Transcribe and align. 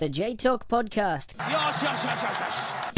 The 0.00 0.08
J 0.08 0.34
Talk 0.34 0.66
Podcast. 0.66 1.34
Yes, 1.38 1.82
yes, 1.82 2.04
yes, 2.04 2.22
yes, 2.22 2.40
yes. 2.40 2.90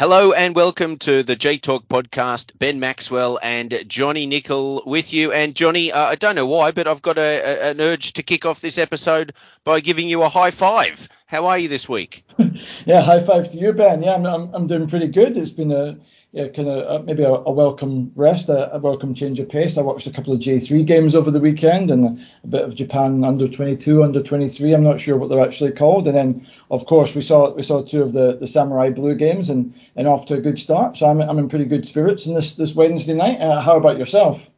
Hello 0.00 0.32
and 0.32 0.56
welcome 0.56 0.98
to 0.98 1.22
the 1.22 1.36
J 1.36 1.58
Talk 1.58 1.86
podcast. 1.86 2.50
Ben 2.58 2.80
Maxwell 2.80 3.38
and 3.40 3.84
Johnny 3.86 4.26
Nicol 4.26 4.82
with 4.84 5.12
you. 5.12 5.30
And 5.30 5.54
Johnny, 5.54 5.92
uh, 5.92 6.06
I 6.06 6.16
don't 6.16 6.34
know 6.34 6.48
why, 6.48 6.72
but 6.72 6.88
I've 6.88 7.02
got 7.02 7.18
a, 7.18 7.20
a, 7.20 7.70
an 7.70 7.80
urge 7.80 8.14
to 8.14 8.24
kick 8.24 8.44
off 8.44 8.60
this 8.60 8.78
episode 8.78 9.32
by 9.62 9.78
giving 9.78 10.08
you 10.08 10.24
a 10.24 10.28
high 10.28 10.50
five. 10.50 11.08
How 11.26 11.46
are 11.46 11.56
you 11.60 11.68
this 11.68 11.88
week? 11.88 12.24
yeah, 12.84 13.02
high 13.02 13.20
five 13.20 13.48
to 13.52 13.56
you, 13.56 13.72
Ben. 13.72 14.02
Yeah, 14.02 14.14
I'm, 14.14 14.26
I'm, 14.26 14.52
I'm 14.52 14.66
doing 14.66 14.88
pretty 14.88 15.06
good. 15.06 15.36
It's 15.36 15.50
been 15.50 15.70
a 15.70 15.98
yeah, 16.32 16.48
kind 16.48 16.68
of 16.68 17.00
uh, 17.00 17.04
maybe 17.04 17.22
a, 17.22 17.30
a, 17.30 17.52
welcome 17.52 18.12
rest, 18.14 18.48
a, 18.48 18.74
a, 18.74 18.78
welcome 18.78 19.14
change 19.14 19.40
of 19.40 19.48
pace. 19.48 19.78
I 19.78 19.82
watched 19.82 20.06
a 20.06 20.10
couple 20.10 20.32
of 20.32 20.40
J3 20.40 20.84
games 20.84 21.14
over 21.14 21.30
the 21.30 21.40
weekend 21.40 21.90
and 21.90 22.20
a 22.44 22.46
bit 22.46 22.62
of 22.62 22.74
Japan 22.74 23.24
under 23.24 23.48
22, 23.48 24.02
under 24.02 24.22
23. 24.22 24.74
I'm 24.74 24.82
not 24.82 25.00
sure 25.00 25.16
what 25.16 25.30
they're 25.30 25.42
actually 25.44 25.72
called. 25.72 26.06
And 26.06 26.16
then, 26.16 26.46
of 26.70 26.84
course, 26.86 27.14
we 27.14 27.22
saw 27.22 27.54
we 27.54 27.62
saw 27.62 27.82
two 27.82 28.02
of 28.02 28.12
the, 28.12 28.36
the 28.36 28.46
Samurai 28.46 28.90
Blue 28.90 29.14
games 29.14 29.48
and, 29.48 29.72
and 29.94 30.06
off 30.06 30.26
to 30.26 30.34
a 30.34 30.40
good 30.40 30.58
start. 30.58 30.96
So 30.96 31.08
I'm, 31.08 31.22
I'm 31.22 31.38
in 31.38 31.48
pretty 31.48 31.64
good 31.64 31.86
spirits 31.86 32.26
in 32.26 32.34
this 32.34 32.54
this 32.54 32.74
Wednesday 32.74 33.14
night. 33.14 33.40
Uh, 33.40 33.60
how 33.60 33.76
about 33.76 33.98
yourself? 33.98 34.50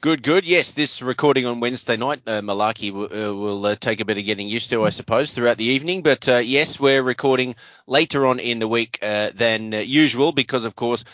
Good, 0.00 0.22
good. 0.22 0.44
Yes, 0.44 0.70
this 0.70 1.02
recording 1.02 1.44
on 1.44 1.58
Wednesday 1.58 1.96
night, 1.96 2.22
uh, 2.24 2.40
Malaki 2.40 2.92
uh, 2.92 3.34
will 3.34 3.66
uh, 3.66 3.74
take 3.74 3.98
a 3.98 4.04
bit 4.04 4.16
of 4.16 4.24
getting 4.24 4.46
used 4.46 4.70
to, 4.70 4.84
I 4.84 4.90
suppose, 4.90 5.32
throughout 5.32 5.56
the 5.56 5.64
evening. 5.64 6.02
But 6.02 6.28
uh, 6.28 6.36
yes, 6.36 6.78
we're 6.78 7.02
recording 7.02 7.56
later 7.88 8.24
on 8.24 8.38
in 8.38 8.60
the 8.60 8.68
week 8.68 9.00
uh, 9.02 9.32
than 9.34 9.74
uh, 9.74 9.78
usual 9.78 10.30
because, 10.30 10.64
of 10.64 10.76
course, 10.76 11.04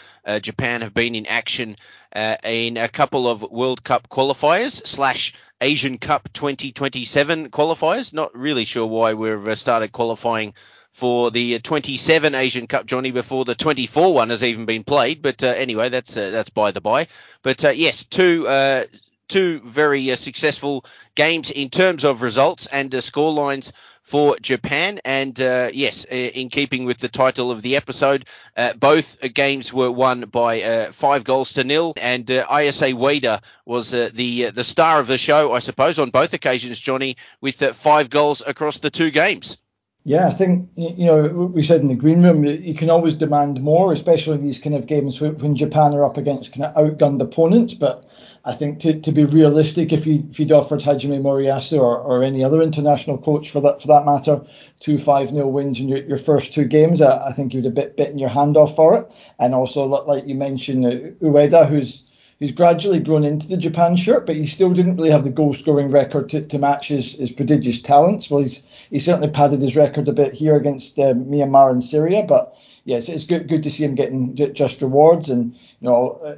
Japan 0.43 0.83
have 0.83 0.93
been 0.93 1.15
in 1.15 1.25
action 1.25 1.77
in 2.15 2.77
a 2.77 2.89
couple 2.89 3.27
of 3.27 3.41
World 3.41 3.83
Cup 3.85 4.11
qualifiers 4.11 4.87
slash 4.87 5.33
Asian 5.63 5.97
Cup 5.97 6.31
2027 6.35 7.49
qualifiers. 7.49 8.13
Not 8.13 8.37
really 8.37 8.67
sure 8.67 8.87
why 8.87 9.15
we've 9.15 9.59
started 9.59 9.93
qualifying 9.93 10.53
for 10.95 11.33
the 11.33 11.59
27 11.59 12.37
Asian 12.37 12.69
Cup, 12.69 12.87
Johnny, 12.87 13.11
before 13.11 13.45
the 13.45 13.57
24 13.57 14.15
one 14.15 14.31
has 14.31 14.45
even 14.45 14.65
been 14.65 14.85
played. 14.85 15.23
But 15.23 15.43
uh, 15.43 15.49
anyway, 15.49 15.89
that's 15.89 16.17
uh, 16.17 16.31
that's 16.31 16.51
by 16.51 16.71
the 16.71 16.81
by. 16.81 17.09
But 17.43 17.65
uh, 17.65 17.71
yes, 17.71 18.05
two 18.05 18.47
uh, 18.47 18.85
two 19.27 19.61
very 19.65 20.13
uh, 20.13 20.17
successful 20.17 20.85
games 21.17 21.51
in 21.51 21.69
terms 21.69 22.05
of 22.05 22.23
results 22.23 22.67
and 22.67 22.95
uh, 22.95 23.01
score 23.01 23.33
lines 23.33 23.73
for 24.03 24.39
Japan. 24.39 25.01
And 25.05 25.41
uh, 25.41 25.71
yes, 25.75 26.05
in 26.05 26.49
keeping 26.49 26.85
with 26.85 26.99
the 26.99 27.09
title 27.09 27.51
of 27.51 27.63
the 27.63 27.75
episode, 27.75 28.27
uh, 28.57 28.75
both 28.75 29.19
games 29.35 29.73
were 29.73 29.91
won 29.91 30.27
by 30.27 30.63
uh, 30.63 30.93
five 30.93 31.25
goals 31.25 31.55
to 31.55 31.65
nil. 31.65 31.95
And 31.97 32.27
Ayase 32.27 32.95
Ueda 32.95 33.43
was 33.67 33.91
the 33.91 34.11
the 34.55 34.65
star 34.65 35.01
of 35.01 35.09
the 35.09 35.19
show, 35.19 35.53
I 35.53 35.59
suppose, 35.59 35.99
on 35.99 36.11
both 36.11 36.35
occasions, 36.35 36.79
Johnny, 36.79 37.17
with 37.41 37.61
five 37.75 38.11
goals 38.11 38.45
across 38.47 38.79
the 38.79 38.91
two 38.91 39.11
games. 39.11 39.59
Yeah, 40.07 40.27
I 40.29 40.33
think 40.33 40.69
you 40.77 41.07
know 41.07 41.51
we 41.55 41.63
said 41.63 41.81
in 41.81 41.89
the 41.89 41.95
green 41.95 42.23
room 42.23 42.45
you 42.45 42.75
can 42.75 42.91
always 42.91 43.15
demand 43.15 43.63
more, 43.63 43.91
especially 43.93 44.35
in 44.35 44.45
these 44.45 44.59
kind 44.59 44.77
of 44.77 44.87
games 44.87 45.19
when 45.21 45.57
Japan 45.57 45.95
are 45.95 46.05
up 46.05 46.19
against 46.19 46.53
kind 46.53 46.65
of 46.67 46.75
outgunned 46.75 47.23
opponents. 47.23 47.73
But 47.73 48.05
I 48.45 48.55
think 48.55 48.81
to, 48.81 49.01
to 49.01 49.13
be 49.13 49.25
realistic, 49.25 49.95
if 49.95 50.07
you 50.07 50.23
if 50.31 50.39
you'd 50.39 50.53
offered 50.53 50.81
Hajime 50.81 51.23
Moriyasu 51.23 51.79
or, 51.79 51.97
or 51.99 52.23
any 52.23 52.45
other 52.45 52.61
international 52.61 53.17
coach 53.17 53.51
for 53.51 53.61
that 53.63 53.81
for 53.81 53.89
that 53.89 54.05
matter, 54.05 54.43
two 54.79 54.99
five 54.99 55.33
nil 55.33 55.51
wins 55.51 55.81
in 55.81 55.89
your, 55.89 56.05
your 56.05 56.19
first 56.19 56.53
two 56.53 56.67
games, 56.67 57.01
I, 57.01 57.29
I 57.29 57.33
think 57.33 57.55
you'd 57.55 57.65
have 57.65 57.75
bit 57.75 57.97
bitten 57.97 58.19
your 58.19 58.29
hand 58.29 58.59
off 58.59 58.77
for 58.77 58.95
it. 58.99 59.11
And 59.39 59.55
also, 59.55 59.87
like 59.87 60.27
you 60.27 60.35
mentioned, 60.35 60.85
uh, 60.85 60.91
Ueda, 61.25 61.67
who's 61.67 62.05
who's 62.39 62.53
gradually 62.53 62.99
grown 62.99 63.25
into 63.25 63.49
the 63.49 63.57
Japan 63.57 63.97
shirt, 63.97 64.27
but 64.27 64.37
he 64.37 64.45
still 64.47 64.73
didn't 64.75 64.97
really 64.97 65.11
have 65.11 65.25
the 65.25 65.31
goal 65.31 65.55
scoring 65.55 65.91
record 65.91 66.29
to, 66.31 66.43
to 66.43 66.59
match 66.59 66.89
his, 66.89 67.15
his 67.15 67.31
prodigious 67.31 67.81
talents. 67.81 68.29
Well, 68.31 68.43
he's 68.43 68.65
he 68.95 69.01
certainly 69.01 69.29
padded 69.29 69.61
his 69.61 69.75
record 69.75 70.07
a 70.07 70.13
bit 70.13 70.35
here 70.35 70.55
against 70.55 70.97
uh, 71.01 71.15
Myanmar 71.15 71.73
and 71.73 71.83
Syria, 71.83 72.23
but 72.23 72.57
yes, 72.85 73.09
it's 73.09 73.25
good 73.25 73.49
good 73.49 73.65
to 73.65 73.71
see 73.71 73.83
him 73.83 73.97
getting 73.97 74.37
just 74.55 74.81
rewards. 74.81 75.31
And 75.31 75.53
you 75.81 75.89
know, 75.89 76.21
uh, 76.25 76.37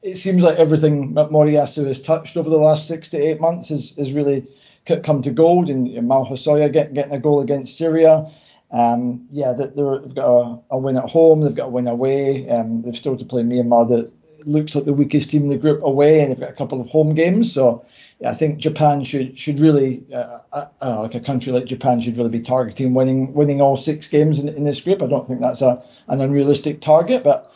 it 0.00 0.16
seems 0.16 0.42
like 0.42 0.56
everything 0.56 1.12
Moriyasu 1.12 1.86
has 1.86 2.00
touched 2.00 2.38
over 2.38 2.48
the 2.48 2.56
last 2.56 2.88
six 2.88 3.10
to 3.10 3.18
eight 3.18 3.42
months 3.42 3.68
has, 3.68 3.94
has 3.98 4.14
really 4.14 4.46
come 4.86 5.20
to 5.20 5.30
gold. 5.30 5.68
And 5.68 5.86
you 5.86 5.96
know, 5.96 6.00
Mao 6.00 6.24
Hosoya 6.24 6.72
getting 6.72 6.94
getting 6.94 7.12
a 7.12 7.20
goal 7.20 7.42
against 7.42 7.76
Syria. 7.76 8.32
Um, 8.70 9.26
yeah, 9.30 9.52
they've 9.52 9.74
got 10.14 10.30
a, 10.30 10.60
a, 10.70 10.78
win 10.78 10.96
at 10.96 11.10
home, 11.10 11.42
they've 11.42 11.54
got 11.54 11.66
a 11.66 11.70
win 11.70 11.88
away. 11.88 12.48
Um, 12.48 12.80
they've 12.80 12.96
still 12.96 13.18
to 13.18 13.24
play 13.26 13.42
Myanmar 13.42 13.86
that 13.90 14.10
looks 14.48 14.74
like 14.74 14.84
the 14.84 14.92
weakest 14.92 15.30
team 15.30 15.42
in 15.42 15.48
the 15.50 15.56
group 15.56 15.82
away, 15.82 16.20
and 16.20 16.30
they've 16.30 16.40
got 16.40 16.50
a 16.50 16.54
couple 16.54 16.80
of 16.80 16.88
home 16.88 17.14
games. 17.14 17.52
So 17.52 17.84
I 18.24 18.34
think 18.34 18.58
Japan 18.58 19.04
should 19.04 19.38
should 19.38 19.60
really, 19.60 20.02
uh, 20.12 20.38
uh, 20.52 20.66
uh, 20.82 21.02
like 21.02 21.14
a 21.14 21.20
country 21.20 21.52
like 21.52 21.66
Japan, 21.66 22.00
should 22.00 22.16
really 22.16 22.30
be 22.30 22.40
targeting 22.40 22.94
winning 22.94 23.34
winning 23.34 23.60
all 23.60 23.76
six 23.76 24.08
games 24.08 24.38
in, 24.38 24.48
in 24.48 24.64
this 24.64 24.80
group. 24.80 25.02
I 25.02 25.06
don't 25.06 25.28
think 25.28 25.40
that's 25.40 25.62
a 25.62 25.82
an 26.08 26.20
unrealistic 26.20 26.80
target, 26.80 27.22
but 27.22 27.47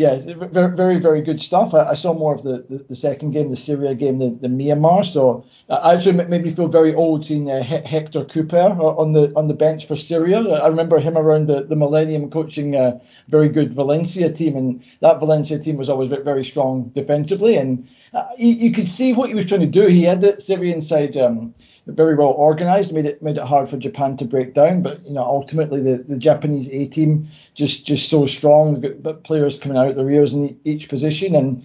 yeah, 0.00 0.18
very 0.24 0.74
very 0.74 0.98
very 0.98 1.20
good 1.20 1.42
stuff. 1.42 1.74
I, 1.74 1.90
I 1.90 1.94
saw 1.94 2.14
more 2.14 2.34
of 2.34 2.42
the, 2.42 2.64
the, 2.70 2.78
the, 2.88 2.94
second 2.94 3.32
game, 3.32 3.50
the 3.50 3.56
Syria 3.56 3.94
game, 3.94 4.18
the, 4.18 4.30
the 4.30 4.48
Myanmar. 4.48 5.04
So 5.04 5.44
uh, 5.68 5.92
actually 5.92 6.24
made 6.24 6.42
me 6.42 6.54
feel 6.54 6.68
very 6.68 6.94
old 6.94 7.26
seeing 7.26 7.50
uh, 7.50 7.62
Hector 7.62 8.24
Cúper 8.24 8.80
on 8.98 9.12
the 9.12 9.30
on 9.36 9.48
the 9.48 9.52
bench 9.52 9.86
for 9.86 9.96
Syria. 9.96 10.38
I 10.38 10.68
remember 10.68 11.00
him 11.00 11.18
around 11.18 11.48
the, 11.48 11.64
the 11.64 11.76
Millennium 11.76 12.30
coaching 12.30 12.74
a 12.76 12.98
very 13.28 13.50
good 13.50 13.74
Valencia 13.74 14.32
team, 14.32 14.56
and 14.56 14.82
that 15.00 15.20
Valencia 15.20 15.58
team 15.58 15.76
was 15.76 15.90
always 15.90 16.08
very 16.08 16.44
strong 16.44 16.90
defensively 16.94 17.56
and 17.56 17.86
uh, 18.14 18.26
you, 18.38 18.54
you, 18.54 18.72
could 18.72 18.88
see 18.88 19.12
what 19.12 19.28
he 19.28 19.34
was 19.34 19.46
trying 19.46 19.60
to 19.60 19.66
do. 19.66 19.86
He 19.86 20.02
had 20.02 20.20
the 20.20 20.40
Syrian 20.40 20.80
side 20.80 21.16
um, 21.16 21.54
very 21.86 22.14
well 22.14 22.28
organised, 22.28 22.92
made 22.92 23.06
it 23.06 23.22
made 23.22 23.36
it 23.36 23.44
hard 23.44 23.68
for 23.68 23.76
Japan 23.76 24.16
to 24.18 24.24
break 24.24 24.54
down. 24.54 24.82
But 24.82 25.06
you 25.06 25.12
know, 25.12 25.24
ultimately 25.24 25.82
the, 25.82 26.02
the 26.02 26.18
Japanese 26.18 26.68
A 26.68 26.86
team 26.86 27.28
just 27.54 27.86
just 27.86 28.08
so 28.08 28.26
strong, 28.26 28.80
but 29.02 29.24
players 29.24 29.58
coming 29.58 29.78
out 29.78 29.96
their 29.96 30.10
ears 30.10 30.32
in 30.32 30.58
each 30.64 30.88
position, 30.88 31.34
and 31.34 31.64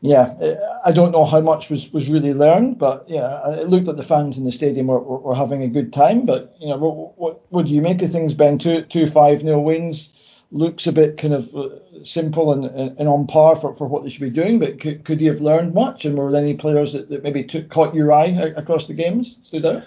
yeah, 0.00 0.22
uh, 0.22 0.80
I 0.84 0.90
don't 0.90 1.12
know 1.12 1.24
how 1.24 1.40
much 1.40 1.70
was, 1.70 1.92
was 1.92 2.08
really 2.08 2.34
learned, 2.34 2.78
but 2.78 3.08
yeah, 3.08 3.20
uh, 3.20 3.56
it 3.60 3.68
looked 3.68 3.86
like 3.86 3.96
the 3.96 4.02
fans 4.02 4.36
in 4.36 4.44
the 4.44 4.50
stadium 4.50 4.88
were, 4.88 4.98
were, 4.98 5.18
were 5.18 5.34
having 5.34 5.62
a 5.62 5.68
good 5.68 5.92
time. 5.92 6.26
But 6.26 6.56
you 6.60 6.68
know, 6.68 6.76
what, 6.76 7.18
what, 7.18 7.52
what 7.52 7.66
do 7.66 7.70
you 7.70 7.80
make 7.80 8.02
of 8.02 8.10
things, 8.10 8.34
Ben? 8.34 8.58
Two 8.58 8.82
two 8.82 9.06
five 9.06 9.44
nil 9.44 9.62
wins 9.62 10.11
looks 10.52 10.86
a 10.86 10.92
bit 10.92 11.16
kind 11.16 11.34
of 11.34 11.54
uh, 11.54 12.04
simple 12.04 12.52
and, 12.52 12.64
and 12.98 13.08
on 13.08 13.26
par 13.26 13.56
for, 13.56 13.74
for 13.74 13.86
what 13.86 14.02
they 14.02 14.10
should 14.10 14.20
be 14.20 14.30
doing, 14.30 14.58
but 14.58 14.78
could, 14.78 15.04
could 15.04 15.20
you 15.20 15.30
have 15.32 15.40
learned 15.40 15.74
much? 15.74 16.04
And 16.04 16.16
were 16.16 16.30
there 16.30 16.42
any 16.42 16.54
players 16.54 16.92
that, 16.92 17.08
that 17.08 17.22
maybe 17.22 17.44
took, 17.44 17.68
caught 17.68 17.94
your 17.94 18.12
eye 18.12 18.52
across 18.56 18.86
the 18.86 18.94
games, 18.94 19.38
stood 19.44 19.66
out? 19.66 19.82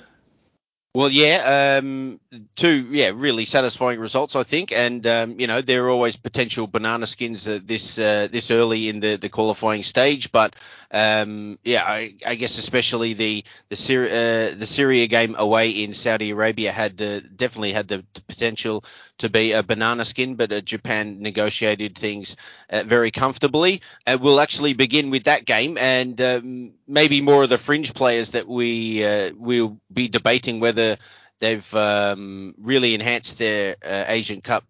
Well, 0.95 1.09
yeah, 1.09 1.77
um, 1.81 2.21
two, 2.55 2.87
yeah, 2.89 3.11
really 3.13 3.43
satisfying 3.43 3.99
results, 3.99 4.33
I 4.33 4.43
think, 4.43 4.71
and 4.71 5.05
um, 5.05 5.37
you 5.37 5.45
know 5.45 5.61
there 5.61 5.83
are 5.83 5.89
always 5.89 6.15
potential 6.15 6.67
banana 6.67 7.05
skins 7.05 7.45
uh, 7.45 7.59
this 7.61 7.99
uh, 7.99 8.29
this 8.31 8.49
early 8.49 8.87
in 8.87 9.01
the, 9.01 9.17
the 9.17 9.27
qualifying 9.27 9.83
stage, 9.83 10.31
but 10.31 10.55
um, 10.91 11.59
yeah, 11.63 11.83
I, 11.83 12.15
I, 12.25 12.35
guess 12.35 12.57
especially 12.57 13.13
the 13.13 13.43
the, 13.69 13.75
Syria, 13.75 14.51
uh, 14.51 14.55
the 14.55 14.65
Syria 14.65 15.07
game 15.07 15.35
away 15.37 15.71
in 15.71 15.93
Saudi 15.93 16.31
Arabia 16.31 16.71
had 16.71 17.01
uh, 17.01 17.21
definitely 17.35 17.73
had 17.73 17.87
the, 17.87 18.03
the, 18.13 18.21
potential 18.21 18.83
to 19.17 19.29
be 19.29 19.53
a 19.53 19.63
banana 19.63 20.05
skin, 20.05 20.35
but 20.35 20.51
uh, 20.51 20.61
Japan 20.61 21.21
negotiated 21.21 21.97
things 21.97 22.35
uh, 22.69 22.83
very 22.85 23.11
comfortably. 23.11 23.81
we'll 24.19 24.39
actually 24.39 24.73
begin 24.73 25.09
with 25.09 25.23
that 25.25 25.45
game, 25.45 25.77
and 25.77 26.19
um, 26.21 26.71
maybe 26.87 27.21
more 27.21 27.43
of 27.43 27.49
the 27.49 27.57
fringe 27.57 27.93
players 27.93 28.31
that 28.31 28.47
we 28.47 29.31
will 29.37 29.79
be 29.91 30.07
debating 30.07 30.59
whether 30.59 30.97
they've 31.39 31.73
um, 31.73 32.53
really 32.57 32.93
enhanced 32.93 33.37
their 33.37 33.75
Asian 33.83 34.41
Cup 34.41 34.65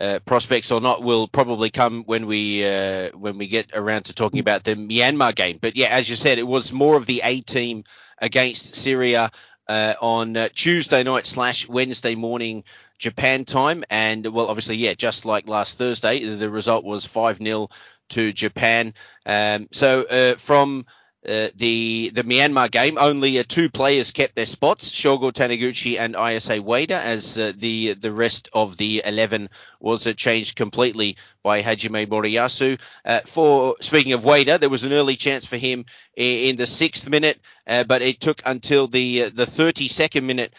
uh, 0.00 0.18
prospects 0.20 0.70
or 0.70 0.80
not 0.80 1.02
will 1.02 1.28
probably 1.28 1.70
come 1.70 2.04
when 2.04 2.26
we 2.26 2.64
uh, 2.64 3.10
when 3.16 3.38
we 3.38 3.46
get 3.46 3.70
around 3.74 4.04
to 4.04 4.14
talking 4.14 4.40
about 4.40 4.64
the 4.64 4.74
Myanmar 4.74 5.34
game. 5.34 5.58
But 5.60 5.76
yeah, 5.76 5.88
as 5.88 6.08
you 6.08 6.16
said, 6.16 6.38
it 6.38 6.46
was 6.46 6.72
more 6.72 6.96
of 6.96 7.06
the 7.06 7.22
A 7.24 7.40
team 7.40 7.84
against 8.18 8.76
Syria 8.76 9.30
uh, 9.68 9.94
on 10.00 10.36
uh, 10.36 10.48
Tuesday 10.54 11.02
night 11.02 11.26
slash 11.26 11.68
Wednesday 11.68 12.14
morning 12.14 12.64
Japan 12.98 13.44
time, 13.44 13.84
and 13.90 14.26
well, 14.26 14.48
obviously, 14.48 14.76
yeah, 14.76 14.94
just 14.94 15.24
like 15.24 15.48
last 15.48 15.78
Thursday, 15.78 16.24
the 16.24 16.50
result 16.50 16.84
was 16.84 17.04
five 17.04 17.38
0 17.38 17.68
to 18.10 18.32
Japan. 18.32 18.94
Um, 19.24 19.68
so 19.72 20.02
uh, 20.04 20.36
from 20.36 20.86
uh, 21.28 21.48
the 21.56 22.10
the 22.14 22.22
Myanmar 22.22 22.70
game, 22.70 22.98
only 22.98 23.38
uh, 23.38 23.44
two 23.46 23.68
players 23.68 24.12
kept 24.12 24.34
their 24.34 24.46
spots, 24.46 24.90
Shogo 24.90 25.32
Taniguchi 25.32 25.98
and 25.98 26.14
Ayase 26.14 26.60
Ueda, 26.62 26.92
as 26.92 27.36
uh, 27.36 27.52
the 27.56 27.94
the 27.94 28.12
rest 28.12 28.48
of 28.52 28.76
the 28.76 29.02
11 29.04 29.48
was 29.80 30.06
uh, 30.06 30.12
changed 30.12 30.56
completely 30.56 31.16
by 31.42 31.62
Hajime 31.62 32.06
Moriyasu. 32.06 32.80
Uh, 33.04 33.20
for 33.26 33.76
speaking 33.80 34.12
of 34.12 34.22
Ueda, 34.22 34.60
there 34.60 34.68
was 34.68 34.84
an 34.84 34.92
early 34.92 35.16
chance 35.16 35.44
for 35.44 35.56
him 35.56 35.84
in, 36.16 36.50
in 36.50 36.56
the 36.56 36.66
sixth 36.66 37.08
minute, 37.08 37.40
but 37.66 38.02
it 38.02 38.20
took 38.20 38.40
until 38.46 38.86
the 38.86 39.30
the 39.30 39.46
32nd 39.46 40.22
minute 40.22 40.52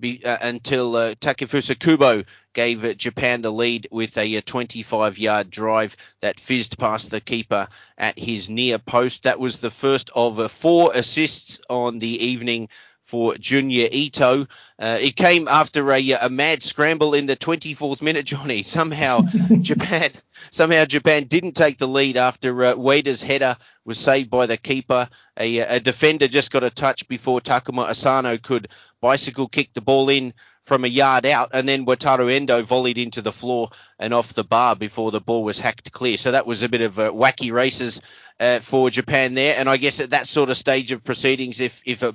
be, 0.00 0.20
until 0.24 0.92
Takefusa 1.16 1.78
Kubo 1.78 2.24
gave 2.52 2.96
Japan 2.96 3.42
the 3.42 3.52
lead 3.52 3.88
with 3.90 4.16
a 4.18 4.40
25 4.40 5.18
yard 5.18 5.50
drive 5.50 5.96
that 6.20 6.40
fizzed 6.40 6.78
past 6.78 7.10
the 7.10 7.20
keeper 7.20 7.68
at 7.96 8.18
his 8.18 8.48
near 8.48 8.78
post. 8.78 9.24
That 9.24 9.40
was 9.40 9.58
the 9.58 9.70
first 9.70 10.10
of 10.14 10.50
four 10.50 10.92
assists 10.94 11.60
on 11.68 11.98
the 11.98 12.24
evening 12.26 12.68
for 13.10 13.34
Junya 13.34 13.88
Ito. 13.90 14.46
Uh, 14.78 14.98
it 15.00 15.16
came 15.16 15.48
after 15.48 15.90
a, 15.90 16.10
a 16.12 16.28
mad 16.28 16.62
scramble 16.62 17.12
in 17.14 17.26
the 17.26 17.36
24th 17.36 18.00
minute, 18.00 18.24
Johnny. 18.24 18.62
Somehow 18.70 19.22
Japan 19.60 20.12
somehow 20.52 20.84
Japan 20.84 21.24
didn't 21.24 21.52
take 21.52 21.78
the 21.78 21.88
lead 21.88 22.16
after 22.16 22.64
uh, 22.64 22.74
Ueda's 22.74 23.20
header 23.20 23.56
was 23.84 23.98
saved 23.98 24.30
by 24.30 24.46
the 24.46 24.56
keeper. 24.56 25.08
A, 25.36 25.58
a 25.58 25.80
defender 25.80 26.28
just 26.28 26.52
got 26.52 26.62
a 26.64 26.70
touch 26.70 27.08
before 27.08 27.40
Takuma 27.40 27.88
Asano 27.88 28.38
could 28.38 28.68
bicycle 29.00 29.48
kick 29.48 29.74
the 29.74 29.80
ball 29.80 30.08
in 30.08 30.32
from 30.70 30.84
a 30.84 30.88
yard 30.88 31.26
out, 31.26 31.50
and 31.52 31.68
then 31.68 31.84
Wataru 31.84 32.32
Endo 32.32 32.62
volleyed 32.62 32.96
into 32.96 33.22
the 33.22 33.32
floor 33.32 33.70
and 33.98 34.14
off 34.14 34.34
the 34.34 34.44
bar 34.44 34.76
before 34.76 35.10
the 35.10 35.20
ball 35.20 35.42
was 35.42 35.58
hacked 35.58 35.90
clear. 35.90 36.16
So 36.16 36.30
that 36.30 36.46
was 36.46 36.62
a 36.62 36.68
bit 36.68 36.80
of 36.80 36.96
uh, 36.96 37.10
wacky 37.10 37.50
races 37.50 38.00
uh, 38.38 38.60
for 38.60 38.88
Japan 38.88 39.34
there. 39.34 39.56
And 39.58 39.68
I 39.68 39.78
guess 39.78 39.98
at 39.98 40.10
that 40.10 40.28
sort 40.28 40.48
of 40.48 40.56
stage 40.56 40.92
of 40.92 41.02
proceedings, 41.02 41.58
if 41.58 41.82
if 41.84 42.04
uh, 42.04 42.12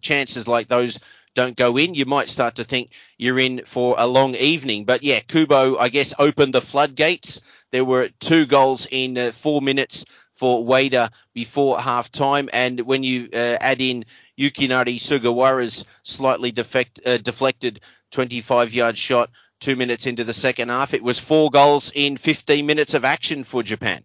chances 0.00 0.48
like 0.48 0.68
those 0.68 0.98
don't 1.34 1.54
go 1.54 1.76
in, 1.76 1.94
you 1.94 2.06
might 2.06 2.30
start 2.30 2.54
to 2.54 2.64
think 2.64 2.92
you're 3.18 3.38
in 3.38 3.66
for 3.66 3.94
a 3.98 4.06
long 4.06 4.34
evening. 4.36 4.86
But 4.86 5.02
yeah, 5.02 5.20
Kubo, 5.20 5.76
I 5.76 5.90
guess, 5.90 6.14
opened 6.18 6.54
the 6.54 6.62
floodgates. 6.62 7.42
There 7.72 7.84
were 7.84 8.08
two 8.20 8.46
goals 8.46 8.86
in 8.90 9.18
uh, 9.18 9.32
four 9.32 9.60
minutes 9.60 10.06
for 10.34 10.64
Ueda 10.64 11.10
before 11.34 11.78
half 11.78 12.10
time. 12.10 12.48
And 12.54 12.80
when 12.80 13.02
you 13.02 13.28
uh, 13.34 13.58
add 13.60 13.82
in 13.82 14.06
Yukinari 14.38 14.98
Sugawara's 14.98 15.84
slightly 16.04 16.52
defect, 16.52 17.00
uh, 17.04 17.18
deflected 17.18 17.80
25 18.10 18.72
yard 18.74 18.98
shot 18.98 19.30
two 19.60 19.76
minutes 19.76 20.06
into 20.06 20.24
the 20.24 20.34
second 20.34 20.68
half. 20.68 20.94
It 20.94 21.02
was 21.02 21.18
four 21.18 21.50
goals 21.50 21.90
in 21.94 22.16
15 22.16 22.64
minutes 22.64 22.94
of 22.94 23.04
action 23.04 23.44
for 23.44 23.62
Japan. 23.62 24.04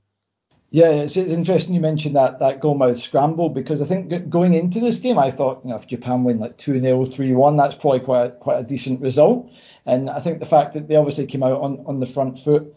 Yeah, 0.72 0.90
it's, 0.90 1.18
interesting 1.18 1.76
you 1.76 1.82
mentioned 1.82 2.16
that 2.16 2.40
that 2.40 2.60
goalmouth 2.60 3.00
scramble 3.00 3.50
because 3.50 3.80
I 3.80 3.86
think 3.86 4.30
going 4.30 4.56
into 4.56 4.80
this 4.80 4.98
game, 4.98 5.20
I 5.20 5.30
thought 5.30 5.62
you 5.64 5.70
know 5.70 5.76
if 5.76 5.86
Japan 5.86 6.24
win 6.24 6.40
like 6.40 6.58
two 6.58 6.82
0 6.82 7.06
three 7.06 7.32
one, 7.34 7.58
that's 7.58 7.76
probably 7.76 8.00
quite 8.00 8.26
a, 8.26 8.30
quite 8.32 8.60
a 8.60 8.64
decent 8.64 9.00
result. 9.00 9.52
And 9.86 10.10
I 10.10 10.20
think 10.20 10.40
the 10.40 10.48
fact 10.48 10.74
that 10.74 10.88
they 10.88 10.96
obviously 10.96 11.28
came 11.28 11.44
out 11.44 11.62
on, 11.62 11.84
on 11.86 12.00
the 12.00 12.08
front 12.08 12.40
foot, 12.40 12.76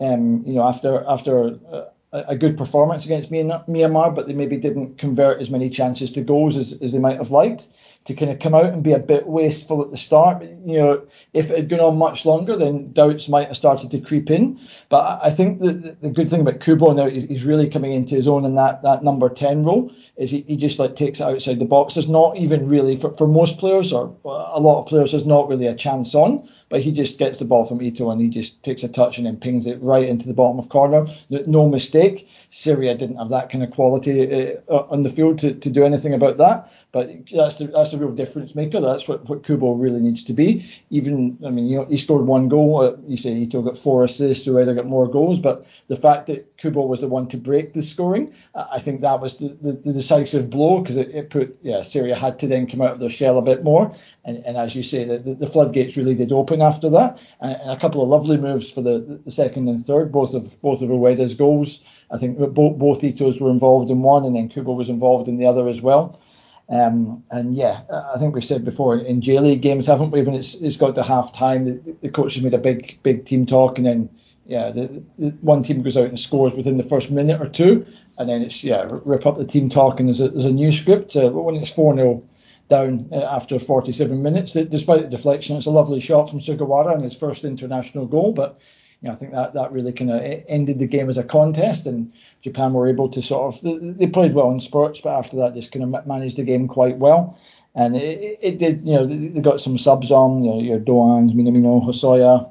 um, 0.00 0.42
you 0.44 0.54
know, 0.54 0.66
after 0.66 1.04
after 1.06 1.56
a, 1.70 1.84
a 2.12 2.36
good 2.36 2.58
performance 2.58 3.04
against 3.04 3.30
Myanmar, 3.30 4.12
but 4.12 4.26
they 4.26 4.34
maybe 4.34 4.56
didn't 4.56 4.98
convert 4.98 5.40
as 5.40 5.48
many 5.48 5.70
chances 5.70 6.10
to 6.12 6.22
goals 6.22 6.56
as, 6.56 6.72
as 6.82 6.92
they 6.92 6.98
might 6.98 7.18
have 7.18 7.30
liked 7.30 7.68
to 8.06 8.14
kind 8.14 8.30
of 8.30 8.38
come 8.38 8.54
out 8.54 8.66
and 8.66 8.82
be 8.82 8.92
a 8.92 8.98
bit 8.98 9.26
wasteful 9.26 9.82
at 9.82 9.90
the 9.90 9.96
start. 9.96 10.42
You 10.42 10.78
know, 10.78 11.06
if 11.32 11.50
it 11.50 11.56
had 11.56 11.68
gone 11.68 11.80
on 11.80 11.98
much 11.98 12.24
longer, 12.24 12.56
then 12.56 12.92
doubts 12.92 13.28
might 13.28 13.48
have 13.48 13.56
started 13.56 13.90
to 13.90 14.00
creep 14.00 14.30
in. 14.30 14.60
But 14.88 15.20
I 15.22 15.30
think 15.30 15.60
that 15.60 16.00
the 16.00 16.10
good 16.10 16.30
thing 16.30 16.40
about 16.40 16.60
Kubo 16.60 16.92
now 16.92 17.06
is 17.06 17.24
he's 17.24 17.44
really 17.44 17.68
coming 17.68 17.92
into 17.92 18.14
his 18.14 18.28
own 18.28 18.44
in 18.44 18.54
that, 18.54 18.82
that 18.82 19.02
number 19.02 19.28
10 19.28 19.64
role 19.64 19.92
is 20.16 20.30
he, 20.30 20.42
he 20.42 20.56
just 20.56 20.78
like 20.78 20.94
takes 20.94 21.20
it 21.20 21.24
outside 21.24 21.58
the 21.58 21.64
box. 21.64 21.94
There's 21.94 22.08
not 22.08 22.36
even 22.36 22.68
really, 22.68 22.96
for, 22.96 23.16
for 23.16 23.26
most 23.26 23.58
players 23.58 23.92
or 23.92 24.14
a 24.24 24.60
lot 24.60 24.80
of 24.80 24.86
players, 24.86 25.12
there's 25.12 25.26
not 25.26 25.48
really 25.48 25.66
a 25.66 25.74
chance 25.74 26.14
on 26.14 26.48
but 26.68 26.80
he 26.80 26.92
just 26.92 27.18
gets 27.18 27.38
the 27.38 27.44
ball 27.44 27.64
from 27.66 27.80
Ito 27.80 28.10
and 28.10 28.20
he 28.20 28.28
just 28.28 28.62
takes 28.62 28.82
a 28.82 28.88
touch 28.88 29.18
and 29.18 29.26
then 29.26 29.36
pings 29.36 29.66
it 29.66 29.80
right 29.80 30.08
into 30.08 30.26
the 30.26 30.34
bottom 30.34 30.58
of 30.58 30.68
corner. 30.68 31.06
No 31.30 31.68
mistake. 31.68 32.28
Syria 32.56 32.96
didn't 32.96 33.16
have 33.16 33.28
that 33.28 33.50
kind 33.50 33.62
of 33.62 33.70
quality 33.70 34.56
uh, 34.68 34.74
on 34.88 35.02
the 35.02 35.10
field 35.10 35.38
to, 35.38 35.52
to 35.52 35.68
do 35.68 35.84
anything 35.84 36.14
about 36.14 36.38
that. 36.38 36.72
But 36.90 37.10
that's 37.30 37.56
the 37.56 37.66
that's 37.66 37.90
the 37.90 37.98
real 37.98 38.12
difference 38.12 38.54
maker. 38.54 38.80
That's 38.80 39.06
what, 39.06 39.28
what 39.28 39.42
Kubo 39.42 39.74
really 39.74 40.00
needs 40.00 40.24
to 40.24 40.32
be. 40.32 40.66
Even 40.88 41.36
I 41.46 41.50
mean, 41.50 41.66
you 41.66 41.76
know, 41.76 41.84
he 41.84 41.98
scored 41.98 42.26
one 42.26 42.48
goal. 42.48 42.80
Uh, 42.80 42.96
you 43.06 43.18
say 43.18 43.34
Ito 43.34 43.60
got 43.60 43.76
four 43.76 44.04
assists, 44.04 44.46
Ueda 44.46 44.74
got 44.74 44.86
more 44.86 45.06
goals. 45.06 45.38
But 45.38 45.66
the 45.88 45.98
fact 45.98 46.28
that 46.28 46.56
Kubo 46.56 46.86
was 46.86 47.02
the 47.02 47.08
one 47.08 47.28
to 47.28 47.36
break 47.36 47.74
the 47.74 47.82
scoring, 47.82 48.32
I 48.54 48.80
think 48.80 49.02
that 49.02 49.20
was 49.20 49.36
the, 49.36 49.48
the, 49.60 49.72
the 49.72 49.92
decisive 49.92 50.48
blow 50.48 50.80
because 50.80 50.96
it, 50.96 51.10
it, 51.10 51.28
put 51.28 51.58
yeah 51.60 51.82
Syria 51.82 52.16
had 52.16 52.38
to 52.38 52.46
then 52.46 52.66
come 52.66 52.80
out 52.80 52.92
of 52.92 53.00
their 53.00 53.10
shell 53.10 53.36
a 53.36 53.42
bit 53.42 53.64
more. 53.64 53.94
And, 54.24 54.38
and 54.46 54.56
as 54.56 54.74
you 54.74 54.82
say, 54.82 55.04
the, 55.04 55.34
the, 55.34 55.46
floodgates 55.46 55.96
really 55.96 56.14
did 56.14 56.32
open 56.32 56.62
after 56.62 56.88
that. 56.90 57.18
And, 57.40 57.52
and, 57.60 57.70
a 57.70 57.78
couple 57.78 58.02
of 58.02 58.08
lovely 58.08 58.38
moves 58.38 58.70
for 58.72 58.80
the, 58.80 59.20
the 59.24 59.30
second 59.30 59.68
and 59.68 59.84
third, 59.84 60.10
both 60.10 60.32
of 60.32 60.58
both 60.62 60.80
of 60.80 60.88
Ueda's 60.88 61.34
goals. 61.34 61.80
I 62.10 62.18
think 62.18 62.38
both 62.38 62.78
both 62.78 63.00
Itos 63.02 63.40
were 63.40 63.50
involved 63.50 63.90
in 63.90 64.02
one, 64.02 64.24
and 64.24 64.36
then 64.36 64.48
Kubo 64.48 64.72
was 64.72 64.88
involved 64.88 65.28
in 65.28 65.36
the 65.36 65.46
other 65.46 65.68
as 65.68 65.80
well. 65.80 66.20
Um, 66.68 67.22
and 67.30 67.54
yeah, 67.54 67.82
I 68.14 68.18
think 68.18 68.34
we've 68.34 68.44
said 68.44 68.64
before 68.64 68.98
in 68.98 69.20
J 69.20 69.38
League 69.38 69.62
games, 69.62 69.86
haven't 69.86 70.10
we? 70.10 70.22
When 70.22 70.34
it's 70.34 70.54
it's 70.54 70.76
got 70.76 70.94
to 70.96 71.02
half 71.02 71.32
time, 71.32 71.64
the, 71.64 71.96
the 72.02 72.08
coach 72.08 72.34
has 72.34 72.42
made 72.42 72.54
a 72.54 72.58
big 72.58 72.98
big 73.02 73.24
team 73.24 73.46
talk, 73.46 73.78
and 73.78 73.86
then 73.86 74.08
yeah, 74.46 74.70
the, 74.70 75.02
the, 75.18 75.30
one 75.40 75.62
team 75.62 75.82
goes 75.82 75.96
out 75.96 76.08
and 76.08 76.18
scores 76.18 76.54
within 76.54 76.76
the 76.76 76.82
first 76.82 77.10
minute 77.10 77.40
or 77.40 77.48
two, 77.48 77.86
and 78.18 78.28
then 78.28 78.42
it's 78.42 78.64
yeah, 78.64 78.86
rip 79.04 79.26
up 79.26 79.38
the 79.38 79.44
team 79.44 79.68
talk, 79.68 80.00
and 80.00 80.08
there's 80.08 80.20
a, 80.20 80.28
there's 80.28 80.44
a 80.44 80.50
new 80.50 80.72
script. 80.72 81.16
Uh, 81.16 81.28
but 81.28 81.42
when 81.42 81.56
it's 81.56 81.70
four 81.70 81.94
0 81.94 82.22
down 82.68 83.08
uh, 83.12 83.22
after 83.22 83.58
47 83.60 84.22
minutes, 84.22 84.52
despite 84.52 85.02
the 85.02 85.08
deflection, 85.16 85.56
it's 85.56 85.66
a 85.66 85.70
lovely 85.70 86.00
shot 86.00 86.30
from 86.30 86.40
Sugawara 86.40 86.94
and 86.94 87.04
his 87.04 87.16
first 87.16 87.44
international 87.44 88.06
goal, 88.06 88.32
but 88.32 88.58
you 89.02 89.08
know, 89.08 89.12
I 89.12 89.16
think 89.16 89.32
that, 89.32 89.54
that 89.54 89.72
really 89.72 89.92
kind 89.92 90.10
of 90.10 90.22
ended 90.48 90.78
the 90.78 90.86
game 90.86 91.10
as 91.10 91.18
a 91.18 91.24
contest, 91.24 91.86
and 91.86 92.12
Japan 92.40 92.72
were 92.72 92.88
able 92.88 93.08
to 93.10 93.22
sort 93.22 93.54
of 93.54 93.98
they 93.98 94.06
played 94.06 94.34
well 94.34 94.50
in 94.50 94.60
spurts, 94.60 95.00
but 95.00 95.18
after 95.18 95.36
that 95.36 95.54
just 95.54 95.72
kind 95.72 95.94
of 95.94 96.06
managed 96.06 96.36
the 96.36 96.44
game 96.44 96.68
quite 96.68 96.98
well. 96.98 97.38
And 97.74 97.94
it, 97.94 98.38
it 98.40 98.58
did, 98.58 98.86
you 98.86 98.94
know, 98.94 99.06
they 99.06 99.40
got 99.42 99.60
some 99.60 99.76
subs 99.76 100.10
on, 100.10 100.42
you 100.42 100.50
know, 100.50 100.60
your 100.60 100.78
Doans, 100.78 101.34
Minamino, 101.34 101.84
Hosoya, 101.84 102.50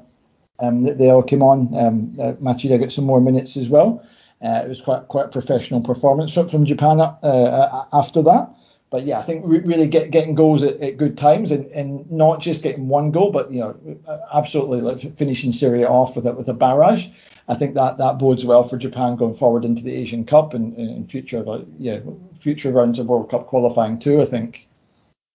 um, 0.58 0.84
they 0.84 1.10
all 1.10 1.22
came 1.22 1.42
on. 1.42 1.76
Um, 1.76 2.16
uh, 2.20 2.32
Machida 2.34 2.80
got 2.80 2.92
some 2.92 3.04
more 3.04 3.20
minutes 3.20 3.56
as 3.56 3.68
well. 3.68 4.04
Uh, 4.42 4.62
it 4.64 4.68
was 4.68 4.80
quite 4.80 5.08
quite 5.08 5.26
a 5.26 5.28
professional 5.28 5.80
performance 5.80 6.34
from 6.34 6.64
Japan 6.64 7.00
uh, 7.00 7.84
after 7.92 8.22
that 8.22 8.50
but 8.90 9.04
yeah, 9.04 9.18
I 9.18 9.22
think 9.22 9.44
re- 9.46 9.60
really 9.60 9.88
get, 9.88 10.10
getting 10.10 10.34
goals 10.34 10.62
at, 10.62 10.80
at, 10.80 10.96
good 10.96 11.18
times 11.18 11.50
and, 11.50 11.66
and 11.72 12.10
not 12.10 12.40
just 12.40 12.62
getting 12.62 12.88
one 12.88 13.10
goal, 13.10 13.32
but 13.32 13.52
you 13.52 13.60
know, 13.60 13.98
absolutely 14.32 14.80
like 14.80 15.16
finishing 15.16 15.52
Syria 15.52 15.88
off 15.88 16.16
with 16.16 16.26
a, 16.26 16.32
with 16.32 16.48
a 16.48 16.54
barrage. 16.54 17.08
I 17.48 17.54
think 17.54 17.74
that 17.74 17.98
that 17.98 18.18
bodes 18.18 18.44
well 18.44 18.62
for 18.62 18.76
Japan 18.76 19.16
going 19.16 19.36
forward 19.36 19.64
into 19.64 19.82
the 19.82 19.94
Asian 19.94 20.24
Cup 20.24 20.54
and, 20.54 20.76
and 20.76 21.10
future 21.10 21.44
yeah 21.78 22.00
future 22.38 22.72
rounds 22.72 22.98
of 22.98 23.06
World 23.06 23.30
Cup 23.30 23.46
qualifying 23.46 23.98
too. 23.98 24.20
I 24.20 24.24
think. 24.24 24.68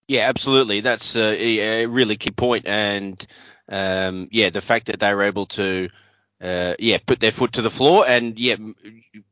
Yeah, 0.08 0.28
absolutely. 0.28 0.80
That's 0.80 1.16
a, 1.16 1.82
a 1.82 1.86
really 1.86 2.16
key 2.16 2.30
point, 2.30 2.66
and 2.66 3.24
um, 3.68 4.28
yeah, 4.30 4.50
the 4.50 4.60
fact 4.60 4.86
that 4.86 5.00
they 5.00 5.14
were 5.14 5.24
able 5.24 5.46
to. 5.46 5.88
Uh, 6.40 6.74
yeah, 6.80 6.98
put 7.06 7.20
their 7.20 7.30
foot 7.30 7.52
to 7.52 7.62
the 7.62 7.70
floor 7.70 8.04
and 8.04 8.36
yeah, 8.36 8.56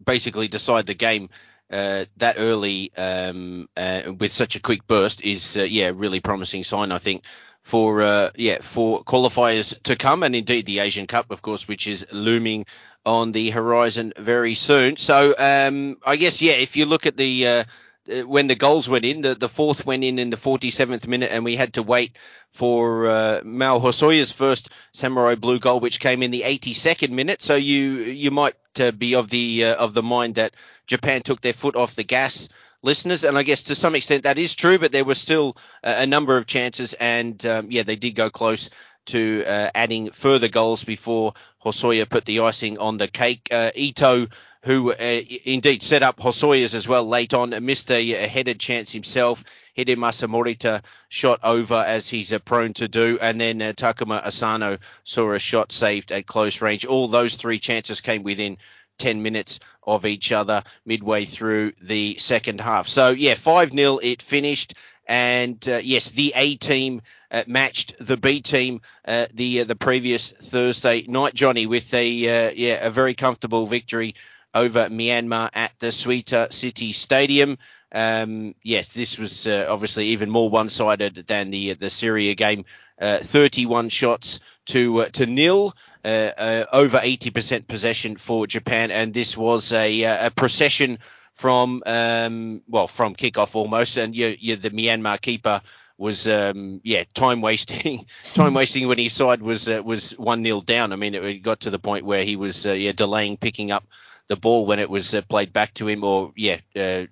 basically 0.05 0.47
decide 0.47 0.87
the 0.87 0.95
game 0.95 1.29
uh, 1.71 2.05
that 2.17 2.37
early 2.39 2.93
um, 2.97 3.69
uh, 3.77 4.13
with 4.19 4.33
such 4.33 4.57
a 4.57 4.61
quick 4.61 4.87
burst 4.87 5.23
is 5.23 5.57
uh, 5.57 5.63
yeah 5.63 5.93
really 5.95 6.21
promising 6.21 6.65
sign 6.65 6.93
I 6.93 6.99
think 6.99 7.25
for 7.63 8.03
uh, 8.03 8.31
yeah 8.37 8.59
for 8.61 9.03
qualifiers 9.05 9.81
to 9.85 9.97
come 9.97 10.23
and 10.23 10.35
indeed 10.35 10.67
the 10.67 10.81
Asian 10.81 11.07
Cup 11.07 11.31
of 11.31 11.43
course 11.43 11.69
which 11.69 11.87
is 11.87 12.07
looming 12.13 12.67
on 13.07 13.33
the 13.33 13.51
horizon 13.51 14.13
very 14.19 14.55
soon. 14.55 14.97
So 14.97 15.35
um, 15.39 15.99
I 16.05 16.17
guess 16.17 16.43
yeah 16.43 16.55
if 16.55 16.77
you 16.77 16.87
look 16.87 17.07
at 17.07 17.17
the 17.17 17.47
uh, 17.47 17.65
uh, 18.11 18.23
when 18.23 18.47
the 18.47 18.55
goals 18.55 18.89
went 18.89 19.05
in, 19.05 19.21
the, 19.21 19.35
the 19.35 19.49
fourth 19.49 19.85
went 19.85 20.05
in 20.05 20.19
in 20.19 20.31
the 20.31 20.37
47th 20.37 21.07
minute, 21.07 21.31
and 21.33 21.45
we 21.45 21.57
had 21.57 21.75
to 21.75 21.83
wait 21.83 22.17
for 22.51 23.09
uh, 23.09 23.41
Mao 23.45 23.79
Hosoya's 23.79 24.33
first 24.33 24.71
Samurai 24.93 25.35
Blue 25.35 25.59
goal, 25.59 25.81
which 25.81 26.01
came 26.01 26.23
in 26.23 26.31
the 26.31 26.43
82nd 26.43 27.11
minute. 27.11 27.43
So 27.43 27.55
you 27.55 27.99
you 27.99 28.31
might 28.31 28.57
uh, 28.79 28.91
be 28.93 29.15
of 29.15 29.29
the 29.29 29.67
uh, 29.67 29.75
of 29.77 29.95
the 29.95 30.03
mind 30.03 30.37
that 30.37 30.55
Japan 30.91 31.23
took 31.23 31.41
their 31.41 31.53
foot 31.53 31.77
off 31.77 31.95
the 31.95 32.03
gas, 32.03 32.49
listeners, 32.83 33.23
and 33.23 33.39
I 33.39 33.45
guess 33.45 33.63
to 33.65 33.77
some 33.77 33.95
extent 33.95 34.25
that 34.25 34.39
is 34.39 34.57
true, 34.57 34.77
but 34.77 34.91
there 34.91 35.05
were 35.05 35.15
still 35.15 35.57
a, 35.85 36.05
number 36.05 36.37
of 36.37 36.47
chances, 36.47 36.95
and 36.95 37.47
um, 37.47 37.71
yeah, 37.71 37.85
they 37.85 37.95
did 37.95 38.17
go 38.17 38.29
close 38.29 38.71
to 39.07 39.45
uh, 39.47 39.71
adding 39.73 40.11
further 40.11 40.49
goals 40.49 40.83
before 40.83 41.35
Hosoya 41.65 42.09
put 42.09 42.25
the 42.25 42.41
icing 42.41 42.79
on 42.79 42.97
the 42.97 43.07
cake. 43.07 43.47
Uh, 43.53 43.71
Ito 43.73 44.27
who 44.63 44.93
uh, 44.93 45.23
indeed 45.45 45.83
set 45.83 46.03
up 46.03 46.19
Hosoya's 46.19 46.75
as 46.75 46.89
well 46.89 47.07
late 47.07 47.35
on, 47.35 47.51
missed 47.65 47.91
a, 47.91 48.13
a 48.13 48.27
headed 48.27 48.59
chance 48.59 48.91
himself. 48.91 49.45
Hidemasa 49.79 50.29
Morita 50.29 50.83
shot 51.09 51.41
over 51.45 51.77
as 51.77 52.09
he's 52.09 52.33
uh, 52.33 52.41
prone 52.41 52.75
to 52.75 52.89
do, 52.89 53.17
and 53.23 53.41
then 53.41 53.63
uh, 53.63 53.73
Takuma 53.73 54.27
Asano 54.27 54.79
saw 55.05 55.33
a 55.33 55.39
shot 55.39 55.73
saved 55.73 56.13
at 56.13 56.27
close 56.27 56.61
range. 56.61 56.85
All 56.85 57.09
those 57.09 57.37
three 57.37 57.59
chances 57.59 58.01
came 58.01 58.23
within 58.23 58.59
10 59.01 59.23
minutes 59.23 59.59
of 59.83 60.07
each 60.07 60.31
other 60.31 60.63
midway 60.85 61.25
through 61.25 61.73
the 61.83 62.17
second 62.19 62.61
half. 62.61 62.87
So, 62.87 63.11
yeah, 63.11 63.35
5 63.35 63.73
0 63.73 63.99
it 63.99 64.23
finished. 64.23 64.75
And 65.07 65.69
uh, 65.69 65.81
yes, 65.83 66.11
the 66.11 66.33
A 66.37 66.55
team 66.55 67.03
uh, 67.33 67.43
matched 67.49 67.95
the 67.99 68.17
B 68.17 68.41
team 68.41 68.81
uh, 69.05 69.27
the 69.35 69.63
uh, 69.63 69.65
the 69.65 69.75
previous 69.75 70.31
Thursday 70.31 71.05
night, 71.09 71.35
Johnny, 71.35 71.67
with 71.67 71.93
a 71.95 72.07
uh, 72.49 72.53
yeah 72.55 72.87
a 72.87 72.91
very 72.91 73.15
comfortable 73.15 73.67
victory 73.67 74.15
over 74.55 74.89
Myanmar 74.89 75.51
at 75.53 75.73
the 75.81 75.89
Suita 75.89 76.53
City 76.53 76.93
Stadium. 76.93 77.59
Um, 77.93 78.55
yes, 78.63 78.93
this 78.93 79.19
was 79.19 79.47
uh, 79.49 79.67
obviously 79.69 80.07
even 80.07 80.31
more 80.31 80.49
one-sided 80.49 81.25
than 81.27 81.51
the 81.51 81.75
the 81.75 81.91
Syria 81.91 82.35
game. 82.35 82.65
Uh, 83.01 83.19
31 83.19 83.89
shots 83.89 84.41
to 84.71 85.01
uh, 85.01 85.09
to 85.11 85.27
nil, 85.27 85.75
uh, 86.05 86.09
uh, 86.09 86.65
over 86.73 86.99
80% 86.99 87.67
possession 87.67 88.17
for 88.17 88.47
Japan, 88.47 88.91
and 88.91 89.13
this 89.13 89.37
was 89.37 89.73
a, 89.73 90.05
uh, 90.05 90.29
a 90.29 90.31
procession 90.31 90.99
from 91.35 91.83
um, 91.87 92.63
well 92.69 92.87
from 92.87 93.15
kickoff 93.15 93.55
almost, 93.55 93.97
and 93.97 94.15
you, 94.15 94.37
you, 94.39 94.57
the 94.57 94.71
Myanmar 94.71 95.21
keeper 95.21 95.61
was 95.99 96.27
um, 96.29 96.81
yeah 96.83 97.05
time 97.15 97.41
wasting 97.43 98.07
time 98.35 98.55
wasting 98.55 98.87
when 98.89 98.99
his 98.99 99.13
side 99.13 99.43
was 99.43 99.69
uh, 99.69 99.83
was 99.85 100.13
one 100.13 100.45
0 100.45 100.61
down. 100.63 100.93
I 100.93 100.97
mean, 100.97 101.15
it 101.15 101.43
got 101.43 101.61
to 101.61 101.71
the 101.71 101.79
point 101.79 102.05
where 102.05 102.25
he 102.25 102.37
was 102.37 102.65
yeah 102.65 102.93
delaying 102.93 103.37
picking 103.37 103.71
up 103.71 103.85
the 104.29 104.37
ball 104.37 104.67
when 104.67 104.79
it 104.79 104.89
was 104.89 105.15
played 105.29 105.53
back 105.53 105.75
to 105.75 105.89
him 105.89 106.05
or 106.05 106.33
yeah 106.37 106.59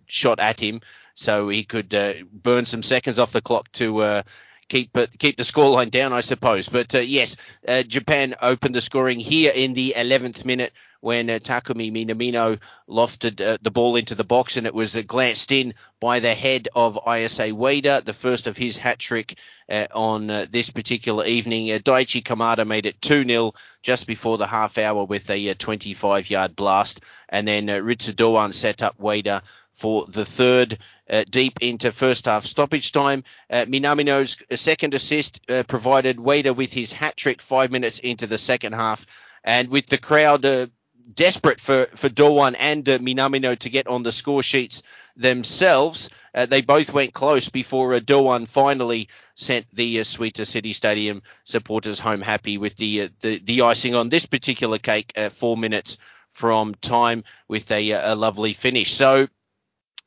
shot 0.07 0.39
at 0.39 0.61
him, 0.61 0.81
so 1.15 1.49
he 1.49 1.65
could 1.65 1.93
uh, 1.93 2.15
burn 2.33 2.65
some 2.67 2.85
seconds 2.85 3.19
off 3.19 3.33
the 3.33 3.41
clock 3.43 3.71
to 3.73 3.99
uh, 3.99 4.23
keep 4.69 4.97
keep 5.19 5.37
the 5.37 5.43
scoreline 5.43 5.91
down, 5.91 6.13
I 6.13 6.21
suppose. 6.21 6.69
But 6.69 6.95
uh, 6.95 7.01
yes, 7.01 7.37
uh, 7.67 7.83
Japan 7.83 8.35
opened 8.41 8.75
the 8.75 8.81
scoring 8.81 9.21
here 9.21 9.53
in 9.55 9.75
the 9.75 9.95
11th 9.97 10.45
minute 10.45 10.73
when 11.01 11.31
uh, 11.31 11.39
Takumi 11.39 11.93
Minamino 11.93 12.59
lofted 12.89 13.41
uh, 13.41 13.59
the 13.63 13.71
ball 13.71 13.97
into 13.97 14.15
the 14.15 14.25
box 14.25 14.57
and 14.57 14.67
it 14.67 14.75
was 14.75 14.97
uh, 14.97 15.03
glanced 15.07 15.53
in 15.53 15.75
by 16.01 16.21
the 16.21 16.35
head 16.35 16.69
of 16.75 16.97
Ayase 17.07 17.53
Ueda, 17.53 18.05
the 18.05 18.13
first 18.13 18.47
of 18.47 18.57
his 18.57 18.77
hat 18.77 18.99
trick 18.99 19.39
uh, 19.69 19.87
on 19.95 20.29
uh, 20.31 20.47
this 20.51 20.71
particular 20.71 21.25
evening. 21.25 21.71
Uh, 21.71 21.79
Daichi 21.79 22.23
Kamada 22.23 22.67
made 22.67 22.87
it 22.87 23.01
2 23.01 23.25
0 23.25 23.53
just 23.83 24.07
before 24.07 24.39
the 24.39 24.47
half 24.47 24.79
hour 24.79 25.05
with 25.05 25.31
a 25.31 25.55
25 25.55 26.31
yard 26.31 26.57
blast, 26.57 27.01
and 27.29 27.47
then 27.47 27.69
uh, 27.69 27.75
Ritsu 27.75 28.15
Doan 28.15 28.53
set 28.53 28.83
up 28.83 28.99
Ueda 28.99 29.43
for 29.75 30.07
the 30.07 30.25
third 30.25 30.79
uh, 31.11 31.25
deep 31.29 31.59
into 31.61 31.93
first 31.93 32.27
half 32.27 32.45
stoppage 32.45 32.93
time. 32.93 33.25
Uh, 33.51 33.65
Minamino's 33.65 34.37
second 34.61 34.95
assist 34.95 35.41
uh, 35.49 35.63
provided 35.63 36.19
Ueda 36.19 36.55
with 36.55 36.73
his 36.73 36.93
hat 36.93 37.17
trick 37.17 37.43
five 37.43 37.71
minutes 37.71 37.99
into 37.99 38.27
the 38.27 38.39
second 38.39 38.75
half. 38.75 39.07
And 39.45 39.69
with 39.69 39.87
the 39.87 39.99
crowd 39.99 40.45
uh, 40.45 40.67
desperate 41.15 41.61
for, 41.61 41.87
for 41.95 42.09
Doan 42.09 42.55
and 42.55 42.89
uh, 42.89 42.99
Minamino 42.99 43.59
to 43.59 43.71
get 43.71 43.87
on 43.87 44.03
the 44.03 44.13
score 44.13 44.43
sheets 44.43 44.83
themselves, 45.17 46.11
uh, 46.35 46.47
they 46.47 46.61
both 46.61 46.93
went 46.93 47.15
close 47.15 47.49
before 47.49 47.95
uh, 47.95 48.45
finally 48.47 49.09
sent 49.35 49.67
the 49.73 50.01
uh, 50.01 50.03
Suita 50.03 50.47
City 50.47 50.73
Stadium 50.73 51.23
supporters 51.45 51.99
home 51.99 52.21
happy 52.21 52.59
with 52.59 52.77
the, 52.77 53.03
uh, 53.03 53.09
the, 53.21 53.39
the 53.39 53.63
icing 53.63 53.95
on 53.95 54.09
this 54.09 54.27
particular 54.27 54.79
cake, 54.79 55.13
four 55.31 55.57
minutes 55.57 55.99
from 56.31 56.75
time 56.75 57.25
with 57.49 57.71
a, 57.73 57.91
a 57.91 58.15
lovely 58.15 58.53
finish. 58.53 58.93
So 58.93 59.29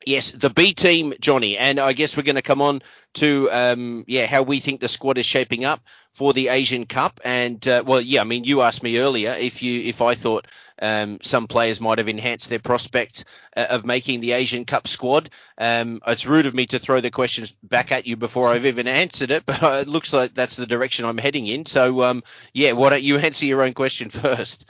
Yes, 0.06 0.32
the 0.32 0.50
B 0.50 0.74
team, 0.74 1.14
Johnny, 1.20 1.58
and 1.58 1.78
I 1.78 1.92
guess 1.92 2.16
we're 2.16 2.22
going 2.22 2.36
to 2.36 2.42
come 2.42 2.62
on 2.62 2.82
to 3.14 3.48
um, 3.50 4.04
yeah 4.06 4.26
how 4.26 4.42
we 4.42 4.60
think 4.60 4.80
the 4.80 4.88
squad 4.88 5.18
is 5.18 5.26
shaping 5.26 5.64
up 5.64 5.80
for 6.14 6.32
the 6.32 6.48
Asian 6.48 6.86
Cup. 6.86 7.20
And 7.24 7.66
uh, 7.66 7.82
well, 7.86 8.00
yeah, 8.00 8.20
I 8.20 8.24
mean, 8.24 8.44
you 8.44 8.62
asked 8.62 8.82
me 8.82 8.98
earlier 8.98 9.32
if 9.32 9.62
you 9.62 9.80
if 9.82 10.02
I 10.02 10.14
thought 10.14 10.46
um, 10.80 11.18
some 11.22 11.46
players 11.46 11.80
might 11.80 11.98
have 11.98 12.08
enhanced 12.08 12.48
their 12.48 12.58
prospect 12.58 13.24
uh, 13.56 13.66
of 13.70 13.84
making 13.84 14.20
the 14.20 14.32
Asian 14.32 14.64
Cup 14.64 14.88
squad. 14.88 15.30
Um, 15.56 16.00
it's 16.06 16.26
rude 16.26 16.46
of 16.46 16.54
me 16.54 16.66
to 16.66 16.78
throw 16.78 17.00
the 17.00 17.10
questions 17.10 17.54
back 17.62 17.92
at 17.92 18.06
you 18.06 18.16
before 18.16 18.48
I've 18.48 18.66
even 18.66 18.88
answered 18.88 19.30
it, 19.30 19.44
but 19.46 19.62
uh, 19.62 19.78
it 19.82 19.88
looks 19.88 20.12
like 20.12 20.34
that's 20.34 20.56
the 20.56 20.66
direction 20.66 21.04
I'm 21.04 21.18
heading 21.18 21.46
in. 21.46 21.66
So 21.66 22.02
um, 22.02 22.22
yeah, 22.52 22.72
why 22.72 22.90
don't 22.90 23.02
you 23.02 23.18
answer 23.18 23.46
your 23.46 23.62
own 23.62 23.74
question 23.74 24.10
first? 24.10 24.68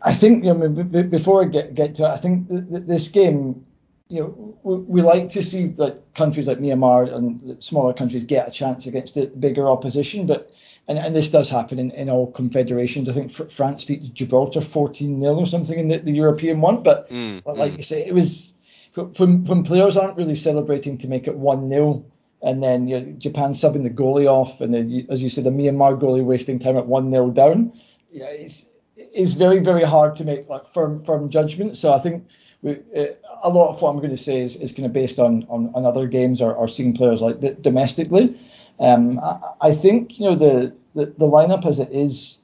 I 0.00 0.14
think 0.14 0.44
you 0.44 0.54
know, 0.54 0.68
before 0.68 1.42
I 1.42 1.46
get 1.46 1.74
get 1.74 1.96
to 1.96 2.04
it, 2.04 2.08
I 2.08 2.16
think 2.16 2.46
this 2.48 3.08
game 3.08 3.65
you 4.08 4.20
know, 4.20 4.58
we, 4.62 4.76
we, 4.76 5.02
like 5.02 5.30
to 5.30 5.42
see 5.42 5.66
that 5.66 6.14
countries 6.14 6.46
like 6.46 6.58
Myanmar 6.58 7.12
and 7.12 7.62
smaller 7.62 7.92
countries 7.92 8.24
get 8.24 8.46
a 8.46 8.50
chance 8.50 8.86
against 8.86 9.14
the 9.14 9.26
bigger 9.26 9.68
opposition, 9.68 10.26
but 10.26 10.52
and, 10.88 10.98
and 10.98 11.16
this 11.16 11.28
does 11.28 11.50
happen 11.50 11.78
in, 11.78 11.90
in 11.90 12.08
all 12.08 12.30
confederations. 12.30 13.08
I 13.08 13.12
think 13.12 13.32
France 13.32 13.84
beat 13.84 14.14
Gibraltar 14.14 14.60
14 14.60 15.20
0 15.20 15.34
or 15.34 15.46
something 15.46 15.78
in 15.78 15.88
the, 15.88 15.98
the 15.98 16.12
European 16.12 16.60
one, 16.60 16.82
but 16.82 17.10
mm, 17.10 17.44
like 17.44 17.72
mm. 17.72 17.78
you 17.78 17.82
say, 17.82 18.06
it 18.06 18.14
was 18.14 18.54
when, 18.94 19.44
when 19.44 19.64
players 19.64 19.96
aren't 19.96 20.16
really 20.16 20.36
celebrating 20.36 20.98
to 20.98 21.08
make 21.08 21.26
it 21.26 21.36
1 21.36 21.68
0. 21.68 22.04
And 22.42 22.62
then 22.62 22.86
you 22.86 23.00
know, 23.00 23.12
Japan 23.18 23.52
subbing 23.52 23.82
the 23.82 23.90
goalie 23.90 24.26
off, 24.26 24.60
and 24.60 24.72
then, 24.72 25.06
as 25.10 25.22
you 25.22 25.30
said, 25.30 25.44
the 25.44 25.50
Myanmar 25.50 25.98
goalie 26.00 26.24
wasting 26.24 26.58
time 26.58 26.76
at 26.76 26.86
1 26.86 27.10
0 27.10 27.30
down. 27.30 27.72
Yeah, 28.12 28.26
it's, 28.26 28.66
it's 28.96 29.32
very, 29.32 29.58
very 29.58 29.84
hard 29.84 30.14
to 30.16 30.24
make 30.24 30.48
like 30.48 30.72
firm, 30.72 31.02
firm 31.04 31.30
judgment. 31.30 31.76
So 31.76 31.92
I 31.92 31.98
think 31.98 32.28
we, 32.62 32.78
uh, 32.96 33.06
a 33.42 33.50
lot 33.50 33.70
of 33.70 33.80
what 33.80 33.90
I'm 33.90 33.98
going 33.98 34.10
to 34.10 34.16
say 34.16 34.40
is, 34.40 34.56
is 34.56 34.72
kind 34.72 34.86
of 34.86 34.92
based 34.92 35.18
on, 35.18 35.46
on, 35.48 35.70
on 35.74 35.84
other 35.84 36.06
games 36.06 36.40
or, 36.40 36.52
or 36.54 36.68
seeing 36.68 36.94
players 36.94 37.20
like 37.20 37.40
domestically. 37.62 38.38
Um, 38.80 39.18
I, 39.20 39.38
I, 39.60 39.72
think 39.72 40.18
you 40.18 40.26
know 40.26 40.36
the, 40.36 40.74
the, 40.94 41.06
the 41.06 41.26
lineup 41.26 41.66
as 41.66 41.80
it 41.80 41.90
is, 41.90 42.38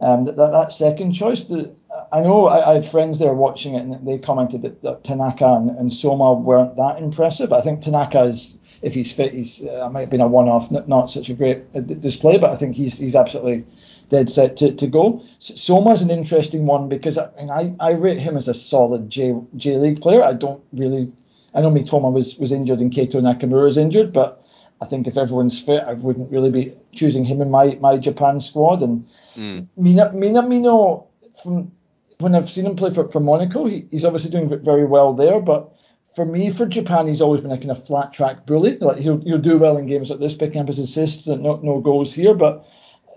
um, 0.00 0.24
that, 0.24 0.36
that 0.36 0.72
second 0.72 1.12
choice. 1.12 1.44
The, 1.44 1.72
I 2.12 2.20
know 2.20 2.46
I, 2.46 2.70
I, 2.70 2.74
had 2.74 2.86
friends 2.86 3.18
there 3.18 3.34
watching 3.34 3.74
it 3.74 3.82
and 3.82 4.06
they 4.06 4.18
commented 4.18 4.62
that, 4.62 4.82
that 4.82 5.04
Tanaka 5.04 5.46
and, 5.46 5.70
and, 5.70 5.92
Soma 5.92 6.34
weren't 6.34 6.76
that 6.76 6.98
impressive. 6.98 7.52
I 7.52 7.60
think 7.60 7.80
Tanaka 7.80 8.22
is, 8.22 8.58
if 8.82 8.94
he's 8.94 9.12
fit, 9.12 9.32
he's 9.32 9.64
uh, 9.64 9.88
might 9.90 10.00
have 10.00 10.10
been 10.10 10.20
a 10.20 10.28
one-off, 10.28 10.70
not, 10.70 10.88
not 10.88 11.10
such 11.10 11.28
a 11.28 11.34
great 11.34 11.62
uh, 11.74 11.80
display, 11.80 12.38
but 12.38 12.50
I 12.50 12.56
think 12.56 12.76
he's 12.76 12.98
he's 12.98 13.16
absolutely 13.16 13.64
dead 14.08 14.30
set 14.30 14.56
to, 14.58 14.72
to 14.72 14.86
go. 14.86 15.22
Soma's 15.38 16.02
an 16.02 16.10
interesting 16.10 16.66
one 16.66 16.88
because 16.88 17.18
I, 17.18 17.28
I, 17.50 17.74
I 17.80 17.90
rate 17.90 18.18
him 18.18 18.36
as 18.36 18.48
a 18.48 18.54
solid 18.54 19.10
J 19.10 19.34
J 19.56 19.76
League 19.76 20.00
player. 20.00 20.22
I 20.22 20.32
don't 20.32 20.62
really 20.72 21.12
I 21.54 21.60
know 21.60 21.70
Mitoma 21.70 22.12
was 22.12 22.36
was 22.36 22.52
injured 22.52 22.80
and 22.80 22.92
Keito 22.92 23.14
Nakamura 23.14 23.68
is 23.68 23.78
injured, 23.78 24.12
but 24.12 24.44
I 24.80 24.84
think 24.84 25.06
if 25.06 25.16
everyone's 25.16 25.60
fit, 25.60 25.82
I 25.84 25.94
wouldn't 25.94 26.30
really 26.30 26.50
be 26.50 26.74
choosing 26.92 27.24
him 27.24 27.40
in 27.40 27.50
my, 27.50 27.78
my 27.80 27.96
Japan 27.96 28.40
squad. 28.40 28.82
And 28.82 29.06
mm. 29.34 29.66
Mina 29.76 30.10
Minamino 30.10 31.06
from 31.42 31.72
when 32.18 32.34
I've 32.34 32.50
seen 32.50 32.66
him 32.66 32.76
play 32.76 32.92
for, 32.92 33.10
for 33.10 33.20
Monaco, 33.20 33.66
he, 33.66 33.86
he's 33.90 34.04
obviously 34.04 34.30
doing 34.30 34.48
very 34.64 34.84
well 34.84 35.12
there, 35.12 35.40
but 35.40 35.72
for 36.14 36.24
me, 36.24 36.50
for 36.50 36.64
Japan, 36.64 37.06
he's 37.06 37.20
always 37.20 37.42
been 37.42 37.52
a 37.52 37.58
kind 37.58 37.70
of 37.70 37.86
flat 37.86 38.12
track 38.12 38.46
bully. 38.46 38.78
Like 38.78 38.96
he'll 38.96 39.20
he'll 39.20 39.38
do 39.38 39.58
well 39.58 39.76
in 39.76 39.86
games 39.86 40.10
like 40.10 40.18
this, 40.18 40.34
picking 40.34 40.60
up 40.60 40.68
his 40.68 40.78
assists 40.78 41.26
and 41.26 41.42
no 41.42 41.56
no 41.56 41.80
goals 41.80 42.12
here. 42.12 42.34
But 42.34 42.66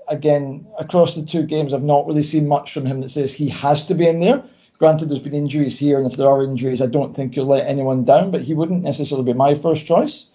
again, 0.09 0.65
across 0.77 1.15
the 1.15 1.23
two 1.23 1.43
games, 1.43 1.73
I've 1.73 1.83
not 1.83 2.05
really 2.07 2.23
seen 2.23 2.47
much 2.47 2.73
from 2.73 2.85
him 2.85 3.01
that 3.01 3.09
says 3.09 3.33
he 3.33 3.49
has 3.49 3.85
to 3.87 3.93
be 3.93 4.07
in 4.07 4.19
there. 4.19 4.43
Granted, 4.77 5.09
there's 5.09 5.19
been 5.21 5.33
injuries 5.33 5.77
here, 5.77 5.97
and 5.97 6.09
if 6.09 6.17
there 6.17 6.29
are 6.29 6.43
injuries, 6.43 6.81
I 6.81 6.85
don't 6.85 7.15
think 7.15 7.35
you'll 7.35 7.47
let 7.47 7.67
anyone 7.67 8.05
down, 8.05 8.31
but 8.31 8.41
he 8.41 8.53
wouldn't 8.53 8.83
necessarily 8.83 9.25
be 9.25 9.37
my 9.37 9.55
first 9.55 9.85
choice. 9.85 10.29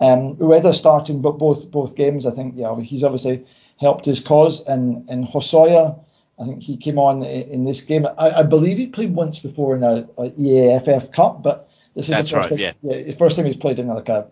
Um, 0.00 0.36
Ueda 0.36 0.74
starting 0.74 1.22
but 1.22 1.38
both 1.38 1.70
both 1.70 1.96
games, 1.96 2.26
I 2.26 2.30
think, 2.30 2.54
yeah, 2.56 2.78
he's 2.80 3.02
obviously 3.02 3.46
helped 3.78 4.04
his 4.04 4.20
cause. 4.20 4.66
And, 4.66 5.08
and 5.08 5.26
Hosoya, 5.26 5.98
I 6.38 6.44
think 6.44 6.62
he 6.62 6.76
came 6.76 6.98
on 6.98 7.22
in 7.22 7.64
this 7.64 7.80
game. 7.82 8.06
I, 8.18 8.30
I 8.30 8.42
believe 8.42 8.76
he 8.76 8.86
played 8.88 9.14
once 9.14 9.38
before 9.38 9.74
in 9.74 9.82
a, 9.82 10.06
a 10.18 10.30
EAFF 10.30 11.12
Cup, 11.12 11.42
but 11.42 11.70
this 11.94 12.06
is 12.06 12.10
That's 12.10 12.30
the 12.30 12.36
first 12.36 12.50
right, 12.50 12.56
time, 12.56 12.58
yeah. 12.58 12.72
yeah. 12.82 13.02
The 13.04 13.12
first 13.12 13.36
time 13.36 13.46
he's 13.46 13.56
played 13.56 13.78
in 13.78 13.88
like 13.88 14.10
a, 14.10 14.28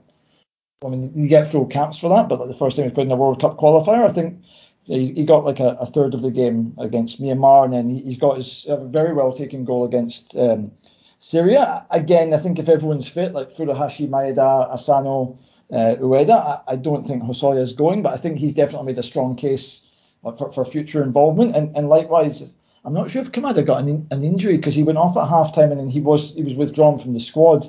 I 0.84 0.88
mean, 0.88 1.12
you 1.16 1.28
get 1.28 1.50
full 1.50 1.64
caps 1.64 1.98
for 1.98 2.14
that, 2.14 2.28
but 2.28 2.38
like 2.38 2.48
the 2.48 2.54
first 2.54 2.76
time 2.76 2.84
he's 2.84 2.94
played 2.94 3.06
in 3.06 3.12
a 3.12 3.16
World 3.16 3.40
Cup 3.40 3.56
qualifier, 3.56 4.04
I 4.08 4.12
think 4.12 4.42
he, 4.84 5.12
he 5.12 5.24
got 5.24 5.44
like 5.44 5.60
a, 5.60 5.76
a, 5.80 5.86
third 5.86 6.14
of 6.14 6.22
the 6.22 6.30
game 6.30 6.74
against 6.78 7.20
Myanmar, 7.20 7.64
and 7.64 7.72
then 7.72 7.90
he, 7.90 8.04
has 8.06 8.16
got 8.16 8.36
his 8.36 8.66
uh, 8.66 8.84
very 8.84 9.14
well 9.14 9.32
taken 9.32 9.64
goal 9.64 9.84
against 9.84 10.36
um, 10.36 10.70
Syria. 11.18 11.86
Again, 11.90 12.34
I 12.34 12.38
think 12.38 12.58
if 12.58 12.68
everyone's 12.68 13.08
fit, 13.08 13.32
like 13.32 13.56
Furuhashi, 13.56 14.08
Maeda, 14.08 14.70
Asano, 14.70 15.38
uh, 15.72 15.96
Ueda, 16.00 16.32
I, 16.32 16.72
I, 16.72 16.76
don't 16.76 17.06
think 17.06 17.22
Hosoya 17.22 17.62
is 17.62 17.72
going, 17.72 18.02
but 18.02 18.12
I 18.12 18.18
think 18.18 18.38
he's 18.38 18.54
definitely 18.54 18.86
made 18.86 18.98
a 18.98 19.02
strong 19.02 19.34
case 19.36 19.82
for, 20.22 20.52
for 20.52 20.64
future 20.64 21.02
involvement. 21.02 21.56
And, 21.56 21.74
and 21.76 21.88
likewise, 21.88 22.54
I'm 22.84 22.92
not 22.92 23.10
sure 23.10 23.22
if 23.22 23.32
Kamada 23.32 23.64
got 23.64 23.82
an, 23.82 24.06
an 24.10 24.22
injury 24.22 24.56
because 24.56 24.74
he 24.74 24.82
went 24.82 24.98
off 24.98 25.16
at 25.16 25.28
halftime 25.28 25.70
and 25.70 25.80
then 25.80 25.88
he 25.88 26.00
was 26.00 26.34
he 26.34 26.42
was 26.42 26.54
withdrawn 26.54 26.98
from 26.98 27.14
the 27.14 27.20
squad. 27.20 27.66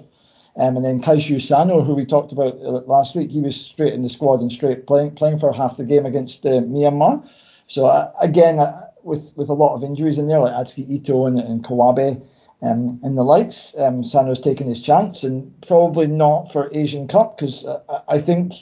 Um, 0.58 0.78
and 0.78 0.86
then 0.86 1.02
Kaishu 1.02 1.42
Sano, 1.42 1.82
who 1.82 1.96
we 1.96 2.06
talked 2.06 2.32
about 2.32 2.54
uh, 2.62 2.82
last 2.88 3.16
week, 3.16 3.30
he 3.30 3.42
was 3.42 3.60
straight 3.60 3.94
in 3.94 4.04
the 4.04 4.10
squad 4.10 4.40
and 4.40 4.52
straight 4.52 4.88
playing 4.88 5.16
playing 5.16 5.40
for 5.40 5.52
half 5.52 5.78
the 5.78 5.84
game 5.84 6.06
against 6.06 6.46
uh, 6.46 6.62
Myanmar. 6.62 7.28
So 7.68 7.88
uh, 7.88 8.12
again, 8.22 8.60
uh, 8.60 8.88
with 9.04 9.34
with 9.36 9.50
a 9.50 9.54
lot 9.54 9.76
of 9.76 9.84
injuries 9.84 10.18
in 10.18 10.28
there, 10.28 10.40
like 10.40 10.54
Atsuki 10.54 10.90
Ito 10.90 11.26
and, 11.26 11.40
and 11.40 11.64
Kawabe 11.64 12.22
um, 12.62 13.00
and 13.04 13.18
the 13.18 13.24
likes, 13.24 13.76
um, 13.78 14.04
Sano's 14.04 14.40
taking 14.40 14.68
his 14.68 14.82
chance, 14.82 15.24
and 15.24 15.54
probably 15.68 16.08
not 16.08 16.52
for 16.52 16.74
Asian 16.74 17.08
Cup 17.08 17.38
because 17.38 17.66
uh, 17.66 18.02
I 18.08 18.20
think 18.20 18.54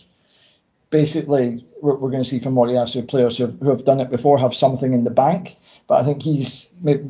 basically 0.90 1.66
we're, 1.82 1.96
we're 1.96 2.10
going 2.10 2.24
to 2.24 2.30
see 2.30 2.40
from 2.40 2.56
Moriyasu 2.56 3.08
players 3.08 3.38
who 3.38 3.46
have, 3.46 3.60
who 3.60 3.70
have 3.70 3.86
done 3.86 4.00
it 4.00 4.10
before 4.10 4.38
have 4.40 4.54
something 4.56 4.94
in 4.94 5.04
the 5.04 5.10
bank. 5.12 5.58
But 5.88 6.02
I 6.02 6.06
think 6.06 6.24
he's 6.24 6.66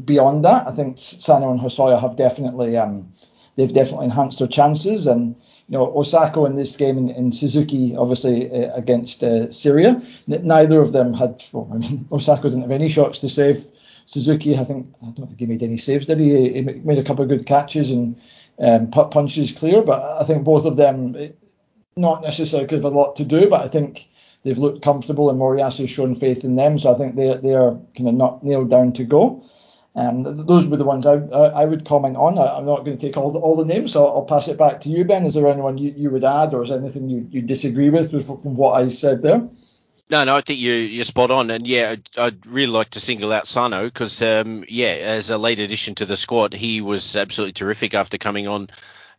beyond 0.05 0.43
that. 0.45 0.67
I 0.67 0.71
think 0.71 0.97
Sano 0.97 1.51
and 1.51 1.59
Hosoya 1.59 2.01
have 2.01 2.15
definitely 2.15 2.75
um, 2.75 3.13
they've 3.55 3.73
definitely 3.73 4.05
enhanced 4.05 4.39
their 4.39 4.47
chances. 4.47 5.07
And 5.07 5.35
you 5.67 5.77
know, 5.77 5.87
Osako 5.87 6.47
in 6.47 6.55
this 6.55 6.75
game 6.75 6.97
and, 7.09 7.35
Suzuki 7.35 7.95
obviously 7.95 8.51
uh, 8.51 8.73
against 8.75 9.23
uh, 9.23 9.49
Syria, 9.51 10.01
neither 10.27 10.81
of 10.81 10.91
them 10.91 11.13
had. 11.13 11.43
Well, 11.51 11.69
I 11.73 11.77
mean, 11.77 12.05
Osako 12.11 12.43
didn't 12.43 12.61
have 12.61 12.71
any 12.71 12.89
shots 12.89 13.19
to 13.19 13.29
save. 13.29 13.65
Suzuki, 14.05 14.57
I 14.57 14.65
think, 14.65 14.93
I 15.01 15.11
don't 15.11 15.27
think 15.27 15.39
he 15.39 15.45
made 15.45 15.63
any 15.63 15.77
saves, 15.77 16.05
did 16.05 16.19
he? 16.19 16.51
He 16.53 16.61
made 16.61 16.97
a 16.97 17.03
couple 17.03 17.23
of 17.23 17.29
good 17.29 17.45
catches 17.45 17.89
and 17.89 18.19
um, 18.59 18.91
punches 18.91 19.53
clear, 19.53 19.81
but 19.81 20.03
I 20.21 20.25
think 20.25 20.43
both 20.43 20.65
of 20.65 20.75
them, 20.75 21.15
not 21.95 22.21
necessarily 22.21 22.65
because 22.65 22.83
of 22.83 22.93
a 22.93 22.97
lot 22.97 23.15
to 23.15 23.23
do, 23.23 23.49
but 23.49 23.61
I 23.61 23.67
think 23.69 24.07
they've 24.43 24.57
looked 24.57 24.83
comfortable 24.83 25.29
and 25.29 25.39
Moriyasu's 25.39 25.89
shown 25.89 26.15
faith 26.15 26.43
in 26.43 26.55
them, 26.55 26.77
so 26.77 26.93
I 26.93 26.97
think 26.97 27.15
they 27.15 27.35
they 27.41 27.53
are 27.53 27.79
kind 27.95 28.09
of 28.09 28.15
not 28.15 28.43
nailed 28.43 28.69
down 28.69 28.93
to 28.93 29.03
go. 29.03 29.43
Um, 29.95 30.45
those 30.47 30.65
were 30.65 30.77
the 30.77 30.83
ones 30.83 31.05
I, 31.05 31.13
I, 31.13 31.65
would 31.65 31.85
comment 31.85 32.17
on. 32.17 32.39
I, 32.39 32.57
am 32.57 32.65
not 32.65 32.83
going 32.83 32.97
to 32.97 33.05
take 33.05 33.15
all 33.15 33.31
the, 33.31 33.37
all 33.37 33.55
the 33.55 33.65
names, 33.65 33.93
so 33.93 34.07
I'll 34.07 34.23
pass 34.23 34.47
it 34.47 34.57
back 34.57 34.81
to 34.81 34.89
you, 34.89 35.05
Ben. 35.05 35.25
Is 35.25 35.35
there 35.35 35.47
anyone 35.47 35.77
you, 35.77 35.93
you 35.95 36.09
would 36.09 36.23
add, 36.23 36.55
or 36.55 36.63
is 36.63 36.69
there 36.69 36.79
anything 36.79 37.09
you, 37.09 37.27
you 37.29 37.43
disagree 37.43 37.91
with 37.91 38.09
from 38.25 38.55
what 38.55 38.81
I 38.81 38.89
said 38.89 39.21
there? 39.21 39.47
No, 40.09 40.23
no, 40.23 40.35
I 40.35 40.41
think 40.41 40.59
you, 40.59 40.73
you're 40.73 41.03
spot 41.05 41.29
on, 41.29 41.51
and 41.51 41.67
yeah, 41.67 41.91
I'd, 41.91 42.09
I'd 42.17 42.45
really 42.47 42.71
like 42.71 42.91
to 42.91 42.99
single 42.99 43.31
out 43.31 43.47
Sano 43.47 43.85
because, 43.85 44.19
um, 44.23 44.65
yeah, 44.67 44.87
as 44.87 45.29
a 45.29 45.37
late 45.37 45.59
addition 45.59 45.95
to 45.95 46.07
the 46.07 46.17
squad, 46.17 46.53
he 46.53 46.81
was 46.81 47.15
absolutely 47.15 47.53
terrific 47.53 47.93
after 47.93 48.17
coming 48.17 48.47
on 48.47 48.69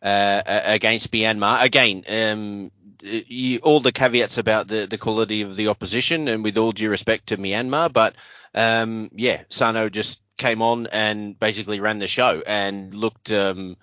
uh, 0.02 0.42
against 0.46 1.10
Myanmar. 1.12 1.62
Again, 1.62 2.04
um, 2.08 2.72
you, 3.00 3.60
all 3.60 3.80
the 3.80 3.92
caveats 3.92 4.38
about 4.38 4.66
the, 4.66 4.86
the 4.86 4.98
quality 4.98 5.42
of 5.42 5.54
the 5.54 5.68
opposition, 5.68 6.26
and 6.26 6.42
with 6.42 6.58
all 6.58 6.72
due 6.72 6.90
respect 6.90 7.28
to 7.28 7.36
Myanmar, 7.36 7.92
but 7.92 8.16
um, 8.54 9.10
yeah, 9.14 9.42
Sano 9.50 9.88
just 9.88 10.20
came 10.44 10.60
on 10.60 10.86
and 10.88 11.38
basically 11.38 11.80
ran 11.80 11.98
the 11.98 12.06
show 12.06 12.42
and 12.46 12.92
looked 12.92 13.32
um, 13.32 13.76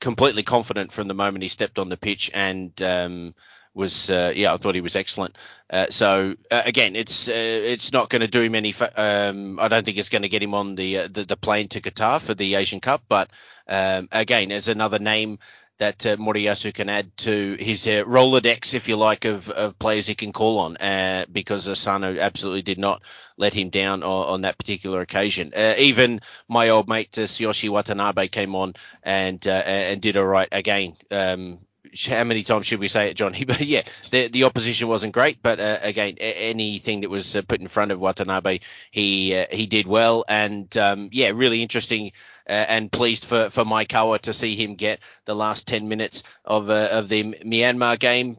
completely 0.00 0.44
confident 0.44 0.92
from 0.92 1.08
the 1.08 1.14
moment 1.14 1.42
he 1.42 1.48
stepped 1.48 1.76
on 1.76 1.88
the 1.88 1.96
pitch 1.96 2.30
and 2.32 2.70
um, 2.82 3.34
was 3.74 4.10
uh, 4.10 4.32
yeah 4.36 4.54
I 4.54 4.56
thought 4.56 4.76
he 4.76 4.80
was 4.80 4.94
excellent. 4.94 5.36
Uh, 5.68 5.86
so 5.90 6.34
uh, 6.52 6.62
again, 6.64 6.94
it's 6.94 7.28
uh, 7.28 7.32
it's 7.74 7.92
not 7.92 8.10
going 8.10 8.20
to 8.20 8.28
do 8.28 8.42
him 8.42 8.54
any. 8.54 8.70
Fa- 8.70 8.92
um, 8.94 9.58
I 9.58 9.66
don't 9.66 9.84
think 9.84 9.98
it's 9.98 10.08
going 10.08 10.22
to 10.22 10.28
get 10.28 10.42
him 10.42 10.54
on 10.54 10.76
the, 10.76 10.98
uh, 10.98 11.08
the, 11.10 11.24
the 11.24 11.36
plane 11.36 11.66
to 11.68 11.80
Qatar 11.80 12.20
for 12.20 12.34
the 12.34 12.54
Asian 12.54 12.80
Cup. 12.80 13.02
But 13.08 13.30
um, 13.66 14.08
again, 14.12 14.52
as 14.52 14.68
another 14.68 15.00
name 15.00 15.40
that 15.78 16.06
uh, 16.06 16.16
Moriyasu 16.16 16.72
can 16.72 16.88
add 16.88 17.16
to 17.18 17.56
his 17.58 17.86
uh, 17.86 18.04
Rolodex, 18.04 18.74
if 18.74 18.88
you 18.88 18.96
like, 18.96 19.24
of, 19.24 19.50
of 19.50 19.78
players 19.78 20.06
he 20.06 20.14
can 20.14 20.32
call 20.32 20.58
on, 20.60 20.76
uh, 20.76 21.26
because 21.30 21.68
Asano 21.68 22.16
absolutely 22.18 22.62
did 22.62 22.78
not 22.78 23.02
let 23.36 23.54
him 23.54 23.70
down 23.70 24.02
on, 24.02 24.26
on 24.26 24.40
that 24.42 24.58
particular 24.58 25.00
occasion. 25.00 25.52
Uh, 25.54 25.74
even 25.78 26.20
my 26.48 26.68
old 26.68 26.88
mate 26.88 27.16
uh, 27.18 27.22
Tsuyoshi 27.22 27.68
Watanabe 27.68 28.28
came 28.28 28.54
on 28.54 28.74
and 29.02 29.44
uh, 29.46 29.62
and 29.66 30.00
did 30.00 30.16
all 30.16 30.26
right 30.26 30.48
again. 30.52 30.96
Um, 31.10 31.58
how 32.06 32.24
many 32.24 32.42
times 32.42 32.66
should 32.66 32.80
we 32.80 32.88
say 32.88 33.10
it, 33.10 33.14
Johnny? 33.14 33.44
But 33.46 33.60
yeah, 33.60 33.82
the 34.10 34.28
the 34.28 34.44
opposition 34.44 34.88
wasn't 34.88 35.12
great, 35.12 35.42
but 35.42 35.60
uh, 35.60 35.78
again, 35.82 36.16
anything 36.18 37.02
that 37.02 37.10
was 37.10 37.36
uh, 37.36 37.42
put 37.42 37.60
in 37.60 37.68
front 37.68 37.92
of 37.92 38.00
Watanabe, 38.00 38.60
he 38.90 39.36
uh, 39.36 39.46
he 39.50 39.66
did 39.66 39.86
well, 39.86 40.24
and 40.28 40.74
um, 40.76 41.08
yeah, 41.12 41.30
really 41.34 41.62
interesting 41.62 42.12
and 42.46 42.92
pleased 42.92 43.24
for 43.24 43.50
for 43.50 43.64
Maekawa 43.64 44.20
to 44.20 44.32
see 44.32 44.54
him 44.56 44.74
get 44.74 45.00
the 45.24 45.34
last 45.34 45.66
10 45.66 45.88
minutes 45.88 46.22
of 46.44 46.70
uh, 46.70 46.88
of 46.92 47.08
the 47.08 47.22
Myanmar 47.44 47.98
game. 47.98 48.38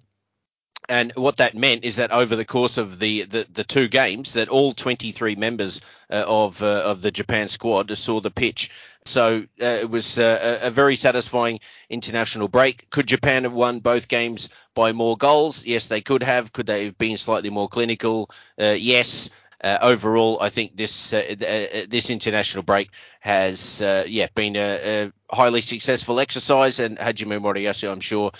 And 0.88 1.12
what 1.16 1.38
that 1.38 1.56
meant 1.56 1.84
is 1.84 1.96
that 1.96 2.12
over 2.12 2.36
the 2.36 2.46
course 2.46 2.78
of 2.78 3.00
the, 3.00 3.24
the, 3.24 3.48
the 3.52 3.64
two 3.64 3.88
games, 3.88 4.34
that 4.34 4.50
all 4.50 4.72
23 4.72 5.36
members 5.36 5.82
uh, 6.12 6.24
of 6.28 6.62
uh, 6.62 6.84
of 6.86 7.02
the 7.02 7.10
Japan 7.10 7.48
squad 7.48 7.96
saw 7.98 8.22
the 8.22 8.30
pitch. 8.30 8.70
So 9.06 9.46
uh, 9.62 9.66
it 9.66 9.90
was 9.90 10.20
uh, 10.20 10.60
a 10.62 10.72
very 10.72 10.96
satisfying 10.96 11.60
international 11.90 12.48
break. 12.48 12.90
Could 12.90 13.08
Japan 13.08 13.44
have 13.44 13.54
won 13.54 13.80
both 13.80 14.08
games 14.08 14.50
by 14.76 14.92
more 14.92 15.18
goals? 15.18 15.66
Yes, 15.66 15.88
they 15.88 16.02
could 16.02 16.24
have. 16.24 16.54
Could 16.54 16.68
they 16.68 16.86
have 16.86 16.98
been 16.98 17.18
slightly 17.18 17.50
more 17.50 17.68
clinical? 17.68 18.30
yes. 18.58 19.30
Uh, 19.66 19.80
overall, 19.82 20.38
I 20.40 20.50
think 20.50 20.78
this 20.78 21.12
uh, 21.12 21.18
uh, 21.18 21.86
this 21.90 22.12
international 22.12 22.62
break 22.62 22.92
has 23.20 23.82
yeah 23.82 24.28
been 24.36 24.56
a, 24.56 25.06
a, 25.06 25.36
highly 25.36 25.62
successful 25.62 26.20
exercise, 26.20 26.80
and 26.80 27.00
Hajime 27.00 27.42
Moriyasu, 27.42 27.92
I'm 27.92 28.00
sure, 28.00 28.32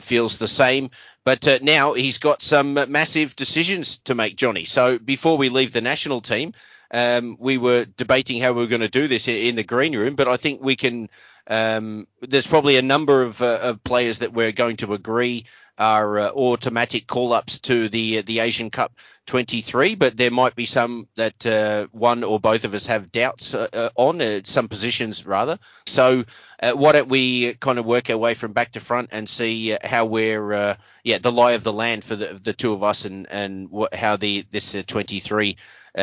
feels 0.00 0.36
the 0.36 0.46
same. 0.46 0.90
But 1.24 1.62
now 1.62 1.94
he's 1.94 2.18
got 2.18 2.42
some 2.42 2.74
massive 2.74 3.34
decisions 3.34 3.96
to 4.04 4.14
make, 4.14 4.36
Johnny. 4.36 4.64
So 4.64 4.98
before 4.98 5.38
we 5.38 5.48
leave 5.48 5.72
the 5.72 5.80
national 5.80 6.20
team, 6.20 6.52
um, 6.90 7.38
we 7.40 7.56
were 7.56 7.86
debating 7.86 8.42
how 8.42 8.52
we 8.52 8.60
were 8.60 8.68
going 8.68 8.82
to 8.82 8.88
do 8.88 9.08
this 9.08 9.26
in 9.26 9.56
the 9.56 9.64
green 9.64 9.96
room, 9.96 10.16
but 10.16 10.28
I 10.28 10.36
think 10.36 10.62
we 10.62 10.76
can. 10.76 11.08
Um, 11.46 12.06
there's 12.22 12.46
probably 12.46 12.78
a 12.78 12.82
number 12.82 13.22
of, 13.22 13.42
uh, 13.42 13.58
of, 13.60 13.84
players 13.84 14.20
that 14.20 14.32
we're 14.32 14.52
going 14.52 14.78
to 14.78 14.94
agree 14.94 15.44
are 15.78 16.18
uh, 16.18 16.30
automatic 16.30 17.06
call-ups 17.06 17.58
to 17.60 17.88
the 17.88 18.18
uh, 18.18 18.22
the 18.24 18.40
Asian 18.40 18.70
Cup 18.70 18.92
23, 19.26 19.94
but 19.94 20.16
there 20.16 20.30
might 20.30 20.54
be 20.54 20.66
some 20.66 21.08
that 21.16 21.46
uh, 21.46 21.86
one 21.92 22.22
or 22.22 22.38
both 22.38 22.64
of 22.64 22.74
us 22.74 22.86
have 22.86 23.10
doubts 23.10 23.54
uh, 23.54 23.68
uh, 23.72 23.88
on 23.96 24.44
some 24.44 24.68
positions 24.68 25.26
rather. 25.26 25.58
So 25.86 26.24
why 26.60 26.92
don't 26.92 27.08
we 27.08 27.54
kind 27.54 27.78
of 27.78 27.84
work 27.84 28.08
our 28.10 28.16
way 28.16 28.34
from 28.34 28.52
back 28.52 28.72
to 28.72 28.80
front 28.80 29.10
and 29.12 29.28
see 29.28 29.76
how 29.82 30.06
we're 30.06 30.76
yeah 31.02 31.18
the 31.18 31.32
lie 31.32 31.52
of 31.52 31.64
the 31.64 31.72
land 31.72 32.04
for 32.04 32.16
the 32.16 32.38
the 32.42 32.52
two 32.52 32.72
of 32.72 32.82
us 32.82 33.04
and 33.04 33.26
and 33.30 33.70
what, 33.70 33.94
how 33.94 34.16
the 34.16 34.46
this 34.50 34.76
23 34.86 35.56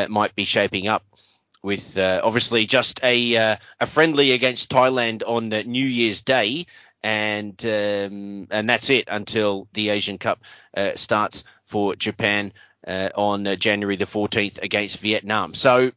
might 0.09 0.35
be 0.35 0.43
shaping 0.45 0.87
up 0.87 1.03
with 1.63 1.97
uh, 1.97 2.21
obviously 2.23 2.65
just 2.65 2.99
a 3.03 3.37
uh, 3.37 3.55
a 3.79 3.85
friendly 3.85 4.31
against 4.31 4.69
Thailand 4.69 5.23
on 5.25 5.53
uh, 5.53 5.61
New 5.65 5.85
Year's 5.85 6.21
Day, 6.21 6.65
and 7.03 7.63
um, 7.65 8.47
and 8.51 8.69
that's 8.69 8.89
it 8.89 9.05
until 9.07 9.67
the 9.73 9.89
Asian 9.89 10.17
Cup 10.17 10.43
uh, 10.75 10.91
starts 10.95 11.43
for 11.65 11.95
Japan 11.95 12.53
uh, 12.85 13.09
on 13.15 13.47
uh, 13.47 13.55
January 13.55 13.95
the 13.95 14.05
14th 14.05 14.61
against 14.61 14.99
Vietnam. 14.99 15.53
So 15.53 15.91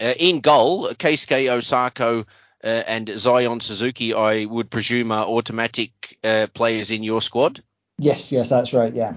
uh, 0.00 0.14
in 0.18 0.40
goal, 0.40 0.88
Keisuke 0.88 1.46
Osako 1.46 2.24
uh, 2.64 2.66
and 2.66 3.10
Zion 3.16 3.60
Suzuki, 3.60 4.14
I 4.14 4.44
would 4.44 4.70
presume, 4.70 5.12
are 5.12 5.26
automatic 5.26 6.18
uh, 6.24 6.46
players 6.54 6.90
in 6.90 7.02
your 7.02 7.20
squad. 7.20 7.62
Yes, 7.98 8.32
yes, 8.32 8.48
that's 8.48 8.72
right. 8.72 8.92
Yeah. 8.92 9.14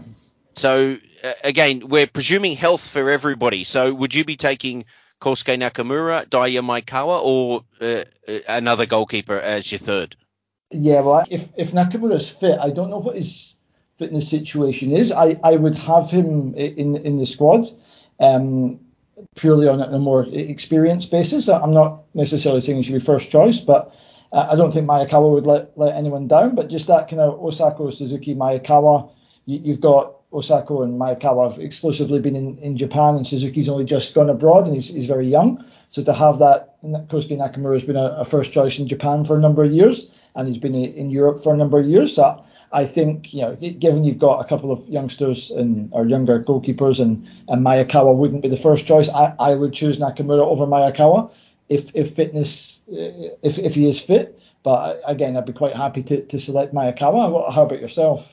So 0.56 0.98
again, 1.44 1.88
we're 1.88 2.08
presuming 2.08 2.56
health 2.56 2.88
for 2.88 3.10
everybody. 3.10 3.64
So 3.64 3.94
would 3.94 4.14
you 4.16 4.24
be 4.24 4.36
taking 4.36 4.86
Kosuke 5.20 5.58
Nakamura, 5.58 6.26
Daiya 6.28 6.62
Maekawa, 6.62 7.22
or 7.24 7.64
another 8.48 8.86
goalkeeper 8.86 9.38
as 9.38 9.72
your 9.72 9.80
third? 9.80 10.16
Yeah, 10.78 11.02
well, 11.02 11.26
if 11.30 11.48
if 11.56 11.72
Nakamura's 11.72 12.30
fit, 12.30 12.60
I 12.60 12.70
don't 12.70 12.90
know 12.90 12.98
what 12.98 13.16
his 13.16 13.54
fitness 13.98 14.30
situation 14.30 14.92
is. 14.92 15.12
I, 15.12 15.40
I 15.44 15.56
would 15.56 15.76
have 15.76 16.12
him 16.12 16.54
in 16.56 16.98
in 16.98 17.18
the 17.18 17.26
squad, 17.26 17.68
um, 18.20 18.80
purely 19.36 19.68
on 19.70 19.82
a 19.82 20.00
more 20.00 20.28
experienced 20.32 21.12
basis. 21.12 21.48
I'm 21.48 21.74
not 21.74 22.04
necessarily 22.14 22.62
saying 22.62 22.78
he 22.78 22.84
should 22.84 22.94
be 22.94 23.00
first 23.00 23.30
choice, 23.30 23.60
but 23.60 23.96
uh, 24.34 24.48
I 24.52 24.56
don't 24.56 24.74
think 24.74 24.88
Maekawa 24.88 25.32
would 25.32 25.48
let 25.48 25.78
let 25.78 25.96
anyone 25.96 26.28
down. 26.28 26.56
But 26.56 26.70
just 26.70 26.88
that 26.88 27.08
kind 27.08 27.22
of 27.22 27.40
Osako, 27.40 27.94
Suzuki, 27.94 28.36
Maekawa, 28.36 29.10
you, 29.46 29.72
have 29.72 29.82
got 29.82 30.30
Osako 30.32 30.84
and 30.84 31.00
Maekawa 31.00 31.52
have 31.52 31.62
exclusively 31.62 32.20
been 32.20 32.36
in, 32.36 32.58
in 32.58 32.76
Japan, 32.76 33.16
and 33.16 33.26
Suzuki's 33.26 33.70
only 33.70 33.86
just 33.86 34.14
gone 34.14 34.30
abroad, 34.30 34.66
and 34.66 34.76
he's, 34.76 34.90
he's 34.90 35.08
very 35.08 35.30
young. 35.30 35.64
So 35.90 36.04
to 36.04 36.12
have 36.12 36.40
that, 36.40 36.82
Kosuke 36.84 37.38
Nakamura 37.38 37.74
has 37.74 37.84
been 37.84 37.96
a, 37.96 38.18
a 38.18 38.26
first 38.26 38.52
choice 38.52 38.78
in 38.78 38.90
Japan 38.90 39.24
for 39.24 39.38
a 39.38 39.40
number 39.40 39.64
of 39.64 39.72
years 39.72 40.10
and 40.36 40.48
he's 40.48 40.58
been 40.58 40.76
in 40.76 41.10
Europe 41.10 41.44
for 41.44 41.54
a 41.54 41.58
number 41.58 41.80
of 41.80 41.86
years. 41.86 42.16
So 42.16 42.44
I 42.72 42.86
think, 42.86 43.34
you 43.34 43.42
know, 43.42 43.56
given 43.56 44.04
you've 44.04 44.20
got 44.20 44.40
a 44.40 44.48
couple 44.48 44.72
of 44.72 44.88
youngsters 44.90 45.52
and 45.52 45.90
or 45.94 46.06
younger 46.06 46.44
goalkeepers 46.44 47.00
and, 47.00 47.28
and 47.48 47.66
Maekawa 47.66 48.14
wouldn't 48.16 48.42
be 48.42 48.50
the 48.50 48.58
first 48.58 48.86
choice, 48.86 49.08
I, 49.10 49.34
I 49.40 49.56
would 49.56 49.74
choose 49.74 49.98
Nakamura 49.98 50.46
over 50.46 50.66
Maekawa 50.66 51.32
if 51.70 51.96
if 51.96 52.16
fitness 52.16 52.82
if 52.88 53.58
if 53.58 53.76
he 53.76 53.88
is 53.88 54.00
fit. 54.00 54.40
But 54.64 55.02
again, 55.06 55.38
I'd 55.38 55.46
be 55.46 55.54
quite 55.54 55.76
happy 55.76 56.04
to, 56.04 56.26
to 56.26 56.40
select 56.40 56.74
Maekawa. 56.74 57.54
How 57.54 57.64
about 57.64 57.80
yourself? 57.80 58.28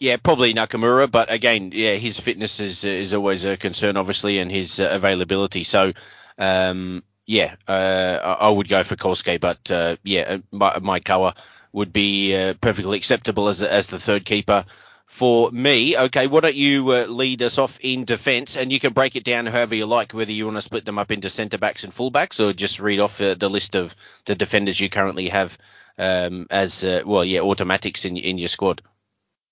Yeah, 0.00 0.16
probably 0.16 0.54
Nakamura, 0.54 1.10
but 1.10 1.30
again, 1.32 1.72
yeah, 1.74 1.94
his 1.94 2.20
fitness 2.20 2.60
is 2.60 2.84
is 2.84 3.12
always 3.12 3.44
a 3.44 3.56
concern, 3.56 3.96
obviously, 3.96 4.38
and 4.38 4.50
his 4.50 4.80
uh, 4.80 4.88
availability. 4.90 5.64
So, 5.64 5.92
um, 6.38 7.02
yeah, 7.28 7.56
uh, 7.68 8.36
I 8.40 8.50
would 8.50 8.68
go 8.68 8.82
for 8.84 8.96
Kosuke, 8.96 9.38
but 9.38 9.70
uh, 9.70 9.96
yeah, 10.02 10.38
Maekawa 10.50 11.36
would 11.72 11.92
be 11.92 12.34
uh, 12.34 12.54
perfectly 12.54 12.96
acceptable 12.96 13.48
as 13.48 13.60
as 13.60 13.86
the 13.88 13.98
third 13.98 14.24
keeper 14.24 14.64
for 15.04 15.50
me. 15.50 15.94
Okay, 15.96 16.26
why 16.26 16.40
don't 16.40 16.54
you 16.54 16.90
uh, 16.90 17.04
lead 17.04 17.42
us 17.42 17.58
off 17.58 17.78
in 17.82 18.06
defence, 18.06 18.56
and 18.56 18.72
you 18.72 18.80
can 18.80 18.94
break 18.94 19.14
it 19.14 19.24
down 19.24 19.44
however 19.44 19.74
you 19.74 19.84
like, 19.84 20.12
whether 20.12 20.32
you 20.32 20.46
want 20.46 20.56
to 20.56 20.62
split 20.62 20.86
them 20.86 20.98
up 20.98 21.10
into 21.10 21.28
centre 21.28 21.58
backs 21.58 21.84
and 21.84 21.92
full 21.92 22.10
backs, 22.10 22.40
or 22.40 22.54
just 22.54 22.80
read 22.80 22.98
off 22.98 23.20
uh, 23.20 23.34
the 23.34 23.50
list 23.50 23.76
of 23.76 23.94
the 24.24 24.34
defenders 24.34 24.80
you 24.80 24.88
currently 24.88 25.28
have 25.28 25.58
um, 25.98 26.46
as 26.50 26.82
uh, 26.82 27.02
well, 27.04 27.26
yeah, 27.26 27.40
automatics 27.40 28.06
in 28.06 28.16
in 28.16 28.38
your 28.38 28.48
squad. 28.48 28.80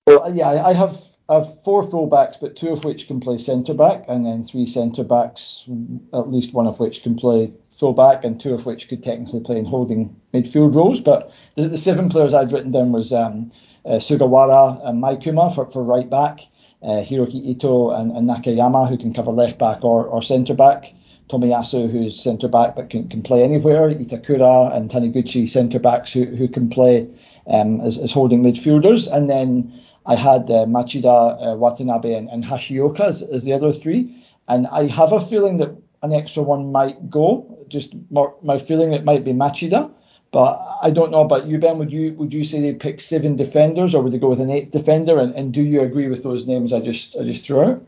Well, 0.06 0.34
yeah, 0.34 0.48
I 0.64 0.72
have 0.72 0.96
I 1.28 1.34
have 1.34 1.62
four 1.64 1.82
fullbacks, 1.82 2.38
but 2.40 2.54
two 2.54 2.68
of 2.68 2.84
which 2.84 3.08
can 3.08 3.20
play 3.20 3.38
centre 3.38 3.74
back, 3.74 4.04
and 4.08 4.24
then 4.24 4.44
three 4.44 4.66
centre 4.66 5.02
backs, 5.04 5.68
at 6.12 6.30
least 6.30 6.54
one 6.54 6.68
of 6.68 6.78
which 6.78 7.02
can 7.02 7.16
play 7.16 7.52
fullback, 7.78 8.24
and 8.24 8.40
two 8.40 8.54
of 8.54 8.66
which 8.66 8.88
could 8.88 9.02
technically 9.02 9.40
play 9.40 9.58
in 9.58 9.64
holding 9.64 10.14
midfield 10.32 10.74
roles. 10.74 11.00
But 11.00 11.32
the, 11.56 11.68
the 11.68 11.78
seven 11.78 12.08
players 12.08 12.34
I'd 12.34 12.52
written 12.52 12.72
down 12.72 12.92
was 12.92 13.12
um, 13.12 13.52
uh, 13.84 13.98
Sugawara 13.98 14.86
and 14.86 15.02
Maikuma 15.02 15.54
for, 15.54 15.70
for 15.70 15.82
right 15.82 16.08
back, 16.08 16.40
uh, 16.82 17.02
Hiroki 17.02 17.46
Ito 17.46 17.90
and, 17.90 18.12
and, 18.16 18.28
Nakayama 18.28 18.88
who 18.88 18.98
can 18.98 19.12
cover 19.12 19.30
left 19.30 19.58
back 19.58 19.84
or, 19.84 20.04
or 20.06 20.22
centre 20.22 20.54
back. 20.54 20.92
Tomiyasu, 21.28 21.90
who's 21.90 22.20
centre 22.20 22.48
back 22.48 22.76
but 22.76 22.88
can, 22.88 23.08
can 23.08 23.22
play 23.22 23.42
anywhere. 23.42 23.90
Itakura 23.90 24.74
and 24.74 24.90
Taniguchi, 24.90 25.48
centre 25.48 25.80
backs 25.80 26.12
who, 26.12 26.24
who 26.24 26.46
can 26.46 26.68
play 26.68 27.08
um, 27.48 27.80
as, 27.80 27.98
as 27.98 28.12
holding 28.12 28.42
midfielders. 28.42 29.12
And 29.12 29.28
then 29.28 29.80
I 30.06 30.14
had 30.14 30.48
uh, 30.50 30.66
Machida, 30.66 31.54
uh, 31.54 31.56
Watanabe, 31.56 32.14
and, 32.14 32.28
and 32.28 32.44
Hashioka 32.44 33.00
as, 33.00 33.22
as, 33.22 33.42
the 33.42 33.52
other 33.52 33.72
three. 33.72 34.24
And 34.46 34.68
I 34.68 34.86
have 34.86 35.12
a 35.12 35.20
feeling 35.20 35.58
that 35.58 35.76
an 36.02 36.12
extra 36.12 36.44
one 36.44 36.70
might 36.70 37.10
go 37.10 37.55
just 37.68 37.94
my, 38.10 38.26
my 38.42 38.58
feeling 38.58 38.92
it 38.92 39.04
might 39.04 39.24
be 39.24 39.32
Machida. 39.32 39.90
But 40.32 40.78
I 40.82 40.90
don't 40.90 41.10
know 41.10 41.20
about 41.20 41.46
you, 41.46 41.58
Ben. 41.58 41.78
Would 41.78 41.92
you 41.92 42.12
would 42.14 42.34
you 42.34 42.44
say 42.44 42.60
they 42.60 42.74
pick 42.74 43.00
seven 43.00 43.36
defenders, 43.36 43.94
or 43.94 44.02
would 44.02 44.12
they 44.12 44.18
go 44.18 44.28
with 44.28 44.40
an 44.40 44.50
eighth 44.50 44.70
defender? 44.70 45.18
And, 45.18 45.34
and 45.34 45.54
do 45.54 45.62
you 45.62 45.80
agree 45.82 46.08
with 46.08 46.22
those 46.22 46.46
names 46.46 46.72
I 46.72 46.80
just 46.80 47.16
I 47.16 47.22
just 47.22 47.46
threw 47.46 47.62
out? 47.62 47.86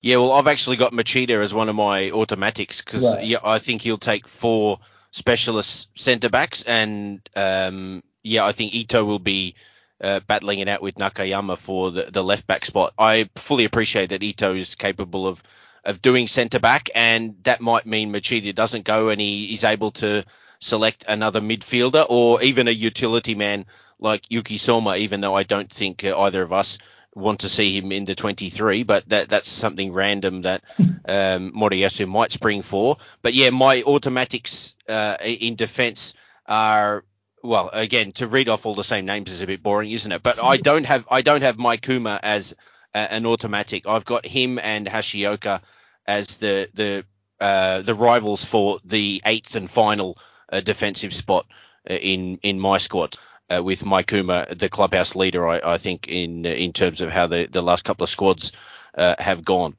Yeah, 0.00 0.16
well, 0.16 0.32
I've 0.32 0.46
actually 0.46 0.76
got 0.76 0.92
Machida 0.92 1.42
as 1.42 1.52
one 1.52 1.68
of 1.68 1.74
my 1.74 2.10
automatics 2.10 2.82
because 2.82 3.02
right. 3.02 3.24
yeah, 3.24 3.38
I 3.42 3.58
think 3.58 3.82
he'll 3.82 3.98
take 3.98 4.28
four 4.28 4.78
specialist 5.10 5.88
centre 5.98 6.28
backs, 6.28 6.62
and 6.62 7.20
um, 7.34 8.04
yeah, 8.22 8.44
I 8.44 8.52
think 8.52 8.74
Ito 8.74 9.04
will 9.04 9.18
be 9.18 9.56
uh, 10.00 10.20
battling 10.20 10.60
it 10.60 10.68
out 10.68 10.82
with 10.82 10.96
Nakayama 10.96 11.58
for 11.58 11.90
the, 11.90 12.10
the 12.12 12.22
left 12.22 12.46
back 12.46 12.64
spot. 12.64 12.92
I 12.98 13.28
fully 13.34 13.64
appreciate 13.64 14.10
that 14.10 14.22
Ito 14.22 14.54
is 14.54 14.74
capable 14.76 15.26
of 15.26 15.42
of 15.88 16.02
doing 16.02 16.26
centre 16.26 16.58
back, 16.58 16.90
and 16.94 17.36
that 17.44 17.62
might 17.62 17.86
mean 17.86 18.12
Machida 18.12 18.54
doesn't 18.54 18.84
go 18.84 19.08
and 19.08 19.18
he 19.18 19.54
is 19.54 19.64
able 19.64 19.90
to 19.92 20.22
select 20.60 21.04
another 21.08 21.40
midfielder 21.40 22.04
or 22.08 22.42
even 22.42 22.68
a 22.68 22.72
utility 22.72 23.34
man 23.34 23.64
like 23.98 24.26
Yuki 24.28 24.58
Soma, 24.58 24.96
even 24.96 25.22
though 25.22 25.34
I 25.34 25.44
don't 25.44 25.72
think 25.72 26.04
uh, 26.04 26.18
either 26.20 26.42
of 26.42 26.52
us 26.52 26.76
want 27.14 27.40
to 27.40 27.48
see 27.48 27.76
him 27.76 27.90
in 27.90 28.04
the 28.04 28.14
23, 28.14 28.82
but 28.82 29.08
that 29.08 29.30
that's 29.30 29.48
something 29.48 29.92
random 29.92 30.42
that 30.42 30.62
um, 30.78 31.52
Moriyasu 31.56 32.06
might 32.06 32.32
spring 32.32 32.60
for. 32.60 32.98
But 33.22 33.32
yeah, 33.32 33.48
my 33.48 33.82
automatics 33.82 34.74
uh, 34.90 35.16
in 35.22 35.56
defence 35.56 36.12
are 36.46 37.02
well, 37.42 37.70
again, 37.72 38.12
to 38.12 38.26
read 38.26 38.50
off 38.50 38.66
all 38.66 38.74
the 38.74 38.84
same 38.84 39.06
names 39.06 39.30
is 39.30 39.40
a 39.40 39.46
bit 39.46 39.62
boring, 39.62 39.90
isn't 39.90 40.12
it? 40.12 40.22
But 40.22 40.42
I 40.42 40.58
don't 40.58 40.84
have 40.84 41.06
I 41.10 41.22
don't 41.22 41.42
have 41.42 41.56
Maikuma 41.56 42.20
as 42.22 42.54
a, 42.94 42.98
an 42.98 43.24
automatic. 43.24 43.86
I've 43.86 44.04
got 44.04 44.26
him 44.26 44.58
and 44.58 44.86
Hashioka 44.86 45.62
as 46.08 46.38
the 46.38 46.68
the 46.74 47.04
uh, 47.40 47.82
the 47.82 47.94
rivals 47.94 48.44
for 48.44 48.80
the 48.84 49.22
eighth 49.24 49.54
and 49.54 49.70
final 49.70 50.18
uh, 50.50 50.60
defensive 50.60 51.14
spot 51.14 51.46
uh, 51.88 51.94
in 51.94 52.38
in 52.42 52.58
my 52.58 52.78
squad. 52.78 53.16
Uh, 53.50 53.62
with 53.62 53.82
Kuma, 54.06 54.46
the 54.54 54.68
clubhouse 54.68 55.16
leader, 55.16 55.48
I, 55.48 55.60
I 55.64 55.78
think 55.78 56.06
in 56.06 56.44
in 56.44 56.72
terms 56.72 57.00
of 57.00 57.10
how 57.10 57.28
the, 57.28 57.48
the 57.50 57.62
last 57.62 57.84
couple 57.84 58.04
of 58.04 58.10
squads 58.10 58.52
uh, 58.94 59.14
have 59.18 59.42
gone. 59.42 59.74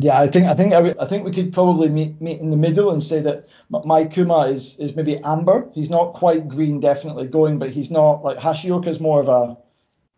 Yeah, 0.00 0.20
I 0.20 0.28
think 0.28 0.46
I 0.46 0.54
think 0.54 0.72
I, 0.72 1.04
think 1.06 1.24
we 1.24 1.32
could 1.32 1.52
probably 1.52 1.88
meet 1.88 2.20
meet 2.20 2.38
in 2.38 2.50
the 2.50 2.56
middle 2.56 2.92
and 2.92 3.02
say 3.02 3.20
that 3.22 3.48
Maikuma 3.72 4.52
is 4.52 4.78
is 4.78 4.94
maybe 4.94 5.18
amber. 5.24 5.68
He's 5.74 5.90
not 5.90 6.12
quite 6.14 6.46
green, 6.46 6.78
definitely 6.78 7.26
going, 7.26 7.58
but 7.58 7.70
he's 7.70 7.90
not 7.90 8.22
like 8.22 8.38
Hashioka 8.38 8.86
is 8.86 9.00
more 9.00 9.20
of 9.20 9.28
a 9.28 9.56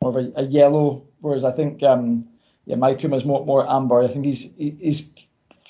more 0.02 0.10
of 0.10 0.16
a, 0.16 0.32
a 0.40 0.42
yellow, 0.42 1.06
whereas 1.20 1.44
I 1.44 1.52
think 1.52 1.82
um 1.82 2.28
yeah 2.66 2.76
Maikuma 2.76 3.16
is 3.16 3.24
more 3.24 3.46
more 3.46 3.66
amber. 3.66 4.02
I 4.02 4.08
think 4.08 4.26
he's 4.26 4.50
he's 4.58 5.08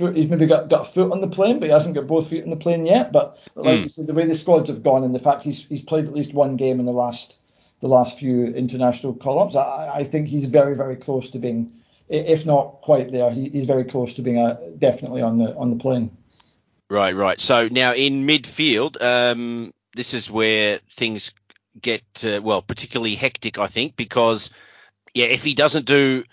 he's 0.00 0.28
maybe 0.28 0.46
got, 0.46 0.68
got 0.68 0.88
a 0.88 0.92
foot 0.92 1.12
on 1.12 1.20
the 1.20 1.28
plane, 1.28 1.60
but 1.60 1.66
he 1.66 1.72
hasn't 1.72 1.94
got 1.94 2.06
both 2.06 2.28
feet 2.28 2.44
on 2.44 2.50
the 2.50 2.56
plane 2.56 2.86
yet. 2.86 3.12
But, 3.12 3.38
but 3.54 3.64
like 3.64 3.78
mm. 3.80 3.82
you 3.84 3.88
said, 3.88 4.06
the 4.06 4.14
way 4.14 4.26
the 4.26 4.34
squads 4.34 4.68
have 4.70 4.82
gone 4.82 5.04
and 5.04 5.14
the 5.14 5.18
fact 5.18 5.42
he's 5.42 5.64
he's 5.66 5.82
played 5.82 6.04
at 6.06 6.14
least 6.14 6.34
one 6.34 6.56
game 6.56 6.80
in 6.80 6.86
the 6.86 6.92
last 6.92 7.36
the 7.80 7.88
last 7.88 8.18
few 8.18 8.46
international 8.46 9.14
call-ups, 9.14 9.56
I, 9.56 9.90
I 9.94 10.04
think 10.04 10.28
he's 10.28 10.46
very 10.46 10.74
very 10.76 10.96
close 10.96 11.30
to 11.30 11.38
being 11.38 11.72
if 12.10 12.44
not 12.44 12.80
quite 12.82 13.12
there, 13.12 13.30
he, 13.30 13.48
he's 13.48 13.66
very 13.66 13.84
close 13.84 14.14
to 14.14 14.22
being 14.22 14.38
a, 14.38 14.58
definitely 14.78 15.22
on 15.22 15.38
the 15.38 15.54
on 15.56 15.70
the 15.70 15.76
plane. 15.76 16.16
Right, 16.90 17.14
right. 17.14 17.40
So 17.40 17.68
now 17.68 17.94
in 17.94 18.26
midfield, 18.26 19.00
um, 19.00 19.72
this 19.94 20.12
is 20.12 20.28
where 20.28 20.80
things 20.92 21.32
get 21.80 22.02
uh, 22.24 22.40
well 22.42 22.62
particularly 22.62 23.14
hectic, 23.14 23.58
I 23.58 23.68
think, 23.68 23.96
because 23.96 24.50
yeah, 25.14 25.26
if 25.26 25.44
he 25.44 25.54
doesn't 25.54 25.86
do 25.86 26.24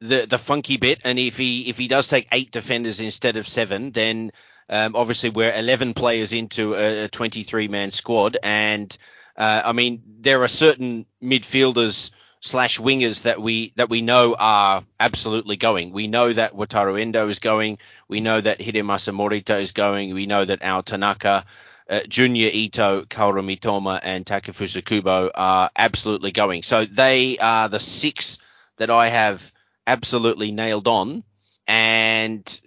the 0.00 0.26
the 0.26 0.38
funky 0.38 0.76
bit, 0.76 1.00
and 1.04 1.18
if 1.18 1.36
he 1.36 1.68
if 1.68 1.78
he 1.78 1.88
does 1.88 2.08
take 2.08 2.28
eight 2.32 2.50
defenders 2.50 3.00
instead 3.00 3.36
of 3.36 3.48
seven, 3.48 3.92
then 3.92 4.32
um, 4.68 4.96
obviously 4.96 5.30
we're 5.30 5.52
11 5.52 5.94
players 5.94 6.32
into 6.32 6.74
a, 6.74 7.04
a 7.04 7.08
23 7.08 7.68
man 7.68 7.90
squad, 7.90 8.36
and 8.42 8.96
uh, 9.36 9.62
I 9.64 9.72
mean 9.72 10.02
there 10.20 10.42
are 10.42 10.48
certain 10.48 11.06
midfielders 11.22 12.10
slash 12.40 12.78
wingers 12.78 13.22
that 13.22 13.40
we 13.40 13.72
that 13.76 13.88
we 13.88 14.02
know 14.02 14.36
are 14.38 14.84
absolutely 15.00 15.56
going. 15.56 15.92
We 15.92 16.06
know 16.06 16.32
that 16.32 16.54
Wataru 16.54 17.00
Endo 17.00 17.28
is 17.28 17.38
going. 17.38 17.78
We 18.08 18.20
know 18.20 18.40
that 18.40 18.58
Hidemasa 18.58 19.14
Morita 19.14 19.60
is 19.60 19.72
going. 19.72 20.14
We 20.14 20.26
know 20.26 20.44
that 20.44 20.62
Ao 20.62 20.82
Tanaka, 20.82 21.44
uh, 21.88 22.00
Junya 22.00 22.52
Ito, 22.52 23.04
Kaoru 23.04 23.42
Mitoma, 23.42 24.00
and 24.02 24.26
Takefusa 24.26 24.84
Kubo 24.84 25.30
are 25.34 25.70
absolutely 25.76 26.32
going. 26.32 26.62
So 26.62 26.84
they 26.84 27.38
are 27.38 27.68
the 27.68 27.80
six 27.80 28.38
that 28.76 28.90
I 28.90 29.08
have 29.08 29.52
absolutely 29.86 30.52
nailed 30.52 30.88
on. 30.88 31.24
And 31.66 32.60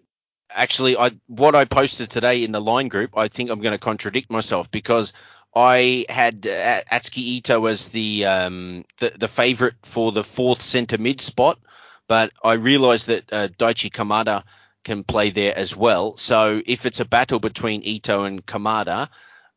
actually, 0.50 0.98
I 0.98 1.12
what 1.28 1.56
I 1.56 1.66
posted 1.66 2.10
today 2.10 2.44
in 2.44 2.52
the 2.52 2.62
line 2.62 2.88
group, 2.88 3.18
I 3.18 3.28
think 3.28 3.50
I'm 3.50 3.62
going 3.62 3.74
to 3.74 3.78
contradict 3.78 4.32
myself 4.32 4.70
because 4.72 5.14
I 5.56 6.06
had 6.10 6.46
uh, 6.46 6.82
Atsuki 6.92 7.18
Ito 7.18 7.66
as 7.66 7.88
the, 7.90 8.26
um, 8.26 8.86
the 9.00 9.12
the 9.18 9.28
favorite 9.28 9.76
for 9.84 10.12
the 10.12 10.24
fourth 10.24 10.62
center 10.62 10.98
mid 10.98 11.22
spot, 11.22 11.60
but 12.08 12.32
I 12.44 12.54
realized 12.54 13.08
that 13.08 13.32
uh, 13.32 13.48
Daichi 13.48 13.92
Kamada 13.92 14.44
can 14.84 15.04
play 15.04 15.30
there 15.30 15.58
as 15.58 15.76
well. 15.76 16.18
So 16.18 16.62
if 16.66 16.86
it's 16.86 17.00
a 17.00 17.06
battle 17.06 17.40
between 17.40 17.84
Ito 17.84 18.24
and 18.24 18.46
Kamada, 18.46 19.10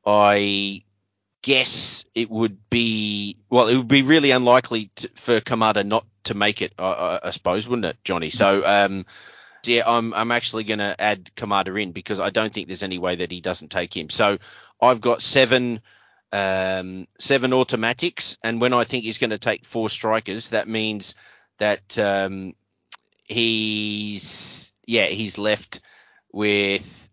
I 0.05 0.85
guess 1.43 2.05
it 2.15 2.31
would 2.31 2.71
be 2.71 3.37
well, 3.51 3.69
it 3.69 3.77
would 3.77 3.89
be 3.89 4.03
really 4.03 4.31
unlikely 4.31 4.91
to, 4.97 5.09
for 5.17 5.41
Kamada 5.41 5.85
not 5.85 6.07
to 6.25 6.35
make 6.35 6.63
it. 6.63 6.73
I, 6.79 7.21
I, 7.25 7.31
suppose, 7.31 7.69
wouldn't 7.69 7.87
it, 7.87 7.99
Johnny? 8.05 8.31
So 8.31 8.65
um, 8.65 9.05
yeah, 9.67 9.83
I'm 9.87 10.15
I'm 10.15 10.31
actually 10.31 10.65
going 10.65 10.79
to 10.79 10.95
add 10.99 11.31
Kamada 11.37 11.81
in 11.81 11.93
because 11.93 12.21
I 12.21 12.31
don't 12.31 12.53
think 12.53 12.69
there's 12.69 12.83
any 12.83 12.99
way 12.99 13.17
that 13.17 13.31
he 13.31 13.41
doesn't 13.41 13.71
take 13.71 13.97
him. 13.97 14.09
So 14.09 14.39
I've 14.81 15.01
got 15.01 15.23
seven 15.23 15.81
um, 16.33 17.07
seven 17.19 17.53
automatics, 17.53 18.39
and 18.43 18.61
when 18.61 18.73
I 18.73 18.85
think 18.85 19.05
he's 19.05 19.19
going 19.19 19.31
to 19.31 19.39
take 19.39 19.65
four 19.65 19.91
strikers, 19.91 20.51
that 20.51 20.69
means 20.69 21.15
that 21.59 21.99
um, 21.99 22.55
he's 23.27 24.73
yeah 24.87 25.07
he's 25.07 25.39
left 25.39 25.81
with 26.33 27.11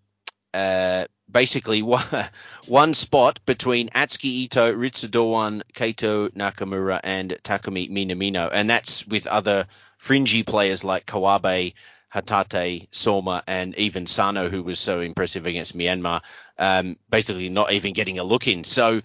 uh, 0.53 1.05
basically 1.31 1.81
one, 2.67 2.93
spot 2.93 3.39
between 3.45 3.89
Atsuki 3.89 4.45
Ito, 4.45 4.73
Ritsu 4.75 5.09
Doan, 5.09 5.63
Keito 5.73 6.29
Nakamura, 6.29 6.99
and 7.03 7.37
Takumi 7.43 7.89
Minamino, 7.89 8.49
and 8.51 8.69
that's 8.69 9.05
with 9.07 9.27
other 9.27 9.67
fringy 9.97 10.43
players 10.43 10.83
like 10.83 11.05
Kawabe, 11.05 11.73
Hatate, 12.13 12.87
Soma, 12.91 13.43
and 13.45 13.75
even 13.77 14.07
Sano, 14.07 14.49
who 14.49 14.63
was 14.63 14.79
so 14.79 14.99
impressive 14.99 15.45
against 15.45 15.77
Myanmar, 15.77 16.21
um, 16.57 16.97
basically 17.09 17.49
not 17.49 17.71
even 17.71 17.93
getting 17.93 18.19
a 18.19 18.23
look 18.23 18.47
in. 18.47 18.63
So, 18.63 19.01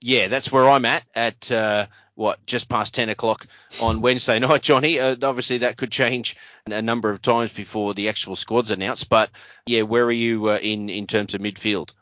yeah, 0.00 0.28
that's 0.28 0.50
where 0.50 0.68
I'm 0.68 0.84
at 0.84 1.04
at 1.14 1.50
uh, 1.52 1.86
what 2.18 2.44
just 2.46 2.68
past 2.68 2.94
10 2.94 3.10
o'clock 3.10 3.46
on 3.80 4.00
Wednesday 4.00 4.38
night, 4.40 4.60
Johnny. 4.60 4.98
Uh, 4.98 5.14
obviously, 5.22 5.58
that 5.58 5.76
could 5.76 5.92
change 5.92 6.36
a 6.66 6.82
number 6.82 7.10
of 7.10 7.22
times 7.22 7.52
before 7.52 7.94
the 7.94 8.08
actual 8.08 8.34
squad's 8.34 8.72
announced. 8.72 9.08
But 9.08 9.30
yeah, 9.66 9.82
where 9.82 10.04
are 10.04 10.10
you 10.10 10.50
uh, 10.50 10.58
in 10.60 10.90
in 10.90 11.06
terms 11.06 11.34
of 11.34 11.40
midfield? 11.40 11.92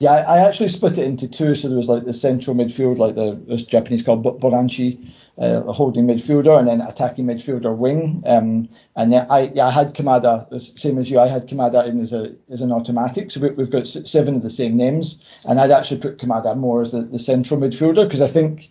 Yeah, 0.00 0.14
I 0.14 0.40
actually 0.40 0.68
split 0.68 0.98
it 0.98 1.04
into 1.04 1.28
two. 1.28 1.54
So 1.54 1.68
there 1.68 1.76
was 1.76 1.88
like 1.88 2.04
the 2.04 2.12
central 2.12 2.56
midfield, 2.56 2.98
like 2.98 3.14
the 3.14 3.40
this 3.46 3.62
Japanese 3.62 4.02
called 4.02 4.24
Boranchi, 4.24 5.12
uh, 5.38 5.60
holding 5.72 6.08
midfielder, 6.08 6.58
and 6.58 6.66
then 6.66 6.80
attacking 6.80 7.26
midfielder 7.26 7.76
wing. 7.76 8.24
Um, 8.26 8.68
and 8.96 9.12
then 9.12 9.28
I 9.30 9.52
yeah 9.54 9.68
I 9.68 9.70
had 9.70 9.94
Kamada, 9.94 10.60
same 10.76 10.98
as 10.98 11.08
you. 11.08 11.20
I 11.20 11.28
had 11.28 11.48
Kamada 11.48 11.86
in 11.86 12.00
as 12.00 12.12
a 12.12 12.34
as 12.50 12.62
an 12.62 12.72
automatic. 12.72 13.30
So 13.30 13.40
we, 13.40 13.62
have 13.62 13.70
got 13.70 13.86
seven 13.86 14.34
of 14.34 14.42
the 14.42 14.50
same 14.50 14.76
names, 14.76 15.22
and 15.44 15.60
I'd 15.60 15.70
actually 15.70 16.00
put 16.00 16.18
Kamada 16.18 16.56
more 16.56 16.82
as 16.82 16.90
the, 16.90 17.02
the 17.02 17.20
central 17.20 17.60
midfielder 17.60 18.04
because 18.04 18.22
I 18.22 18.28
think 18.28 18.70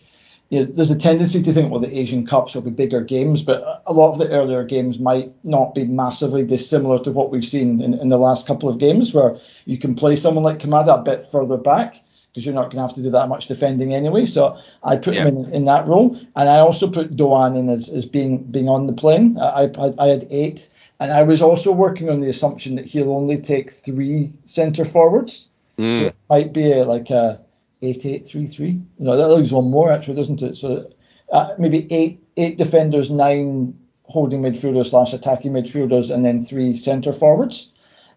you 0.52 0.58
know, 0.58 0.66
there's 0.66 0.90
a 0.90 0.98
tendency 0.98 1.42
to 1.42 1.50
think, 1.50 1.70
well, 1.70 1.80
the 1.80 1.98
Asian 1.98 2.26
Cups 2.26 2.54
will 2.54 2.60
be 2.60 2.70
bigger 2.70 3.00
games, 3.00 3.40
but 3.40 3.82
a 3.86 3.92
lot 3.94 4.12
of 4.12 4.18
the 4.18 4.28
earlier 4.28 4.64
games 4.64 4.98
might 4.98 5.32
not 5.44 5.74
be 5.74 5.84
massively 5.84 6.44
dissimilar 6.44 7.02
to 7.04 7.10
what 7.10 7.30
we've 7.30 7.42
seen 7.42 7.80
in, 7.80 7.94
in 7.94 8.10
the 8.10 8.18
last 8.18 8.46
couple 8.46 8.68
of 8.68 8.76
games, 8.76 9.14
where 9.14 9.38
you 9.64 9.78
can 9.78 9.94
play 9.94 10.14
someone 10.14 10.44
like 10.44 10.58
Kamada 10.58 11.00
a 11.00 11.02
bit 11.02 11.26
further 11.32 11.56
back 11.56 12.02
because 12.28 12.44
you're 12.44 12.54
not 12.54 12.64
going 12.64 12.76
to 12.76 12.82
have 12.82 12.94
to 12.94 13.02
do 13.02 13.10
that 13.10 13.30
much 13.30 13.46
defending 13.46 13.94
anyway. 13.94 14.26
So 14.26 14.58
I 14.84 14.96
put 14.96 15.14
him 15.14 15.26
in, 15.26 15.54
in 15.54 15.64
that 15.64 15.86
role, 15.86 16.20
and 16.36 16.50
I 16.50 16.58
also 16.58 16.86
put 16.86 17.16
Doan 17.16 17.56
in 17.56 17.70
as, 17.70 17.88
as 17.88 18.04
being 18.04 18.42
being 18.44 18.68
on 18.68 18.86
the 18.86 18.92
plane. 18.92 19.38
I, 19.38 19.70
I, 19.78 19.94
I 19.98 20.08
had 20.08 20.26
eight, 20.28 20.68
and 21.00 21.12
I 21.12 21.22
was 21.22 21.40
also 21.40 21.72
working 21.72 22.10
on 22.10 22.20
the 22.20 22.28
assumption 22.28 22.74
that 22.76 22.84
he'll 22.84 23.12
only 23.12 23.38
take 23.38 23.70
three 23.70 24.30
centre 24.44 24.84
forwards. 24.84 25.48
Mm. 25.78 25.98
So 25.98 26.06
it 26.08 26.16
might 26.28 26.52
be 26.52 26.72
a, 26.72 26.84
like 26.84 27.08
a 27.08 27.40
eight 27.82 28.06
eight 28.06 28.26
three 28.26 28.46
three. 28.46 28.80
No, 28.98 29.16
that 29.16 29.28
leaves 29.28 29.52
one 29.52 29.70
more 29.70 29.92
actually, 29.92 30.16
doesn't 30.16 30.42
it? 30.42 30.56
So 30.56 30.90
uh, 31.32 31.54
maybe 31.58 31.92
eight 31.92 32.22
eight 32.36 32.58
defenders, 32.58 33.10
nine 33.10 33.78
holding 34.04 34.42
midfielders 34.42 34.90
slash 34.90 35.12
attacking 35.12 35.52
midfielders, 35.52 36.12
and 36.12 36.24
then 36.24 36.44
three 36.44 36.76
centre 36.76 37.12
forwards. 37.12 37.72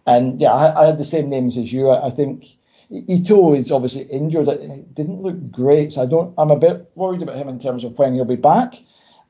And 0.05 0.39
yeah, 0.39 0.51
I, 0.51 0.83
I, 0.83 0.85
had 0.85 0.97
the 0.97 1.03
same 1.03 1.29
names 1.29 1.57
as 1.57 1.73
you. 1.73 1.89
I, 1.89 2.07
I, 2.07 2.09
think 2.11 2.45
Ito 2.91 3.53
is 3.53 3.71
obviously 3.71 4.03
injured. 4.03 4.47
It 4.47 4.93
didn't 4.93 5.21
look 5.21 5.51
great, 5.51 5.93
so 5.93 6.03
I 6.03 6.05
don't. 6.05 6.33
I'm 6.37 6.51
a 6.51 6.59
bit 6.59 6.91
worried 6.95 7.23
about 7.23 7.37
him 7.37 7.49
in 7.49 7.59
terms 7.59 7.83
of 7.83 7.97
when 7.97 8.13
he'll 8.13 8.25
be 8.25 8.35
back. 8.35 8.75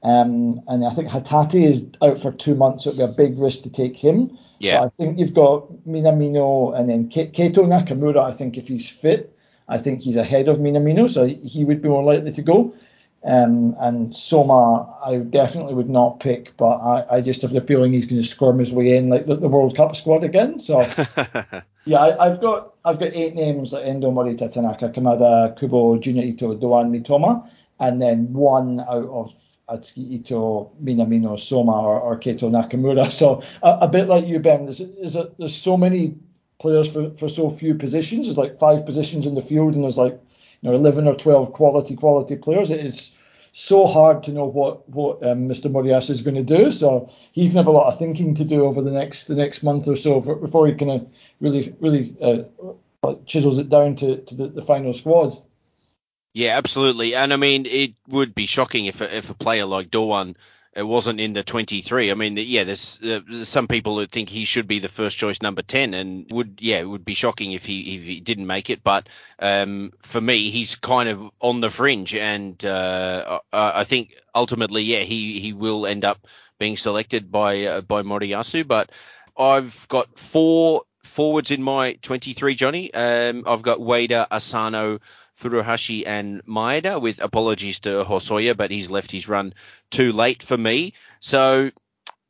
Um, 0.03 0.61
and 0.67 0.85
I 0.85 0.91
think 0.91 1.09
Hatate 1.09 1.63
is 1.63 1.85
out 2.01 2.19
for 2.19 2.31
two 2.31 2.55
months, 2.55 2.83
so 2.83 2.91
it'll 2.91 3.07
be 3.07 3.11
a 3.11 3.15
big 3.15 3.39
risk 3.39 3.63
to 3.63 3.69
take 3.69 3.95
him. 3.95 4.37
Yeah. 4.59 4.79
But 4.79 4.85
I 4.85 4.89
think 4.97 5.19
you've 5.19 5.33
got 5.33 5.71
Minamino 5.87 6.77
and 6.77 6.89
then 6.89 7.09
Keito 7.09 7.63
Nakamura. 7.65 8.19
I 8.19 8.31
think 8.31 8.57
if 8.57 8.67
he's 8.67 8.87
fit, 8.87 9.34
I 9.67 9.77
think 9.77 10.01
he's 10.01 10.15
ahead 10.15 10.47
of 10.47 10.57
Minamino, 10.57 11.09
so 11.09 11.25
he 11.25 11.65
would 11.65 11.81
be 11.81 11.89
more 11.89 12.03
likely 12.03 12.31
to 12.31 12.41
go. 12.41 12.73
Um, 13.23 13.75
and 13.79 14.15
Soma, 14.15 14.87
I 15.03 15.17
definitely 15.17 15.73
would 15.73 15.89
not 15.89 16.19
pick, 16.19 16.55
but 16.57 16.75
I, 16.75 17.15
I 17.15 17.21
just 17.21 17.41
have 17.41 17.51
the 17.51 17.61
feeling 17.61 17.91
he's 17.91 18.05
going 18.05 18.21
to 18.21 18.27
squirm 18.27 18.59
his 18.59 18.71
way 18.71 18.97
in 18.97 19.09
like 19.09 19.25
the, 19.25 19.35
the 19.35 19.47
World 19.47 19.75
Cup 19.75 19.95
squad 19.95 20.23
again. 20.23 20.59
So 20.59 20.81
yeah, 21.85 22.01
I, 22.01 22.29
have 22.29 22.39
got 22.39 22.75
I've 22.85 22.99
got 22.99 23.15
eight 23.15 23.33
names 23.33 23.73
like 23.73 23.83
Endo 23.83 24.11
Morita, 24.11 24.51
Tanaka, 24.51 24.89
Kamada, 24.89 25.57
Kubo, 25.57 25.97
Junya 25.97 26.23
Ito, 26.23 26.53
Doan, 26.53 26.91
Mitoma, 26.91 27.49
and 27.79 27.99
then 27.99 28.31
one 28.31 28.81
out 28.81 29.09
of 29.09 29.33
Atsuki 29.69 30.19
Ito, 30.19 30.71
Minamino, 30.83 31.39
Soma, 31.39 31.81
or, 31.81 31.99
or 31.99 32.19
Keito 32.19 32.51
Nakamura. 32.51 33.11
So 33.11 33.41
a, 33.63 33.79
a, 33.81 33.87
bit 33.87 34.07
like 34.07 34.27
you, 34.27 34.37
Ben, 34.37 34.65
there's, 34.65 34.77
there's, 34.77 35.15
a, 35.15 35.31
there's 35.39 35.55
so 35.55 35.75
many 35.75 36.15
players 36.59 36.91
for, 36.91 37.11
for 37.11 37.29
so 37.29 37.49
few 37.49 37.75
positions. 37.75 38.27
There's 38.27 38.37
like 38.37 38.59
five 38.59 38.85
positions 38.85 39.25
in 39.25 39.35
the 39.35 39.41
field, 39.41 39.73
and 39.73 39.83
there's 39.83 39.97
like 39.97 40.13
you 40.61 40.69
know 40.69 40.75
11 40.75 41.07
or 41.07 41.15
12 41.15 41.53
quality 41.53 41.95
quality 41.95 42.35
players. 42.35 42.71
It's 42.71 43.11
so 43.53 43.85
hard 43.87 44.23
to 44.23 44.31
know 44.31 44.45
what 44.45 44.87
what 44.89 45.25
um, 45.25 45.47
Mr. 45.47 45.71
Moriyasu 45.71 46.09
is 46.09 46.21
going 46.21 46.35
to 46.35 46.57
do. 46.57 46.71
So 46.71 47.09
he's 47.31 47.53
going 47.53 47.63
to 47.63 47.69
have 47.69 47.75
a 47.75 47.77
lot 47.77 47.91
of 47.91 47.99
thinking 47.99 48.35
to 48.35 48.43
do 48.43 48.65
over 48.65 48.81
the 48.81 48.91
next 48.91 49.27
the 49.27 49.35
next 49.35 49.63
month 49.63 49.87
or 49.87 49.95
so 49.95 50.19
before 50.19 50.67
he 50.67 50.73
kind 50.73 50.91
of 50.91 51.07
really 51.39 51.75
really 51.79 52.15
uh, 52.21 52.43
chisels 53.25 53.57
it 53.57 53.69
down 53.69 53.95
to, 53.97 54.17
to 54.17 54.35
the, 54.35 54.47
the 54.47 54.63
final 54.63 54.93
squad. 54.93 55.35
Yeah, 56.33 56.57
absolutely. 56.57 57.15
And 57.15 57.31
I 57.31 57.37
mean, 57.37 57.65
it 57.65 57.93
would 58.09 58.35
be 58.35 58.45
shocking 58.45 58.85
if 58.85 58.99
a, 58.99 59.15
if 59.15 59.29
a 59.29 59.33
player 59.33 59.65
like 59.65 59.89
Doan 59.89 60.35
it 60.75 60.83
wasn't 60.83 61.21
in 61.21 61.33
the 61.33 61.43
23. 61.43 62.11
I 62.11 62.13
mean, 62.15 62.35
yeah, 62.37 62.65
there's, 62.65 62.99
uh, 63.01 63.21
there's, 63.27 63.47
some 63.47 63.67
people 63.67 63.97
who 63.97 64.05
think 64.05 64.27
he 64.27 64.43
should 64.43 64.67
be 64.67 64.79
the 64.79 64.89
first 64.89 65.17
choice 65.17 65.41
number 65.41 65.61
10, 65.61 65.93
and 65.93 66.25
would 66.31 66.59
yeah, 66.59 66.79
it 66.79 66.89
would 66.89 67.05
be 67.05 67.13
shocking 67.13 67.53
if 67.53 67.65
he 67.65 67.95
if 67.95 68.03
he 68.03 68.19
didn't 68.19 68.47
make 68.47 68.69
it. 68.69 68.83
But 68.83 69.07
um, 69.39 69.93
for 70.01 70.19
me, 70.19 70.49
he's 70.49 70.75
kind 70.75 71.07
of 71.07 71.31
on 71.39 71.61
the 71.61 71.69
fringe, 71.69 72.13
and 72.13 72.63
uh, 72.65 73.39
I 73.53 73.85
think 73.85 74.15
ultimately, 74.33 74.83
yeah, 74.83 74.99
he 74.99 75.39
he 75.39 75.53
will 75.53 75.85
end 75.85 76.03
up 76.03 76.27
being 76.59 76.75
selected 76.75 77.31
by 77.31 77.63
uh, 77.63 77.81
by 77.81 78.03
Moriyasu. 78.03 78.67
But 78.67 78.91
I've 79.37 79.87
got 79.87 80.19
four 80.19 80.83
forwards 81.03 81.51
in 81.51 81.63
my 81.63 81.93
23, 82.01 82.55
Johnny. 82.55 82.93
Um, 82.93 83.43
I've 83.47 83.61
got 83.61 83.79
Ueda, 83.79 84.27
Asano. 84.29 84.99
Furuhashi 85.39 86.03
and 86.05 86.43
Maeda, 86.45 87.01
with 87.01 87.21
apologies 87.21 87.79
to 87.81 88.03
Hosoya, 88.03 88.55
but 88.55 88.71
he's 88.71 88.89
left 88.89 89.11
his 89.11 89.27
run 89.27 89.53
too 89.89 90.11
late 90.11 90.43
for 90.43 90.57
me. 90.57 90.93
So, 91.19 91.71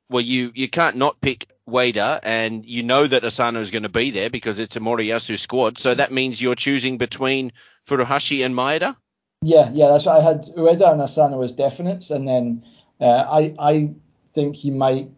well, 0.10 0.22
you, 0.22 0.52
you 0.56 0.68
can't 0.70 0.96
not 0.96 1.22
pick 1.22 1.48
Ueda, 1.70 2.20
and 2.24 2.66
you 2.66 2.84
know 2.84 3.06
that 3.08 3.24
Asano 3.24 3.62
is 3.62 3.72
going 3.72 3.84
to 3.84 3.90
be 3.90 4.12
there 4.12 4.30
because 4.30 4.60
it's 4.60 4.76
a 4.76 4.80
Moriyasu 4.80 5.38
squad. 5.38 5.78
So 5.78 5.94
that 5.94 6.12
means 6.12 6.42
you're 6.42 6.56
choosing 6.56 6.98
between 6.98 7.52
Furuhashi 7.88 8.46
and 8.46 8.56
Maeda? 8.56 8.96
Yeah, 9.42 9.70
yeah, 9.74 9.90
that's 9.90 10.06
what 10.06 10.20
I 10.20 10.24
had. 10.24 10.44
Ueda 10.58 10.92
and 10.92 11.02
Asano 11.02 11.42
as 11.42 11.54
definites, 11.54 12.12
and 12.12 12.28
then 12.28 12.66
uh, 13.00 13.06
I 13.06 13.54
I 13.60 13.90
think 14.34 14.64
you 14.64 14.72
might 14.72 15.10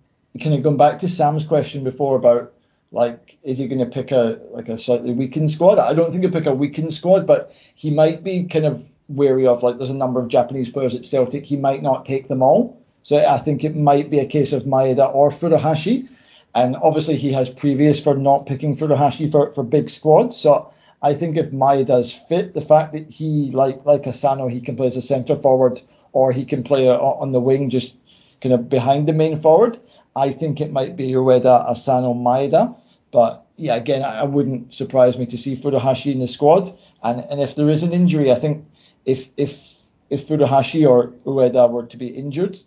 kind 0.42 0.56
of 0.56 0.64
going 0.64 0.78
back 0.78 1.00
to 1.00 1.10
Sam's 1.10 1.46
question 1.46 1.84
before 1.84 2.16
about 2.16 2.54
like, 2.92 3.38
is 3.44 3.58
he 3.58 3.68
going 3.68 3.80
to 3.80 3.86
pick 3.86 4.12
a 4.12 4.40
like 4.52 4.70
a 4.70 4.78
slightly 4.78 5.14
weakened 5.14 5.52
squad? 5.52 5.78
I 5.80 5.94
don't 5.94 6.12
think 6.12 6.24
he'll 6.24 6.32
pick 6.32 6.46
a 6.46 6.54
weakened 6.54 6.94
squad, 6.94 7.28
but 7.28 7.54
he 7.76 7.90
might 7.92 8.24
be 8.24 8.46
kind 8.46 8.66
of 8.66 8.84
wary 9.10 9.48
of 9.48 9.64
like 9.64 9.78
there's 9.78 9.90
a 9.90 9.96
number 9.96 10.20
of 10.20 10.28
Japanese 10.28 10.70
players 10.70 10.96
at 10.96 11.06
Celtic. 11.06 11.46
He 11.46 11.56
might 11.58 11.84
not 11.84 12.06
take 12.06 12.28
them 12.28 12.42
all. 12.42 12.82
So 13.04 13.18
I 13.18 13.40
think 13.40 13.64
it 13.64 13.76
might 13.76 14.10
be 14.10 14.20
a 14.20 14.26
case 14.26 14.52
of 14.52 14.64
Maeda 14.64 15.14
or 15.14 15.30
Furuhashi. 15.30 16.10
And 16.56 16.76
obviously 16.78 17.18
he 17.18 17.32
has 17.34 17.50
previous 17.50 18.02
for 18.02 18.16
not 18.16 18.46
picking 18.46 18.76
Furuhashi 18.76 19.32
for, 19.32 19.54
for 19.54 19.64
big 19.64 19.90
squads. 19.90 20.36
So 20.36 20.74
I 21.02 21.14
think 21.14 21.38
if 21.38 21.52
Maeda's 21.52 22.12
fit, 22.12 22.54
the 22.54 22.62
fact 22.62 22.94
that 22.94 23.10
he 23.10 23.52
like 23.52 23.86
like 23.86 24.08
Asano, 24.08 24.48
he 24.48 24.62
can 24.62 24.76
play 24.76 24.88
as 24.88 24.98
a 24.98 25.02
centre 25.02 25.38
forward 25.38 25.80
or 26.14 26.32
he 26.32 26.46
can 26.46 26.64
play 26.64 26.90
uh, 26.90 26.98
on 26.98 27.32
the 27.32 27.40
wing 27.40 27.70
just 27.70 27.96
kind 28.42 28.54
of 28.54 28.70
behind 28.70 29.08
the 29.08 29.14
main 29.14 29.40
forward. 29.40 29.78
I 30.16 30.32
think 30.32 30.62
it 30.62 30.72
might 30.72 30.96
be 30.96 31.12
Ueda, 31.12 31.70
Asano, 31.70 32.14
Maeda. 32.14 32.76
But 33.12 33.46
yeah, 33.56 33.76
again, 33.76 34.04
I, 34.04 34.24
wouldn't 34.24 34.74
surprise 34.74 35.18
me 35.18 35.26
to 35.28 35.38
see 35.38 35.56
Furuhashi 35.56 36.12
in 36.12 36.20
the 36.20 36.28
squad. 36.28 36.78
And 37.04 37.22
and 37.30 37.40
if 37.40 37.56
there 37.56 37.70
is 37.70 37.84
an 37.84 37.94
injury, 37.94 38.32
I 38.32 38.40
think 38.40 38.66
if 39.06 39.30
if 39.38 39.78
if 40.10 40.28
Furuhashi 40.28 40.88
or 40.88 41.08
Ueda 41.26 41.70
were 41.70 41.86
to 41.86 41.98
be 41.98 42.08
injured, 42.08 42.58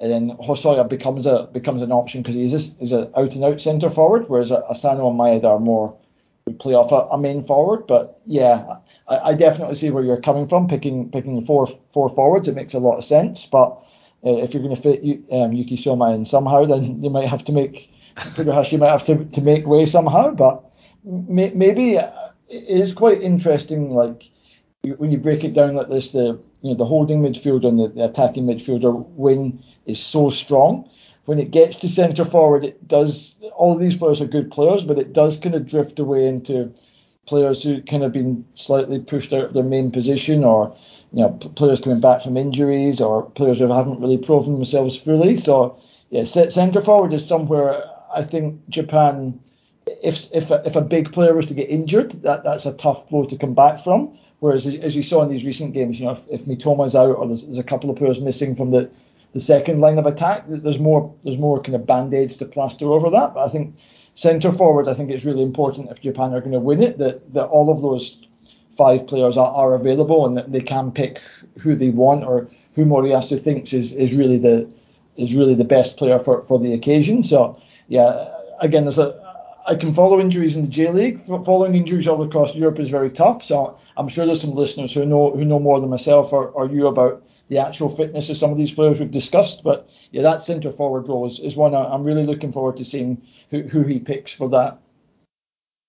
then 0.00 0.36
Hosoya 0.38 0.88
becomes 0.88 1.26
a 1.26 1.48
becomes 1.52 1.82
an 1.82 1.92
option 1.92 2.22
because 2.22 2.36
he's 2.36 2.54
is 2.54 2.92
an 2.92 3.10
out 3.16 3.34
and 3.34 3.44
out 3.44 3.60
centre 3.60 3.90
forward, 3.90 4.28
whereas 4.28 4.52
Asano 4.52 5.10
and 5.10 5.18
Maeda 5.18 5.44
are 5.44 5.60
more 5.60 5.96
play 6.58 6.74
off 6.74 6.92
a, 6.92 7.14
a 7.14 7.18
main 7.18 7.44
forward. 7.44 7.86
But 7.86 8.20
yeah, 8.26 8.76
I, 9.08 9.18
I, 9.18 9.34
definitely 9.34 9.74
see 9.74 9.90
where 9.90 10.04
you're 10.04 10.20
coming 10.20 10.48
from. 10.48 10.68
Picking 10.68 11.10
picking 11.10 11.44
four 11.44 11.66
four 11.92 12.08
forwards, 12.10 12.48
it 12.48 12.54
makes 12.54 12.74
a 12.74 12.78
lot 12.78 12.98
of 12.98 13.04
sense. 13.04 13.44
But 13.44 13.78
uh, 14.24 14.36
if 14.36 14.52
you're 14.52 14.62
going 14.62 14.74
to 14.74 14.80
fit 14.80 15.00
um, 15.32 15.52
Yuki 15.52 15.76
Soma 15.76 16.12
in 16.14 16.24
somehow, 16.24 16.64
then 16.64 17.02
you 17.02 17.10
might 17.10 17.28
have 17.28 17.44
to 17.44 17.52
make 17.52 17.90
Furuhashi 18.16 18.78
might 18.78 18.90
have 18.90 19.04
to, 19.04 19.24
to 19.24 19.40
make 19.40 19.66
way 19.66 19.86
somehow. 19.86 20.30
But 20.32 20.64
may, 21.04 21.50
maybe 21.50 21.94
it 21.96 22.12
is 22.48 22.92
quite 22.92 23.22
interesting. 23.22 23.90
Like 23.90 24.30
when 24.82 25.10
you 25.10 25.18
break 25.18 25.44
it 25.44 25.54
down 25.54 25.74
like 25.74 25.88
this, 25.88 26.10
the 26.10 26.40
you 26.62 26.70
know 26.70 26.74
the 26.74 26.84
holding 26.84 27.22
midfielder 27.22 27.68
and 27.68 27.78
the, 27.78 27.88
the 27.88 28.04
attacking 28.04 28.46
midfielder 28.46 29.06
wing 29.10 29.62
is 29.86 30.00
so 30.00 30.30
strong. 30.30 30.88
When 31.26 31.38
it 31.38 31.50
gets 31.50 31.76
to 31.78 31.88
centre 31.88 32.24
forward, 32.24 32.64
it 32.64 32.88
does. 32.88 33.36
All 33.54 33.76
these 33.76 33.96
players 33.96 34.20
are 34.20 34.26
good 34.26 34.50
players, 34.50 34.82
but 34.82 34.98
it 34.98 35.12
does 35.12 35.38
kind 35.38 35.54
of 35.54 35.66
drift 35.66 35.98
away 35.98 36.26
into 36.26 36.72
players 37.26 37.62
who 37.62 37.82
kind 37.82 38.02
of 38.02 38.12
been 38.12 38.44
slightly 38.54 38.98
pushed 38.98 39.32
out 39.34 39.44
of 39.44 39.52
their 39.52 39.62
main 39.62 39.90
position 39.90 40.42
or 40.42 40.74
you 41.12 41.22
know, 41.22 41.30
players 41.30 41.80
coming 41.80 42.00
back 42.00 42.22
from 42.22 42.36
injuries 42.36 43.00
or 43.00 43.30
players 43.30 43.58
who 43.58 43.72
haven't 43.72 44.00
really 44.00 44.18
proven 44.18 44.54
themselves 44.54 44.96
fully. 44.96 45.36
So, 45.36 45.78
yeah, 46.10 46.24
centre 46.24 46.80
forward 46.80 47.12
is 47.12 47.26
somewhere 47.26 47.82
I 48.14 48.22
think 48.22 48.68
Japan, 48.68 49.40
if 49.86 50.28
if 50.32 50.50
a, 50.50 50.62
if 50.64 50.76
a 50.76 50.80
big 50.80 51.12
player 51.12 51.34
was 51.34 51.46
to 51.46 51.54
get 51.54 51.68
injured, 51.68 52.10
that 52.22 52.44
that's 52.44 52.66
a 52.66 52.74
tough 52.74 53.08
blow 53.08 53.24
to 53.24 53.36
come 53.36 53.54
back 53.54 53.78
from. 53.78 54.18
Whereas 54.40 54.66
as 54.66 54.94
you 54.94 55.02
saw 55.02 55.22
in 55.22 55.30
these 55.30 55.44
recent 55.44 55.74
games, 55.74 55.98
you 55.98 56.06
know, 56.06 56.12
if, 56.12 56.20
if 56.30 56.44
Mitoma's 56.44 56.94
out 56.94 57.16
or 57.16 57.26
there's, 57.26 57.44
there's 57.44 57.58
a 57.58 57.64
couple 57.64 57.90
of 57.90 57.96
players 57.96 58.20
missing 58.20 58.54
from 58.54 58.70
the 58.70 58.90
the 59.34 59.40
second 59.40 59.80
line 59.80 59.98
of 59.98 60.06
attack, 60.06 60.44
there's 60.48 60.78
more 60.78 61.14
there's 61.24 61.38
more 61.38 61.60
kind 61.60 61.74
of 61.74 61.86
band 61.86 62.14
aids 62.14 62.36
to 62.36 62.44
plaster 62.44 62.86
over 62.86 63.10
that. 63.10 63.34
But 63.34 63.44
I 63.44 63.48
think 63.48 63.76
centre 64.14 64.52
forward, 64.52 64.88
I 64.88 64.94
think 64.94 65.10
it's 65.10 65.24
really 65.24 65.42
important 65.42 65.90
if 65.90 66.00
Japan 66.00 66.32
are 66.32 66.40
going 66.40 66.52
to 66.52 66.60
win 66.60 66.82
it 66.82 66.98
that 66.98 67.32
that 67.34 67.46
all 67.46 67.70
of 67.70 67.82
those 67.82 68.26
five 68.78 69.06
players 69.08 69.36
are, 69.36 69.52
are 69.52 69.74
available 69.74 70.24
and 70.24 70.36
that 70.36 70.52
they 70.52 70.60
can 70.60 70.90
pick 70.90 71.20
who 71.60 71.74
they 71.74 71.90
want 71.90 72.24
or 72.24 72.48
who 72.74 72.86
Moriyasu 72.86 73.42
thinks 73.42 73.72
is, 73.72 73.92
is 73.92 74.14
really 74.14 74.38
the 74.38 74.66
is 75.16 75.34
really 75.34 75.54
the 75.54 75.64
best 75.64 75.96
player 75.96 76.20
for, 76.20 76.44
for 76.44 76.60
the 76.60 76.72
occasion. 76.72 77.24
So 77.24 77.60
yeah, 77.88 78.32
again, 78.60 78.84
there's 78.84 78.98
a 78.98 79.28
I 79.66 79.74
can 79.74 79.92
follow 79.92 80.20
injuries 80.20 80.56
in 80.56 80.62
the 80.62 80.68
J 80.68 80.90
League. 80.92 81.26
Following 81.26 81.74
injuries 81.74 82.08
all 82.08 82.22
across 82.22 82.54
Europe 82.54 82.78
is 82.78 82.88
very 82.88 83.10
tough. 83.10 83.42
So 83.42 83.76
I'm 83.96 84.08
sure 84.08 84.24
there's 84.24 84.40
some 84.40 84.54
listeners 84.54 84.94
who 84.94 85.04
know 85.04 85.32
who 85.32 85.44
know 85.44 85.58
more 85.58 85.80
than 85.80 85.90
myself 85.90 86.32
or, 86.32 86.48
or 86.48 86.70
you 86.70 86.86
about 86.86 87.22
the 87.48 87.58
actual 87.58 87.94
fitness 87.94 88.30
of 88.30 88.36
some 88.36 88.52
of 88.52 88.56
these 88.56 88.72
players 88.72 89.00
we've 89.00 89.10
discussed. 89.10 89.64
But 89.64 89.90
yeah, 90.12 90.22
that 90.22 90.42
centre 90.42 90.72
forward 90.72 91.08
role 91.08 91.26
is, 91.26 91.40
is 91.40 91.56
one 91.56 91.74
I'm 91.74 92.04
really 92.04 92.24
looking 92.24 92.52
forward 92.52 92.76
to 92.76 92.84
seeing 92.84 93.20
who, 93.50 93.62
who 93.62 93.82
he 93.82 93.98
picks 93.98 94.32
for 94.32 94.48
that. 94.50 94.78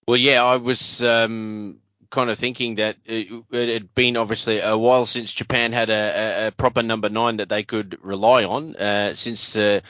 Well, 0.07 0.17
yeah, 0.17 0.43
I 0.43 0.57
was 0.57 1.03
um, 1.03 1.77
kind 2.09 2.29
of 2.29 2.37
thinking 2.37 2.75
that 2.75 2.97
it, 3.05 3.43
had 3.51 3.93
been 3.93 4.17
obviously 4.17 4.59
a 4.59 4.77
while 4.77 5.05
since 5.05 5.31
Japan 5.31 5.71
had 5.71 5.89
a, 5.89 6.47
a 6.47 6.51
proper 6.51 6.83
number 6.83 7.09
nine 7.09 7.37
that 7.37 7.49
they 7.49 7.63
could 7.63 7.97
rely 8.01 8.43
on. 8.43 8.75
Uh, 8.75 9.13
since 9.13 9.55
uh, 9.55 9.81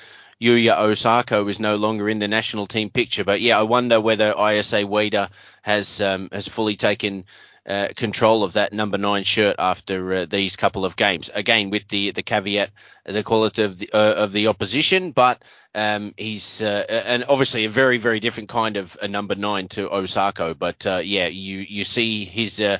Yuya 0.42 0.78
Osako 0.78 1.50
is 1.50 1.60
no 1.60 1.76
longer 1.76 2.08
in 2.08 2.20
the 2.20 2.28
national 2.28 2.66
team 2.66 2.90
picture. 2.90 3.24
But 3.24 3.42
yeah, 3.42 3.60
I 3.60 3.64
wonder 3.64 4.00
whether 4.00 4.34
Ayase 4.34 4.86
Ueda 4.86 5.30
has 5.62 6.02
um, 6.02 6.30
has 6.32 6.48
fully 6.48 6.76
taken 6.76 7.26
uh, 7.66 7.90
control 7.96 8.44
of 8.44 8.54
that 8.54 8.74
number 8.74 8.98
nine 8.98 9.24
shirt 9.24 9.58
after 9.60 10.14
uh, 10.14 10.26
these 10.26 10.56
couple 10.56 10.86
of 10.86 10.96
games. 10.96 11.30
Again, 11.34 11.70
with 11.70 11.88
the 11.90 12.12
the 12.12 12.24
caveat, 12.24 12.72
the 13.06 13.24
quality 13.24 13.64
of 13.64 13.78
the 13.78 13.90
uh, 13.94 14.14
of 14.14 14.32
the 14.32 14.48
opposition, 14.48 15.12
but 15.12 15.44
um, 15.76 16.14
he's 16.18 16.62
uh, 16.62 16.86
and 16.90 17.24
obviously 17.28 17.66
a 17.66 17.70
very 17.70 17.98
very 17.98 18.20
different 18.20 18.50
kind 18.50 18.78
of 18.78 18.98
a 19.02 19.08
number 19.08 19.36
nine 19.36 19.68
to 19.70 19.90
Osako. 19.90 20.58
But 20.58 20.86
uh, 20.86 21.02
yeah, 21.04 21.28
you 21.28 21.60
you 21.60 21.84
see 21.84 22.26
his 22.26 22.60
uh, 22.60 22.80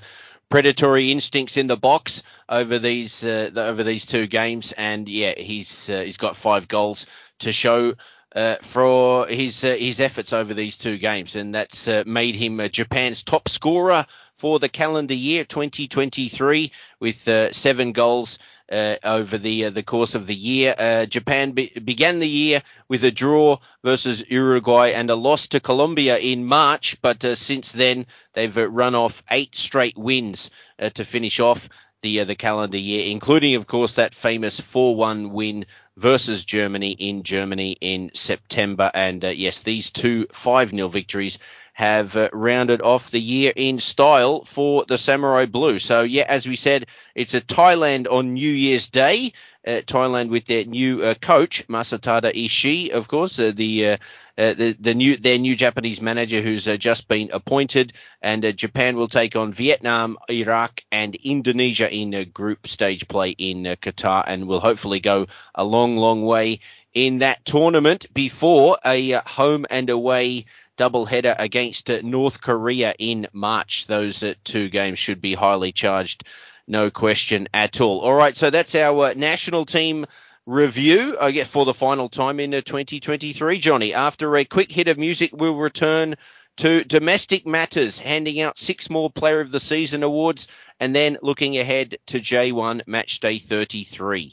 predatory 0.50 1.12
instincts 1.12 1.58
in 1.58 1.68
the 1.68 1.78
box 1.78 2.24
over 2.48 2.80
these 2.80 3.24
uh, 3.24 3.52
over 3.56 3.84
these 3.84 4.06
two 4.06 4.28
games, 4.28 4.72
and 4.72 5.08
yeah, 5.08 5.34
he's 5.38 5.90
uh, 5.90 6.02
he's 6.02 6.18
got 6.18 6.36
five 6.36 6.68
goals 6.68 7.06
to 7.40 7.52
show 7.52 7.94
uh, 8.36 8.56
for 8.62 9.28
his 9.28 9.62
his 9.62 10.00
efforts 10.00 10.34
over 10.34 10.54
these 10.56 10.78
two 10.78 10.98
games, 10.98 11.36
and 11.36 11.54
that's 11.54 11.88
made 12.06 12.36
him 12.36 12.60
Japan's 12.70 13.22
top 13.22 13.50
scorer 13.50 14.06
for 14.38 14.58
the 14.58 14.70
calendar 14.70 15.14
year 15.14 15.44
2023 15.44 16.72
with 17.00 17.54
seven 17.54 17.92
goals 17.92 18.40
uh, 18.72 18.96
over 19.04 19.38
the 19.38 19.66
uh, 19.66 19.70
the 19.70 19.84
course 19.84 20.16
of 20.16 20.28
the 20.28 20.36
year. 20.36 20.76
Uh, 20.78 21.06
Japan 21.06 21.52
be- 21.52 21.72
began 21.84 22.20
the 22.20 22.28
year 22.28 22.62
with 22.88 23.04
a 23.04 23.12
draw 23.12 23.58
versus 23.84 24.30
Uruguay 24.30 24.90
and 24.90 25.10
a 25.10 25.16
loss 25.16 25.48
to 25.48 25.60
Colombia 25.60 26.18
in 26.18 26.46
March, 26.46 27.02
but 27.02 27.24
uh, 27.26 27.36
since 27.36 27.72
then 27.72 28.06
they've 28.34 28.58
uh, 28.58 28.70
run 28.70 28.96
off 28.96 29.24
eight 29.32 29.56
straight 29.56 29.98
wins 29.98 30.52
uh, 30.80 30.90
to 30.92 31.06
finish 31.06 31.40
off 31.40 31.70
the 32.02 32.24
the 32.24 32.36
calendar 32.36 32.78
year, 32.78 33.12
including 33.12 33.56
of 33.56 33.68
course 33.68 33.96
that 33.96 34.16
famous 34.16 34.62
4-1 34.62 35.32
win 35.32 35.66
versus 35.98 36.46
Germany 36.46 36.92
in 36.92 37.24
Germany 37.24 37.76
in 37.82 38.12
September. 38.14 38.90
And 38.94 39.22
yes, 39.22 39.60
these 39.60 39.92
two 39.92 40.28
5-0 40.28 40.90
victories 40.92 41.40
have 41.80 42.18
uh, 42.18 42.28
rounded 42.34 42.82
off 42.82 43.10
the 43.10 43.22
year 43.22 43.54
in 43.56 43.80
style 43.80 44.44
for 44.44 44.84
the 44.86 44.98
Samurai 44.98 45.46
Blue. 45.46 45.80
So, 45.80 46.02
yeah, 46.02 46.26
as 46.28 46.46
we 46.46 46.58
said, 46.58 46.88
it's 47.16 47.36
a 47.36 47.40
Thailand 47.40 48.06
on 48.12 48.34
New 48.34 48.52
Year's 48.52 48.90
Day. 48.90 49.32
Uh, 49.66 49.80
Thailand 49.86 50.28
with 50.28 50.46
their 50.46 50.66
new 50.66 51.02
uh, 51.02 51.14
coach 51.14 51.66
Masatada 51.70 52.34
Ishii, 52.34 52.90
of 52.90 53.08
course, 53.08 53.40
uh, 53.40 53.54
the, 53.56 53.92
uh, 53.92 53.98
uh, 54.38 54.54
the 54.56 54.76
the 54.78 54.94
new 54.94 55.16
their 55.16 55.38
new 55.38 55.56
Japanese 55.56 56.02
manager 56.02 56.42
who's 56.42 56.66
just 56.66 57.08
been 57.08 57.30
appointed, 57.32 57.94
and 58.22 58.58
Japan 58.58 58.98
will 58.98 59.08
take 59.08 59.38
on 59.38 59.54
Vietnam, 59.54 60.18
Iraq, 60.30 60.84
and 60.92 61.16
Indonesia 61.16 61.90
in 61.90 62.30
group 62.34 62.68
stage 62.68 63.08
play 63.08 63.30
in 63.30 63.64
Qatar, 63.82 64.26
and 64.28 64.48
will 64.48 64.60
hopefully 64.60 65.00
go 65.00 65.28
a 65.56 65.64
long, 65.64 65.96
long 65.96 66.24
way 66.24 66.60
in 66.94 67.20
that 67.20 67.46
tournament 67.46 68.14
before 68.14 68.78
a 68.86 69.12
home 69.26 69.66
and 69.70 69.90
away 69.90 70.46
doubleheader 70.80 71.36
against 71.38 71.90
uh, 71.90 72.00
North 72.02 72.42
Korea 72.42 72.96
in 72.98 73.28
March. 73.34 73.86
Those 73.86 74.24
uh, 74.24 74.34
two 74.46 74.70
games 74.70 74.98
should 74.98 75.20
be 75.20 75.36
highly 75.36 75.74
charged, 75.74 76.24
no 76.68 76.90
question 76.90 77.50
at 77.54 77.82
all. 77.82 78.00
All 78.00 78.14
right, 78.14 78.36
so 78.36 78.50
that's 78.50 78.76
our 78.76 79.08
uh, 79.08 79.14
national 79.16 79.66
team 79.66 80.06
review, 80.46 81.18
I 81.20 81.32
guess, 81.32 81.48
for 81.48 81.66
the 81.66 81.74
final 81.74 82.08
time 82.08 82.40
in 82.40 82.52
2023. 82.52 83.60
Johnny, 83.60 83.94
after 83.94 84.36
a 84.38 84.46
quick 84.46 84.72
hit 84.72 84.88
of 84.88 84.98
music, 84.98 85.32
we'll 85.34 85.56
return 85.56 86.16
to 86.58 86.84
domestic 86.84 87.46
matters, 87.46 88.00
handing 88.00 88.40
out 88.42 88.58
six 88.58 88.90
more 88.90 89.10
Player 89.10 89.42
of 89.42 89.52
the 89.52 89.60
Season 89.60 90.04
awards, 90.04 90.48
and 90.80 90.96
then 90.96 91.18
looking 91.22 91.58
ahead 91.58 91.98
to 92.08 92.20
J1 92.20 92.88
Match 92.88 93.20
Day 93.20 93.38
33. 93.38 94.32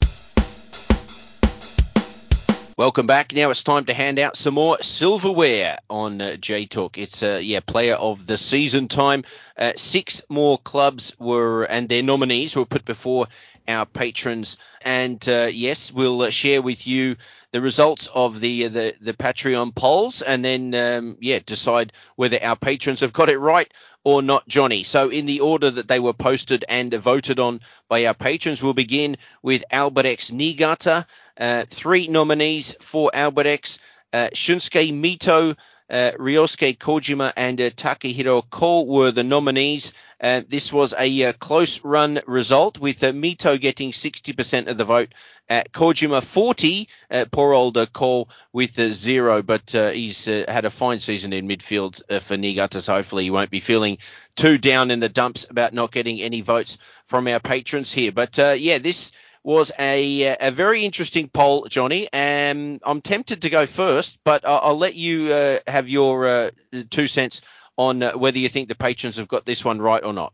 Welcome 2.78 3.06
back. 3.06 3.32
Now 3.32 3.48
it's 3.48 3.64
time 3.64 3.86
to 3.86 3.94
hand 3.94 4.18
out 4.18 4.36
some 4.36 4.52
more 4.52 4.82
silverware 4.82 5.78
on 5.88 6.20
uh, 6.20 6.36
J 6.36 6.66
Talk. 6.66 6.98
It's 6.98 7.22
uh, 7.22 7.40
yeah, 7.42 7.60
player 7.60 7.94
of 7.94 8.26
the 8.26 8.36
season 8.36 8.88
time. 8.88 9.24
Uh, 9.56 9.72
six 9.76 10.20
more 10.28 10.58
clubs 10.58 11.16
were 11.18 11.64
and 11.64 11.88
their 11.88 12.02
nominees 12.02 12.54
were 12.54 12.66
put 12.66 12.84
before 12.84 13.28
our 13.66 13.86
patrons, 13.86 14.58
and 14.84 15.26
uh, 15.26 15.48
yes, 15.50 15.90
we'll 15.90 16.20
uh, 16.20 16.28
share 16.28 16.60
with 16.60 16.86
you 16.86 17.16
the 17.50 17.62
results 17.62 18.10
of 18.14 18.40
the 18.40 18.66
uh, 18.66 18.68
the, 18.68 18.94
the 19.00 19.14
Patreon 19.14 19.74
polls, 19.74 20.20
and 20.20 20.44
then 20.44 20.74
um, 20.74 21.16
yeah, 21.18 21.38
decide 21.46 21.94
whether 22.16 22.38
our 22.42 22.56
patrons 22.56 23.00
have 23.00 23.14
got 23.14 23.30
it 23.30 23.38
right 23.38 23.72
or 24.06 24.22
not, 24.22 24.46
Johnny. 24.46 24.84
So, 24.84 25.08
in 25.08 25.26
the 25.26 25.40
order 25.40 25.68
that 25.68 25.88
they 25.88 25.98
were 25.98 26.12
posted 26.12 26.64
and 26.68 26.94
voted 26.94 27.40
on 27.40 27.60
by 27.88 28.06
our 28.06 28.14
patrons, 28.14 28.62
we'll 28.62 28.72
begin 28.72 29.16
with 29.42 29.64
Albirex 29.72 30.30
Niigata. 30.30 31.04
Uh, 31.36 31.64
three 31.66 32.06
nominees 32.06 32.76
for 32.80 33.10
Albirex 33.12 33.80
uh, 34.12 34.28
Shunsuke 34.32 34.92
Mito, 34.92 35.56
uh, 35.88 36.12
Ryosuke 36.18 36.78
Kojima, 36.78 37.32
and 37.36 37.60
uh, 37.60 37.70
Takahiro 37.70 38.42
Ko 38.50 38.82
were 38.82 39.10
the 39.10 39.24
nominees. 39.24 39.92
Uh, 40.20 40.42
this 40.48 40.72
was 40.72 40.94
a 40.98 41.24
uh, 41.24 41.32
close 41.34 41.84
run 41.84 42.20
result 42.26 42.78
with 42.78 43.04
uh, 43.04 43.12
Mito 43.12 43.60
getting 43.60 43.90
60% 43.90 44.66
of 44.66 44.78
the 44.78 44.84
vote, 44.84 45.12
at 45.48 45.70
Kojima 45.72 46.24
40, 46.24 46.88
uh, 47.10 47.24
poor 47.30 47.52
old 47.52 47.76
uh, 47.76 47.86
Ko 47.86 48.26
with 48.52 48.78
uh, 48.78 48.88
zero, 48.88 49.42
but 49.42 49.70
he's 49.70 50.24
had 50.24 50.64
a 50.64 50.70
fine 50.70 50.98
season 50.98 51.32
in 51.32 51.46
midfield 51.46 52.00
for 52.22 52.36
Niigata, 52.36 52.82
so 52.82 52.94
hopefully 52.94 53.24
he 53.24 53.30
won't 53.30 53.50
be 53.50 53.60
feeling 53.60 53.98
too 54.34 54.58
down 54.58 54.90
in 54.90 54.98
the 54.98 55.08
dumps 55.08 55.46
about 55.48 55.72
not 55.72 55.92
getting 55.92 56.20
any 56.20 56.40
votes 56.40 56.78
from 57.04 57.28
our 57.28 57.38
patrons 57.38 57.92
here. 57.92 58.10
But 58.10 58.36
yeah, 58.58 58.78
this 58.78 59.12
was 59.46 59.70
a 59.78 60.36
a 60.40 60.50
very 60.50 60.84
interesting 60.84 61.28
poll, 61.28 61.66
Johnny. 61.70 62.12
Um, 62.12 62.80
I'm 62.82 63.00
tempted 63.00 63.42
to 63.42 63.50
go 63.50 63.64
first, 63.64 64.18
but 64.24 64.44
I'll, 64.44 64.60
I'll 64.62 64.78
let 64.78 64.96
you 64.96 65.32
uh, 65.32 65.58
have 65.68 65.88
your 65.88 66.26
uh, 66.26 66.50
two 66.90 67.06
cents 67.06 67.42
on 67.78 68.02
uh, 68.02 68.12
whether 68.12 68.38
you 68.38 68.48
think 68.48 68.68
the 68.68 68.74
patrons 68.74 69.18
have 69.18 69.28
got 69.28 69.46
this 69.46 69.64
one 69.64 69.80
right 69.80 70.02
or 70.02 70.12
not. 70.12 70.32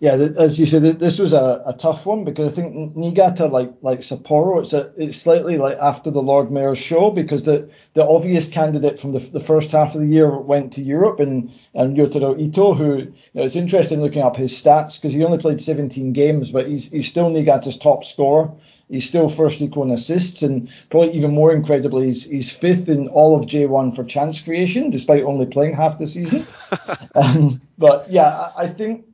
Yeah, 0.00 0.14
as 0.14 0.58
you 0.58 0.66
said, 0.66 0.82
this 0.82 1.18
was 1.18 1.32
a, 1.32 1.62
a 1.66 1.72
tough 1.72 2.04
one 2.04 2.24
because 2.24 2.52
I 2.52 2.54
think 2.54 2.94
Niigata, 2.96 3.46
like 3.46 3.72
like 3.80 4.00
Sapporo, 4.00 4.60
it's 4.60 4.72
a, 4.72 4.92
it's 4.96 5.16
slightly 5.16 5.56
like 5.56 5.78
after 5.78 6.10
the 6.10 6.20
Lord 6.20 6.50
Mayor's 6.50 6.78
show 6.78 7.10
because 7.10 7.44
the, 7.44 7.70
the 7.94 8.04
obvious 8.06 8.48
candidate 8.48 9.00
from 9.00 9.12
the, 9.12 9.20
the 9.20 9.40
first 9.40 9.70
half 9.70 9.94
of 9.94 10.00
the 10.00 10.06
year 10.06 10.36
went 10.36 10.72
to 10.74 10.82
Europe 10.82 11.20
and 11.20 11.52
and 11.74 11.96
Ryotaro 11.96 12.38
Ito, 12.38 12.74
who 12.74 12.96
you 12.98 13.14
know, 13.34 13.44
it's 13.44 13.56
interesting 13.56 14.00
looking 14.02 14.22
up 14.22 14.36
his 14.36 14.52
stats 14.52 15.00
because 15.00 15.14
he 15.14 15.24
only 15.24 15.38
played 15.38 15.60
17 15.60 16.12
games, 16.12 16.50
but 16.50 16.66
he's 16.68 16.90
he's 16.90 17.08
still 17.08 17.30
Niigata's 17.30 17.78
top 17.78 18.04
scorer. 18.04 18.50
He's 18.90 19.08
still 19.08 19.30
first 19.30 19.62
equal 19.62 19.84
in 19.84 19.90
assists, 19.92 20.42
and 20.42 20.68
probably 20.90 21.12
even 21.12 21.32
more 21.32 21.52
incredibly, 21.52 22.08
he's, 22.08 22.24
he's 22.24 22.52
fifth 22.52 22.88
in 22.90 23.08
all 23.08 23.38
of 23.38 23.46
J1 23.46 23.96
for 23.96 24.04
chance 24.04 24.38
creation, 24.40 24.90
despite 24.90 25.22
only 25.24 25.46
playing 25.46 25.74
half 25.74 25.98
the 25.98 26.06
season. 26.06 26.46
um, 27.14 27.62
but 27.78 28.10
yeah, 28.10 28.50
I 28.54 28.66
think 28.66 29.06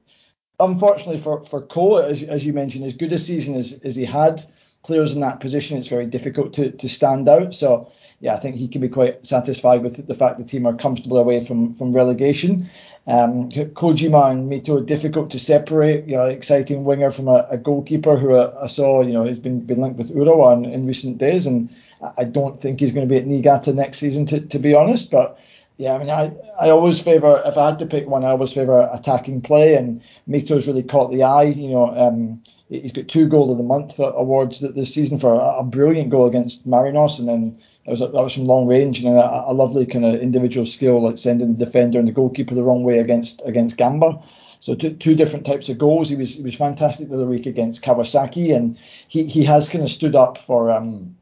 unfortunately 0.61 1.19
for 1.19 1.45
for 1.45 1.63
Ko, 1.63 1.97
as, 1.97 2.23
as 2.23 2.45
you 2.45 2.53
mentioned, 2.53 2.85
as 2.85 2.95
good 2.95 3.13
a 3.13 3.19
season 3.19 3.57
as, 3.57 3.81
as 3.85 3.97
he 3.97 4.05
had, 4.05 4.43
players 4.83 5.15
in 5.15 5.21
that 5.21 5.41
position, 5.41 5.79
it's 5.79 5.89
very 5.89 6.07
difficult 6.07 6.53
to, 6.55 6.71
to 6.71 6.89
stand 6.89 7.29
out. 7.29 7.55
So 7.55 7.91
yeah, 8.21 8.35
I 8.35 8.39
think 8.39 8.57
he 8.57 8.69
can 8.69 8.81
be 8.81 8.89
quite 8.89 9.27
satisfied 9.27 9.83
with 9.83 10.07
the 10.07 10.15
fact 10.15 10.39
the 10.39 10.45
team 10.45 10.67
are 10.67 10.77
comfortably 10.77 11.21
away 11.21 11.45
from 11.45 11.75
from 11.75 11.93
relegation. 11.93 12.71
Um, 13.07 13.49
Kojima 13.51 14.31
and 14.31 14.51
Mito 14.51 14.81
are 14.81 14.85
difficult 14.85 15.31
to 15.31 15.41
separate. 15.41 16.07
You 16.07 16.17
know, 16.17 16.27
exciting 16.27 16.85
winger 16.85 17.11
from 17.11 17.29
a, 17.29 17.47
a 17.51 17.57
goalkeeper 17.57 18.17
who 18.17 18.35
I, 18.35 18.65
I, 18.65 18.67
saw, 18.67 19.03
you 19.03 19.13
know, 19.13 19.27
has 19.27 19.39
been, 19.39 19.61
been 19.61 19.81
linked 19.81 19.99
with 19.99 20.15
Urawa 20.15 20.59
in, 20.59 20.71
in 20.71 20.87
recent 20.87 21.19
days, 21.19 21.47
and 21.47 21.71
I 22.19 22.25
don't 22.25 22.61
think 22.61 22.81
he's 22.81 22.93
going 22.93 23.09
to 23.09 23.13
be 23.13 23.19
at 23.19 23.27
Niigata 23.27 23.73
next 23.73 23.99
season, 23.99 24.27
to, 24.27 24.41
to 24.41 24.59
be 24.59 24.75
honest. 24.75 25.11
But 25.11 25.39
yeah, 25.81 25.95
I 25.95 25.99
mean, 25.99 26.11
I, 26.11 26.31
I 26.61 26.69
always 26.69 27.01
favour, 27.01 27.43
if 27.47 27.57
I 27.57 27.71
had 27.71 27.79
to 27.79 27.87
pick 27.87 28.07
one, 28.07 28.23
I 28.23 28.33
always 28.33 28.53
favour 28.53 28.91
attacking 28.93 29.41
play, 29.41 29.77
and 29.77 30.03
Mito's 30.27 30.67
really 30.67 30.83
caught 30.83 31.11
the 31.11 31.23
eye. 31.23 31.45
You 31.45 31.71
know, 31.71 31.97
um, 31.97 32.43
he's 32.69 32.93
got 32.93 33.09
two 33.09 33.27
goal 33.27 33.51
of 33.51 33.57
the 33.57 33.65
month 33.65 33.99
awards 33.99 34.61
this 34.61 34.93
season 34.93 35.19
for 35.19 35.35
a, 35.41 35.65
brilliant 35.65 36.11
goal 36.11 36.27
against 36.27 36.69
Marinos, 36.69 37.19
and 37.19 37.27
then 37.27 37.59
that 37.87 37.93
was, 37.93 38.01
that 38.01 38.13
was 38.13 38.35
from 38.35 38.45
long 38.45 38.67
range 38.67 39.03
and 39.03 39.17
a, 39.17 39.49
a 39.49 39.55
lovely 39.55 39.87
kind 39.87 40.05
of 40.05 40.21
individual 40.21 40.67
skill, 40.67 41.03
like 41.03 41.17
sending 41.17 41.57
the 41.57 41.65
defender 41.65 41.99
and 41.99 42.07
the 42.07 42.13
goalkeeper 42.13 42.55
the 42.55 42.63
wrong 42.63 42.85
way 42.85 42.99
against 42.99 43.41
against 43.47 43.79
Gamba. 43.79 44.23
So 44.61 44.75
two, 44.75 44.93
two 44.93 45.15
different 45.15 45.47
types 45.47 45.71
of 45.71 45.79
goals. 45.79 46.11
He 46.11 46.17
was 46.17 46.35
he 46.35 46.43
was 46.43 46.57
fantastic 46.57 47.09
the 47.09 47.15
other 47.15 47.25
week 47.25 47.47
against 47.47 47.83
Kawasaki, 47.83 48.55
and 48.55 48.77
he, 49.09 49.25
he 49.25 49.45
has 49.45 49.71
kind 49.71 49.83
of 49.83 49.91
stood 49.91 50.15
up 50.15 50.37
for 50.37 50.71
um 50.71 51.17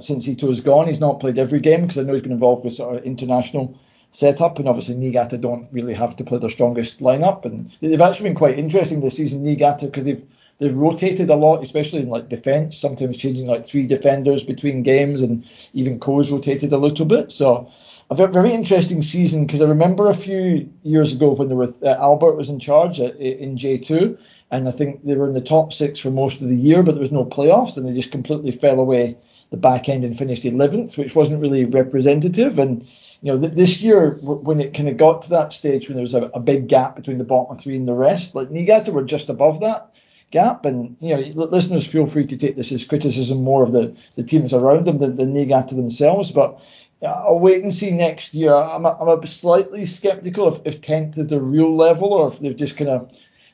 since 0.00 0.26
Ito's 0.26 0.62
gone. 0.62 0.88
He's 0.88 0.98
not 0.98 1.20
played 1.20 1.38
every 1.38 1.60
game 1.60 1.82
because 1.82 1.98
I 1.98 2.02
know 2.02 2.14
he's 2.14 2.22
been 2.24 2.32
involved 2.32 2.64
with 2.64 2.74
sort 2.74 2.96
of 2.96 3.04
international 3.04 3.78
setup, 4.12 4.58
and 4.58 4.68
obviously 4.68 4.96
Niigata 4.96 5.38
don't 5.38 5.68
really 5.72 5.94
have 5.94 6.16
to 6.16 6.24
play 6.24 6.38
their 6.38 6.48
strongest 6.48 7.00
lineup, 7.00 7.44
and 7.44 7.70
they've 7.80 8.00
actually 8.00 8.30
been 8.30 8.36
quite 8.36 8.58
interesting 8.58 9.00
this 9.00 9.16
season, 9.16 9.42
Niigata, 9.42 9.86
because 9.86 10.04
they've 10.04 10.24
they've 10.58 10.74
rotated 10.74 11.30
a 11.30 11.36
lot, 11.36 11.62
especially 11.62 12.00
in 12.00 12.08
like 12.08 12.28
defence, 12.28 12.76
sometimes 12.76 13.16
changing 13.16 13.46
like 13.46 13.66
three 13.66 13.86
defenders 13.86 14.42
between 14.42 14.82
games, 14.82 15.22
and 15.22 15.44
even 15.72 16.00
Ko's 16.00 16.30
rotated 16.30 16.72
a 16.72 16.78
little 16.78 17.06
bit. 17.06 17.32
So 17.32 17.70
a 18.10 18.14
very 18.14 18.52
interesting 18.52 19.02
season 19.02 19.46
because 19.46 19.60
I 19.60 19.66
remember 19.66 20.08
a 20.08 20.14
few 20.14 20.68
years 20.82 21.12
ago 21.12 21.30
when 21.30 21.48
there 21.48 21.56
was 21.56 21.80
uh, 21.82 21.96
Albert 22.00 22.34
was 22.34 22.48
in 22.48 22.58
charge 22.58 23.00
at, 23.00 23.16
in 23.16 23.56
J2, 23.56 24.18
and 24.50 24.68
I 24.68 24.72
think 24.72 25.04
they 25.04 25.14
were 25.14 25.28
in 25.28 25.34
the 25.34 25.40
top 25.40 25.72
six 25.72 26.00
for 26.00 26.10
most 26.10 26.40
of 26.40 26.48
the 26.48 26.56
year, 26.56 26.82
but 26.82 26.92
there 26.92 27.00
was 27.00 27.12
no 27.12 27.24
playoffs, 27.24 27.76
and 27.76 27.86
they 27.86 27.94
just 27.94 28.10
completely 28.10 28.50
fell 28.50 28.80
away 28.80 29.16
the 29.50 29.56
back 29.56 29.88
end 29.88 30.04
and 30.04 30.18
finished 30.18 30.44
11th, 30.44 30.96
which 30.96 31.14
wasn't 31.14 31.40
really 31.40 31.64
representative. 31.64 32.58
And 32.58 32.86
you 33.22 33.32
know, 33.32 33.40
th- 33.40 33.52
this 33.52 33.80
year 33.80 34.12
when 34.22 34.60
it 34.60 34.74
kind 34.74 34.88
of 34.88 34.96
got 34.96 35.22
to 35.22 35.30
that 35.30 35.52
stage 35.52 35.88
when 35.88 35.96
there 35.96 36.02
was 36.02 36.14
a, 36.14 36.24
a, 36.34 36.40
big 36.40 36.68
gap 36.68 36.96
between 36.96 37.18
the 37.18 37.24
bottom 37.24 37.58
three 37.58 37.76
and 37.76 37.86
the 37.86 37.94
rest, 37.94 38.34
like 38.34 38.50
Niigata 38.50 38.92
were 38.92 39.04
just 39.04 39.28
above 39.28 39.60
that 39.60 39.92
gap. 40.30 40.64
And 40.64 40.96
you 41.00 41.16
know, 41.16 41.44
listeners 41.44 41.86
feel 41.86 42.06
free 42.06 42.26
to 42.26 42.36
take 42.36 42.56
this 42.56 42.72
as 42.72 42.84
criticism 42.84 43.42
more 43.42 43.62
of 43.62 43.72
the, 43.72 43.94
the 44.16 44.22
teams 44.22 44.52
around 44.52 44.86
them 44.86 44.98
than, 44.98 45.16
than 45.16 45.34
Niigata 45.34 45.74
themselves. 45.74 46.30
But 46.30 46.58
I'll 47.06 47.38
wait 47.38 47.62
and 47.62 47.74
see 47.74 47.90
next 47.90 48.32
year. 48.32 48.54
I'm 48.54 48.86
a, 48.86 48.96
I'm 48.98 49.22
a 49.22 49.26
slightly 49.26 49.84
skeptical 49.84 50.54
if, 50.54 50.60
if 50.64 50.80
10th 50.80 51.18
is 51.18 51.28
the 51.28 51.40
real 51.40 51.76
level 51.76 52.12
or 52.12 52.32
if 52.32 52.40
they've 52.40 52.56
just 52.56 52.76
kind 52.76 52.90
of, 52.90 53.10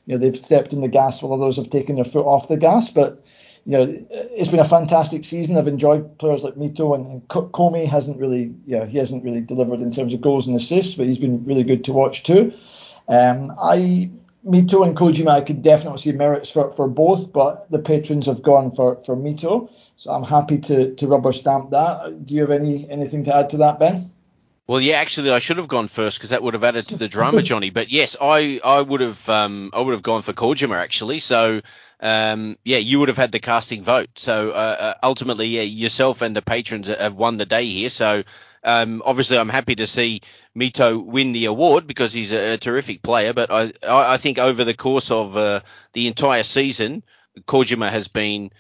you 0.07 0.14
know, 0.14 0.19
they've 0.19 0.37
stepped 0.37 0.73
in 0.73 0.81
the 0.81 0.89
gas 0.89 1.23
while 1.23 1.41
others 1.41 1.57
have 1.57 1.71
taken 1.71 1.97
their 1.97 2.05
foot 2.05 2.27
off 2.27 2.49
the 2.49 2.57
gas. 2.57 2.89
But 2.89 3.25
you 3.67 3.73
know, 3.73 4.07
it's 4.11 4.51
been 4.51 4.61
a 4.61 4.69
fantastic 4.69 5.25
season. 5.25 5.57
I've 5.57 5.67
enjoyed 5.67 6.19
players 6.19 6.43
like 6.43 6.55
Mito 6.55 6.95
and, 6.95 7.07
and 7.07 7.29
Komi 7.29 7.87
hasn't 7.87 8.19
really, 8.19 8.55
yeah, 8.64 8.87
he 8.87 8.97
hasn't 8.97 9.25
really 9.25 9.41
delivered 9.41 9.81
in 9.81 9.91
terms 9.91 10.14
of 10.14 10.21
goals 10.21 10.47
and 10.47 10.57
assists, 10.57 10.95
but 10.95 11.07
he's 11.07 11.19
been 11.19 11.45
really 11.45 11.64
good 11.64 11.85
to 11.87 11.93
watch 11.93 12.23
too. 12.23 12.53
Um, 13.09 13.53
I 13.61 14.11
Mito 14.47 14.87
and 14.87 14.97
Kojima, 14.97 15.29
I 15.29 15.41
could 15.41 15.62
definitely 15.62 15.99
see 15.99 16.12
merits 16.12 16.49
for, 16.49 16.73
for 16.73 16.87
both, 16.87 17.33
but 17.33 17.69
the 17.69 17.81
patrons 17.81 18.27
have 18.27 18.43
gone 18.43 18.71
for, 18.71 19.03
for 19.05 19.17
Mito. 19.17 19.69
So 19.97 20.12
I'm 20.12 20.23
happy 20.23 20.59
to, 20.59 20.95
to 20.95 21.07
rubber 21.09 21.33
stamp 21.33 21.71
that. 21.71 22.25
Do 22.25 22.35
you 22.35 22.43
have 22.43 22.53
any 22.53 22.89
anything 22.89 23.25
to 23.25 23.35
add 23.35 23.51
to 23.51 23.57
that, 23.59 23.81
Ben? 23.81 24.12
Well, 24.69 24.81
yeah, 24.81 24.97
actually, 24.97 25.31
I 25.31 25.41
should 25.41 25.59
have 25.59 25.69
gone 25.69 25.89
first 25.89 26.19
because 26.19 26.31
that 26.31 26.43
would 26.43 26.55
have 26.55 26.64
added 26.64 26.89
to 26.89 26.97
the 26.97 27.09
drama, 27.09 27.43
Johnny. 27.51 27.71
But 27.71 27.91
yes, 27.91 28.17
I, 28.21 28.61
I 28.62 28.81
would 28.81 29.01
have 29.01 29.29
um, 29.29 29.71
I 29.73 29.81
would 29.81 29.93
have 29.93 30.03
gone 30.03 30.23
for 30.23 30.33
Kojima 30.33 30.77
actually. 30.77 31.19
So 31.19 31.62
um, 32.01 32.59
yeah, 32.64 32.78
you 32.78 32.99
would 32.99 33.09
have 33.09 33.16
had 33.16 33.32
the 33.32 33.38
casting 33.38 33.82
vote. 33.82 34.11
So 34.16 34.51
uh, 34.51 34.76
uh, 34.78 34.94
ultimately, 35.03 35.47
yeah, 35.49 35.62
yourself 35.62 36.22
and 36.22 36.36
the 36.36 36.42
patrons 36.42 36.88
have 36.88 37.14
won 37.14 37.36
the 37.36 37.47
day 37.47 37.66
here. 37.66 37.88
So 37.88 38.22
um, 38.62 39.03
obviously, 39.05 39.38
I'm 39.38 39.49
happy 39.49 39.76
to 39.76 39.86
see 39.86 40.22
Mito 40.57 41.03
win 41.03 41.32
the 41.32 41.47
award 41.47 41.86
because 41.86 42.12
he's 42.12 42.32
a, 42.32 42.55
a 42.55 42.59
terrific 42.59 43.03
player. 43.03 43.32
But 43.32 43.51
I, 43.51 43.72
I 43.86 44.16
think 44.16 44.38
over 44.38 44.64
the 44.64 44.74
course 44.74 45.11
of 45.11 45.36
uh, 45.36 45.61
the 45.92 46.07
entire 46.07 46.42
season, 46.42 47.03
Kojima 47.47 47.90
has 47.90 48.09
been 48.09 48.51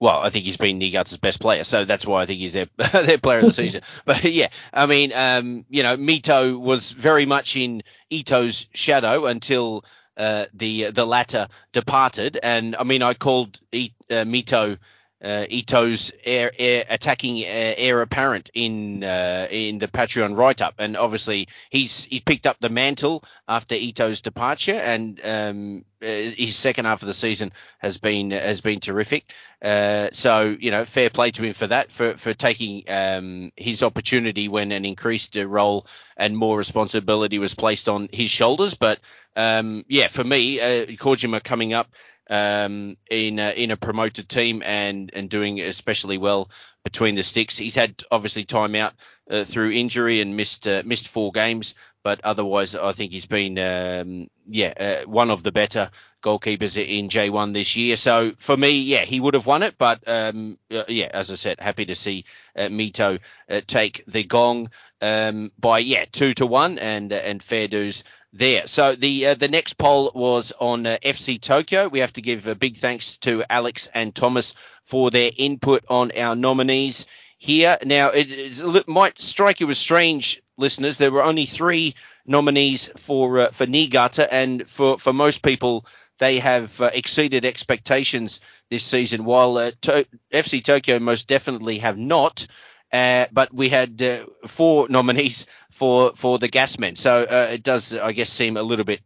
well, 0.00 0.20
I 0.20 0.28
think 0.28 0.44
he's 0.44 0.58
been 0.58 0.80
Niigata's 0.80 1.16
best 1.16 1.40
player, 1.40 1.64
so 1.64 1.84
that's 1.84 2.06
why 2.06 2.22
I 2.22 2.26
think 2.26 2.40
he's 2.40 2.52
their 2.52 2.66
their 2.92 3.18
player 3.18 3.38
of 3.38 3.46
the 3.46 3.52
season. 3.52 3.82
but 4.04 4.22
yeah, 4.24 4.48
I 4.72 4.86
mean, 4.86 5.12
um, 5.14 5.64
you 5.70 5.82
know, 5.82 5.96
Mito 5.96 6.58
was 6.58 6.90
very 6.90 7.26
much 7.26 7.56
in 7.56 7.82
Ito's 8.10 8.68
shadow 8.74 9.26
until 9.26 9.84
uh, 10.16 10.46
the 10.54 10.90
the 10.90 11.06
latter 11.06 11.48
departed, 11.72 12.38
and 12.42 12.76
I 12.76 12.84
mean, 12.84 13.02
I 13.02 13.14
called 13.14 13.60
e, 13.72 13.90
uh, 14.10 14.24
Mito 14.24 14.78
uh, 15.24 15.46
Ito's 15.48 16.12
air, 16.24 16.52
air 16.58 16.84
attacking 16.88 17.38
uh, 17.38 17.74
heir 17.76 18.02
apparent 18.02 18.50
in 18.52 19.02
uh, 19.02 19.48
in 19.50 19.78
the 19.78 19.88
Patreon 19.88 20.36
write 20.36 20.60
up, 20.60 20.74
and 20.78 20.96
obviously 20.96 21.48
he's 21.70 22.04
he's 22.04 22.20
picked 22.20 22.46
up 22.46 22.58
the 22.60 22.68
mantle 22.68 23.24
after 23.48 23.74
Ito's 23.74 24.20
departure, 24.20 24.74
and 24.74 25.20
um, 25.24 25.84
uh, 26.02 26.06
his 26.06 26.56
second 26.56 26.84
half 26.84 27.00
of 27.02 27.08
the 27.08 27.14
season 27.14 27.52
has 27.78 27.96
been 27.96 28.30
has 28.32 28.60
been 28.60 28.80
terrific. 28.80 29.32
Uh, 29.62 30.08
so 30.12 30.54
you 30.60 30.70
know, 30.70 30.84
fair 30.84 31.08
play 31.08 31.30
to 31.30 31.42
him 31.42 31.54
for 31.54 31.68
that, 31.68 31.90
for 31.90 32.18
for 32.18 32.34
taking 32.34 32.84
um, 32.88 33.50
his 33.56 33.82
opportunity 33.82 34.48
when 34.48 34.72
an 34.72 34.84
increased 34.84 35.36
role 35.36 35.86
and 36.16 36.36
more 36.36 36.58
responsibility 36.58 37.38
was 37.38 37.54
placed 37.54 37.88
on 37.88 38.08
his 38.12 38.28
shoulders. 38.30 38.74
But 38.74 39.00
um, 39.36 39.84
yeah, 39.88 40.08
for 40.08 40.22
me, 40.22 40.60
uh, 40.60 40.86
Kojima 40.86 41.42
coming 41.42 41.72
up 41.72 41.88
um, 42.30 42.96
in 43.10 43.38
a, 43.38 43.50
in 43.52 43.70
a 43.70 43.76
promoted 43.76 44.28
team 44.28 44.62
and 44.64 45.10
and 45.14 45.28
doing 45.28 45.60
especially 45.60 46.18
well 46.18 46.50
between 46.82 47.14
the 47.14 47.22
sticks. 47.22 47.56
He's 47.56 47.74
had 47.74 48.02
obviously 48.10 48.44
time 48.44 48.74
out 48.74 48.94
uh, 49.30 49.44
through 49.44 49.72
injury 49.72 50.20
and 50.20 50.36
missed 50.36 50.66
uh, 50.66 50.82
missed 50.84 51.08
four 51.08 51.32
games, 51.32 51.74
but 52.04 52.20
otherwise 52.22 52.76
I 52.76 52.92
think 52.92 53.10
he's 53.10 53.26
been 53.26 53.58
um, 53.58 54.28
yeah 54.46 54.74
uh, 54.78 55.08
one 55.08 55.30
of 55.30 55.42
the 55.42 55.50
better 55.50 55.90
goalkeepers 56.22 56.76
in 56.76 57.08
J1 57.08 57.52
this 57.52 57.76
year. 57.76 57.96
So 57.96 58.32
for 58.38 58.56
me, 58.56 58.80
yeah, 58.82 59.00
he 59.00 59.20
would 59.20 59.34
have 59.34 59.46
won 59.46 59.62
it, 59.62 59.74
but 59.76 60.06
um, 60.06 60.58
uh, 60.70 60.84
yeah, 60.88 61.10
as 61.12 61.30
I 61.30 61.34
said, 61.34 61.60
happy 61.60 61.86
to 61.86 61.94
see 61.94 62.24
uh, 62.56 62.68
Mito 62.68 63.18
uh, 63.48 63.60
take 63.66 64.04
the 64.06 64.22
gong 64.22 64.70
um, 65.02 65.50
by 65.58 65.80
yeah 65.80 66.04
two 66.12 66.34
to 66.34 66.46
one 66.46 66.78
and 66.78 67.12
and 67.12 67.42
fair 67.42 67.66
dues 67.68 68.04
there. 68.32 68.66
So 68.66 68.94
the 68.94 69.28
uh, 69.28 69.34
the 69.34 69.48
next 69.48 69.78
poll 69.78 70.12
was 70.14 70.52
on 70.60 70.86
uh, 70.86 70.98
FC 71.02 71.40
Tokyo. 71.40 71.88
We 71.88 72.00
have 72.00 72.12
to 72.14 72.22
give 72.22 72.46
a 72.46 72.54
big 72.54 72.76
thanks 72.76 73.16
to 73.18 73.44
Alex 73.48 73.90
and 73.94 74.14
Thomas 74.14 74.54
for 74.84 75.10
their 75.10 75.30
input 75.36 75.84
on 75.88 76.12
our 76.12 76.36
nominees 76.36 77.06
here. 77.44 77.76
Now 77.84 78.08
it, 78.08 78.32
it 78.32 78.88
might 78.88 79.20
strike 79.20 79.60
you 79.60 79.68
as 79.70 79.78
strange, 79.78 80.42
listeners. 80.56 80.96
There 80.96 81.12
were 81.12 81.22
only 81.22 81.44
three 81.46 81.94
nominees 82.26 82.90
for 82.96 83.38
uh, 83.40 83.50
for 83.50 83.66
Niigata, 83.66 84.32
and 84.32 84.68
for 84.68 84.98
for 84.98 85.12
most 85.12 85.42
people. 85.42 85.86
They 86.18 86.38
have 86.38 86.80
uh, 86.80 86.90
exceeded 86.94 87.44
expectations 87.44 88.40
this 88.70 88.84
season, 88.84 89.24
while 89.24 89.58
uh, 89.58 89.72
to- 89.82 90.06
FC 90.32 90.62
Tokyo 90.64 90.98
most 91.00 91.26
definitely 91.28 91.78
have 91.78 91.98
not. 91.98 92.46
Uh, 92.92 93.26
but 93.32 93.52
we 93.52 93.68
had 93.68 94.00
uh, 94.00 94.24
four 94.46 94.88
nominees 94.90 95.46
for 95.70 96.12
for 96.14 96.38
the 96.38 96.48
Gasmen. 96.48 96.96
So 96.96 97.22
uh, 97.22 97.48
it 97.52 97.62
does, 97.62 97.94
I 97.94 98.12
guess, 98.12 98.30
seem 98.30 98.56
a 98.56 98.62
little 98.62 98.84
bit 98.84 99.00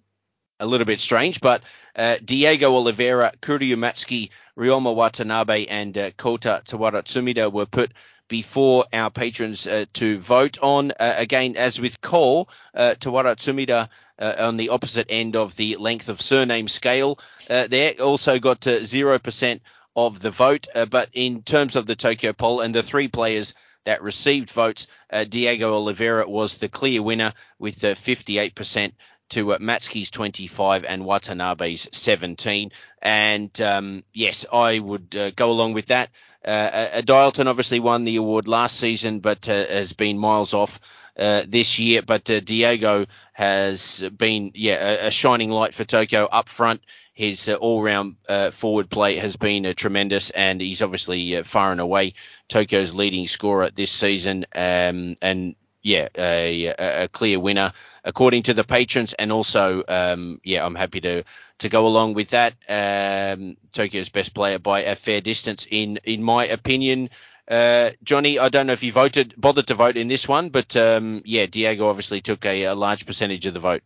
a 0.61 0.67
little 0.67 0.85
bit 0.85 1.01
strange. 1.01 1.41
But 1.41 1.63
uh, 1.97 2.19
Diego 2.25 2.75
Oliveira, 2.75 3.33
Kuryu 3.41 3.77
Matsuki, 3.77 4.31
Ryoma 4.57 4.95
Watanabe, 4.95 5.67
and 5.67 5.97
uh, 5.97 6.11
Kota 6.13 6.63
Tawara 6.65 7.53
were 7.53 7.67
put 7.67 7.93
before 8.29 8.85
our 8.93 9.11
patrons 9.11 9.67
uh, 9.67 9.87
to 9.95 10.19
vote 10.19 10.59
on. 10.63 10.93
Uh, 10.93 11.15
again, 11.17 11.57
as 11.57 11.81
with 11.81 12.01
Ko, 12.01 12.49
uh, 12.75 12.95
Tawaratsumida 13.01 13.89
on 14.21 14.57
the 14.57 14.71
opposite 14.71 15.07
end 15.11 15.37
of 15.37 15.55
the 15.55 15.77
length 15.77 16.09
of 16.09 16.21
surname 16.21 16.67
scale. 16.67 17.19
there 17.49 17.93
also 18.01 18.39
got 18.41 18.65
zero 18.65 19.19
percent 19.19 19.63
of 19.95 20.19
the 20.19 20.31
vote. 20.33 20.67
but 20.91 21.09
in 21.13 21.43
terms 21.43 21.77
of 21.77 21.87
the 21.87 21.95
Tokyo 21.95 22.33
poll 22.33 22.61
and 22.61 22.75
the 22.75 22.83
three 22.83 23.07
players 23.07 23.55
that 23.89 24.03
received 24.03 24.51
votes. 24.51 24.87
Uh, 25.11 25.25
Diego 25.25 25.73
Oliveira 25.73 26.29
was 26.29 26.59
the 26.59 26.69
clear 26.69 27.03
winner 27.03 27.33
with 27.59 27.83
uh, 27.83 27.95
58% 27.95 28.93
to 29.31 29.55
uh, 29.55 29.59
Matsuki's 29.59 30.11
25 30.11 30.85
and 30.85 31.05
Watanabe's 31.05 31.89
17. 31.93 32.71
And 33.01 33.61
um, 33.63 34.05
yes, 34.13 34.45
I 34.53 34.79
would 34.79 35.17
uh, 35.17 35.31
go 35.31 35.51
along 35.51 35.73
with 35.73 35.87
that. 35.87 36.11
Uh, 36.45 37.01
Adailton 37.03 37.47
obviously 37.47 37.81
won 37.81 38.05
the 38.05 38.17
award 38.17 38.49
last 38.49 38.79
season, 38.79 39.21
but 39.21 39.49
uh, 39.49 39.67
has 39.67 39.93
been 39.93 40.19
miles 40.19 40.55
off 40.55 40.81
uh, 41.19 41.43
this 41.47 41.79
year. 41.79 42.03
But 42.03 42.31
uh, 42.31 42.41
Diego 42.41 43.07
has 43.33 44.05
been, 44.17 44.53
yeah, 44.55 45.05
a, 45.05 45.07
a, 45.09 45.11
shining 45.11 45.51
light 45.51 45.75
for 45.75 45.85
Tokyo 45.85 46.27
up 46.27 46.49
front. 46.49 46.83
His 47.13 47.49
uh, 47.49 47.55
all-round 47.55 48.17
forward 48.53 48.89
play 48.89 49.17
has 49.17 49.37
been 49.37 49.75
tremendous, 49.75 50.31
and 50.31 50.61
he's 50.61 50.83
obviously 50.83 51.43
far 51.43 51.73
and 51.73 51.81
away 51.81 52.15
Tokyo's 52.49 52.95
leading 52.95 53.27
scorer 53.27 53.71
this 53.71 53.91
season, 53.91 54.47
um, 54.55 55.17
and 55.21 55.57
yeah, 55.83 56.09
a, 56.17 56.67
a, 56.67 57.09
clear 57.09 57.41
winner 57.41 57.73
according 58.05 58.45
to 58.45 58.55
the 58.55 58.63
patrons, 58.63 59.15
and 59.15 59.33
also 59.33 59.83
um, 59.89 60.41
yeah, 60.45 60.65
I'm 60.65 60.77
happy 60.77 61.01
to 61.01 61.25
to 61.59 61.69
go 61.69 61.87
along 61.87 62.15
with 62.15 62.31
that. 62.31 62.55
Um, 62.69 63.57
Tokyo's 63.73 64.09
best 64.09 64.35
player 64.35 64.59
by 64.59 64.83
a 64.83 64.95
fair 64.95 65.21
distance, 65.21 65.67
in 65.71 65.99
in 66.05 66.23
my 66.23 66.47
opinion. 66.47 67.11
Uh, 67.47 67.91
Johnny, 68.03 68.39
I 68.39 68.51
don't 68.51 68.67
know 68.67 68.75
if 68.75 68.83
you 68.83 68.93
voted, 68.93 69.35
bothered 69.39 69.69
to 69.69 69.75
vote 69.75 69.97
in 69.97 70.09
this 70.09 70.29
one, 70.29 70.51
but 70.51 70.77
um, 70.77 71.23
yeah, 71.25 71.47
Diego 71.47 71.89
obviously 71.89 72.21
took 72.21 72.45
a, 72.45 72.65
a 72.65 72.75
large 72.75 73.07
percentage 73.07 73.47
of 73.47 73.55
the 73.55 73.61
vote 73.61 73.83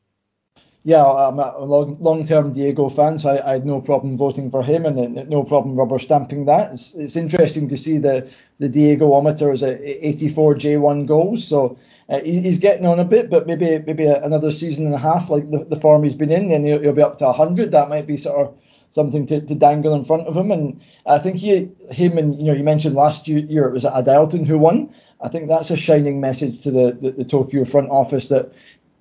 yeah, 0.85 1.05
I'm 1.05 1.39
a 1.39 1.59
long, 1.59 1.97
long-term 2.01 2.53
Diego 2.53 2.89
fan, 2.89 3.19
so 3.19 3.31
I, 3.31 3.51
I, 3.51 3.53
had 3.53 3.67
no 3.67 3.81
problem 3.81 4.17
voting 4.17 4.51
for 4.51 4.65
him 4.65 4.85
and 4.85 5.29
no 5.29 5.45
problem 5.45 5.77
rubber 5.77 6.01
stamping 6.01 6.47
that. 6.47 6.73
It's, 6.73 6.95
it's 6.95 7.15
interesting 7.15 7.69
to 7.69 7.77
see 7.77 7.99
the 7.99 8.29
the 8.59 8.69
Diego-ometer 8.69 9.53
is 9.53 9.63
at 9.63 9.81
84 9.81 10.57
J1 10.57 11.07
goals, 11.07 11.47
so 11.47 11.79
uh, 12.13 12.21
he's 12.23 12.59
getting 12.59 12.85
on 12.85 13.01
a 13.01 13.05
bit, 13.05 13.31
but 13.31 13.47
maybe 13.47 13.79
maybe 13.87 14.05
another 14.05 14.51
season 14.51 14.85
and 14.85 14.95
a 14.95 14.99
half 14.99 15.31
like 15.31 15.51
the, 15.51 15.65
the 15.65 15.81
form 15.81 16.05
he's 16.05 16.15
been 16.15 16.31
in, 16.31 16.51
then 16.51 16.63
he'll, 16.63 16.81
he'll 16.81 16.93
be 16.93 17.03
up 17.03 17.17
to 17.19 17.25
100. 17.25 17.71
That 17.71 17.89
might 17.89 18.07
be 18.07 18.19
sort 18.19 18.47
of 18.47 18.55
something 18.91 19.25
to, 19.27 19.41
to 19.41 19.55
dangle 19.55 19.95
in 19.95 20.05
front 20.05 20.27
of 20.29 20.37
him. 20.37 20.51
And 20.51 20.85
I 21.07 21.19
think 21.19 21.39
he, 21.39 21.71
him, 21.91 22.19
and 22.19 22.39
you 22.39 22.45
know, 22.45 22.53
you 22.53 22.63
mentioned 22.63 22.95
last 22.95 23.27
year, 23.27 23.67
it 23.67 23.73
was 23.73 23.85
Adailton 23.85 24.47
who 24.47 24.59
won. 24.59 24.95
I 25.23 25.29
think 25.29 25.49
that's 25.49 25.71
a 25.71 25.77
shining 25.77 26.21
message 26.21 26.63
to 26.65 26.71
the, 26.71 26.99
the, 27.01 27.13
the 27.13 27.25
Tokyo 27.25 27.65
front 27.65 27.89
office 27.89 28.29
that 28.29 28.53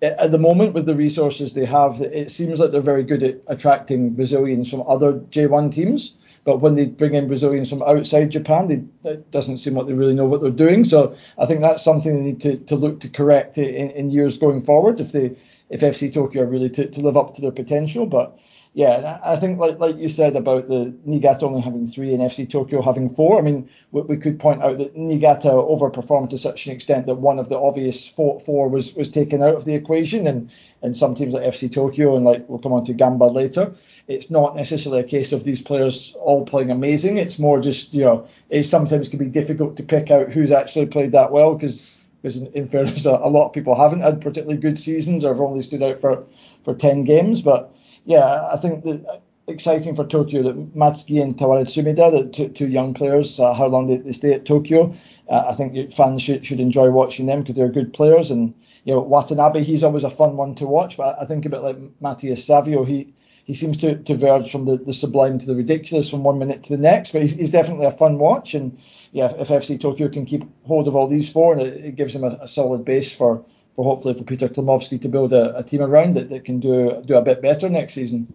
at 0.01 0.31
the 0.31 0.39
moment 0.39 0.73
with 0.73 0.85
the 0.85 0.95
resources 0.95 1.53
they 1.53 1.65
have, 1.65 2.01
it 2.01 2.31
seems 2.31 2.59
like 2.59 2.71
they're 2.71 2.81
very 2.81 3.03
good 3.03 3.21
at 3.23 3.41
attracting 3.47 4.15
Brazilians 4.15 4.69
from 4.69 4.83
other 4.87 5.13
J1 5.13 5.73
teams. 5.73 6.15
But 6.43 6.59
when 6.59 6.75
they 6.75 6.85
bring 6.85 7.13
in 7.13 7.27
Brazilians 7.27 7.69
from 7.69 7.83
outside 7.83 8.31
Japan, 8.31 8.67
they, 8.67 9.09
it 9.11 9.29
doesn't 9.31 9.57
seem 9.57 9.75
like 9.75 9.85
they 9.85 9.93
really 9.93 10.15
know 10.15 10.25
what 10.25 10.41
they're 10.41 10.49
doing. 10.49 10.83
So 10.85 11.15
I 11.37 11.45
think 11.45 11.61
that's 11.61 11.83
something 11.83 12.15
they 12.15 12.31
need 12.31 12.41
to, 12.41 12.57
to 12.57 12.75
look 12.75 12.99
to 13.01 13.09
correct 13.09 13.57
in, 13.57 13.91
in 13.91 14.11
years 14.11 14.39
going 14.39 14.63
forward 14.63 14.99
if 14.99 15.11
they 15.11 15.37
if 15.69 15.81
FC 15.81 16.13
Tokyo 16.13 16.43
are 16.43 16.47
really 16.47 16.69
to, 16.71 16.87
to 16.87 16.99
live 16.99 17.15
up 17.15 17.33
to 17.35 17.41
their 17.41 17.51
potential. 17.51 18.05
But 18.05 18.37
yeah, 18.73 19.19
I 19.23 19.35
think 19.35 19.59
like 19.59 19.79
like 19.79 19.97
you 19.97 20.07
said 20.07 20.35
about 20.35 20.69
the 20.69 20.93
Niigata 21.05 21.45
only 21.45 21.61
having 21.61 21.85
three 21.85 22.13
and 22.13 22.23
FC 22.23 22.49
Tokyo 22.49 22.81
having 22.81 23.13
four. 23.13 23.37
I 23.37 23.41
mean, 23.41 23.69
we, 23.91 24.01
we, 24.01 24.17
could 24.17 24.39
point 24.39 24.63
out 24.63 24.77
that 24.77 24.95
Niigata 24.95 25.49
overperformed 25.49 26.29
to 26.29 26.37
such 26.37 26.65
an 26.67 26.73
extent 26.73 27.05
that 27.05 27.15
one 27.15 27.37
of 27.37 27.49
the 27.49 27.59
obvious 27.59 28.07
four, 28.07 28.39
four 28.39 28.69
was 28.69 28.95
was 28.95 29.11
taken 29.11 29.43
out 29.43 29.55
of 29.55 29.65
the 29.65 29.75
equation, 29.75 30.25
and 30.25 30.49
and 30.81 30.95
some 30.95 31.15
teams 31.15 31.33
like 31.33 31.43
FC 31.43 31.71
Tokyo 31.71 32.15
and 32.15 32.25
like 32.25 32.47
we'll 32.47 32.59
come 32.59 32.73
on 32.73 32.85
to 32.85 32.93
Gamba 32.93 33.25
later. 33.25 33.75
It's 34.07 34.29
not 34.29 34.55
necessarily 34.55 35.01
a 35.01 35.07
case 35.07 35.31
of 35.31 35.43
these 35.43 35.61
players 35.61 36.15
all 36.19 36.45
playing 36.45 36.71
amazing. 36.71 37.17
It's 37.17 37.39
more 37.39 37.59
just 37.59 37.93
you 37.93 38.03
know 38.03 38.27
it 38.49 38.63
sometimes 38.63 39.09
can 39.09 39.19
be 39.19 39.25
difficult 39.25 39.77
to 39.77 39.83
pick 39.83 40.11
out 40.11 40.31
who's 40.31 40.51
actually 40.51 40.87
played 40.87 41.11
that 41.11 41.31
well 41.31 41.55
because 41.55 41.87
because 42.21 42.37
in, 42.37 42.47
in 42.53 42.67
fairness 42.67 43.05
a, 43.05 43.11
a 43.11 43.29
lot 43.29 43.47
of 43.47 43.53
people 43.53 43.75
haven't 43.75 44.01
had 44.01 44.21
particularly 44.21 44.59
good 44.59 44.77
seasons 44.79 45.25
or 45.25 45.29
have 45.29 45.41
only 45.41 45.61
stood 45.61 45.83
out 45.83 46.01
for 46.01 46.23
for 46.63 46.75
ten 46.75 47.03
games, 47.03 47.41
but 47.41 47.73
yeah, 48.05 48.49
I 48.51 48.57
think 48.57 48.83
that 48.83 49.21
exciting 49.47 49.95
for 49.95 50.05
Tokyo 50.05 50.43
that 50.43 50.75
Matsuki 50.75 51.21
and 51.21 51.37
Tawaratsumida, 51.37 52.11
the 52.11 52.29
two, 52.31 52.49
two 52.49 52.67
young 52.67 52.93
players, 52.93 53.39
uh, 53.39 53.53
how 53.53 53.67
long 53.67 53.87
they, 53.87 53.97
they, 53.97 54.11
stay 54.11 54.33
at 54.33 54.45
Tokyo. 54.45 54.95
Uh, 55.29 55.45
I 55.49 55.53
think 55.55 55.91
fans 55.93 56.21
should, 56.21 56.45
should 56.45 56.59
enjoy 56.59 56.89
watching 56.89 57.25
them 57.25 57.41
because 57.41 57.55
they're 57.55 57.69
good 57.69 57.93
players. 57.93 58.31
And 58.31 58.53
you 58.83 58.93
know 58.93 59.01
Watanabe, 59.01 59.63
he's 59.63 59.83
always 59.83 60.03
a 60.03 60.09
fun 60.09 60.37
one 60.37 60.55
to 60.55 60.65
watch. 60.65 60.97
But 60.97 61.17
I 61.21 61.25
think 61.25 61.45
a 61.45 61.49
bit 61.49 61.61
like 61.61 61.77
Matheus 62.01 62.43
Savio, 62.43 62.83
he 62.83 63.13
he 63.51 63.57
seems 63.57 63.79
to, 63.79 63.97
to 63.97 64.15
verge 64.15 64.49
from 64.49 64.63
the, 64.63 64.77
the 64.77 64.93
sublime 64.93 65.37
to 65.37 65.45
the 65.45 65.57
ridiculous 65.57 66.09
from 66.09 66.23
one 66.23 66.39
minute 66.39 66.63
to 66.63 66.69
the 66.69 66.81
next. 66.81 67.11
But 67.11 67.23
he's, 67.23 67.33
he's 67.33 67.51
definitely 67.51 67.85
a 67.85 67.91
fun 67.91 68.17
watch, 68.17 68.53
and 68.53 68.79
yeah, 69.11 69.29
if 69.37 69.49
FC 69.49 69.77
Tokyo 69.77 70.07
can 70.07 70.25
keep 70.25 70.43
hold 70.65 70.87
of 70.87 70.95
all 70.95 71.09
these 71.09 71.29
four, 71.29 71.57
it, 71.57 71.67
it 71.67 71.95
gives 71.97 72.15
him 72.15 72.23
a, 72.23 72.39
a, 72.43 72.47
solid 72.47 72.85
base 72.85 73.13
for, 73.13 73.43
for 73.75 73.83
hopefully 73.83 74.13
for 74.13 74.23
Peter 74.23 74.47
Cklamovski 74.47 75.01
to 75.01 75.09
build 75.09 75.33
a, 75.33 75.57
a 75.57 75.63
team 75.63 75.81
around 75.81 76.15
that, 76.15 76.29
that 76.29 76.45
can 76.45 76.61
do 76.61 77.03
do 77.05 77.17
a 77.17 77.21
bit 77.21 77.41
better 77.41 77.67
next 77.67 77.93
season. 77.93 78.33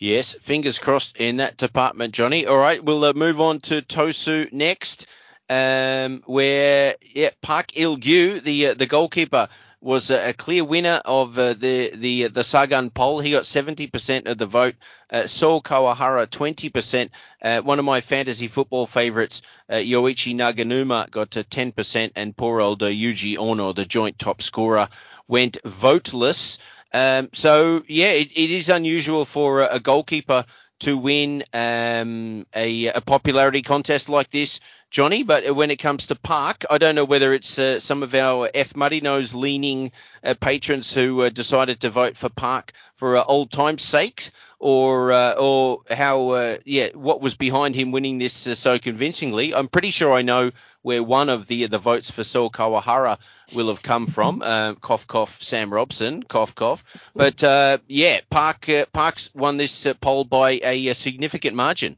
Yes, 0.00 0.34
fingers 0.34 0.80
crossed 0.80 1.18
in 1.18 1.36
that 1.36 1.56
department, 1.56 2.12
Johnny. 2.12 2.44
All 2.46 2.58
right, 2.58 2.82
we'll 2.82 3.04
uh, 3.04 3.12
move 3.12 3.40
on 3.40 3.60
to 3.60 3.82
Tosu 3.82 4.52
next, 4.52 5.06
um, 5.48 6.24
where 6.26 6.96
yeah, 7.14 7.30
Park 7.40 7.76
Il 7.76 7.98
Gyu, 7.98 8.42
the 8.42 8.66
uh, 8.66 8.74
the 8.74 8.86
goalkeeper, 8.86 9.48
was 9.80 10.10
a, 10.10 10.32
clear 10.34 10.64
winner 10.64 11.00
of 11.04 11.38
uh, 11.38 11.54
the 11.54 11.90
the 11.94 12.28
the 12.28 12.44
Sagan 12.44 12.90
poll. 12.90 13.20
He 13.20 13.30
got 13.32 13.44
70% 13.44 14.26
of 14.26 14.38
the 14.38 14.46
vote. 14.46 14.74
Uh, 15.10 15.26
So 15.26 15.60
Kawahara 15.60 16.26
20%. 16.26 17.10
Uh, 17.42 17.60
one 17.62 17.78
of 17.78 17.84
my 17.84 18.00
fantasy 18.00 18.48
football 18.48 18.86
favorites, 18.86 19.42
uh, 19.70 19.74
Yoichi 19.74 20.34
Naganuma, 20.34 21.10
got 21.10 21.32
to 21.32 21.44
10%, 21.44 22.12
and 22.16 22.36
poor 22.36 22.60
old 22.60 22.82
uh, 22.82 22.86
Yuji 22.86 23.38
Ono, 23.38 23.72
the 23.72 23.86
joint 23.86 24.18
top 24.18 24.42
scorer, 24.42 24.88
went 25.26 25.58
voteless. 25.64 26.58
Um, 26.92 27.30
so 27.32 27.82
yeah, 27.88 28.10
it, 28.10 28.32
it 28.32 28.50
is 28.50 28.68
unusual 28.68 29.24
for 29.24 29.62
a, 29.62 29.76
a 29.76 29.80
goalkeeper 29.80 30.44
to 30.80 30.96
win 30.96 31.44
um, 31.52 32.46
a, 32.54 32.86
a 32.86 33.00
popularity 33.00 33.62
contest 33.62 34.08
like 34.08 34.30
this. 34.30 34.60
Johnny. 34.90 35.22
But 35.22 35.54
when 35.54 35.70
it 35.70 35.76
comes 35.76 36.06
to 36.06 36.16
Park, 36.16 36.64
I 36.68 36.78
don't 36.78 36.94
know 36.94 37.04
whether 37.04 37.32
it's 37.32 37.58
uh, 37.58 37.80
some 37.80 38.02
of 38.02 38.14
our 38.14 38.50
F 38.52 38.74
Marinos 38.74 39.34
leaning 39.34 39.92
uh, 40.22 40.34
patrons 40.34 40.92
who 40.92 41.22
uh, 41.22 41.28
decided 41.28 41.80
to 41.80 41.90
vote 41.90 42.16
for 42.16 42.28
Park 42.28 42.72
for 42.96 43.16
uh, 43.16 43.24
old 43.24 43.50
time's 43.50 43.82
sake, 43.82 44.30
or 44.58 45.12
uh, 45.12 45.34
or 45.38 45.78
how 45.90 46.30
uh, 46.30 46.58
yeah 46.64 46.88
what 46.94 47.20
was 47.20 47.34
behind 47.34 47.74
him 47.74 47.92
winning 47.92 48.18
this 48.18 48.34
so 48.34 48.78
convincingly. 48.78 49.54
I'm 49.54 49.68
pretty 49.68 49.90
sure 49.90 50.12
I 50.12 50.22
know 50.22 50.50
where 50.82 51.02
one 51.02 51.28
of 51.28 51.46
the 51.46 51.66
the 51.66 51.78
votes 51.78 52.10
for 52.10 52.24
So 52.24 52.50
Kawahara 52.50 53.18
will 53.54 53.68
have 53.68 53.82
come 53.82 54.06
from. 54.06 54.40
Cough 54.80 55.06
cough 55.06 55.42
Sam 55.42 55.72
Robson 55.72 56.22
cough 56.22 56.54
cough. 56.54 56.84
But 57.14 57.42
yeah, 57.86 58.20
Park 58.28 58.68
Park's 58.92 59.30
won 59.34 59.56
this 59.56 59.86
poll 60.00 60.24
by 60.24 60.60
a, 60.62 60.88
a 60.88 60.94
significant 60.94 61.54
margin. 61.54 61.96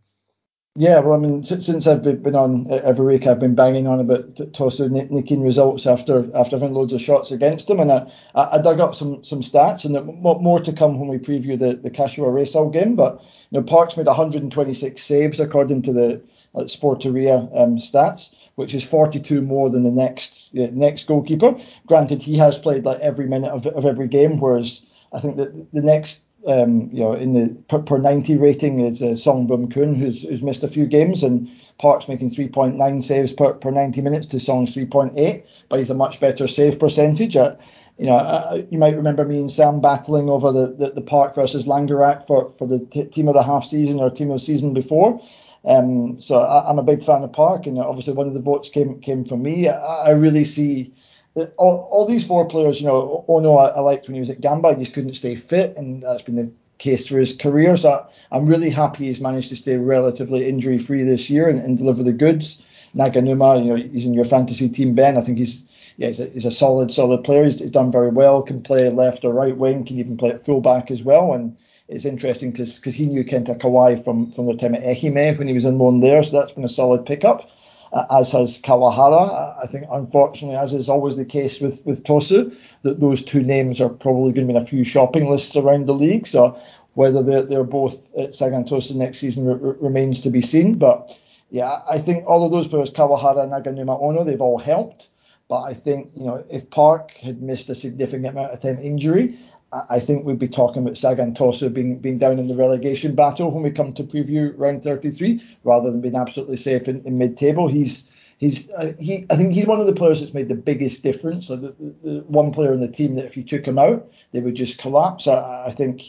Yeah, 0.74 1.00
well, 1.00 1.12
I 1.12 1.18
mean, 1.18 1.44
since 1.44 1.86
I've 1.86 2.02
been 2.02 2.34
on 2.34 2.70
every 2.70 3.04
week, 3.04 3.26
I've 3.26 3.38
been 3.38 3.54
banging 3.54 3.86
on 3.86 4.00
about 4.00 4.34
Tosu 4.54 4.88
nicking 5.10 5.42
results 5.42 5.86
after 5.86 6.34
after 6.34 6.56
having 6.56 6.72
loads 6.72 6.94
of 6.94 7.02
shots 7.02 7.30
against 7.30 7.68
him, 7.68 7.78
and 7.78 7.92
I, 7.92 8.10
I 8.34 8.56
dug 8.56 8.80
up 8.80 8.94
some 8.94 9.22
some 9.22 9.42
stats, 9.42 9.84
and 9.84 10.22
more 10.22 10.60
to 10.60 10.72
come 10.72 10.98
when 10.98 11.08
we 11.08 11.18
preview 11.18 11.58
the 11.58 11.74
the 11.74 11.90
Kashiwa 11.90 12.32
Reysol 12.32 12.72
game. 12.72 12.96
But 12.96 13.20
you 13.50 13.60
know, 13.60 13.62
Parks 13.64 13.98
made 13.98 14.06
126 14.06 15.04
saves 15.04 15.40
according 15.40 15.82
to 15.82 15.92
the 15.92 16.22
like, 16.54 16.68
Sporteria 16.68 17.54
um, 17.54 17.76
stats, 17.76 18.34
which 18.54 18.74
is 18.74 18.82
42 18.82 19.42
more 19.42 19.68
than 19.68 19.82
the 19.82 19.90
next 19.90 20.54
yeah, 20.54 20.68
next 20.72 21.06
goalkeeper. 21.06 21.54
Granted, 21.86 22.22
he 22.22 22.38
has 22.38 22.56
played 22.56 22.86
like 22.86 23.00
every 23.00 23.26
minute 23.26 23.50
of, 23.50 23.66
of 23.66 23.84
every 23.84 24.08
game, 24.08 24.40
whereas 24.40 24.86
I 25.12 25.20
think 25.20 25.36
that 25.36 25.70
the 25.74 25.82
next 25.82 26.22
um, 26.46 26.90
you 26.92 27.00
know, 27.00 27.14
in 27.14 27.34
the 27.34 27.48
per, 27.68 27.78
per 27.78 27.98
90 27.98 28.36
rating 28.36 28.80
is 28.80 29.02
uh, 29.02 29.14
Song 29.14 29.46
Bum 29.46 29.68
Kun, 29.68 29.94
who's, 29.94 30.22
who's 30.24 30.42
missed 30.42 30.62
a 30.62 30.68
few 30.68 30.86
games, 30.86 31.22
and 31.22 31.48
Park's 31.78 32.08
making 32.08 32.30
3.9 32.30 33.04
saves 33.04 33.32
per, 33.32 33.54
per 33.54 33.70
90 33.70 34.00
minutes 34.00 34.26
to 34.28 34.40
Song's 34.40 34.74
3.8, 34.74 35.44
but 35.68 35.78
he's 35.78 35.90
a 35.90 35.94
much 35.94 36.20
better 36.20 36.48
save 36.48 36.78
percentage. 36.78 37.36
Uh, 37.36 37.54
you 37.98 38.06
know, 38.06 38.16
uh, 38.16 38.62
you 38.70 38.78
might 38.78 38.96
remember 38.96 39.24
me 39.24 39.38
and 39.38 39.50
Sam 39.50 39.80
battling 39.80 40.28
over 40.28 40.50
the, 40.50 40.74
the, 40.76 40.92
the 40.92 41.00
Park 41.00 41.34
versus 41.34 41.66
Langerak 41.66 42.26
for, 42.26 42.50
for 42.50 42.66
the 42.66 42.80
t- 42.86 43.04
team 43.04 43.28
of 43.28 43.34
the 43.34 43.42
half 43.42 43.64
season 43.64 44.00
or 44.00 44.10
team 44.10 44.30
of 44.30 44.40
the 44.40 44.44
season 44.44 44.72
before. 44.72 45.20
Um, 45.64 46.20
so 46.20 46.40
I, 46.40 46.68
am 46.68 46.78
a 46.78 46.82
big 46.82 47.04
fan 47.04 47.22
of 47.22 47.32
Park, 47.32 47.66
and 47.66 47.78
obviously 47.78 48.14
one 48.14 48.26
of 48.26 48.34
the 48.34 48.40
votes 48.40 48.68
came 48.68 49.00
came 49.00 49.24
from 49.24 49.42
me. 49.42 49.68
I, 49.68 49.76
I 49.76 50.10
really 50.10 50.44
see 50.44 50.92
all, 51.34 51.88
all 51.90 52.06
these 52.06 52.26
four 52.26 52.46
players, 52.46 52.80
you 52.80 52.86
know, 52.86 53.24
oh, 53.28 53.36
Ono 53.36 53.56
I, 53.56 53.68
I 53.68 53.80
liked 53.80 54.06
when 54.06 54.14
he 54.14 54.20
was 54.20 54.30
at 54.30 54.40
Gamba, 54.40 54.74
he 54.74 54.84
just 54.84 54.94
couldn't 54.94 55.14
stay 55.14 55.34
fit, 55.34 55.76
and 55.76 56.02
that's 56.02 56.22
been 56.22 56.36
the 56.36 56.52
case 56.78 57.06
through 57.06 57.20
his 57.20 57.36
career. 57.36 57.76
So 57.76 58.06
I'm 58.30 58.46
really 58.46 58.70
happy 58.70 59.06
he's 59.06 59.20
managed 59.20 59.48
to 59.50 59.56
stay 59.56 59.76
relatively 59.76 60.48
injury 60.48 60.78
free 60.78 61.04
this 61.04 61.30
year 61.30 61.48
and, 61.48 61.60
and, 61.60 61.78
deliver 61.78 62.02
the 62.02 62.12
goods. 62.12 62.64
Naganuma, 62.94 63.64
you 63.64 63.70
know, 63.70 63.76
he's 63.76 64.04
in 64.04 64.14
your 64.14 64.26
fantasy 64.26 64.68
team, 64.68 64.94
Ben. 64.94 65.16
I 65.16 65.22
think 65.22 65.38
he's 65.38 65.62
yeah, 65.96 66.08
he's 66.08 66.20
a, 66.20 66.26
he's 66.26 66.46
a 66.46 66.50
solid, 66.50 66.90
solid 66.90 67.24
player. 67.24 67.44
He's, 67.44 67.60
he's, 67.60 67.70
done 67.70 67.92
very 67.92 68.10
well. 68.10 68.42
Can 68.42 68.62
play 68.62 68.88
left 68.90 69.24
or 69.24 69.32
right 69.32 69.56
wing. 69.56 69.84
Can 69.84 69.98
even 69.98 70.16
play 70.16 70.30
at 70.30 70.44
fullback 70.44 70.90
as 70.90 71.02
well. 71.02 71.32
And 71.32 71.56
it's 71.88 72.04
interesting 72.04 72.52
because 72.52 72.94
he 72.94 73.06
knew 73.06 73.24
Kenta 73.24 73.58
Kawai 73.58 74.02
from 74.04 74.32
from 74.32 74.46
the 74.46 74.56
time 74.56 74.74
at 74.74 74.82
Ehime 74.82 75.38
when 75.38 75.48
he 75.48 75.54
was 75.54 75.64
in 75.64 75.78
loan 75.78 76.00
there. 76.00 76.22
So 76.22 76.38
that's 76.38 76.52
been 76.52 76.64
a 76.64 76.68
solid 76.68 77.06
pickup 77.06 77.48
Uh, 77.92 78.06
as 78.20 78.32
has 78.32 78.58
Kawahara. 78.62 79.54
I 79.62 79.66
think, 79.66 79.84
unfortunately, 79.90 80.56
as 80.56 80.72
is 80.72 80.88
always 80.88 81.16
the 81.16 81.26
case 81.26 81.60
with, 81.60 81.84
with 81.84 82.04
Tosu, 82.04 82.56
that 82.84 83.00
those 83.00 83.22
two 83.22 83.42
names 83.42 83.82
are 83.82 83.90
probably 83.90 84.32
going 84.32 84.46
to 84.46 84.52
be 84.52 84.56
in 84.56 84.62
a 84.62 84.66
few 84.66 84.82
shopping 84.82 85.30
lists 85.30 85.56
around 85.56 85.86
the 85.86 85.92
league. 85.92 86.26
So 86.26 86.58
whether 86.94 87.22
they're, 87.22 87.42
they're 87.42 87.64
both 87.64 87.96
at 88.16 88.34
Sagan 88.34 88.64
Tosu 88.64 88.94
next 88.94 89.18
season 89.18 89.46
r- 89.46 89.56
remains 89.56 90.22
to 90.22 90.30
be 90.30 90.40
seen. 90.40 90.78
But 90.78 91.18
yeah, 91.50 91.82
I 91.86 91.98
think 91.98 92.26
all 92.26 92.46
of 92.46 92.50
those 92.50 92.66
players, 92.66 92.90
Kawahara, 92.90 93.46
Naganuma, 93.46 94.00
Ono, 94.02 94.24
they've 94.24 94.40
all 94.40 94.58
helped. 94.58 95.08
But 95.48 95.60
I 95.64 95.74
think, 95.74 96.12
you 96.16 96.24
know, 96.24 96.42
if 96.48 96.70
Park 96.70 97.10
had 97.18 97.42
missed 97.42 97.68
a 97.68 97.74
significant 97.74 98.26
amount 98.26 98.54
of 98.54 98.60
time 98.60 98.78
injury, 98.78 99.38
I 99.72 100.00
think 100.00 100.24
we'd 100.24 100.38
be 100.38 100.48
talking 100.48 100.82
about 100.82 100.98
Sagan 100.98 101.34
Tosu 101.34 101.72
being 101.72 101.98
being 101.98 102.18
down 102.18 102.38
in 102.38 102.46
the 102.46 102.54
relegation 102.54 103.14
battle 103.14 103.50
when 103.50 103.62
we 103.62 103.70
come 103.70 103.92
to 103.94 104.04
preview 104.04 104.52
round 104.56 104.82
33, 104.82 105.42
rather 105.64 105.90
than 105.90 106.00
being 106.00 106.16
absolutely 106.16 106.58
safe 106.58 106.88
in, 106.88 107.02
in 107.06 107.16
mid-table. 107.16 107.68
He's 107.68 108.04
he's 108.36 108.70
uh, 108.72 108.92
he 109.00 109.24
I 109.30 109.36
think 109.36 109.54
he's 109.54 109.66
one 109.66 109.80
of 109.80 109.86
the 109.86 109.94
players 109.94 110.20
that's 110.20 110.34
made 110.34 110.48
the 110.48 110.54
biggest 110.54 111.02
difference. 111.02 111.48
The, 111.48 111.56
the, 111.56 112.24
one 112.26 112.52
player 112.52 112.74
in 112.74 112.80
the 112.80 112.88
team 112.88 113.14
that 113.14 113.24
if 113.24 113.36
you 113.36 113.42
took 113.42 113.66
him 113.66 113.78
out, 113.78 114.10
they 114.32 114.40
would 114.40 114.56
just 114.56 114.78
collapse. 114.78 115.26
I, 115.26 115.66
I 115.66 115.72
think 115.72 116.02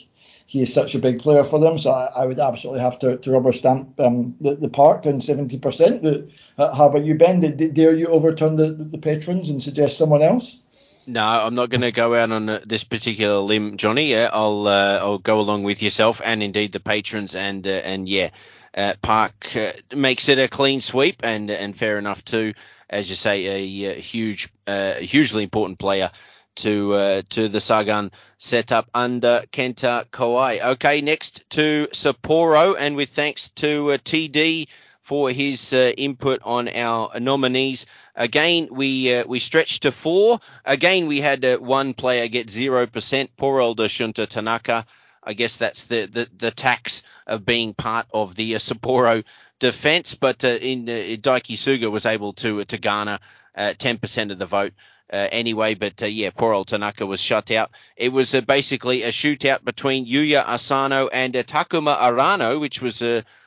he 0.45 0.61
is 0.61 0.73
such 0.73 0.93
a 0.93 0.99
big 0.99 1.19
player 1.19 1.43
for 1.43 1.59
them. 1.59 1.77
So 1.77 1.91
I, 1.91 2.05
I 2.07 2.25
would 2.25 2.39
absolutely 2.39 2.81
have 2.81 2.99
to, 2.99 3.17
to 3.17 3.31
rubber 3.31 3.53
stamp 3.53 3.99
um, 3.99 4.35
the, 4.41 4.55
the 4.55 4.69
park 4.69 5.05
and 5.05 5.21
70%. 5.21 6.31
Uh, 6.57 6.75
how 6.75 6.89
about 6.89 7.05
you, 7.05 7.15
Ben? 7.15 7.39
Dare 7.73 7.95
you 7.95 8.07
overturn 8.07 8.55
the, 8.57 8.71
the 8.71 8.97
patrons 8.97 9.49
and 9.49 9.63
suggest 9.63 9.97
someone 9.97 10.21
else? 10.21 10.61
No, 11.05 11.21
I'm 11.25 11.55
not 11.55 11.69
going 11.69 11.81
to 11.81 11.91
go 11.91 12.15
out 12.15 12.31
on 12.31 12.47
uh, 12.49 12.59
this 12.65 12.83
particular 12.83 13.37
limb, 13.39 13.77
Johnny. 13.77 14.11
Yeah, 14.11 14.29
I'll 14.31 14.67
uh, 14.67 14.99
I'll 15.01 15.17
go 15.17 15.39
along 15.39 15.63
with 15.63 15.81
yourself 15.83 16.21
and 16.23 16.41
indeed 16.41 16.71
the 16.71 16.79
patrons 16.79 17.35
and 17.35 17.65
uh, 17.67 17.71
and 17.71 18.07
yeah, 18.07 18.29
uh, 18.73 18.93
Park 19.01 19.55
uh, 19.55 19.73
makes 19.93 20.29
it 20.29 20.39
a 20.39 20.47
clean 20.47 20.79
sweep 20.79 21.21
and 21.23 21.51
and 21.51 21.77
fair 21.77 21.97
enough 21.97 22.23
too, 22.23 22.53
as 22.89 23.09
you 23.09 23.17
say, 23.17 23.45
a, 23.45 23.91
a 23.91 23.99
huge, 23.99 24.49
uh, 24.65 24.93
hugely 24.93 25.43
important 25.43 25.77
player 25.77 26.09
to 26.55 27.23
to 27.29 27.49
the 27.49 27.59
Sagan 27.59 28.11
setup 28.37 28.89
under 28.93 29.43
Kenta 29.51 30.05
Kawai. 30.05 30.63
Okay, 30.73 31.01
next 31.01 31.49
to 31.51 31.87
Sapporo, 31.91 32.75
and 32.79 32.95
with 32.95 33.09
thanks 33.09 33.49
to 33.55 33.87
TD 33.87 34.67
for 35.01 35.31
his 35.31 35.73
input 35.73 36.41
on 36.43 36.69
our 36.69 37.19
nominees. 37.19 37.87
Again, 38.15 38.69
we 38.71 39.13
uh, 39.13 39.25
we 39.25 39.39
stretched 39.39 39.83
to 39.83 39.91
four. 39.91 40.39
Again, 40.65 41.07
we 41.07 41.19
had 41.19 41.43
uh, 41.43 41.57
one 41.57 41.93
player 41.95 42.27
get 42.27 42.49
zero 42.49 42.85
percent. 42.85 43.31
Poor 43.37 43.59
old 43.59 43.79
Shunta 43.79 44.27
Tanaka. 44.27 44.85
I 45.23 45.33
guess 45.33 45.55
that's 45.55 45.85
the, 45.85 46.05
the, 46.05 46.29
the 46.37 46.51
tax 46.51 47.01
of 47.25 47.45
being 47.45 47.73
part 47.73 48.07
of 48.13 48.35
the 48.35 48.55
uh, 48.55 48.59
Sapporo 48.59 49.23
defense. 49.59 50.15
But 50.15 50.43
uh, 50.43 50.49
in 50.49 50.87
uh, 50.87 50.91
Daiki 50.91 51.55
Suga 51.55 51.89
was 51.89 52.05
able 52.05 52.33
to 52.33 52.63
to 52.65 52.77
garner 52.77 53.19
uh, 53.55 53.73
ten 53.77 53.97
percent 53.97 54.31
of 54.31 54.37
the 54.37 54.45
vote. 54.45 54.73
Uh, 55.11 55.27
anyway, 55.31 55.73
but 55.75 56.01
uh, 56.01 56.05
yeah, 56.07 56.29
poor 56.29 56.53
old 56.53 56.67
Tanaka 56.67 57.05
was 57.05 57.21
shut 57.21 57.51
out. 57.51 57.71
It 57.95 58.09
was 58.09 58.35
uh, 58.35 58.41
basically 58.41 59.03
a 59.03 59.09
shootout 59.09 59.63
between 59.63 60.05
Yuya 60.05 60.43
Asano 60.47 61.07
and 61.07 61.33
Takuma 61.33 61.97
Arano, 61.97 62.59
which 62.59 62.81
was 62.81 63.03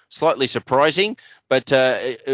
slightly 0.09 0.47
surprising, 0.47 1.17
but 1.49 1.71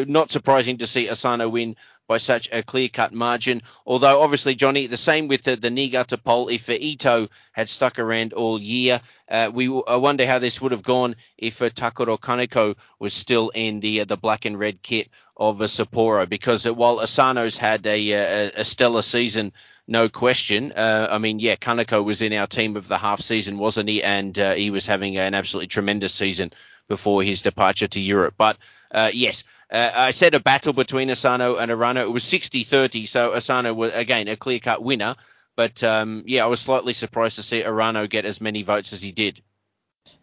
not 0.06 0.30
surprising 0.30 0.78
to 0.78 0.86
see 0.86 1.08
Asano 1.08 1.48
win 1.48 1.76
by 2.12 2.18
such 2.18 2.50
a 2.52 2.62
clear 2.62 2.90
cut 2.90 3.10
margin. 3.14 3.62
Although, 3.86 4.20
obviously, 4.20 4.54
Johnny, 4.54 4.86
the 4.86 4.98
same 4.98 5.28
with 5.28 5.44
the, 5.44 5.56
the 5.56 5.70
Niigata 5.70 6.18
poll. 6.18 6.48
If 6.48 6.68
uh, 6.68 6.74
Ito 6.78 7.28
had 7.52 7.70
stuck 7.70 7.98
around 7.98 8.34
all 8.34 8.60
year, 8.60 9.00
uh, 9.30 9.50
we 9.54 9.64
I 9.88 9.96
wonder 9.96 10.26
how 10.26 10.38
this 10.38 10.60
would 10.60 10.72
have 10.72 10.82
gone 10.82 11.16
if 11.38 11.62
uh, 11.62 11.70
Takuro 11.70 12.18
Kaneko 12.20 12.74
was 12.98 13.14
still 13.14 13.48
in 13.48 13.80
the 13.80 14.02
uh, 14.02 14.04
the 14.04 14.18
black 14.18 14.44
and 14.44 14.58
red 14.58 14.82
kit 14.82 15.08
of 15.38 15.62
uh, 15.62 15.64
Sapporo. 15.64 16.28
Because 16.28 16.66
uh, 16.66 16.74
while 16.74 17.00
Asano's 17.00 17.56
had 17.56 17.86
a, 17.86 18.10
a, 18.10 18.52
a 18.56 18.64
stellar 18.66 19.00
season, 19.00 19.54
no 19.88 20.10
question. 20.10 20.72
Uh, 20.72 21.08
I 21.10 21.16
mean, 21.16 21.38
yeah, 21.38 21.56
Kaneko 21.56 22.04
was 22.04 22.20
in 22.20 22.34
our 22.34 22.46
team 22.46 22.76
of 22.76 22.88
the 22.88 22.98
half 22.98 23.20
season, 23.20 23.56
wasn't 23.56 23.88
he? 23.88 24.02
And 24.02 24.38
uh, 24.38 24.52
he 24.52 24.70
was 24.70 24.84
having 24.84 25.16
an 25.16 25.32
absolutely 25.32 25.68
tremendous 25.68 26.12
season 26.12 26.52
before 26.88 27.22
his 27.22 27.40
departure 27.40 27.88
to 27.88 28.00
Europe. 28.00 28.34
But 28.36 28.58
uh, 28.90 29.10
yes, 29.14 29.44
uh, 29.72 29.90
I 29.94 30.10
said 30.10 30.34
a 30.34 30.40
battle 30.40 30.74
between 30.74 31.10
Asano 31.10 31.56
and 31.56 31.70
Arano. 31.72 32.02
It 32.02 32.12
was 32.12 32.24
60-30, 32.24 33.08
so 33.08 33.34
Asano 33.34 33.72
was 33.72 33.92
again 33.94 34.28
a 34.28 34.36
clear-cut 34.36 34.82
winner. 34.82 35.16
But 35.56 35.82
um, 35.82 36.24
yeah, 36.26 36.44
I 36.44 36.48
was 36.48 36.60
slightly 36.60 36.92
surprised 36.92 37.36
to 37.36 37.42
see 37.42 37.62
Arano 37.62 38.08
get 38.08 38.24
as 38.24 38.40
many 38.40 38.62
votes 38.62 38.92
as 38.92 39.02
he 39.02 39.12
did. 39.12 39.42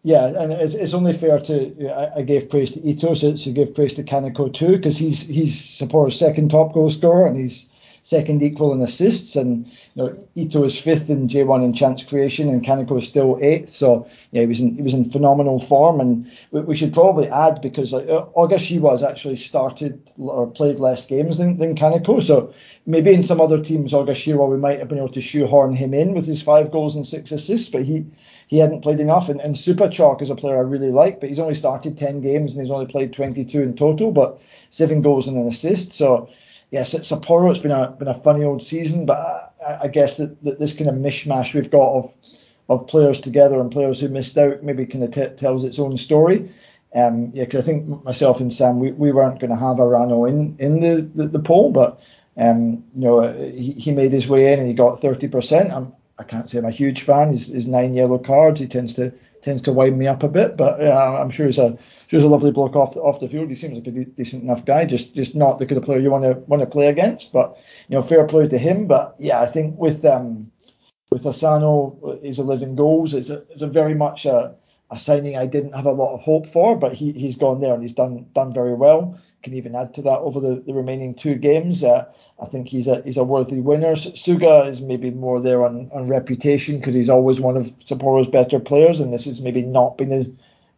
Yeah, 0.02 0.26
and 0.26 0.52
it's, 0.52 0.74
it's 0.74 0.94
only 0.94 1.12
fair 1.12 1.38
to 1.40 1.90
I, 1.90 2.20
I 2.20 2.22
gave 2.22 2.48
praise 2.48 2.72
to 2.72 2.80
Ito, 2.80 3.14
so 3.14 3.34
to 3.34 3.50
give 3.50 3.74
praise 3.74 3.94
to 3.94 4.02
Kaneko 4.02 4.52
too, 4.52 4.76
because 4.76 4.96
he's 4.96 5.26
he's 5.26 5.60
Sapporo's 5.60 6.18
second 6.18 6.50
top 6.50 6.72
goal 6.72 6.88
scorer, 6.88 7.26
and 7.26 7.36
he's 7.36 7.68
second 8.02 8.42
equal 8.42 8.72
in 8.72 8.80
assists, 8.80 9.36
and 9.36 9.66
you 9.94 10.02
know 10.02 10.18
Ito 10.34 10.64
is 10.64 10.80
fifth 10.80 11.10
in 11.10 11.28
J1 11.28 11.64
in 11.64 11.72
chance 11.72 12.02
creation, 12.02 12.48
and 12.48 12.64
Kaneko 12.64 12.98
is 12.98 13.08
still 13.08 13.38
eighth. 13.40 13.70
So 13.70 14.08
yeah, 14.32 14.42
he 14.42 14.46
was 14.46 14.60
in 14.60 14.76
he 14.76 14.82
was 14.82 14.94
in 14.94 15.10
phenomenal 15.10 15.60
form, 15.60 16.00
and 16.00 16.30
we, 16.50 16.60
we 16.62 16.76
should 16.76 16.92
probably 16.92 17.28
add 17.28 17.60
because 17.60 17.92
like 17.92 18.08
uh, 18.08 18.26
Ogashiwa 18.36 18.92
has 18.92 19.02
actually 19.02 19.36
started 19.36 20.00
or 20.18 20.46
played 20.46 20.78
less 20.78 21.06
games 21.06 21.38
than, 21.38 21.58
than 21.58 21.74
Kaneko, 21.74 22.22
so 22.22 22.54
maybe 22.86 23.12
in 23.12 23.22
some 23.22 23.40
other 23.40 23.62
teams 23.62 23.92
Ogashiwa 23.92 24.48
we 24.48 24.56
might 24.56 24.78
have 24.78 24.88
been 24.88 24.98
able 24.98 25.12
to 25.12 25.20
shoehorn 25.20 25.74
him 25.74 25.94
in 25.94 26.14
with 26.14 26.26
his 26.26 26.42
five 26.42 26.70
goals 26.70 26.96
and 26.96 27.06
six 27.06 27.32
assists, 27.32 27.68
but 27.68 27.84
he 27.84 28.06
he 28.50 28.58
hadn't 28.58 28.80
played 28.80 28.98
enough. 28.98 29.28
And, 29.28 29.40
and 29.40 29.54
Supachok 29.54 30.22
is 30.22 30.28
a 30.28 30.34
player 30.34 30.56
I 30.56 30.62
really 30.62 30.90
like, 30.90 31.20
but 31.20 31.28
he's 31.28 31.38
only 31.38 31.54
started 31.54 31.96
10 31.96 32.20
games 32.20 32.52
and 32.52 32.60
he's 32.60 32.72
only 32.72 32.86
played 32.86 33.12
22 33.12 33.62
in 33.62 33.76
total, 33.76 34.10
but 34.10 34.40
seven 34.70 35.02
goals 35.02 35.28
and 35.28 35.36
an 35.36 35.46
assist. 35.46 35.92
So 35.92 36.28
yes, 36.70 36.94
it's 36.94 37.10
Sapporo. 37.10 37.50
It's 37.50 37.60
been 37.60 37.70
a 37.70 37.90
been 37.90 38.08
a 38.08 38.20
funny 38.20 38.44
old 38.44 38.62
season, 38.62 39.06
but 39.06 39.54
I, 39.66 39.78
I 39.82 39.88
guess 39.88 40.16
that, 40.16 40.42
that, 40.44 40.58
this 40.58 40.74
kind 40.74 40.88
of 40.88 40.96
mishmash 40.96 41.54
we've 41.54 41.70
got 41.70 41.92
of 41.92 42.14
of 42.68 42.86
players 42.86 43.20
together 43.20 43.60
and 43.60 43.70
players 43.70 44.00
who 44.00 44.08
missed 44.08 44.38
out 44.38 44.62
maybe 44.62 44.86
kind 44.86 45.04
of 45.04 45.10
t- 45.10 45.36
tells 45.36 45.64
its 45.64 45.78
own 45.78 45.96
story. 45.96 46.52
Um, 46.94 47.30
yeah, 47.34 47.44
because 47.44 47.64
I 47.64 47.66
think 47.66 48.04
myself 48.04 48.40
and 48.40 48.52
Sam 48.52 48.80
we, 48.80 48.92
we 48.92 49.12
weren't 49.12 49.40
going 49.40 49.50
to 49.50 49.56
have 49.56 49.76
Arano 49.76 50.28
in 50.28 50.56
in 50.58 50.80
the 50.80 51.02
the, 51.14 51.28
the 51.28 51.38
poll, 51.38 51.72
but 51.72 52.00
um, 52.36 52.84
you 52.94 53.02
know 53.02 53.32
he, 53.32 53.72
he 53.72 53.92
made 53.92 54.12
his 54.12 54.28
way 54.28 54.52
in 54.52 54.58
and 54.60 54.68
he 54.68 54.74
got 54.74 55.00
30%. 55.00 55.72
I'm, 55.72 55.92
I 56.18 56.22
can't 56.24 56.50
say 56.50 56.58
I'm 56.58 56.64
a 56.66 56.70
huge 56.70 57.02
fan. 57.02 57.32
His, 57.32 57.46
his 57.46 57.66
nine 57.66 57.94
yellow 57.94 58.18
cards 58.18 58.60
he 58.60 58.66
tends 58.66 58.94
to 58.94 59.12
tends 59.42 59.62
to 59.62 59.72
wind 59.72 59.98
me 59.98 60.06
up 60.06 60.22
a 60.22 60.28
bit, 60.28 60.56
but 60.56 60.80
uh, 60.80 61.18
I'm 61.20 61.30
sure 61.30 61.46
he's 61.46 61.58
a 61.58 61.78
sure 62.06 62.18
he's 62.18 62.24
a 62.24 62.28
lovely 62.28 62.50
bloke 62.50 62.76
off 62.76 62.94
the, 62.94 63.00
off 63.00 63.20
the 63.20 63.28
field. 63.28 63.48
He 63.48 63.54
seems 63.54 63.74
like 63.74 63.86
a 63.86 63.90
de- 63.90 64.04
decent 64.04 64.42
enough 64.42 64.64
guy, 64.64 64.84
just 64.84 65.14
just 65.14 65.34
not 65.34 65.58
the 65.58 65.66
kind 65.66 65.78
of 65.78 65.84
player 65.84 65.98
you 65.98 66.10
want 66.10 66.24
to 66.24 66.32
want 66.46 66.60
to 66.60 66.66
play 66.66 66.88
against. 66.88 67.32
But 67.32 67.56
you 67.88 67.96
know, 67.96 68.02
fair 68.02 68.26
play 68.26 68.48
to 68.48 68.58
him. 68.58 68.86
But 68.86 69.16
yeah, 69.18 69.40
I 69.40 69.46
think 69.46 69.78
with 69.78 70.04
um 70.04 70.50
with 71.10 71.26
Asano, 71.26 72.18
he's 72.22 72.38
11 72.38 72.76
goals. 72.76 73.14
It's 73.14 73.30
a 73.30 73.42
it's 73.50 73.62
a 73.62 73.66
very 73.66 73.94
much 73.94 74.26
a, 74.26 74.54
a 74.90 74.98
signing 74.98 75.36
I 75.36 75.46
didn't 75.46 75.72
have 75.72 75.86
a 75.86 75.92
lot 75.92 76.14
of 76.14 76.20
hope 76.20 76.46
for, 76.46 76.76
but 76.76 76.92
he 76.92 77.12
he's 77.12 77.36
gone 77.36 77.60
there 77.60 77.74
and 77.74 77.82
he's 77.82 77.94
done 77.94 78.26
done 78.34 78.52
very 78.52 78.74
well. 78.74 79.18
Can 79.42 79.54
even 79.54 79.74
add 79.74 79.94
to 79.94 80.02
that 80.02 80.18
over 80.18 80.38
the, 80.38 80.62
the 80.66 80.74
remaining 80.74 81.14
two 81.14 81.34
games. 81.36 81.82
Uh, 81.82 82.06
I 82.40 82.46
think 82.46 82.68
he's 82.68 82.86
a 82.86 83.02
he's 83.02 83.18
a 83.18 83.24
worthy 83.24 83.60
winner. 83.60 83.92
Suga 83.94 84.66
is 84.66 84.80
maybe 84.80 85.10
more 85.10 85.40
there 85.40 85.64
on, 85.64 85.90
on 85.92 86.08
reputation 86.08 86.78
because 86.78 86.94
he's 86.94 87.10
always 87.10 87.40
one 87.40 87.56
of 87.56 87.66
Sapporo's 87.80 88.28
better 88.28 88.58
players, 88.58 88.98
and 88.98 89.12
this 89.12 89.26
has 89.26 89.40
maybe 89.40 89.62
not 89.62 89.98
been 89.98 90.12
a 90.12 90.24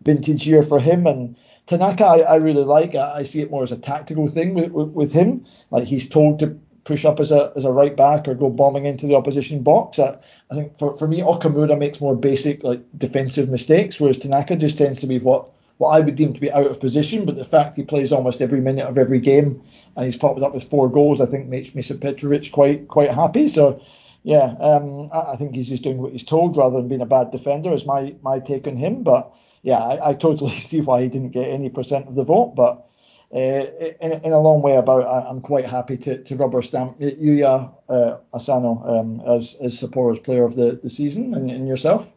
vintage 0.02 0.46
year 0.46 0.64
for 0.64 0.80
him. 0.80 1.06
And 1.06 1.36
Tanaka, 1.66 2.04
I, 2.04 2.18
I 2.18 2.34
really 2.36 2.64
like. 2.64 2.94
I, 2.96 3.18
I, 3.18 3.22
see 3.22 3.40
it 3.40 3.50
more 3.50 3.62
as 3.62 3.70
a 3.70 3.76
tactical 3.76 4.26
thing 4.26 4.54
with, 4.54 4.72
with, 4.72 4.88
with, 4.88 5.12
him. 5.12 5.46
Like 5.70 5.84
he's 5.84 6.08
told 6.08 6.40
to 6.40 6.58
push 6.84 7.04
up 7.04 7.20
as 7.20 7.30
a 7.30 7.52
as 7.54 7.64
a 7.64 7.70
right 7.70 7.96
back 7.96 8.26
or 8.26 8.34
go 8.34 8.50
bombing 8.50 8.86
into 8.86 9.06
the 9.06 9.14
opposition 9.14 9.62
box. 9.62 10.00
I, 10.00 10.16
I 10.50 10.54
think 10.56 10.76
for, 10.78 10.96
for 10.96 11.06
me, 11.06 11.20
Okamura 11.20 11.78
makes 11.78 12.00
more 12.00 12.16
basic 12.16 12.64
like 12.64 12.80
defensive 12.98 13.48
mistakes, 13.48 14.00
whereas 14.00 14.18
Tanaka 14.18 14.56
just 14.56 14.78
tends 14.78 14.98
to 15.00 15.06
be 15.06 15.20
what 15.20 15.48
what 15.78 15.90
I 15.90 16.00
would 16.00 16.16
deem 16.16 16.34
to 16.34 16.40
be 16.40 16.50
out 16.50 16.66
of 16.66 16.80
position. 16.80 17.24
But 17.24 17.36
the 17.36 17.44
fact 17.44 17.76
he 17.76 17.84
plays 17.84 18.12
almost 18.12 18.42
every 18.42 18.60
minute 18.60 18.86
of 18.86 18.98
every 18.98 19.20
game 19.20 19.62
and 19.97 20.07
he's 20.07 20.16
popped 20.16 20.43
up 20.43 20.55
with 20.55 20.70
four 20.70 20.88
goals, 20.88 21.20
I 21.20 21.26
think 21.26 21.49
makes 21.49 21.70
Mischa 21.70 22.01
Petrovic 22.01 22.53
quite 22.53 22.88
quite 22.88 23.11
happy. 23.11 23.49
So 23.49 23.80
yeah, 24.22 24.55
um, 24.61 25.11
I, 25.12 25.32
I, 25.32 25.36
think 25.36 25.55
he's 25.55 25.68
just 25.68 25.82
doing 25.82 25.99
what 25.99 26.12
he's 26.12 26.24
told 26.24 26.57
rather 26.57 26.76
than 26.76 26.88
being 26.88 27.01
a 27.01 27.07
bad 27.07 27.30
defender. 27.30 27.72
Is 27.72 27.86
my 27.86 28.14
my 28.22 28.38
take 28.38 28.66
on 28.66 28.76
him. 28.76 29.03
But 29.03 29.32
yeah, 29.62 29.78
I, 29.78 30.11
I 30.11 30.14
totally 30.14 30.51
see 30.59 30.80
why 30.80 31.03
he 31.03 31.09
didn't 31.09 31.30
get 31.30 31.49
any 31.49 31.68
percent 31.68 32.09
of 32.09 32.14
the 32.14 32.24
vote. 32.24 32.55
But 32.55 32.86
uh, 33.34 33.66
in, 34.01 34.12
in, 34.24 34.32
a 34.32 34.40
long 34.40 34.61
way 34.61 34.76
about, 34.76 35.05
I, 35.05 35.30
am 35.30 35.40
quite 35.40 35.66
happy 35.66 35.97
to, 35.97 36.22
to 36.22 36.36
rubber 36.36 36.61
stamp 36.61 37.01
Yuya 37.01 37.72
uh, 37.88 38.18
Asano 38.34 38.82
um, 38.86 39.22
as 39.26 39.57
as 39.62 39.78
Sapporo's 39.78 40.18
player 40.18 40.45
of 40.45 40.55
the, 40.55 40.78
the 40.82 40.90
season, 40.90 41.34
and, 41.34 41.51
and 41.51 41.66
yourself. 41.66 42.09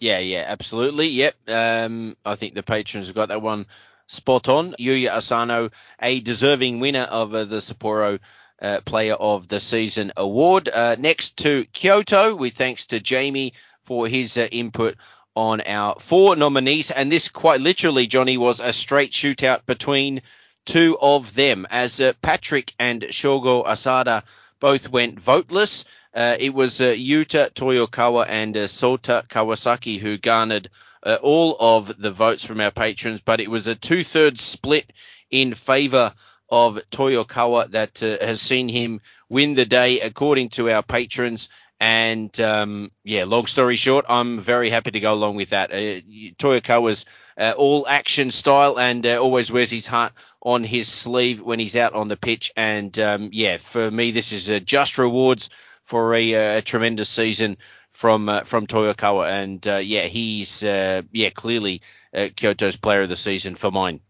Yeah, 0.00 0.18
yeah, 0.18 0.44
absolutely. 0.46 1.08
Yep. 1.08 1.34
Um, 1.48 2.16
I 2.26 2.34
think 2.34 2.54
the 2.54 2.62
patrons 2.62 3.06
have 3.06 3.16
got 3.16 3.30
that 3.30 3.40
one 3.40 3.66
spot 4.06 4.48
on. 4.48 4.74
Yuya 4.78 5.10
Asano, 5.10 5.70
a 6.00 6.20
deserving 6.20 6.80
winner 6.80 7.08
of 7.10 7.34
uh, 7.34 7.44
the 7.44 7.56
Sapporo 7.56 8.18
uh, 8.60 8.80
Player 8.84 9.14
of 9.14 9.48
the 9.48 9.60
Season 9.60 10.12
award. 10.16 10.68
Uh, 10.68 10.96
next 10.98 11.38
to 11.38 11.64
Kyoto, 11.72 12.34
with 12.34 12.54
thanks 12.54 12.86
to 12.86 13.00
Jamie 13.00 13.54
for 13.82 14.08
his 14.08 14.36
uh, 14.36 14.48
input 14.50 14.96
on 15.36 15.60
our 15.62 15.96
four 15.98 16.36
nominees. 16.36 16.90
And 16.90 17.10
this 17.10 17.28
quite 17.28 17.60
literally, 17.60 18.06
Johnny, 18.06 18.38
was 18.38 18.60
a 18.60 18.72
straight 18.72 19.10
shootout 19.10 19.66
between 19.66 20.22
two 20.64 20.96
of 21.00 21.34
them 21.34 21.66
as 21.70 22.00
uh, 22.00 22.12
Patrick 22.22 22.72
and 22.78 23.02
Shogo 23.02 23.66
Asada 23.66 24.22
both 24.60 24.88
went 24.88 25.20
voteless. 25.20 25.84
Uh, 26.14 26.36
it 26.38 26.54
was 26.54 26.78
Yuta 26.78 27.50
Toyokawa 27.50 28.26
and 28.28 28.54
Sota 28.54 29.26
Kawasaki 29.28 29.98
who 29.98 30.16
garnered 30.16 30.70
uh, 31.04 31.18
all 31.22 31.56
of 31.60 32.00
the 32.00 32.10
votes 32.10 32.44
from 32.44 32.60
our 32.60 32.70
patrons, 32.70 33.20
but 33.20 33.40
it 33.40 33.50
was 33.50 33.66
a 33.66 33.74
two 33.74 34.02
thirds 34.02 34.40
split 34.40 34.92
in 35.30 35.54
favour 35.54 36.14
of 36.48 36.80
Toyokawa 36.90 37.70
that 37.72 38.02
uh, 38.02 38.24
has 38.24 38.40
seen 38.40 38.68
him 38.68 39.00
win 39.28 39.54
the 39.54 39.66
day, 39.66 40.00
according 40.00 40.50
to 40.50 40.70
our 40.70 40.82
patrons. 40.82 41.48
And 41.80 42.38
um, 42.40 42.92
yeah, 43.02 43.24
long 43.24 43.46
story 43.46 43.76
short, 43.76 44.06
I'm 44.08 44.38
very 44.40 44.70
happy 44.70 44.92
to 44.92 45.00
go 45.00 45.12
along 45.12 45.36
with 45.36 45.50
that. 45.50 45.70
Uh, 45.72 46.00
Toyokawa's 46.38 47.04
uh, 47.36 47.52
all 47.56 47.86
action 47.86 48.30
style 48.30 48.78
and 48.78 49.04
uh, 49.04 49.16
always 49.20 49.50
wears 49.50 49.70
his 49.70 49.86
heart 49.86 50.12
on 50.40 50.62
his 50.62 50.88
sleeve 50.88 51.42
when 51.42 51.58
he's 51.58 51.76
out 51.76 51.94
on 51.94 52.08
the 52.08 52.16
pitch. 52.16 52.52
And 52.56 52.96
um, 52.98 53.30
yeah, 53.32 53.56
for 53.56 53.90
me, 53.90 54.12
this 54.12 54.32
is 54.32 54.48
uh, 54.48 54.60
just 54.60 54.98
rewards 54.98 55.50
for 55.84 56.14
a, 56.14 56.34
uh, 56.34 56.58
a 56.58 56.62
tremendous 56.62 57.08
season 57.08 57.56
from 58.04 58.28
uh, 58.28 58.44
from 58.44 58.66
Toyokawa. 58.66 59.30
And 59.30 59.66
uh, 59.66 59.76
yeah, 59.76 60.02
he's 60.02 60.62
yeah 60.62 61.30
clearly 61.32 61.80
Kyoto's 62.12 62.76
player 62.76 63.00
of 63.00 63.08
the 63.08 63.16
season 63.16 63.54
for 63.54 63.70
mine. 63.70 64.00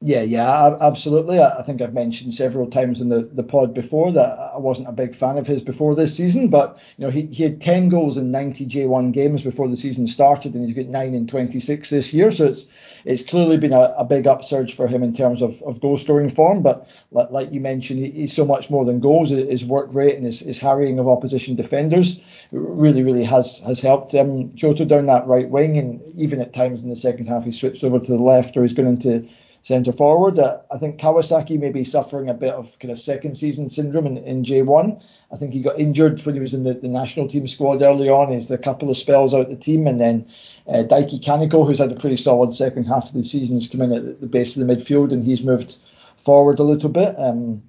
Yeah, 0.00 0.22
yeah, 0.22 0.76
absolutely. 0.80 1.38
I 1.38 1.62
think 1.62 1.82
I've 1.82 1.92
mentioned 1.92 2.34
several 2.34 2.68
times 2.70 3.02
in 3.02 3.10
the, 3.10 3.28
the 3.32 3.42
pod 3.44 3.74
before 3.74 4.10
that 4.14 4.38
I 4.54 4.56
wasn't 4.56 4.88
a 4.88 4.92
big 4.92 5.14
fan 5.14 5.36
of 5.36 5.46
his 5.46 5.62
before 5.62 5.94
this 5.94 6.16
season, 6.16 6.48
but 6.48 6.80
you 6.96 7.04
know 7.04 7.10
he, 7.10 7.26
he 7.26 7.42
had 7.42 7.60
10 7.60 7.90
goals 7.90 8.16
in 8.16 8.30
90 8.30 8.66
J1 8.66 9.12
games 9.12 9.42
before 9.42 9.68
the 9.68 9.76
season 9.76 10.06
started, 10.06 10.54
and 10.54 10.66
he's 10.66 10.74
got 10.74 10.86
nine 10.86 11.14
in 11.14 11.26
26 11.26 11.90
this 11.90 12.14
year. 12.14 12.32
So 12.32 12.46
it's 12.46 12.66
it's 13.04 13.22
clearly 13.22 13.56
been 13.56 13.72
a, 13.72 13.94
a 13.98 14.04
big 14.04 14.26
upsurge 14.26 14.74
for 14.74 14.86
him 14.86 15.02
in 15.02 15.14
terms 15.14 15.42
of, 15.42 15.60
of 15.62 15.80
goal 15.80 15.96
scoring 15.96 16.30
form. 16.30 16.62
But 16.62 16.88
like, 17.10 17.30
like 17.30 17.52
you 17.52 17.60
mentioned, 17.60 18.00
he, 18.00 18.10
he's 18.10 18.32
so 18.32 18.44
much 18.44 18.70
more 18.70 18.84
than 18.84 19.00
goals. 19.00 19.30
His 19.30 19.64
work 19.64 19.88
rate 19.92 20.16
and 20.16 20.26
his, 20.26 20.40
his 20.40 20.58
harrying 20.58 20.98
of 20.98 21.08
opposition 21.08 21.56
defenders 21.56 22.22
really, 22.52 23.02
really 23.02 23.24
has 23.24 23.58
has 23.60 23.80
helped 23.80 24.14
um, 24.14 24.50
Kyoto 24.52 24.84
down 24.84 25.06
that 25.06 25.26
right 25.26 25.48
wing, 25.48 25.78
and 25.78 26.00
even 26.16 26.40
at 26.40 26.52
times 26.52 26.82
in 26.82 26.90
the 26.90 26.96
second 26.96 27.26
half 27.26 27.44
he 27.44 27.52
switched 27.52 27.84
over 27.84 27.98
to 27.98 28.12
the 28.12 28.22
left 28.22 28.56
or 28.56 28.62
he's 28.62 28.74
going 28.74 28.88
into 28.88 29.28
centre 29.62 29.92
forward. 29.92 30.38
Uh, 30.38 30.58
I 30.70 30.78
think 30.78 31.00
Kawasaki 31.00 31.58
may 31.58 31.70
be 31.70 31.84
suffering 31.84 32.28
a 32.28 32.34
bit 32.34 32.52
of 32.52 32.78
kind 32.80 32.90
of 32.90 32.98
second 32.98 33.36
season 33.36 33.70
syndrome 33.70 34.06
in, 34.06 34.18
in 34.18 34.44
J1. 34.44 35.00
I 35.32 35.36
think 35.36 35.52
he 35.54 35.62
got 35.62 35.78
injured 35.78 36.20
when 36.26 36.34
he 36.34 36.40
was 36.40 36.52
in 36.52 36.64
the, 36.64 36.74
the 36.74 36.88
national 36.88 37.28
team 37.28 37.48
squad 37.48 37.80
early 37.80 38.08
on. 38.08 38.32
He's 38.32 38.50
a 38.50 38.58
couple 38.58 38.90
of 38.90 38.96
spells 38.96 39.32
out 39.32 39.48
the 39.48 39.56
team, 39.56 39.86
and 39.86 40.00
then 40.00 40.26
uh, 40.68 40.84
Kaneko, 40.84 41.66
who's 41.66 41.78
had 41.78 41.92
a 41.92 41.96
pretty 41.96 42.16
solid 42.16 42.54
second 42.54 42.84
half 42.84 43.08
of 43.08 43.14
the 43.14 43.24
season, 43.24 43.54
has 43.54 43.68
come 43.68 43.82
in 43.82 43.92
at 43.92 44.20
the 44.20 44.26
base 44.26 44.56
of 44.56 44.66
the 44.66 44.74
midfield, 44.74 45.12
and 45.12 45.24
he's 45.24 45.42
moved 45.42 45.76
forward 46.24 46.58
a 46.58 46.64
little 46.64 46.90
bit. 46.90 47.14
Um, 47.18 47.62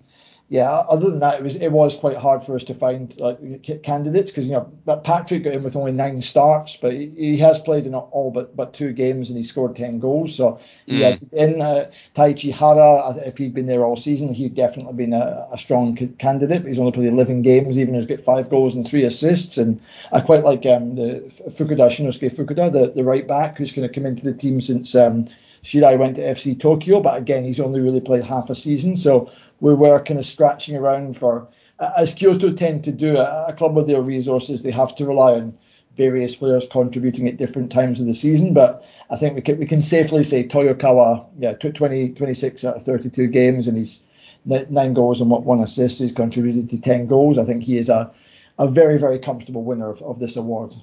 yeah, 0.50 0.70
other 0.70 1.10
than 1.10 1.20
that, 1.20 1.40
it 1.40 1.44
was 1.44 1.56
it 1.56 1.72
was 1.72 1.96
quite 1.96 2.18
hard 2.18 2.44
for 2.44 2.56
us 2.56 2.64
to 2.66 2.74
find 2.74 3.18
like 3.20 3.82
candidates 3.82 4.32
because 4.32 4.46
you 4.46 4.52
know 4.52 5.00
Patrick 5.04 5.44
got 5.44 5.54
in 5.54 5.64
with 5.64 5.76
only 5.76 5.94
nine 5.94 6.22
starts, 6.22 6.78
but 6.78 6.92
he, 6.92 7.12
he, 7.16 7.38
has 7.38 7.60
played 7.60 7.88
in 7.88 7.96
all 7.96 8.30
but 8.30 8.56
but 8.56 8.74
two 8.74 8.92
games 8.92 9.30
and 9.30 9.38
he 9.38 9.44
scored 9.44 9.76
ten 9.76 10.00
goals. 10.00 10.36
So 10.36 10.60
mm. 10.88 11.00
had 11.00 11.22
in 11.32 11.62
uh, 11.62 11.90
Taichi 12.16 12.52
Hara. 12.54 13.16
If 13.26 13.38
he'd 13.38 13.54
been 13.54 13.68
there 13.68 13.86
all 13.86 13.96
season, 13.96 14.34
he'd 14.34 14.54
definitely 14.54 14.94
been 14.94 15.14
a, 15.14 15.48
a 15.52 15.58
strong 15.58 15.96
candidate. 16.20 16.62
But 16.62 16.68
he's 16.68 16.80
only 16.80 16.92
played 16.92 17.12
11 17.12 17.42
games, 17.42 17.80
even 17.80 17.96
he's 17.96 18.06
got 18.06 18.22
five 18.22 18.50
goals 18.50 18.76
and 18.76 18.88
three 18.88 19.06
assists. 19.06 19.58
And 19.58 19.82
I 20.12 20.20
quite 20.20 20.44
like 20.44 20.66
um, 20.66 20.96
the 20.96 21.32
Fukuda 21.50 21.90
Shinnosuke 21.90 22.36
Fukuda, 22.36 22.72
the, 22.72 22.92
the 22.94 23.04
right 23.04 23.28
back, 23.28 23.58
who's 23.58 23.72
going 23.72 23.88
to 23.88 23.94
come 23.94 24.06
into 24.06 24.24
the 24.24 24.34
team 24.34 24.62
since. 24.62 24.94
Um, 24.94 25.30
Shirai 25.64 25.98
went 25.98 26.18
to 26.18 26.22
FC 26.22 26.60
Tokyo, 26.60 27.00
but 27.00 27.18
again, 27.18 27.46
he's 27.46 27.62
only 27.62 27.80
really 27.80 28.02
played 28.02 28.26
half 28.26 28.50
a 28.50 28.56
season. 28.56 28.98
So 28.98 29.32
we 29.64 29.74
were 29.74 30.04
kind 30.04 30.20
of 30.20 30.26
scratching 30.26 30.76
around 30.76 31.18
for, 31.18 31.48
as 31.80 32.14
Kyoto 32.14 32.52
tend 32.52 32.84
to 32.84 32.92
do, 32.92 33.16
a, 33.18 33.56
club 33.58 33.78
with 33.78 33.88
their 33.88 34.02
resources, 34.02 34.62
they 34.62 34.72
have 34.72 34.94
to 34.96 35.06
rely 35.06 35.36
on 35.36 35.58
various 35.96 36.36
players 36.36 36.68
contributing 36.70 37.30
at 37.30 37.38
different 37.38 37.72
times 37.72 38.02
of 38.02 38.06
the 38.06 38.14
season. 38.14 38.54
But 38.54 38.86
I 39.10 39.16
think 39.16 39.36
we 39.36 39.42
can, 39.42 39.58
we 39.60 39.66
can 39.66 39.82
safely 39.82 40.26
say 40.26 40.46
Toyokawa, 40.46 41.28
yeah, 41.40 41.54
20, 41.54 42.10
26 42.10 42.66
out 42.66 42.76
of 42.76 42.84
32 42.84 43.28
games, 43.28 43.70
and 43.70 43.78
he's 43.78 44.04
nine 44.44 44.94
goals 44.94 45.22
and 45.22 45.30
one 45.30 45.62
assist. 45.62 46.00
He's 46.00 46.12
contributed 46.12 46.70
to 46.72 46.82
10 46.82 47.08
goals. 47.08 47.38
I 47.38 47.46
think 47.46 47.64
he 47.64 47.78
is 47.78 47.88
a, 47.88 48.12
a 48.60 48.68
very, 48.68 48.98
very 48.98 49.18
comfortable 49.18 49.64
winner 49.64 49.90
of, 49.90 50.02
of 50.02 50.20
this 50.20 50.36
award. 50.36 50.74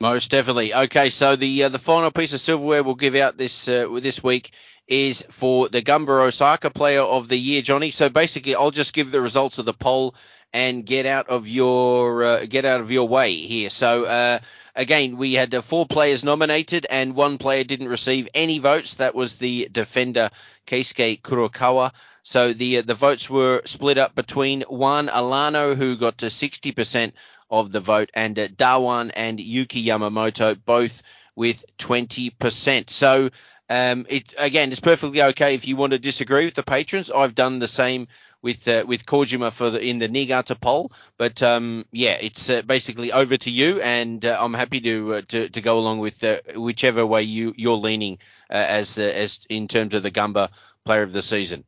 Most 0.00 0.30
definitely. 0.30 0.72
Okay, 0.72 1.10
so 1.10 1.36
the 1.36 1.64
uh, 1.64 1.68
the 1.68 1.78
final 1.78 2.12
piece 2.12 2.32
of 2.32 2.40
silverware 2.40 2.84
we'll 2.84 2.94
give 2.94 3.16
out 3.16 3.36
this 3.36 3.66
uh, 3.66 3.88
this 4.00 4.22
week 4.22 4.52
is 4.88 5.22
for 5.30 5.68
the 5.68 5.82
Gamba 5.82 6.12
Osaka 6.12 6.70
Player 6.70 7.02
of 7.02 7.28
the 7.28 7.36
Year, 7.38 7.62
Johnny. 7.62 7.90
So 7.90 8.08
basically, 8.08 8.54
I'll 8.54 8.70
just 8.70 8.94
give 8.94 9.10
the 9.10 9.20
results 9.20 9.58
of 9.58 9.66
the 9.66 9.74
poll 9.74 10.14
and 10.52 10.84
get 10.86 11.04
out 11.04 11.28
of 11.28 11.46
your 11.46 12.24
uh, 12.24 12.46
get 12.46 12.64
out 12.64 12.80
of 12.80 12.90
your 12.90 13.06
way 13.06 13.36
here. 13.36 13.70
So 13.70 14.04
uh, 14.04 14.38
again, 14.74 15.16
we 15.16 15.34
had 15.34 15.54
uh, 15.54 15.60
four 15.60 15.86
players 15.86 16.24
nominated 16.24 16.86
and 16.88 17.14
one 17.14 17.38
player 17.38 17.64
didn't 17.64 17.88
receive 17.88 18.28
any 18.34 18.58
votes. 18.58 18.94
That 18.94 19.14
was 19.14 19.36
the 19.38 19.68
defender 19.70 20.30
Keisuke 20.66 21.20
Kurokawa. 21.20 21.92
So 22.22 22.52
the 22.52 22.78
uh, 22.78 22.82
the 22.82 22.94
votes 22.94 23.28
were 23.28 23.62
split 23.64 23.98
up 23.98 24.14
between 24.14 24.62
Juan 24.62 25.08
Alano, 25.08 25.76
who 25.76 25.96
got 25.96 26.18
to 26.18 26.26
60% 26.26 27.12
of 27.50 27.72
the 27.72 27.80
vote, 27.80 28.10
and 28.14 28.38
uh, 28.38 28.48
Dawan 28.48 29.10
and 29.14 29.40
Yuki 29.40 29.84
Yamamoto 29.84 30.58
both 30.64 31.02
with 31.36 31.64
20%. 31.78 32.90
So 32.90 33.30
um, 33.68 34.06
it 34.08 34.34
again, 34.38 34.70
it's 34.70 34.80
perfectly 34.80 35.22
okay 35.22 35.54
if 35.54 35.68
you 35.68 35.76
want 35.76 35.92
to 35.92 35.98
disagree 35.98 36.46
with 36.46 36.54
the 36.54 36.62
patrons. 36.62 37.10
I've 37.10 37.34
done 37.34 37.58
the 37.58 37.68
same 37.68 38.08
with 38.42 38.66
uh, 38.68 38.84
with 38.86 39.04
Kojima 39.04 39.52
for 39.52 39.70
the, 39.70 39.80
in 39.80 39.98
the 39.98 40.08
Niigata 40.08 40.54
poll, 40.54 40.92
but 41.16 41.42
um, 41.42 41.84
yeah, 41.92 42.16
it's 42.20 42.48
uh, 42.48 42.62
basically 42.62 43.12
over 43.12 43.36
to 43.36 43.50
you, 43.50 43.80
and 43.80 44.24
uh, 44.24 44.38
I'm 44.40 44.54
happy 44.54 44.80
to, 44.80 45.14
uh, 45.14 45.22
to 45.28 45.48
to 45.48 45.60
go 45.60 45.78
along 45.78 45.98
with 45.98 46.22
uh, 46.24 46.38
whichever 46.54 47.04
way 47.04 47.22
you 47.22 47.52
you're 47.56 47.76
leaning 47.76 48.18
uh, 48.50 48.54
as 48.54 48.98
as 48.98 49.40
in 49.48 49.68
terms 49.68 49.94
of 49.94 50.02
the 50.02 50.10
Gamba 50.10 50.50
Player 50.84 51.02
of 51.02 51.12
the 51.12 51.22
Season. 51.22 51.64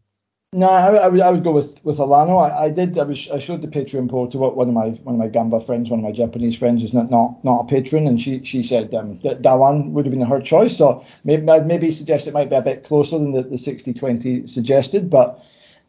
No, 0.53 0.69
I, 0.69 0.97
I, 0.97 1.07
would 1.07 1.21
I 1.21 1.31
would 1.31 1.45
go 1.45 1.53
with 1.53 1.79
with 1.85 1.99
Alano. 1.99 2.43
I, 2.45 2.65
I 2.65 2.71
did. 2.71 2.99
I 2.99 3.05
was 3.05 3.31
I 3.31 3.39
showed 3.39 3.63
the 3.63 3.69
Patreon 3.69 4.11
poll 4.11 4.29
to 4.31 4.37
one 4.37 4.67
of 4.67 4.75
my 4.75 4.89
one 5.05 5.15
of 5.15 5.19
my 5.21 5.29
Gamba 5.29 5.61
friends, 5.61 5.91
one 5.91 6.01
of 6.01 6.05
my 6.05 6.11
Japanese 6.11 6.59
friends, 6.59 6.83
is 6.83 6.93
not 6.93 7.09
not, 7.09 7.45
not 7.45 7.61
a 7.61 7.65
patron, 7.67 8.09
and 8.09 8.21
she 8.21 8.43
she 8.43 8.65
said 8.65 8.93
um, 8.93 9.21
that 9.21 9.43
Dawan 9.43 9.93
would 9.93 10.07
have 10.07 10.13
been 10.13 10.27
her 10.27 10.41
choice. 10.41 10.77
So 10.77 11.05
maybe 11.23 11.49
I'd 11.49 11.69
maybe 11.69 11.93
suggest 11.93 12.27
it 12.27 12.35
might 12.35 12.51
be 12.51 12.57
a 12.57 12.63
bit 12.63 12.83
closer 12.83 13.17
than 13.17 13.31
the, 13.31 13.45
the 13.45 13.55
60-20 13.55 14.49
suggested, 14.49 15.09
but 15.09 15.41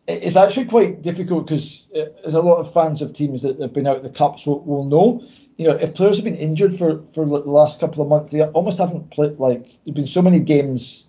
it's 0.08 0.36
actually 0.36 0.68
quite 0.68 1.02
difficult 1.02 1.48
because 1.48 1.88
there's 1.92 2.36
a 2.36 2.42
lot 2.42 2.58
of 2.58 2.72
fans 2.72 3.02
of 3.02 3.14
teams 3.14 3.42
that 3.42 3.60
have 3.60 3.74
been 3.74 3.88
out 3.88 4.04
the 4.04 4.12
cups 4.12 4.46
will, 4.46 4.60
will 4.62 4.86
know. 4.86 5.24
You 5.58 5.70
know, 5.70 5.76
if 5.76 5.96
players 5.96 6.18
have 6.18 6.26
been 6.26 6.36
injured 6.36 6.78
for 6.78 7.02
for 7.16 7.26
the 7.26 7.32
last 7.32 7.80
couple 7.80 8.04
of 8.04 8.10
months, 8.10 8.30
they 8.30 8.44
almost 8.44 8.78
haven't 8.78 9.10
played. 9.10 9.40
Like 9.40 9.66
there've 9.86 9.96
been 9.96 10.06
so 10.06 10.22
many 10.22 10.40
games 10.40 11.06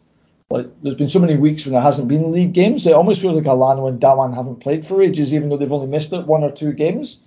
like 0.53 0.67
there's 0.83 0.97
been 0.97 1.09
so 1.09 1.19
many 1.19 1.37
weeks 1.37 1.65
when 1.65 1.73
there 1.73 1.83
hasn't 1.83 2.09
been 2.09 2.31
league 2.31 2.53
games. 2.53 2.87
It 2.87 2.93
almost 2.93 3.21
feels 3.21 3.35
like 3.35 3.45
Alano 3.45 3.89
and 3.89 4.01
Dawan 4.01 4.35
haven't 4.35 4.61
played 4.61 4.87
for 4.87 5.03
ages, 5.03 5.33
even 5.33 5.49
though 5.49 5.57
they've 5.57 5.73
only 5.73 5.87
missed 5.87 6.13
it 6.13 6.27
one 6.27 6.45
or 6.45 6.53
two 6.53 6.73
games. 6.73 7.23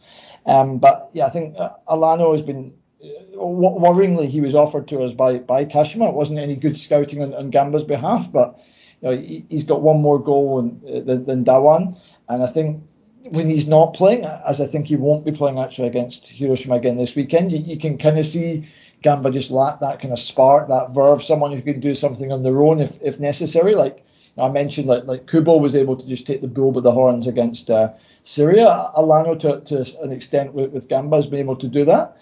Um, 0.45 0.77
but 0.77 1.09
yeah, 1.13 1.25
I 1.25 1.29
think 1.31 1.55
uh, 1.57 1.71
Alano 1.89 2.31
has 2.33 2.43
been 2.43 2.73
uh, 3.03 3.37
worryingly 3.37 4.27
he 4.27 4.41
was 4.41 4.53
offered 4.53 4.87
to 4.89 5.01
us 5.01 5.13
by 5.13 5.39
by 5.39 5.65
Kashima. 5.65 6.09
It 6.09 6.15
wasn't 6.15 6.39
any 6.39 6.55
good 6.55 6.77
scouting 6.77 7.23
on, 7.23 7.33
on 7.33 7.51
Gamba's 7.51 7.83
behalf, 7.83 8.31
but 8.31 8.59
you 9.01 9.09
know, 9.09 9.17
he, 9.17 9.45
has 9.51 9.63
got 9.63 9.81
one 9.81 10.01
more 10.01 10.19
goal 10.19 10.59
in, 10.59 10.81
uh, 10.87 10.99
than, 11.01 11.25
than 11.25 11.45
Dawan, 11.45 11.99
and 12.29 12.43
I 12.43 12.47
think 12.47 12.83
when 13.29 13.49
he's 13.49 13.67
not 13.67 13.95
playing, 13.95 14.23
as 14.25 14.61
I 14.61 14.67
think 14.67 14.85
he 14.87 14.95
won't 14.95 15.25
be 15.25 15.31
playing 15.31 15.57
actually 15.57 15.87
against 15.87 16.27
Hiroshima 16.27 16.75
again 16.75 16.97
this 16.97 17.15
weekend, 17.15 17.51
you, 17.51 17.57
you 17.57 17.77
can 17.77 17.97
kind 17.97 18.19
of 18.19 18.25
see 18.25 18.67
Gamba 19.01 19.31
just 19.31 19.51
lack 19.51 19.79
that 19.79 19.99
kind 19.99 20.13
of 20.13 20.19
spark, 20.19 20.67
that 20.67 20.91
verve, 20.91 21.23
someone 21.23 21.51
who 21.51 21.61
can 21.61 21.79
do 21.79 21.95
something 21.95 22.31
on 22.31 22.43
their 22.43 22.61
own 22.61 22.79
if, 22.79 22.97
if 23.01 23.19
necessary. 23.19 23.75
Like 23.75 24.05
I 24.37 24.49
mentioned, 24.49 24.87
like 24.87 25.05
like 25.05 25.27
Kubo 25.27 25.57
was 25.57 25.75
able 25.75 25.95
to 25.95 26.07
just 26.07 26.27
take 26.27 26.41
the 26.41 26.47
bull 26.47 26.71
by 26.71 26.81
the 26.81 26.91
horns 26.91 27.27
against 27.27 27.69
uh, 27.69 27.89
Syria. 28.23 28.91
Alano, 28.97 29.39
to, 29.39 29.61
to 29.61 30.01
an 30.03 30.11
extent, 30.11 30.53
with, 30.53 30.71
with 30.71 30.89
Gamba 30.89 31.17
has 31.17 31.27
been 31.27 31.39
able 31.39 31.55
to 31.57 31.67
do 31.67 31.85
that. 31.85 32.17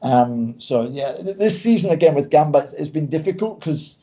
Um, 0.00 0.60
so 0.60 0.82
yeah, 0.82 1.16
this 1.20 1.60
season 1.60 1.90
again 1.90 2.14
with 2.14 2.30
Gamba 2.30 2.68
has 2.78 2.88
been 2.88 3.08
difficult 3.08 3.58
because 3.58 3.98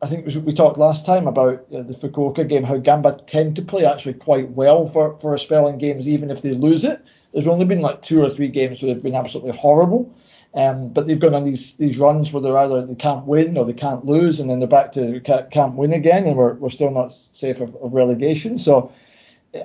I 0.00 0.06
think 0.06 0.26
we 0.26 0.52
talked 0.52 0.76
last 0.76 1.06
time 1.06 1.26
about 1.26 1.68
the 1.70 1.94
Fukuoka 1.94 2.46
game, 2.46 2.62
how 2.62 2.76
Gamba 2.76 3.20
tend 3.26 3.56
to 3.56 3.62
play 3.62 3.86
actually 3.86 4.14
quite 4.14 4.50
well 4.50 4.86
for, 4.86 5.18
for 5.18 5.34
a 5.34 5.38
spell 5.38 5.66
in 5.66 5.78
games, 5.78 6.06
even 6.06 6.30
if 6.30 6.42
they 6.42 6.52
lose 6.52 6.84
it. 6.84 7.02
There's 7.32 7.46
only 7.46 7.64
been 7.64 7.80
like 7.80 8.02
two 8.02 8.22
or 8.22 8.28
three 8.28 8.48
games 8.48 8.82
where 8.82 8.92
they've 8.92 9.02
been 9.02 9.14
absolutely 9.14 9.56
horrible. 9.56 10.14
Um, 10.56 10.90
but 10.90 11.06
they've 11.06 11.18
gone 11.18 11.34
on 11.34 11.44
these 11.44 11.74
these 11.78 11.98
runs 11.98 12.32
where 12.32 12.40
they're 12.40 12.56
either 12.56 12.86
they 12.86 12.94
can't 12.94 13.26
win 13.26 13.56
or 13.56 13.64
they 13.64 13.72
can't 13.72 14.04
lose, 14.06 14.38
and 14.38 14.48
then 14.48 14.60
they're 14.60 14.68
back 14.68 14.92
to 14.92 15.20
can't 15.20 15.74
win 15.74 15.92
again, 15.92 16.26
and 16.26 16.36
we're, 16.36 16.54
we're 16.54 16.70
still 16.70 16.92
not 16.92 17.12
safe 17.12 17.60
of, 17.60 17.74
of 17.76 17.94
relegation. 17.94 18.58
So 18.58 18.92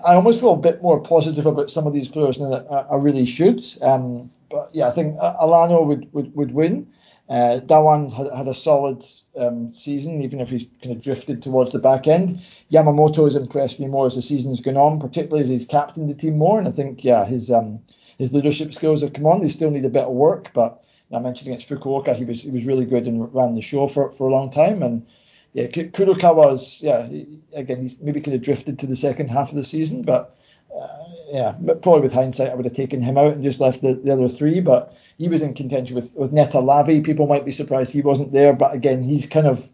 I 0.05 0.13
almost 0.13 0.39
feel 0.39 0.53
a 0.53 0.57
bit 0.57 0.81
more 0.81 0.99
positive 0.99 1.45
about 1.45 1.71
some 1.71 1.87
of 1.87 1.93
these 1.93 2.07
players 2.07 2.37
than 2.37 2.53
I, 2.53 2.57
I 2.57 2.95
really 2.95 3.25
should. 3.25 3.61
Um, 3.81 4.29
but 4.49 4.69
yeah, 4.73 4.87
I 4.87 4.91
think 4.91 5.17
Alano 5.17 5.85
would, 5.85 6.13
would, 6.13 6.35
would 6.35 6.53
win. 6.53 6.87
Uh, 7.27 7.59
Dawan 7.59 8.11
had, 8.11 8.35
had 8.35 8.47
a 8.47 8.53
solid 8.53 9.05
um, 9.37 9.73
season, 9.73 10.23
even 10.23 10.39
if 10.39 10.49
he's 10.49 10.65
kind 10.81 10.95
of 10.95 11.03
drifted 11.03 11.41
towards 11.41 11.71
the 11.71 11.79
back 11.79 12.07
end. 12.07 12.41
Yamamoto 12.71 13.25
has 13.25 13.35
impressed 13.35 13.79
me 13.79 13.87
more 13.87 14.07
as 14.07 14.15
the 14.15 14.21
season's 14.21 14.61
gone 14.61 14.77
on, 14.77 14.99
particularly 14.99 15.43
as 15.43 15.49
he's 15.49 15.65
captained 15.65 16.09
the 16.09 16.15
team 16.15 16.37
more. 16.37 16.57
And 16.57 16.67
I 16.67 16.71
think, 16.71 17.03
yeah, 17.03 17.25
his 17.25 17.51
um, 17.51 17.79
his 18.19 18.33
leadership 18.33 18.73
skills 18.73 19.01
have 19.01 19.13
come 19.13 19.25
on. 19.25 19.41
They 19.41 19.47
still 19.47 19.71
need 19.71 19.85
a 19.85 19.89
bit 19.89 20.03
of 20.03 20.11
work, 20.11 20.51
but 20.53 20.83
I 21.11 21.19
mentioned 21.19 21.47
against 21.47 21.67
Fukuoka, 21.67 22.15
he 22.15 22.25
was 22.25 22.41
he 22.41 22.51
was 22.51 22.65
really 22.65 22.85
good 22.85 23.07
and 23.07 23.33
ran 23.33 23.55
the 23.55 23.61
show 23.61 23.87
for, 23.87 24.11
for 24.11 24.27
a 24.27 24.31
long 24.31 24.51
time. 24.51 24.83
And 24.83 25.07
yeah, 25.53 25.65
Kurokawa's 25.67 26.81
yeah 26.83 27.09
again 27.53 27.81
he's 27.81 27.99
maybe 27.99 28.21
could 28.21 28.33
have 28.33 28.43
drifted 28.43 28.77
to 28.79 28.87
the 28.87 28.95
second 28.95 29.29
half 29.29 29.49
of 29.49 29.55
the 29.55 29.63
season, 29.63 30.03
but 30.03 30.37
uh, 30.75 30.87
yeah, 31.31 31.53
probably 31.81 32.01
with 32.01 32.13
hindsight 32.13 32.51
I 32.51 32.55
would 32.55 32.65
have 32.65 32.75
taken 32.75 33.01
him 33.01 33.17
out 33.17 33.33
and 33.33 33.43
just 33.43 33.59
left 33.59 33.81
the, 33.81 33.95
the 33.95 34.13
other 34.13 34.29
three. 34.29 34.59
But 34.59 34.95
he 35.17 35.29
was 35.29 35.41
in 35.41 35.55
contention 35.55 35.95
with 35.95 36.13
with 36.15 36.31
Neta 36.31 36.57
Lavi. 36.57 37.03
People 37.03 37.25
might 37.25 37.45
be 37.45 37.51
surprised 37.51 37.91
he 37.91 38.01
wasn't 38.01 38.33
there, 38.33 38.53
but 38.53 38.75
again 38.75 39.01
he's 39.01 39.27
kind 39.27 39.47
of 39.47 39.67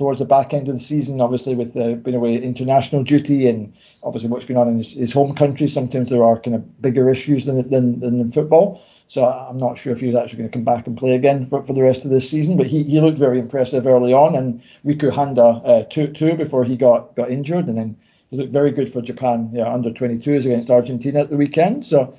towards 0.00 0.18
the 0.18 0.24
back 0.24 0.54
end 0.54 0.66
of 0.66 0.74
the 0.74 0.80
season, 0.80 1.20
obviously 1.20 1.54
with 1.54 1.76
uh, 1.76 1.92
being 1.92 2.16
away 2.16 2.34
international 2.42 3.04
duty 3.04 3.46
and 3.46 3.70
obviously 4.02 4.30
what's 4.30 4.46
going 4.46 4.56
on 4.56 4.66
in 4.66 4.78
his, 4.78 4.92
his, 4.92 5.12
home 5.12 5.34
country. 5.34 5.68
Sometimes 5.68 6.08
there 6.08 6.24
are 6.24 6.40
kind 6.40 6.56
of 6.56 6.80
bigger 6.80 7.10
issues 7.10 7.44
than 7.44 7.68
than, 7.68 8.00
than 8.00 8.18
in 8.18 8.32
football. 8.32 8.80
So 9.08 9.26
I'm 9.26 9.58
not 9.58 9.76
sure 9.76 9.92
if 9.92 10.00
he's 10.00 10.14
actually 10.14 10.38
going 10.38 10.50
to 10.50 10.56
come 10.56 10.64
back 10.64 10.86
and 10.86 10.96
play 10.96 11.14
again 11.16 11.50
for, 11.50 11.62
for 11.66 11.74
the 11.74 11.82
rest 11.82 12.06
of 12.06 12.10
this 12.10 12.30
season. 12.30 12.56
But 12.56 12.66
he, 12.66 12.82
he 12.84 12.98
looked 12.98 13.18
very 13.18 13.38
impressive 13.38 13.86
early 13.86 14.14
on, 14.14 14.34
and 14.34 14.62
Riku 14.86 15.12
Handa 15.12 15.60
uh, 15.66 15.84
two 15.90 16.06
two 16.06 16.34
before 16.34 16.64
he 16.64 16.76
got 16.78 17.14
got 17.14 17.30
injured, 17.30 17.66
and 17.66 17.76
then 17.76 17.94
he 18.30 18.38
looked 18.38 18.52
very 18.52 18.70
good 18.70 18.90
for 18.90 19.02
Japan 19.02 19.50
yeah, 19.52 19.70
under 19.70 19.90
22s 19.90 20.46
against 20.46 20.70
Argentina 20.70 21.20
at 21.20 21.28
the 21.28 21.36
weekend. 21.36 21.84
So 21.84 22.16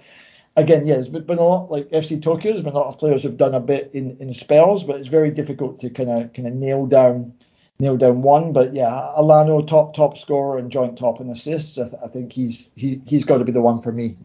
again, 0.56 0.86
yeah, 0.86 0.96
there's 0.96 1.10
been 1.10 1.40
a 1.40 1.42
lot 1.42 1.72
like 1.72 1.90
FC 1.90 2.22
Tokyo. 2.22 2.52
There's 2.52 2.64
been 2.64 2.74
a 2.74 2.78
lot 2.78 2.94
of 2.94 3.00
players 3.00 3.24
who've 3.24 3.38
done 3.38 3.56
a 3.56 3.60
bit 3.60 3.90
in, 3.96 4.18
in 4.20 4.32
spells, 4.36 4.84
but 4.84 4.98
it's 4.98 5.10
very 5.10 5.32
difficult 5.32 5.80
to 5.80 5.90
kind 5.90 6.12
of 6.12 6.34
kind 6.34 6.48
of 6.48 6.54
nail 6.54 6.86
down 6.86 7.34
nail 7.82 7.98
down 7.98 8.22
one. 8.22 8.54
But 8.54 8.74
yeah, 8.74 8.90
Alano 9.18 9.68
top 9.68 9.94
top 9.94 10.18
scorer 10.18 10.58
and 10.58 10.72
joint 10.72 10.98
top 10.98 11.20
in 11.20 11.30
assists. 11.30 11.78
I, 11.78 11.90
th- 11.90 12.02
I 12.04 12.08
think 12.08 12.32
he's 12.32 12.72
he 12.76 13.02
he's 13.06 13.26
got 13.26 13.40
to 13.40 13.44
be 13.44 13.52
the 13.52 13.62
one 13.62 13.82
for 13.82 13.92
me. 13.92 14.16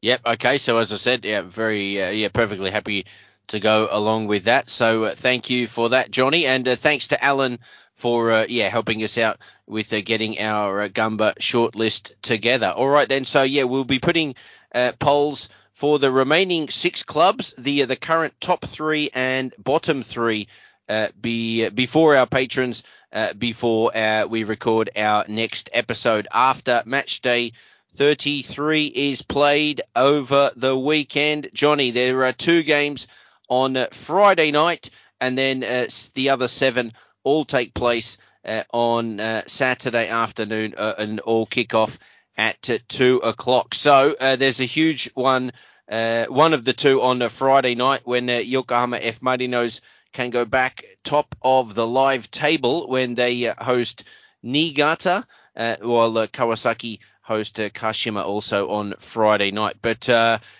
Yep. 0.00 0.20
Okay. 0.26 0.58
So 0.58 0.78
as 0.78 0.92
I 0.92 0.96
said, 0.96 1.24
yeah, 1.24 1.42
very 1.42 2.02
uh, 2.02 2.10
yeah, 2.10 2.28
perfectly 2.28 2.70
happy 2.70 3.06
to 3.48 3.60
go 3.60 3.88
along 3.90 4.28
with 4.28 4.44
that. 4.44 4.70
So 4.70 5.04
uh, 5.04 5.14
thank 5.14 5.50
you 5.50 5.66
for 5.66 5.90
that, 5.90 6.10
Johnny, 6.10 6.46
and 6.46 6.66
uh, 6.66 6.76
thanks 6.76 7.08
to 7.08 7.22
Alan 7.22 7.58
for 7.94 8.32
uh, 8.32 8.46
yeah 8.48 8.68
helping 8.68 9.02
us 9.04 9.18
out 9.18 9.38
with 9.66 9.92
uh, 9.92 10.00
getting 10.00 10.38
our 10.38 10.80
uh, 10.80 10.88
Gamba 10.88 11.34
shortlist 11.38 12.12
together. 12.22 12.68
All 12.68 12.88
right 12.88 13.08
then. 13.08 13.24
So 13.24 13.42
yeah, 13.42 13.64
we'll 13.64 13.84
be 13.84 13.98
putting 13.98 14.34
polls 14.98 15.50
for 15.74 15.98
the 15.98 16.10
remaining 16.10 16.68
six 16.68 17.02
clubs, 17.02 17.54
the 17.58 17.84
the 17.84 17.96
current 17.96 18.34
top 18.40 18.64
three 18.64 19.10
and 19.12 19.52
bottom 19.58 20.02
three 20.02 20.48
uh, 20.92 21.08
be 21.18 21.70
before 21.70 22.16
our 22.16 22.26
patrons 22.26 22.82
uh, 23.12 23.32
before 23.32 23.96
uh, 23.96 24.26
we 24.26 24.44
record 24.44 24.90
our 24.94 25.24
next 25.26 25.70
episode 25.72 26.28
after 26.30 26.82
match 26.84 27.22
day 27.22 27.52
33 27.96 28.86
is 28.86 29.22
played 29.22 29.80
over 29.96 30.50
the 30.54 30.78
weekend. 30.78 31.48
Johnny, 31.54 31.92
there 31.92 32.24
are 32.24 32.32
two 32.32 32.62
games 32.62 33.06
on 33.48 33.86
Friday 33.92 34.50
night, 34.50 34.90
and 35.18 35.36
then 35.36 35.64
uh, 35.64 35.86
the 36.14 36.28
other 36.28 36.48
seven 36.48 36.92
all 37.22 37.46
take 37.46 37.72
place 37.72 38.18
uh, 38.44 38.64
on 38.70 39.18
uh, 39.18 39.42
Saturday 39.46 40.08
afternoon 40.08 40.74
and 40.76 41.20
all 41.20 41.46
kick 41.46 41.74
off 41.74 41.98
at 42.36 42.80
two 42.88 43.16
o'clock. 43.18 43.74
So 43.74 44.14
there's 44.20 44.60
a 44.60 44.64
huge 44.64 45.10
one, 45.14 45.52
one 45.88 46.52
of 46.52 46.64
the 46.66 46.74
two 46.74 47.00
on 47.00 47.26
Friday 47.30 47.74
night 47.76 48.02
when 48.04 48.28
Yokohama 48.28 48.98
F 48.98 49.20
Marinos 49.20 49.80
can 50.12 50.30
go 50.30 50.44
back 50.44 50.84
top 51.04 51.34
of 51.42 51.74
the 51.74 51.86
live 51.86 52.30
table 52.30 52.88
when 52.88 53.14
they 53.14 53.48
uh, 53.48 53.54
host 53.62 54.04
Niigata, 54.42 55.26
uh, 55.56 55.76
while 55.80 56.16
uh, 56.18 56.26
Kawasaki 56.26 57.00
host 57.22 57.56
Kashima 57.56 58.24
also 58.24 58.70
on 58.70 58.94
Friday 58.98 59.52
night. 59.52 59.76
But 59.80 60.08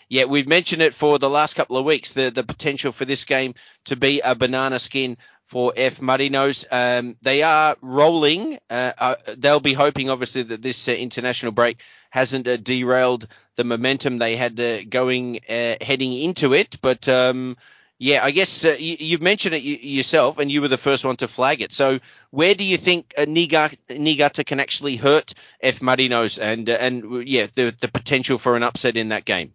yeah, 0.08 0.24
we've 0.26 0.46
mentioned 0.46 0.82
it 0.82 0.94
for 0.94 1.18
the 1.18 1.30
last 1.30 1.54
couple 1.54 1.76
of 1.76 1.84
weeks 1.84 2.12
the 2.12 2.30
the 2.30 2.44
potential 2.44 2.92
for 2.92 3.04
this 3.04 3.24
game 3.24 3.54
to 3.86 3.96
be 3.96 4.20
a 4.20 4.34
banana 4.34 4.78
skin 4.78 5.16
for 5.52 5.72
F 5.76 6.00
Marinos. 6.00 6.64
Um, 6.70 7.16
they 7.20 7.42
are 7.42 7.76
rolling. 7.82 8.58
Uh, 8.70 8.92
uh, 8.98 9.14
they'll 9.36 9.60
be 9.60 9.74
hoping, 9.74 10.08
obviously, 10.08 10.44
that 10.44 10.62
this 10.62 10.88
uh, 10.88 10.92
international 10.92 11.52
break 11.52 11.78
hasn't 12.08 12.64
derailed 12.64 13.26
the 13.56 13.64
momentum 13.64 14.16
they 14.16 14.34
had 14.34 14.56
going 14.88 15.40
heading 15.46 16.14
into 16.14 16.54
it. 16.54 16.78
But 16.80 17.06
um, 17.06 17.58
Yeah, 18.02 18.24
I 18.24 18.32
guess 18.32 18.64
uh, 18.64 18.74
you, 18.80 19.14
have 19.14 19.22
mentioned 19.22 19.54
it 19.54 19.62
yourself, 19.62 20.40
and 20.40 20.50
you 20.50 20.60
were 20.60 20.66
the 20.66 20.76
first 20.76 21.04
one 21.04 21.14
to 21.18 21.28
flag 21.28 21.62
it. 21.62 21.70
So, 21.70 22.00
where 22.32 22.52
do 22.52 22.64
you 22.64 22.76
think 22.76 23.14
uh, 23.16 23.26
Niigata, 23.28 24.42
can 24.42 24.58
actually 24.58 24.96
hurt 24.96 25.34
F 25.60 25.78
Marinos, 25.78 26.42
and 26.42 26.68
uh, 26.68 26.72
and 26.80 27.28
yeah, 27.28 27.46
the 27.54 27.72
the 27.80 27.86
potential 27.86 28.38
for 28.38 28.56
an 28.56 28.64
upset 28.64 28.96
in 28.96 29.10
that 29.10 29.24
game? 29.24 29.52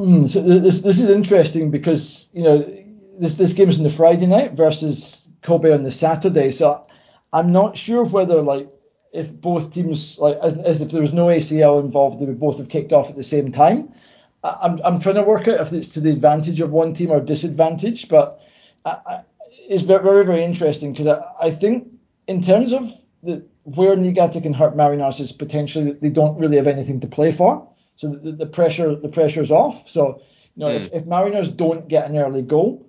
Mm, 0.00 0.26
so 0.26 0.40
this 0.40 0.80
this 0.80 1.00
is 1.00 1.10
interesting 1.10 1.70
because 1.70 2.30
you 2.32 2.44
know 2.44 2.60
this 3.20 3.34
this 3.34 3.52
game's 3.52 3.76
on 3.76 3.84
the 3.84 3.90
Friday 3.90 4.26
night 4.26 4.52
versus 4.52 5.20
Kobe 5.42 5.70
on 5.70 5.82
the 5.82 5.90
Saturday. 5.90 6.52
So 6.52 6.86
I'm 7.30 7.52
not 7.52 7.76
sure 7.76 8.06
whether 8.06 8.40
like 8.40 8.70
if 9.12 9.30
both 9.38 9.74
teams 9.74 10.16
like 10.18 10.38
as, 10.42 10.56
as 10.56 10.80
if 10.80 10.92
there 10.92 11.02
was 11.02 11.12
no 11.12 11.26
ACL 11.26 11.84
involved, 11.84 12.20
they 12.20 12.24
would 12.24 12.40
both 12.40 12.56
have 12.56 12.70
kicked 12.70 12.94
off 12.94 13.10
at 13.10 13.16
the 13.16 13.22
same 13.22 13.52
time. 13.52 13.92
I'm, 14.60 14.80
I'm 14.84 15.00
trying 15.00 15.16
to 15.16 15.22
work 15.22 15.48
out 15.48 15.60
if 15.60 15.72
it's 15.72 15.88
to 15.88 16.00
the 16.00 16.10
advantage 16.10 16.60
of 16.60 16.72
one 16.72 16.94
team 16.94 17.10
or 17.10 17.20
disadvantage, 17.20 18.08
but 18.08 18.40
I, 18.84 18.90
I, 18.90 19.20
it's 19.68 19.84
very, 19.84 20.24
very 20.24 20.44
interesting 20.44 20.92
because 20.92 21.06
I, 21.06 21.46
I 21.46 21.50
think 21.50 21.88
in 22.26 22.42
terms 22.42 22.72
of 22.72 22.90
the, 23.22 23.44
where 23.64 23.96
Niigata 23.96 24.40
can 24.40 24.52
hurt 24.52 24.76
Marinos 24.76 25.20
is 25.20 25.32
potentially 25.32 25.92
they 26.00 26.08
don't 26.08 26.38
really 26.38 26.56
have 26.56 26.66
anything 26.66 27.00
to 27.00 27.08
play 27.08 27.32
for. 27.32 27.68
So 27.96 28.10
the, 28.10 28.32
the 28.32 28.46
pressure 28.46 28.94
the 28.94 29.08
pressure's 29.08 29.50
off. 29.50 29.88
So 29.88 30.22
you 30.54 30.64
know 30.64 30.70
mm. 30.70 30.76
if, 30.76 30.92
if 30.92 31.04
Marinos 31.04 31.54
don't 31.54 31.88
get 31.88 32.08
an 32.08 32.16
early 32.16 32.42
goal, 32.42 32.86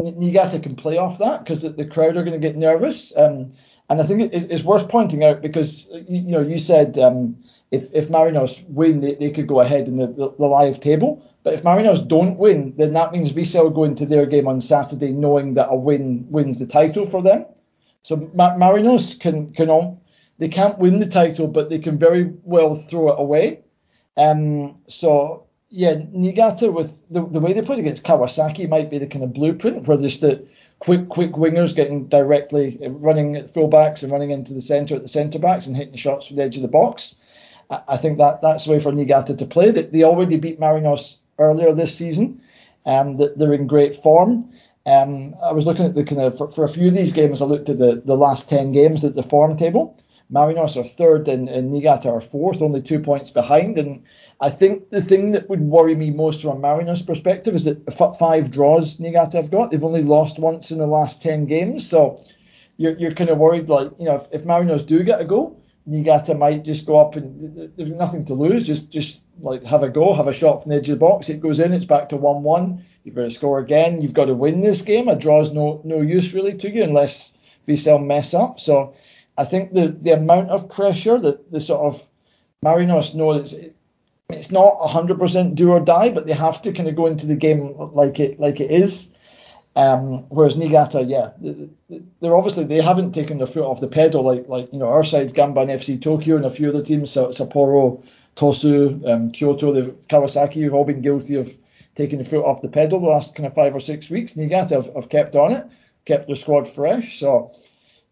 Niigata 0.00 0.58
can 0.60 0.74
play 0.74 0.96
off 0.96 1.18
that 1.18 1.44
because 1.44 1.62
the, 1.62 1.70
the, 1.70 1.84
crowd 1.84 2.16
are 2.16 2.24
going 2.24 2.40
to 2.40 2.46
get 2.46 2.56
nervous. 2.56 3.12
Um, 3.16 3.50
and 3.90 4.00
I 4.00 4.04
think 4.04 4.32
it, 4.32 4.50
it's 4.50 4.62
worth 4.62 4.88
pointing 4.88 5.24
out 5.24 5.42
because 5.42 5.88
you, 6.08 6.20
you 6.20 6.30
know 6.32 6.40
you 6.40 6.58
said 6.58 6.98
um, 6.98 7.36
if 7.70 7.88
if 7.92 8.08
Marinos 8.08 8.64
win, 8.68 9.00
they, 9.00 9.14
they 9.14 9.30
could 9.30 9.46
go 9.46 9.60
ahead 9.60 9.88
in 9.88 9.96
the, 9.96 10.06
the, 10.06 10.46
live 10.46 10.80
table. 10.80 11.22
But 11.42 11.54
if 11.54 11.62
Marinos 11.62 12.06
don't 12.06 12.38
win, 12.38 12.74
then 12.76 12.92
that 12.94 13.12
means 13.12 13.32
Vissel 13.32 13.74
go 13.74 13.84
into 13.84 14.06
their 14.06 14.26
game 14.26 14.48
on 14.48 14.60
Saturday 14.60 15.12
knowing 15.12 15.54
that 15.54 15.68
a 15.70 15.76
win 15.76 16.26
wins 16.30 16.58
the 16.58 16.66
title 16.66 17.06
for 17.06 17.22
them. 17.22 17.44
So 18.02 18.30
Ma- 18.34 18.56
Marinos 18.56 19.18
can 19.18 19.52
can 19.52 19.98
they 20.38 20.48
can't 20.48 20.78
win 20.78 20.98
the 21.00 21.06
title, 21.06 21.46
but 21.46 21.68
they 21.68 21.78
can 21.78 21.98
very 21.98 22.32
well 22.44 22.74
throw 22.74 23.10
it 23.10 23.20
away. 23.20 23.60
Um, 24.16 24.76
so 24.88 25.44
yeah, 25.70 26.02
Niigata 26.12 26.72
with 26.72 26.98
the, 27.10 27.26
the 27.26 27.40
way 27.40 27.52
they 27.52 27.62
played 27.62 27.78
against 27.78 28.04
Kawasaki 28.04 28.68
might 28.68 28.90
be 28.90 28.98
the 28.98 29.06
kind 29.06 29.24
of 29.24 29.34
blueprint 29.34 29.86
where 29.86 29.96
there's 29.96 30.20
the 30.20 30.46
quick 30.78 31.08
quick 31.08 31.32
wingers 31.32 31.74
getting 31.74 32.06
directly 32.06 32.78
running 32.88 33.36
at 33.36 33.52
fullbacks 33.52 34.02
and 34.02 34.10
running 34.12 34.30
into 34.30 34.54
the 34.54 34.62
centre 34.62 34.94
at 34.94 35.02
the 35.02 35.08
centre 35.08 35.38
backs 35.38 35.66
and 35.66 35.76
hitting 35.76 35.96
shots 35.96 36.26
from 36.26 36.36
the 36.36 36.42
edge 36.42 36.56
of 36.56 36.62
the 36.62 36.68
box. 36.68 37.16
I 37.70 37.96
think 37.96 38.18
that 38.18 38.40
that's 38.40 38.64
the 38.64 38.72
way 38.72 38.80
for 38.80 38.92
Niigata 38.92 39.36
to 39.36 39.46
play. 39.46 39.70
They, 39.70 39.82
they 39.82 40.02
already 40.04 40.36
beat 40.36 40.60
Marinos 40.60 41.18
earlier 41.38 41.74
this 41.74 41.94
season. 41.94 42.40
and 42.84 43.20
Um, 43.20 43.30
they're 43.36 43.52
in 43.52 43.66
great 43.66 44.02
form. 44.02 44.50
Um, 44.86 45.34
I 45.42 45.52
was 45.52 45.66
looking 45.66 45.84
at 45.84 45.94
the 45.94 46.04
kind 46.04 46.22
of 46.22 46.38
for, 46.38 46.50
for, 46.50 46.64
a 46.64 46.68
few 46.68 46.88
of 46.88 46.94
these 46.94 47.12
games. 47.12 47.42
I 47.42 47.44
looked 47.44 47.68
at 47.68 47.78
the, 47.78 48.02
the 48.04 48.16
last 48.16 48.48
ten 48.48 48.72
games 48.72 49.04
at 49.04 49.14
the 49.14 49.22
form 49.22 49.56
table. 49.56 49.96
Marinos 50.32 50.76
are 50.76 50.86
third 50.86 51.26
and, 51.28 51.48
and 51.48 51.70
Niigata 51.72 52.10
are 52.10 52.20
fourth, 52.20 52.60
only 52.60 52.82
two 52.82 53.00
points 53.00 53.30
behind. 53.30 53.78
And 53.78 54.02
I 54.40 54.50
think 54.50 54.90
the 54.90 55.02
thing 55.02 55.32
that 55.32 55.48
would 55.48 55.60
worry 55.60 55.94
me 55.94 56.10
most 56.10 56.42
from 56.42 56.58
a 56.58 56.60
Marinos 56.60 57.06
perspective 57.06 57.54
is 57.54 57.64
that 57.64 57.92
five 58.18 58.50
draws 58.50 58.98
Niigata 58.98 59.38
have 59.38 59.50
got. 59.50 59.70
They've 59.70 59.84
only 59.84 60.02
lost 60.02 60.38
once 60.38 60.70
in 60.70 60.78
the 60.78 60.86
last 60.86 61.22
ten 61.22 61.46
games, 61.46 61.88
so 61.88 62.22
you're, 62.76 62.96
you're 62.98 63.14
kind 63.14 63.30
of 63.30 63.38
worried. 63.38 63.68
Like 63.68 63.90
you 63.98 64.06
know, 64.06 64.16
if, 64.16 64.28
if 64.32 64.44
Marinos 64.44 64.86
do 64.86 65.02
get 65.02 65.20
a 65.20 65.24
goal, 65.24 65.62
Niigata 65.88 66.34
might 66.34 66.64
just 66.64 66.86
go 66.86 66.98
up 66.98 67.16
and 67.16 67.72
there's 67.76 67.90
nothing 67.90 68.24
to 68.26 68.34
lose. 68.34 68.66
Just 68.66 68.90
just 68.90 69.20
like 69.40 69.64
have 69.64 69.82
a 69.82 69.88
go, 69.88 70.12
have 70.12 70.28
a 70.28 70.32
shot 70.32 70.62
from 70.62 70.70
the 70.70 70.76
edge 70.76 70.88
of 70.90 70.98
the 70.98 71.06
box. 71.06 71.28
It 71.28 71.40
goes 71.40 71.60
in. 71.60 71.72
It's 71.72 71.84
back 71.84 72.08
to 72.10 72.16
one-one. 72.16 72.84
You've 73.04 73.14
got 73.14 73.22
to 73.22 73.30
score 73.30 73.58
again. 73.58 74.02
You've 74.02 74.14
got 74.14 74.26
to 74.26 74.34
win 74.34 74.60
this 74.60 74.82
game. 74.82 75.08
A 75.08 75.16
draw's 75.16 75.52
no 75.52 75.80
no 75.84 76.00
use 76.00 76.34
really 76.34 76.54
to 76.58 76.70
you 76.70 76.82
unless 76.82 77.32
Vissel 77.66 78.04
mess 78.04 78.34
up. 78.34 78.60
So 78.60 78.94
I 79.38 79.44
think 79.44 79.72
the 79.72 79.88
the 79.88 80.12
amount 80.12 80.50
of 80.50 80.68
pressure 80.68 81.18
that 81.18 81.50
the 81.50 81.60
sort 81.60 81.80
of 81.80 82.02
Marinos 82.62 83.14
know 83.14 83.32
it's 83.32 83.54
it's 84.30 84.50
not 84.50 84.78
100% 84.80 85.54
do 85.54 85.70
or 85.70 85.80
die, 85.80 86.10
but 86.10 86.26
they 86.26 86.34
have 86.34 86.60
to 86.62 86.72
kind 86.72 86.88
of 86.88 86.96
go 86.96 87.06
into 87.06 87.26
the 87.26 87.34
game 87.34 87.74
like 87.94 88.20
it 88.20 88.38
like 88.38 88.60
it 88.60 88.70
is. 88.70 89.14
Um, 89.78 90.24
whereas 90.28 90.56
Niigata, 90.56 91.04
yeah, 91.04 91.30
they're 92.20 92.36
obviously 92.36 92.64
they 92.64 92.80
haven't 92.80 93.12
taken 93.12 93.38
their 93.38 93.46
foot 93.46 93.62
off 93.62 93.80
the 93.80 93.86
pedal 93.86 94.24
like 94.24 94.48
like 94.48 94.72
you 94.72 94.78
know 94.80 94.88
our 94.88 95.04
side's 95.04 95.32
Gamba 95.32 95.60
and 95.60 95.70
FC 95.70 96.02
Tokyo 96.02 96.34
and 96.34 96.44
a 96.44 96.50
few 96.50 96.68
other 96.70 96.82
teams, 96.82 97.14
Sapporo, 97.14 98.02
Tosu, 98.34 99.08
um, 99.08 99.30
Kyoto, 99.30 99.72
the 99.72 99.82
Kawasaki 100.08 100.64
have 100.64 100.74
all 100.74 100.84
been 100.84 101.00
guilty 101.00 101.36
of 101.36 101.54
taking 101.94 102.18
the 102.18 102.24
foot 102.24 102.44
off 102.44 102.60
the 102.60 102.68
pedal 102.68 102.98
the 102.98 103.06
last 103.06 103.36
kind 103.36 103.46
of 103.46 103.54
five 103.54 103.72
or 103.72 103.78
six 103.78 104.10
weeks. 104.10 104.34
Niigata 104.34 104.74
have, 104.74 104.92
have 104.96 105.08
kept 105.10 105.36
on 105.36 105.52
it, 105.52 105.64
kept 106.06 106.26
their 106.26 106.34
squad 106.34 106.68
fresh. 106.68 107.20
So 107.20 107.52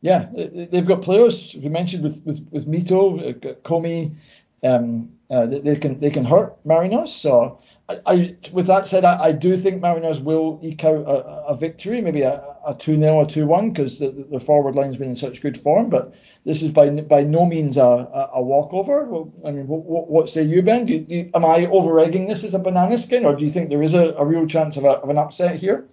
yeah, 0.02 0.28
they've 0.70 0.86
got 0.86 1.02
players 1.02 1.56
we 1.60 1.68
mentioned 1.68 2.04
with 2.04 2.22
with, 2.24 2.46
with 2.52 2.68
Mito, 2.68 3.44
uh, 3.44 3.54
Komi, 3.68 4.14
um, 4.62 5.10
uh, 5.30 5.46
they, 5.46 5.58
they, 5.58 5.74
can 5.74 5.98
they 5.98 6.10
can 6.10 6.24
hurt 6.24 6.64
Marinos. 6.64 7.08
So 7.08 7.58
I, 7.89 8.01
I, 8.05 8.37
with 8.53 8.66
that 8.66 8.89
said, 8.89 9.05
I, 9.05 9.24
I, 9.26 9.32
do 9.32 9.57
think 9.57 9.80
Marinos 9.80 10.22
will 10.22 10.59
eke 10.62 10.84
out 10.84 11.07
a, 11.07 11.47
a 11.49 11.57
victory, 11.57 12.01
maybe 12.01 12.22
a, 12.22 12.43
a 12.66 12.74
2 12.74 12.99
0 12.99 13.14
or 13.14 13.26
2 13.26 13.47
1, 13.47 13.70
because 13.70 13.99
the, 13.99 14.26
the 14.30 14.41
forward 14.41 14.74
line's 14.74 14.97
been 14.97 15.11
in 15.11 15.16
such 15.16 15.41
good 15.41 15.61
form. 15.61 15.89
But 15.89 16.12
this 16.45 16.62
is 16.62 16.70
by 16.70 16.91
by 16.91 17.22
no 17.22 17.47
means 17.47 17.76
a, 17.76 17.82
a, 17.82 18.30
a 18.34 18.43
walkover. 18.43 19.05
Well, 19.05 19.32
I 19.47 19.53
mean, 19.53 19.68
what, 19.68 20.09
what, 20.09 20.28
say 20.28 20.43
you, 20.43 20.62
Ben? 20.62 20.87
Do, 20.87 20.99
do, 21.01 21.30
am 21.34 21.45
I 21.45 21.66
over 21.66 22.01
egging 22.01 22.26
this 22.26 22.43
as 22.43 22.55
a 22.55 22.59
banana 22.59 22.99
skin, 22.99 23.24
or 23.24 23.37
do 23.37 23.45
you 23.45 23.51
think 23.51 23.68
there 23.68 23.82
is 23.82 23.95
a, 23.95 24.14
a 24.14 24.24
real 24.24 24.47
chance 24.47 24.76
of, 24.76 24.84
of 24.84 25.09
an 25.09 25.18
upset 25.18 25.57
here? 25.57 25.87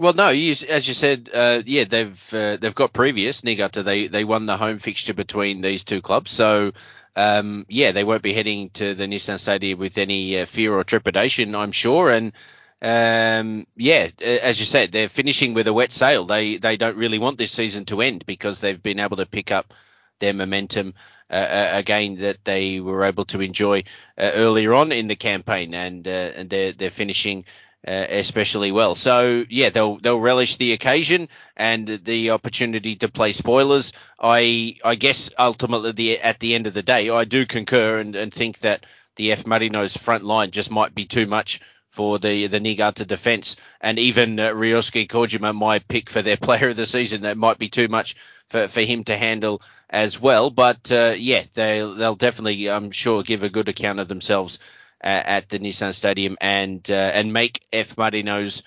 Well, 0.00 0.12
no, 0.12 0.28
you, 0.28 0.54
as 0.68 0.86
you 0.86 0.94
said, 0.94 1.28
uh, 1.32 1.62
yeah, 1.66 1.84
they've 1.84 2.34
uh, 2.34 2.56
they've 2.58 2.74
got 2.74 2.92
previous 2.92 3.42
Niigata. 3.42 3.82
They 3.82 4.06
they 4.06 4.24
won 4.24 4.46
the 4.46 4.56
home 4.56 4.78
fixture 4.78 5.14
between 5.14 5.60
these 5.62 5.82
two 5.82 6.02
clubs, 6.02 6.30
so 6.30 6.72
um, 7.16 7.66
yeah, 7.68 7.92
they 7.92 8.04
won't 8.04 8.22
be 8.22 8.32
heading 8.32 8.70
to 8.70 8.94
the 8.94 9.06
Nissan 9.06 9.38
Stadium 9.38 9.78
with 9.78 9.98
any 9.98 10.40
uh, 10.40 10.46
fear 10.46 10.72
or 10.72 10.84
trepidation, 10.84 11.54
I'm 11.54 11.72
sure. 11.72 12.10
And 12.10 12.32
um, 12.80 13.66
yeah, 13.76 14.08
as 14.20 14.60
you 14.60 14.66
said, 14.66 14.92
they're 14.92 15.08
finishing 15.08 15.54
with 15.54 15.66
a 15.66 15.72
wet 15.72 15.90
sail. 15.90 16.24
They 16.26 16.58
they 16.58 16.76
don't 16.76 16.96
really 16.96 17.18
want 17.18 17.38
this 17.38 17.52
season 17.52 17.84
to 17.86 18.02
end 18.02 18.24
because 18.24 18.60
they've 18.60 18.82
been 18.82 19.00
able 19.00 19.16
to 19.16 19.26
pick 19.26 19.50
up 19.50 19.74
their 20.20 20.32
momentum 20.32 20.94
uh, 21.30 21.34
uh 21.34 21.70
again 21.74 22.16
that 22.16 22.44
they 22.44 22.80
were 22.80 23.04
able 23.04 23.24
to 23.24 23.40
enjoy 23.40 23.84
uh, 24.16 24.30
earlier 24.34 24.74
on 24.74 24.92
in 24.92 25.08
the 25.08 25.16
campaign, 25.16 25.74
and 25.74 26.06
uh, 26.06 26.30
and 26.36 26.50
they're 26.50 26.72
they're 26.72 26.90
finishing 26.90 27.44
uh, 27.88 28.06
especially 28.10 28.70
well. 28.70 28.94
So 28.94 29.44
yeah, 29.48 29.70
they'll 29.70 29.96
they'll 29.96 30.20
relish 30.20 30.56
the 30.56 30.74
occasion 30.74 31.30
and 31.56 31.88
the 31.88 32.32
opportunity 32.32 32.96
to 32.96 33.08
play 33.08 33.32
spoilers. 33.32 33.94
I 34.20 34.76
I 34.84 34.94
guess 34.96 35.30
ultimately 35.38 35.92
the, 35.92 36.20
at 36.20 36.38
the 36.38 36.54
end 36.54 36.66
of 36.66 36.74
the 36.74 36.82
day, 36.82 37.08
I 37.08 37.24
do 37.24 37.46
concur 37.46 37.98
and, 37.98 38.14
and 38.14 38.32
think 38.32 38.58
that 38.58 38.84
the 39.16 39.32
F 39.32 39.44
Marinos 39.44 39.96
front 39.96 40.24
line 40.24 40.50
just 40.50 40.70
might 40.70 40.94
be 40.94 41.06
too 41.06 41.26
much 41.26 41.62
for 41.90 42.18
the 42.18 42.46
the 42.48 42.60
Niigata 42.60 43.06
defense, 43.06 43.56
and 43.80 43.98
even 43.98 44.38
uh, 44.38 44.50
Ryosuke 44.50 45.08
Kojima, 45.08 45.54
my 45.54 45.78
pick 45.78 46.10
for 46.10 46.20
their 46.20 46.36
player 46.46 46.68
of 46.68 46.76
the 46.76 46.84
season, 46.84 47.22
that 47.22 47.38
might 47.38 47.58
be 47.58 47.70
too 47.70 47.88
much 47.88 48.16
for, 48.50 48.68
for 48.68 48.82
him 48.82 49.04
to 49.04 49.16
handle 49.16 49.62
as 49.88 50.20
well. 50.20 50.50
But 50.50 50.92
uh, 50.92 51.14
yeah, 51.16 51.44
they 51.54 51.78
they'll 51.78 52.16
definitely, 52.16 52.68
I'm 52.68 52.90
sure, 52.90 53.22
give 53.22 53.44
a 53.44 53.48
good 53.48 53.70
account 53.70 53.98
of 53.98 54.08
themselves 54.08 54.58
at 55.00 55.48
the 55.48 55.58
Nissan 55.58 55.94
Stadium 55.94 56.36
and 56.40 56.88
uh, 56.90 56.94
and 56.94 57.32
make 57.32 57.62
F 57.72 57.96
Marinos 57.96 58.62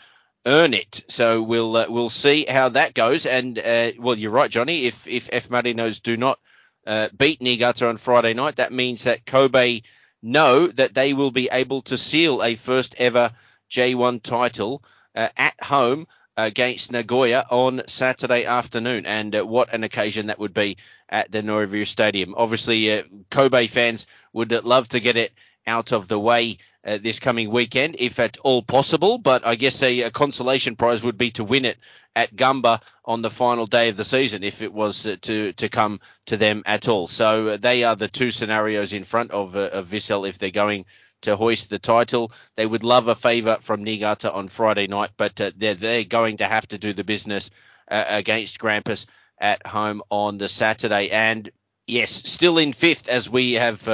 earn 0.45 0.73
it. 0.73 1.03
So 1.07 1.43
we'll 1.43 1.75
uh, 1.75 1.85
we'll 1.89 2.09
see 2.09 2.45
how 2.45 2.69
that 2.69 2.93
goes. 2.93 3.25
And 3.25 3.59
uh, 3.59 3.91
well, 3.99 4.17
you're 4.17 4.31
right, 4.31 4.49
Johnny. 4.49 4.85
If 4.85 5.07
if 5.07 5.29
F 5.31 5.49
Marinos 5.49 6.01
do 6.01 6.17
not 6.17 6.39
uh, 6.87 7.09
beat 7.15 7.41
Niigata 7.41 7.87
on 7.87 7.97
Friday 7.97 8.33
night, 8.33 8.57
that 8.57 8.71
means 8.71 9.03
that 9.03 9.25
Kobe 9.25 9.81
know 10.23 10.67
that 10.67 10.93
they 10.93 11.13
will 11.13 11.31
be 11.31 11.49
able 11.51 11.81
to 11.83 11.97
seal 11.97 12.43
a 12.43 12.55
first 12.55 12.95
ever 12.97 13.31
J1 13.69 14.21
title 14.21 14.83
uh, 15.15 15.29
at 15.35 15.61
home 15.63 16.07
against 16.37 16.91
Nagoya 16.91 17.45
on 17.49 17.81
Saturday 17.87 18.45
afternoon. 18.45 19.05
And 19.05 19.35
uh, 19.35 19.45
what 19.45 19.73
an 19.73 19.83
occasion 19.83 20.27
that 20.27 20.39
would 20.39 20.53
be 20.53 20.77
at 21.09 21.31
the 21.31 21.41
Noevir 21.41 21.85
Stadium. 21.85 22.35
Obviously, 22.37 23.03
Kobe 23.29 23.67
fans 23.67 24.07
would 24.31 24.51
love 24.63 24.87
to 24.89 24.99
get 25.01 25.17
it 25.17 25.33
out 25.67 25.91
of 25.91 26.07
the 26.07 26.19
way 26.19 26.57
uh, 26.83 26.97
this 26.97 27.19
coming 27.19 27.51
weekend, 27.51 27.95
if 27.99 28.19
at 28.19 28.37
all 28.43 28.63
possible. 28.63 29.17
But 29.17 29.45
I 29.45 29.55
guess 29.55 29.81
a, 29.83 30.01
a, 30.01 30.11
consolation 30.11 30.75
prize 30.75 31.03
would 31.03 31.17
be 31.17 31.31
to 31.31 31.43
win 31.43 31.65
it 31.65 31.77
at 32.15 32.35
Gamba 32.35 32.81
on 33.05 33.21
the 33.21 33.29
final 33.29 33.67
day 33.67 33.89
of 33.89 33.97
the 33.97 34.03
season, 34.03 34.43
if 34.43 34.61
it 34.61 34.73
was 34.73 35.05
uh, 35.05 35.15
to 35.21 35.53
to 35.53 35.69
come 35.69 35.99
to 36.25 36.37
them 36.37 36.63
at 36.65 36.87
all. 36.87 37.07
So 37.07 37.49
uh, 37.49 37.57
they 37.57 37.83
are 37.83 37.95
the 37.95 38.07
two 38.07 38.31
scenarios 38.31 38.93
in 38.93 39.03
front 39.03 39.31
of, 39.31 39.55
uh, 39.55 39.69
of 39.71 39.87
Vissel 39.87 40.27
if 40.27 40.37
they're 40.39 40.49
going 40.49 40.85
to 41.21 41.35
hoist 41.35 41.69
the 41.69 41.79
title. 41.79 42.31
They 42.55 42.65
would 42.65 42.83
love 42.83 43.07
a 43.07 43.15
favour 43.15 43.59
from 43.61 43.83
Niigata 43.83 44.31
on 44.31 44.47
Friday 44.47 44.87
night, 44.87 45.11
but 45.17 45.39
uh, 45.39 45.51
they're 45.55 45.75
they're 45.75 46.03
going 46.03 46.37
to 46.37 46.47
have 46.47 46.67
to 46.69 46.77
do 46.77 46.93
the 46.93 47.03
business 47.03 47.51
uh, 47.89 48.05
against 48.07 48.59
Grampus 48.59 49.05
at 49.39 49.65
home 49.67 50.01
on 50.09 50.39
the 50.39 50.49
Saturday. 50.49 51.11
And 51.11 51.51
yes, 51.85 52.11
still 52.11 52.57
in 52.57 52.73
fifth 52.73 53.07
as 53.07 53.29
we 53.29 53.53
have 53.53 53.87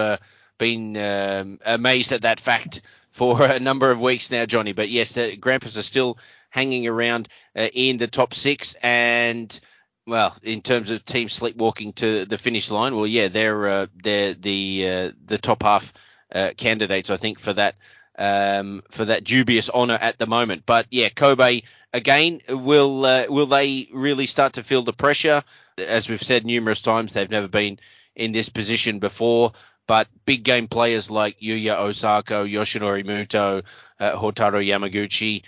been 0.58 0.98
um, 0.98 1.60
amazed 1.66 2.12
at 2.12 2.24
that 2.24 2.40
fact 2.40 2.82
for 3.12 3.42
a 3.46 3.60
number 3.60 3.92
of 3.92 4.02
weeks 4.02 4.32
now, 4.32 4.46
Johnny. 4.46 4.74
But 4.74 4.90
yes, 4.90 5.14
the 5.14 5.38
Grampus 5.38 5.78
are 5.78 5.84
still 5.84 6.18
hanging 6.50 6.88
around 6.88 7.30
uh, 7.56 7.68
in 7.74 7.98
the 7.98 8.08
top 8.08 8.34
six. 8.34 8.76
And 8.82 9.60
well, 10.06 10.36
in 10.44 10.62
terms 10.62 10.90
of 10.90 11.04
team 11.04 11.30
sleepwalking 11.30 11.94
to 11.94 12.26
the 12.26 12.38
finish 12.38 12.72
line, 12.72 12.96
well, 12.96 13.08
yeah, 13.08 13.28
they're 13.28 13.68
uh, 13.68 13.88
they're 13.96 14.34
the 14.34 14.88
uh, 14.88 15.12
the 15.26 15.38
top 15.38 15.64
half 15.64 15.94
uh, 16.34 16.52
candidates, 16.58 17.10
I 17.10 17.18
think, 17.18 17.40
for 17.40 17.54
that 17.54 17.76
um, 18.18 18.84
for 18.90 19.06
that 19.06 19.24
dubious 19.24 19.70
honour 19.70 19.98
at 20.00 20.18
the 20.18 20.28
moment. 20.28 20.64
But 20.66 20.88
yeah, 20.90 21.10
Kobe 21.10 21.62
again 21.94 22.42
will 22.50 23.06
uh, 23.06 23.26
will 23.30 23.46
they 23.46 23.90
really 23.94 24.26
start 24.26 24.54
to 24.54 24.64
feel 24.64 24.84
the 24.84 24.94
pressure? 24.94 25.44
As 25.78 26.10
we've 26.10 26.24
said 26.24 26.46
numerous 26.46 26.82
times, 26.82 27.14
they've 27.14 27.30
never 27.30 27.48
been 27.48 27.80
in 28.16 28.32
this 28.32 28.50
position 28.50 29.00
before. 29.00 29.54
But 29.88 30.08
big 30.26 30.44
game 30.44 30.68
players 30.68 31.10
like 31.10 31.40
Yuya 31.40 31.78
Osako, 31.78 32.50
Yoshinori 32.50 33.06
Muto, 33.06 33.64
uh, 34.00 34.14
Yamaguchi, 34.20 35.44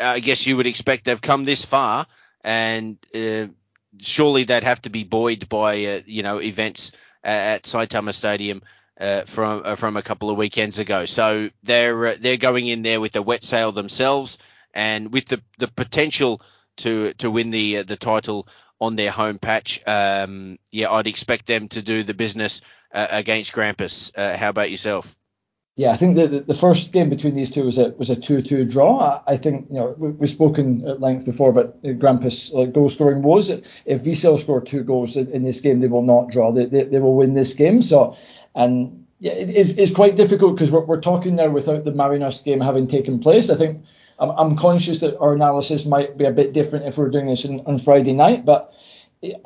I 0.00 0.20
guess 0.20 0.46
you 0.46 0.56
would 0.56 0.66
expect 0.66 1.04
they've 1.04 1.20
come 1.20 1.44
this 1.44 1.64
far, 1.64 2.06
and 2.42 2.98
uh, 3.14 3.46
surely 4.00 4.44
they'd 4.44 4.64
have 4.64 4.82
to 4.82 4.90
be 4.90 5.04
buoyed 5.04 5.48
by 5.48 5.84
uh, 5.84 6.00
you 6.06 6.22
know 6.22 6.40
events 6.40 6.92
at 7.22 7.64
Saitama 7.64 8.12
Stadium 8.12 8.62
uh, 9.00 9.22
from 9.22 9.62
uh, 9.64 9.76
from 9.76 9.96
a 9.96 10.02
couple 10.02 10.30
of 10.30 10.36
weekends 10.36 10.78
ago. 10.78 11.04
So 11.04 11.50
they're 11.62 12.06
uh, 12.06 12.14
they're 12.18 12.36
going 12.36 12.66
in 12.66 12.82
there 12.82 13.00
with 13.00 13.16
a 13.16 13.22
wet 13.22 13.44
sail 13.44 13.72
themselves, 13.72 14.38
and 14.74 15.12
with 15.12 15.26
the 15.26 15.42
the 15.58 15.68
potential 15.68 16.40
to 16.78 17.12
to 17.14 17.30
win 17.30 17.50
the 17.50 17.78
uh, 17.78 17.82
the 17.82 17.96
title 17.96 18.48
on 18.80 18.96
their 18.96 19.10
home 19.10 19.38
patch. 19.38 19.80
Um, 19.86 20.58
yeah, 20.70 20.90
I'd 20.90 21.06
expect 21.06 21.46
them 21.46 21.68
to 21.68 21.82
do 21.82 22.02
the 22.02 22.14
business 22.14 22.60
uh, 22.92 23.06
against 23.10 23.52
Grampus. 23.52 24.12
Uh, 24.16 24.36
how 24.36 24.50
about 24.50 24.70
yourself? 24.70 25.14
Yeah, 25.76 25.92
I 25.92 25.98
think 25.98 26.16
the, 26.16 26.26
the 26.26 26.54
first 26.54 26.90
game 26.90 27.10
between 27.10 27.34
these 27.34 27.50
two 27.50 27.64
was 27.66 27.76
a 27.76 27.90
was 27.90 28.08
a 28.08 28.16
two 28.16 28.40
two 28.40 28.64
draw. 28.64 29.22
I, 29.26 29.36
think 29.36 29.66
you 29.68 29.76
know 29.76 29.94
we, 29.98 30.26
have 30.26 30.30
spoken 30.30 30.86
at 30.88 31.02
length 31.02 31.26
before, 31.26 31.52
but 31.52 31.82
Grampus 31.82 32.50
like 32.54 32.72
goal 32.72 32.88
scoring 32.88 33.22
was 33.22 33.50
if 33.50 34.02
Vissel 34.02 34.40
score 34.40 34.62
two 34.62 34.82
goals 34.82 35.16
in, 35.16 35.30
in, 35.32 35.44
this 35.44 35.60
game, 35.60 35.80
they 35.80 35.88
will 35.88 36.00
not 36.00 36.30
draw. 36.30 36.50
They, 36.50 36.64
they, 36.64 36.84
they 36.84 36.98
will 36.98 37.14
win 37.14 37.34
this 37.34 37.52
game. 37.52 37.82
So 37.82 38.16
and 38.54 39.06
yeah, 39.18 39.32
it, 39.32 39.50
it's, 39.50 39.70
it's 39.70 39.92
quite 39.92 40.16
difficult 40.16 40.54
because 40.54 40.70
we're, 40.70 40.84
we're 40.84 41.00
talking 41.00 41.36
now 41.36 41.50
without 41.50 41.84
the 41.84 41.92
Marinos 41.92 42.42
game 42.42 42.60
having 42.60 42.88
taken 42.88 43.18
place. 43.18 43.50
I 43.50 43.56
think 43.56 43.84
I'm, 44.18 44.30
I'm 44.30 44.56
conscious 44.56 45.00
that 45.00 45.18
our 45.18 45.34
analysis 45.34 45.86
might 45.86 46.16
be 46.16 46.24
a 46.24 46.32
bit 46.32 46.52
different 46.52 46.86
if 46.86 46.98
we're 46.98 47.10
doing 47.10 47.26
this 47.26 47.44
in, 47.44 47.60
on 47.66 47.78
Friday 47.78 48.12
night, 48.12 48.44
but 48.44 48.72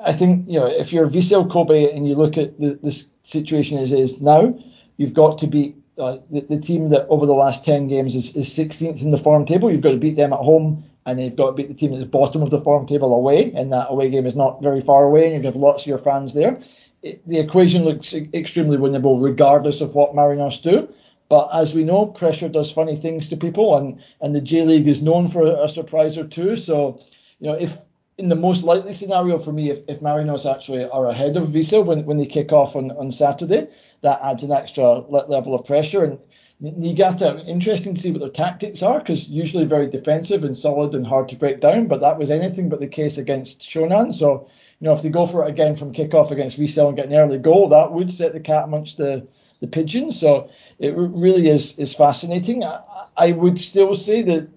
I 0.05 0.13
think 0.13 0.49
you 0.49 0.59
know 0.59 0.67
if 0.67 0.93
you're 0.93 1.09
Vissel 1.09 1.51
Kobe 1.51 1.93
and 1.93 2.07
you 2.07 2.15
look 2.15 2.37
at 2.37 2.59
the, 2.59 2.79
the 2.83 3.05
situation 3.23 3.79
as 3.79 3.93
is 3.93 4.21
now, 4.21 4.55
you've 4.97 5.15
got 5.15 5.39
to 5.39 5.47
beat 5.47 5.77
uh, 5.99 6.19
the, 6.31 6.41
the, 6.41 6.61
team 6.61 6.89
that 6.89 7.07
over 7.09 7.27
the 7.27 7.33
last 7.33 7.65
10 7.65 7.89
games 7.89 8.17
is, 8.17 8.35
is 8.35 8.49
16th 8.49 9.03
in 9.03 9.11
the 9.11 9.19
form 9.19 9.45
table. 9.45 9.71
You've 9.71 9.83
got 9.83 9.91
to 9.91 9.99
beat 9.99 10.17
them 10.17 10.33
at 10.33 10.39
home, 10.39 10.85
and 11.05 11.23
you've 11.23 11.37
got 11.37 11.47
to 11.47 11.53
beat 11.53 11.69
the 11.69 11.75
team 11.75 11.93
at 11.93 12.01
the 12.01 12.07
bottom 12.07 12.43
of 12.43 12.51
the 12.51 12.61
form 12.61 12.87
table 12.87 13.15
away, 13.15 13.53
and 13.53 13.73
that 13.73 13.89
away 13.91 14.09
game 14.09 14.27
is 14.27 14.35
not 14.35 14.63
very 14.63 14.81
far 14.81 15.05
away, 15.05 15.27
and 15.27 15.45
you 15.45 15.51
have 15.51 15.61
lots 15.61 15.83
of 15.83 15.89
your 15.89 15.99
fans 15.99 16.33
there 16.35 16.61
the 17.03 17.39
equation 17.39 17.85
looks 17.85 18.15
extremely 18.35 18.77
winnable 18.77 19.23
regardless 19.23 19.81
of 19.81 19.95
what 19.95 20.15
Marinos 20.15 20.63
do. 20.63 20.89
But 21.31 21.49
as 21.55 21.75
we 21.75 21.85
know, 21.85 22.07
pressure 22.07 22.49
does 22.49 22.73
funny 22.73 22.97
things 22.97 23.29
to 23.29 23.37
people, 23.37 23.77
and, 23.77 24.03
and 24.21 24.35
the 24.35 24.41
J 24.41 24.63
League 24.63 24.89
is 24.89 25.01
known 25.01 25.29
for 25.29 25.47
a, 25.47 25.69
surprise 25.69 26.19
or 26.19 26.27
two. 26.27 26.57
So, 26.57 27.01
you 27.39 27.47
know, 27.47 27.55
if 27.55 27.79
in 28.19 28.29
the 28.29 28.35
most 28.35 28.65
likely 28.65 28.93
scenario 28.93 29.39
for 29.39 29.53
me, 29.53 29.71
if, 29.71 29.79
if 29.87 30.01
Marinos 30.01 30.45
actually 30.45 30.85
are 30.85 31.07
ahead 31.07 31.37
of 31.37 31.51
Vissel 31.51 31.87
when, 31.87 32.05
when 32.05 32.19
they 32.19 32.27
kick 32.27 32.53
off 32.53 32.75
on, 32.75 32.91
on 32.91 33.13
Saturday, 33.13 33.69
that 34.03 34.21
adds 34.25 34.43
an 34.43 34.51
extra 34.51 34.99
level 34.99 35.55
of 35.55 35.65
pressure. 35.65 36.03
And 36.03 36.19
Niigata, 36.59 37.43
interesting 37.47 37.95
to 37.95 38.01
see 38.01 38.11
what 38.11 38.21
their 38.21 38.29
tactics 38.29 38.83
are, 38.83 38.99
because 38.99 39.29
usually 39.29 39.65
very 39.65 39.89
defensive 39.89 40.43
and 40.43 40.59
solid 40.59 40.97
and 40.97 41.07
hard 41.07 41.29
to 41.29 41.37
break 41.37 41.61
down, 41.61 41.87
but 41.87 42.01
that 42.01 42.19
was 42.19 42.31
anything 42.31 42.69
but 42.69 42.81
the 42.81 42.89
case 42.89 43.19
against 43.19 43.61
Shonan. 43.61 44.13
So 44.13 44.49
you 44.81 44.87
know, 44.87 44.95
if 44.95 45.03
they 45.03 45.11
go 45.11 45.27
for 45.27 45.45
it 45.45 45.51
again 45.51 45.77
from 45.77 45.93
kickoff 45.93 46.33
against 46.33 46.59
Vissel 46.59 46.89
and 46.89 46.97
get 46.97 47.07
an 47.07 47.15
early 47.15 47.39
goal, 47.39 47.69
that 47.69 47.93
would 47.93 48.13
set 48.13 48.33
the 48.33 48.41
cat 48.41 48.65
amongst 48.65 48.97
the, 48.97 49.27
the 49.61 49.67
pigeons. 49.67 50.19
So 50.19 50.51
it 50.79 50.95
really 50.97 51.49
is 51.49 51.79
is 51.79 51.95
fascinating. 51.95 52.65
I, 52.65 52.81
I 53.17 53.33
would 53.33 53.61
still 53.61 53.95
say 53.95 54.23
that 54.23 54.49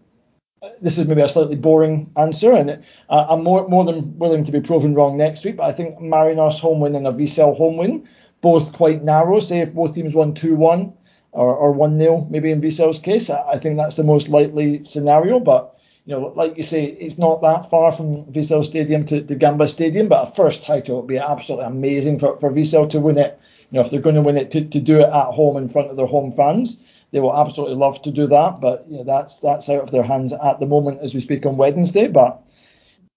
uh, 0.61 0.69
this 0.81 0.97
is 0.97 1.07
maybe 1.07 1.21
a 1.21 1.29
slightly 1.29 1.55
boring 1.55 2.11
answer, 2.17 2.53
and 2.53 2.83
I'm 3.09 3.43
more 3.43 3.67
more 3.67 3.85
than 3.85 4.17
willing 4.17 4.43
to 4.45 4.51
be 4.51 4.61
proven 4.61 4.93
wrong 4.93 5.17
next 5.17 5.43
week. 5.45 5.57
But 5.57 5.65
I 5.65 5.71
think 5.73 5.99
Marinos 5.99 6.59
home 6.59 6.79
win 6.79 6.95
and 6.95 7.07
a 7.07 7.11
Vissel 7.11 7.55
home 7.55 7.77
win, 7.77 8.07
both 8.41 8.73
quite 8.73 9.03
narrow. 9.03 9.39
Say 9.39 9.59
if 9.59 9.73
both 9.73 9.95
teams 9.95 10.15
won 10.15 10.33
two 10.33 10.55
one 10.55 10.93
or, 11.31 11.55
or 11.55 11.71
one 11.71 11.97
0 11.97 12.27
maybe 12.29 12.51
in 12.51 12.61
Vissel's 12.61 12.99
case, 12.99 13.29
I, 13.29 13.41
I 13.53 13.57
think 13.59 13.77
that's 13.77 13.95
the 13.95 14.03
most 14.03 14.29
likely 14.29 14.83
scenario. 14.83 15.39
But 15.39 15.75
you 16.05 16.15
know, 16.15 16.33
like 16.35 16.57
you 16.57 16.63
say, 16.63 16.85
it's 16.85 17.17
not 17.17 17.41
that 17.41 17.69
far 17.69 17.91
from 17.91 18.25
Vissel 18.25 18.63
Stadium 18.63 19.05
to, 19.05 19.21
to 19.21 19.35
Gamba 19.35 19.67
Stadium, 19.67 20.09
but 20.09 20.29
a 20.29 20.31
first 20.35 20.63
title 20.63 20.97
would 20.97 21.07
be 21.07 21.17
absolutely 21.17 21.65
amazing 21.65 22.19
for, 22.19 22.37
for 22.39 22.51
Vissel 22.51 22.89
to 22.91 22.99
win 22.99 23.17
it. 23.17 23.39
Know, 23.73 23.81
if 23.81 23.89
they're 23.89 24.01
going 24.01 24.15
to 24.15 24.21
win 24.21 24.37
it, 24.37 24.51
to, 24.51 24.63
to 24.63 24.79
do 24.79 24.99
it 24.99 25.09
at 25.09 25.33
home 25.33 25.57
in 25.57 25.67
front 25.67 25.89
of 25.89 25.97
their 25.97 26.05
home 26.05 26.33
fans, 26.33 26.79
they 27.11 27.19
will 27.19 27.35
absolutely 27.35 27.75
love 27.75 28.01
to 28.03 28.11
do 28.11 28.27
that. 28.27 28.61
But 28.61 28.85
you 28.89 28.97
know, 28.97 29.03
that's 29.03 29.39
that's 29.39 29.69
out 29.69 29.81
of 29.81 29.91
their 29.91 30.03
hands 30.03 30.33
at 30.33 30.59
the 30.59 30.65
moment 30.65 31.01
as 31.01 31.13
we 31.13 31.21
speak 31.21 31.45
on 31.45 31.57
Wednesday. 31.57 32.07
But 32.07 32.43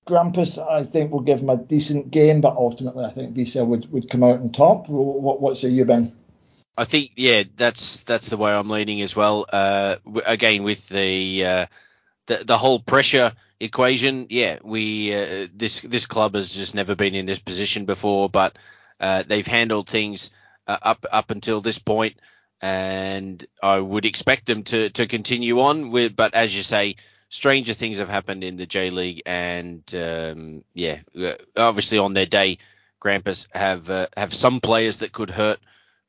Grampus, 0.09 0.59
I 0.59 0.85
think, 0.85 1.11
will 1.11 1.21
give 1.21 1.41
them 1.41 1.51
a 1.51 1.57
decent 1.57 2.11
game, 2.11 2.41
but 2.41 2.57
ultimately, 2.57 3.05
I 3.05 3.11
think 3.11 3.35
Vissel 3.35 3.67
would, 3.67 3.91
would 3.93 4.09
come 4.09 4.23
out 4.23 4.41
on 4.41 4.53
top. 4.53 4.89
What, 4.89 5.41
what 5.41 5.59
say 5.59 5.69
you, 5.69 5.85
Ben? 5.85 6.13
I 6.79 6.85
think, 6.85 7.13
yeah, 7.17 7.45
that's 7.57 8.03
that's 8.05 8.29
the 8.29 8.37
way 8.37 8.53
I'm 8.53 8.71
leaning 8.71 9.01
as 9.03 9.17
well. 9.17 9.47
Uh, 9.53 9.97
again, 10.27 10.63
with 10.63 10.89
the 10.89 11.45
uh, 11.45 11.67
the 12.27 12.45
the 12.45 12.59
whole 12.59 12.79
pressure 12.79 13.33
equation, 13.59 14.27
yeah, 14.29 14.59
we 14.63 15.15
uh, 15.15 15.49
this 15.55 15.81
this 15.81 16.07
club 16.07 16.35
has 16.35 16.51
just 16.51 16.75
never 16.75 16.95
been 16.95 17.15
in 17.15 17.27
this 17.27 17.39
position 17.39 17.87
before, 17.87 18.29
but 18.29 18.57
uh, 19.01 19.23
they've 19.27 19.47
handled 19.47 19.89
things 19.89 20.31
uh, 20.67 20.79
up 20.83 21.07
up 21.11 21.31
until 21.31 21.61
this 21.61 21.79
point, 21.79 22.17
and 22.61 23.45
I 23.63 23.79
would 23.79 24.05
expect 24.05 24.47
them 24.47 24.63
to 24.65 24.91
to 24.91 25.07
continue 25.07 25.61
on 25.61 25.91
with. 25.91 26.17
But 26.17 26.35
as 26.35 26.57
you 26.57 26.63
say, 26.63 26.97
stranger 27.29 27.75
things 27.75 27.99
have 27.99 28.09
happened 28.09 28.45
in 28.45 28.57
the 28.57 28.67
J 28.67 28.91
League, 28.91 29.23
and 29.27 29.83
um, 29.95 30.65
yeah, 30.75 31.01
uh, 31.19 31.35
obviously 31.57 31.99
on 31.99 32.15
their 32.15 32.27
day, 32.27 32.59
Grampus 33.01 33.47
have 33.55 33.91
uh, 33.91 34.09
have 34.17 34.35
some 34.35 34.61
players 34.61 34.99
that 34.99 35.13
could 35.13 35.31
hurt 35.31 35.61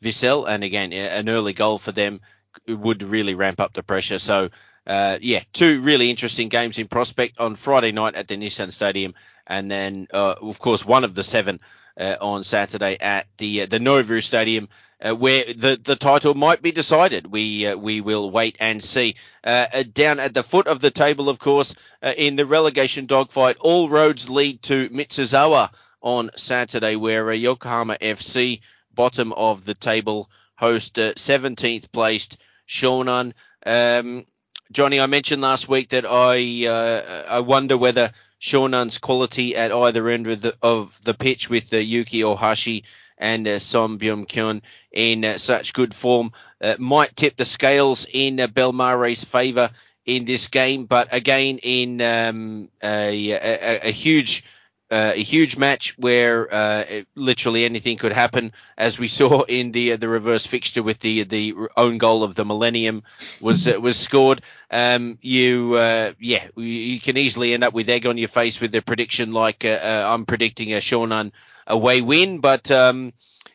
Vissel, 0.01 0.47
and 0.47 0.64
again, 0.64 0.93
an 0.93 1.30
early 1.30 1.53
goal 1.53 1.78
for 1.80 1.91
them 1.91 2.22
would 2.68 3.03
really 3.03 3.36
ramp 3.36 3.60
up 3.60 3.74
the 3.74 3.84
pressure. 3.84 4.20
So 4.20 4.49
uh, 4.88 5.20
yeah, 5.22 5.43
two 5.51 5.82
really 5.82 6.10
interesting 6.10 6.47
games 6.47 6.80
in 6.80 6.88
prospect 6.88 7.39
on 7.39 7.55
Friday 7.55 7.91
night 7.91 8.16
at 8.16 8.28
the 8.28 8.38
Nissan 8.38 8.72
Stadium, 8.72 9.14
and 9.45 9.70
then 9.70 10.08
uh, 10.14 10.36
of 10.41 10.60
course 10.60 10.86
one 10.86 11.03
of 11.03 11.14
the 11.14 11.24
seven 11.24 11.60
uh, 11.97 12.17
on 12.21 12.43
Saturday 12.43 12.97
at 12.99 13.27
the 13.37 13.63
uh, 13.63 13.65
the 13.65 13.79
Noevir 13.79 14.23
Stadium. 14.23 14.69
Uh, 14.99 15.13
where 15.13 15.43
the, 15.45 15.79
the 15.83 15.95
title 15.95 16.33
might 16.33 16.59
be 16.59 16.71
decided. 16.71 17.27
We 17.27 17.67
uh, 17.67 17.77
we 17.77 18.01
will 18.01 18.31
wait 18.31 18.57
and 18.59 18.83
see. 18.83 19.15
down 19.43 20.19
at 20.19 20.33
the 20.33 20.41
foot 20.41 20.65
of 20.65 20.79
the 20.79 20.89
table, 20.89 21.29
of 21.29 21.37
course, 21.37 21.75
in 22.01 22.35
the 22.35 22.47
relegation 22.47 23.05
dogfight, 23.05 23.57
all 23.59 23.89
roads 23.89 24.27
lead 24.27 24.63
to 24.63 24.89
Mitsuzawa 24.89 25.69
on 26.01 26.31
Saturday, 26.35 26.95
where 26.95 27.31
Yokohama 27.31 27.97
FC, 28.01 28.61
bottom 28.91 29.33
of 29.33 29.65
the 29.65 29.75
table, 29.75 30.31
host 30.55 30.95
17th 30.95 31.91
placed 31.91 32.39
Shonan. 32.67 33.33
Um, 33.65 34.25
Johnny, 34.71 34.99
I 34.99 35.05
mentioned 35.05 35.41
last 35.41 35.69
week 35.69 35.89
that 35.89 36.05
I 36.05 36.65
uh, 36.67 37.23
I 37.29 37.39
wonder 37.39 37.77
whether 37.77 38.11
Shonan's 38.39 38.97
quality 38.97 39.55
at 39.55 39.71
either 39.71 40.07
end 40.09 40.27
of 40.27 40.41
the, 40.41 40.55
of 40.61 40.99
the 41.03 41.13
pitch 41.13 41.49
with 41.49 41.73
uh, 41.73 41.77
Yuki 41.77 42.21
Ohashi 42.21 42.83
and 43.17 43.47
uh, 43.47 43.59
Son 43.59 43.97
Byung 43.97 44.27
Kyun 44.27 44.61
in 44.91 45.25
uh, 45.25 45.38
such 45.38 45.73
good 45.73 45.93
form 45.93 46.31
uh, 46.61 46.75
might 46.77 47.15
tip 47.15 47.35
the 47.35 47.45
scales 47.45 48.05
in 48.11 48.39
uh, 48.39 48.47
Bellmare's 48.47 49.23
favour 49.23 49.71
in 50.05 50.25
this 50.25 50.47
game. 50.47 50.85
But 50.85 51.09
again, 51.11 51.59
in 51.59 52.01
um, 52.01 52.69
a, 52.83 53.31
a, 53.31 53.88
a, 53.88 53.91
huge 53.91 54.43
uh, 54.89 55.11
a 55.15 55.21
huge 55.21 55.57
match 55.57 55.97
where 55.97 56.53
uh, 56.53 56.83
literally 57.15 57.65
anything 57.65 57.97
could 57.97 58.13
happen, 58.13 58.53
as 58.77 58.97
we 58.97 59.07
saw 59.07 59.41
in 59.43 59.71
the 59.71 59.93
uh, 59.93 59.97
the 59.97 60.07
reverse 60.07 60.45
fixture 60.45 60.83
with 60.83 60.99
the 60.99 61.23
the 61.23 61.53
own 61.75 61.97
goal 61.97 62.23
of 62.23 62.35
the 62.35 62.45
Millennium 62.45 63.03
was 63.41 63.67
uh, 63.67 63.79
was 63.79 63.97
scored. 63.97 64.41
Um, 64.71 65.17
you 65.21 65.75
uh, 65.75 66.13
yeah, 66.19 66.47
you 66.55 66.99
can 66.99 67.17
easily 67.17 67.53
end 67.53 67.63
up 67.63 67.73
with 67.73 67.89
egg 67.89 68.05
on 68.05 68.17
your 68.17 68.29
face 68.29 68.61
with 68.61 68.71
the 68.71 68.81
prediction 68.81 69.33
like 69.33 69.65
I'm 69.65 70.25
predicting 70.25 70.73
a 70.73 70.77
Shonan 70.77 71.31
away 71.65 72.01
win, 72.01 72.39
but 72.39 72.71
um, 72.71 73.11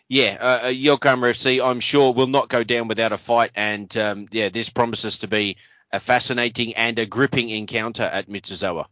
yeah, 0.09 0.61
uh, 0.65 0.69
Yokohama 0.69 1.29
FC 1.29 1.65
I'm 1.65 1.81
sure 1.81 2.13
will 2.13 2.27
not 2.27 2.51
go 2.51 2.63
down 2.63 2.89
without 2.89 3.13
a 3.13 3.19
fight, 3.19 3.53
and 3.55 3.95
um, 3.97 4.27
yeah, 4.31 4.51
this 4.51 4.69
promises 4.69 5.19
to 5.19 5.29
be 5.29 5.57
a 5.91 6.01
fascinating 6.01 6.75
and 6.75 6.99
a 6.99 7.07
gripping 7.07 7.49
encounter 7.49 8.03
at 8.03 8.29
Mitsuzawa 8.29 8.87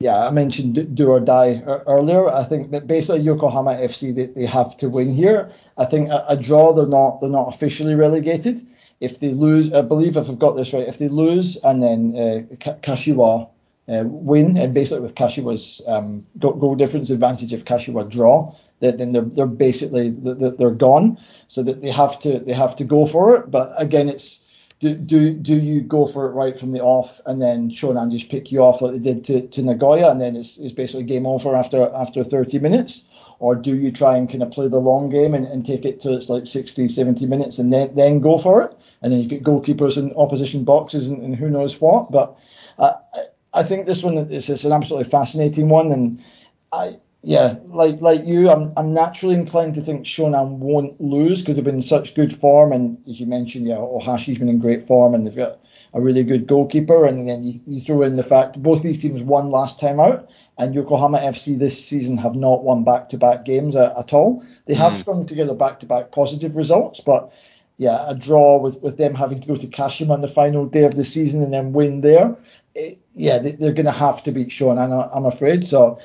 yeah, 0.00 0.18
I 0.18 0.30
mentioned 0.30 0.94
do 0.96 1.08
or 1.08 1.20
die 1.20 1.62
earlier. 1.86 2.28
I 2.28 2.44
think 2.44 2.72
that 2.72 2.86
basically 2.86 3.22
Yokohama 3.22 3.76
FC 3.76 4.14
they, 4.14 4.26
they 4.26 4.46
have 4.46 4.76
to 4.78 4.88
win 4.88 5.14
here. 5.14 5.52
I 5.78 5.84
think 5.84 6.10
a, 6.10 6.24
a, 6.28 6.36
draw 6.36 6.72
they're 6.72 6.86
not 6.86 7.20
they're 7.20 7.30
not 7.30 7.54
officially 7.54 7.94
relegated. 7.94 8.60
If 9.00 9.20
they 9.20 9.30
lose, 9.30 9.72
I 9.72 9.82
believe 9.82 10.16
if 10.16 10.28
I've 10.28 10.38
got 10.38 10.56
this 10.56 10.72
right, 10.72 10.88
if 10.88 10.98
they 10.98 11.08
lose 11.08 11.56
and 11.58 11.82
then 11.82 12.14
uh, 12.16 12.54
Kashiwa 12.82 13.48
uh, 13.88 14.02
win, 14.06 14.56
and 14.56 14.74
basically 14.74 15.00
with 15.00 15.14
Kashiwa's 15.14 15.82
um, 15.86 16.26
goal 16.38 16.74
difference 16.74 17.10
advantage, 17.10 17.52
if 17.52 17.64
Kashiwa 17.64 18.10
draw, 18.10 18.54
then 18.80 19.12
they're, 19.12 19.22
they're 19.22 19.46
basically 19.46 20.10
they're 20.10 20.70
gone. 20.70 21.18
So 21.48 21.62
that 21.62 21.82
they 21.82 21.90
have 21.90 22.18
to 22.20 22.40
they 22.40 22.52
have 22.52 22.76
to 22.76 22.84
go 22.84 23.06
for 23.06 23.36
it. 23.36 23.50
But 23.50 23.72
again, 23.76 24.08
it's 24.08 24.40
do 24.84 24.94
do 24.94 25.32
do 25.32 25.56
you 25.56 25.80
go 25.80 26.06
for 26.06 26.26
it 26.26 26.32
right 26.32 26.58
from 26.58 26.72
the 26.72 26.80
off 26.80 27.20
and 27.26 27.40
then 27.40 27.70
Shonan 27.70 28.10
just 28.10 28.28
pick 28.30 28.52
you 28.52 28.62
off 28.62 28.82
like 28.82 28.92
they 28.92 28.98
did 28.98 29.24
to, 29.24 29.46
to 29.48 29.62
Nagoya 29.62 30.10
and 30.10 30.20
then 30.20 30.36
it's, 30.36 30.58
it's 30.58 30.74
basically 30.74 31.04
game 31.04 31.26
over 31.26 31.56
after 31.56 31.90
after 31.94 32.22
30 32.24 32.58
minutes? 32.58 33.04
Or 33.40 33.54
do 33.54 33.74
you 33.74 33.90
try 33.90 34.16
and 34.16 34.30
kind 34.30 34.42
of 34.42 34.52
play 34.52 34.68
the 34.68 34.78
long 34.78 35.10
game 35.10 35.34
and, 35.34 35.46
and 35.46 35.66
take 35.66 35.84
it 35.84 36.00
to 36.02 36.12
it's 36.14 36.28
like 36.28 36.46
60, 36.46 36.88
70 36.88 37.26
minutes 37.26 37.58
and 37.58 37.72
then, 37.72 37.94
then 37.94 38.20
go 38.20 38.38
for 38.38 38.62
it? 38.62 38.76
And 39.02 39.12
then 39.12 39.20
you 39.20 39.28
get 39.28 39.42
goalkeepers 39.42 39.96
in 39.96 40.14
opposition 40.14 40.64
boxes 40.64 41.08
and, 41.08 41.22
and 41.22 41.34
who 41.34 41.50
knows 41.50 41.80
what. 41.80 42.10
But 42.12 42.36
uh, 42.78 42.92
I 43.52 43.62
think 43.62 43.86
this 43.86 44.02
one 44.02 44.16
is 44.18 44.48
it's 44.48 44.64
an 44.64 44.72
absolutely 44.72 45.10
fascinating 45.10 45.68
one. 45.68 45.90
And 45.90 46.24
I, 46.72 46.98
yeah, 47.24 47.56
like 47.68 48.02
like 48.02 48.26
you, 48.26 48.50
I'm 48.50 48.72
I'm 48.76 48.92
naturally 48.92 49.34
inclined 49.34 49.74
to 49.74 49.80
think 49.80 50.04
Shonan 50.04 50.58
won't 50.58 51.00
lose 51.00 51.40
because 51.40 51.56
they've 51.56 51.64
been 51.64 51.76
in 51.76 51.82
such 51.82 52.14
good 52.14 52.38
form, 52.38 52.72
and 52.72 52.98
as 53.08 53.18
you 53.18 53.26
mentioned, 53.26 53.66
yeah, 53.66 53.76
Ohashi's 53.76 54.38
been 54.38 54.50
in 54.50 54.58
great 54.58 54.86
form, 54.86 55.14
and 55.14 55.26
they've 55.26 55.34
got 55.34 55.58
a 55.94 56.00
really 56.00 56.22
good 56.22 56.46
goalkeeper, 56.46 57.06
and 57.06 57.26
then 57.26 57.42
you, 57.42 57.60
you 57.66 57.80
throw 57.80 58.02
in 58.02 58.16
the 58.16 58.22
fact 58.22 58.62
both 58.62 58.82
these 58.82 59.00
teams 59.00 59.22
won 59.22 59.48
last 59.48 59.80
time 59.80 60.00
out, 60.00 60.28
and 60.58 60.74
Yokohama 60.74 61.18
FC 61.18 61.58
this 61.58 61.82
season 61.82 62.18
have 62.18 62.34
not 62.34 62.62
won 62.62 62.84
back-to-back 62.84 63.44
games 63.46 63.74
at, 63.74 63.96
at 63.96 64.12
all. 64.12 64.44
They 64.66 64.74
have 64.74 64.92
mm. 64.92 65.00
strung 65.00 65.24
together 65.24 65.54
back-to-back 65.54 66.12
positive 66.12 66.56
results, 66.56 67.00
but 67.00 67.32
yeah, 67.78 68.04
a 68.06 68.14
draw 68.14 68.58
with, 68.58 68.82
with 68.82 68.98
them 68.98 69.14
having 69.14 69.40
to 69.40 69.48
go 69.48 69.56
to 69.56 69.66
Kashima 69.66 70.10
on 70.10 70.20
the 70.20 70.28
final 70.28 70.66
day 70.66 70.84
of 70.84 70.94
the 70.94 71.04
season 71.04 71.42
and 71.42 71.52
then 71.52 71.72
win 71.72 72.02
there. 72.02 72.36
It, 72.74 72.98
yeah, 73.14 73.38
they, 73.38 73.52
are 73.66 73.72
going 73.72 73.86
to 73.86 73.92
have 73.92 74.22
to 74.24 74.32
beat 74.32 74.48
Shonan, 74.48 75.10
I'm 75.14 75.26
afraid. 75.26 75.66
So 75.66 75.98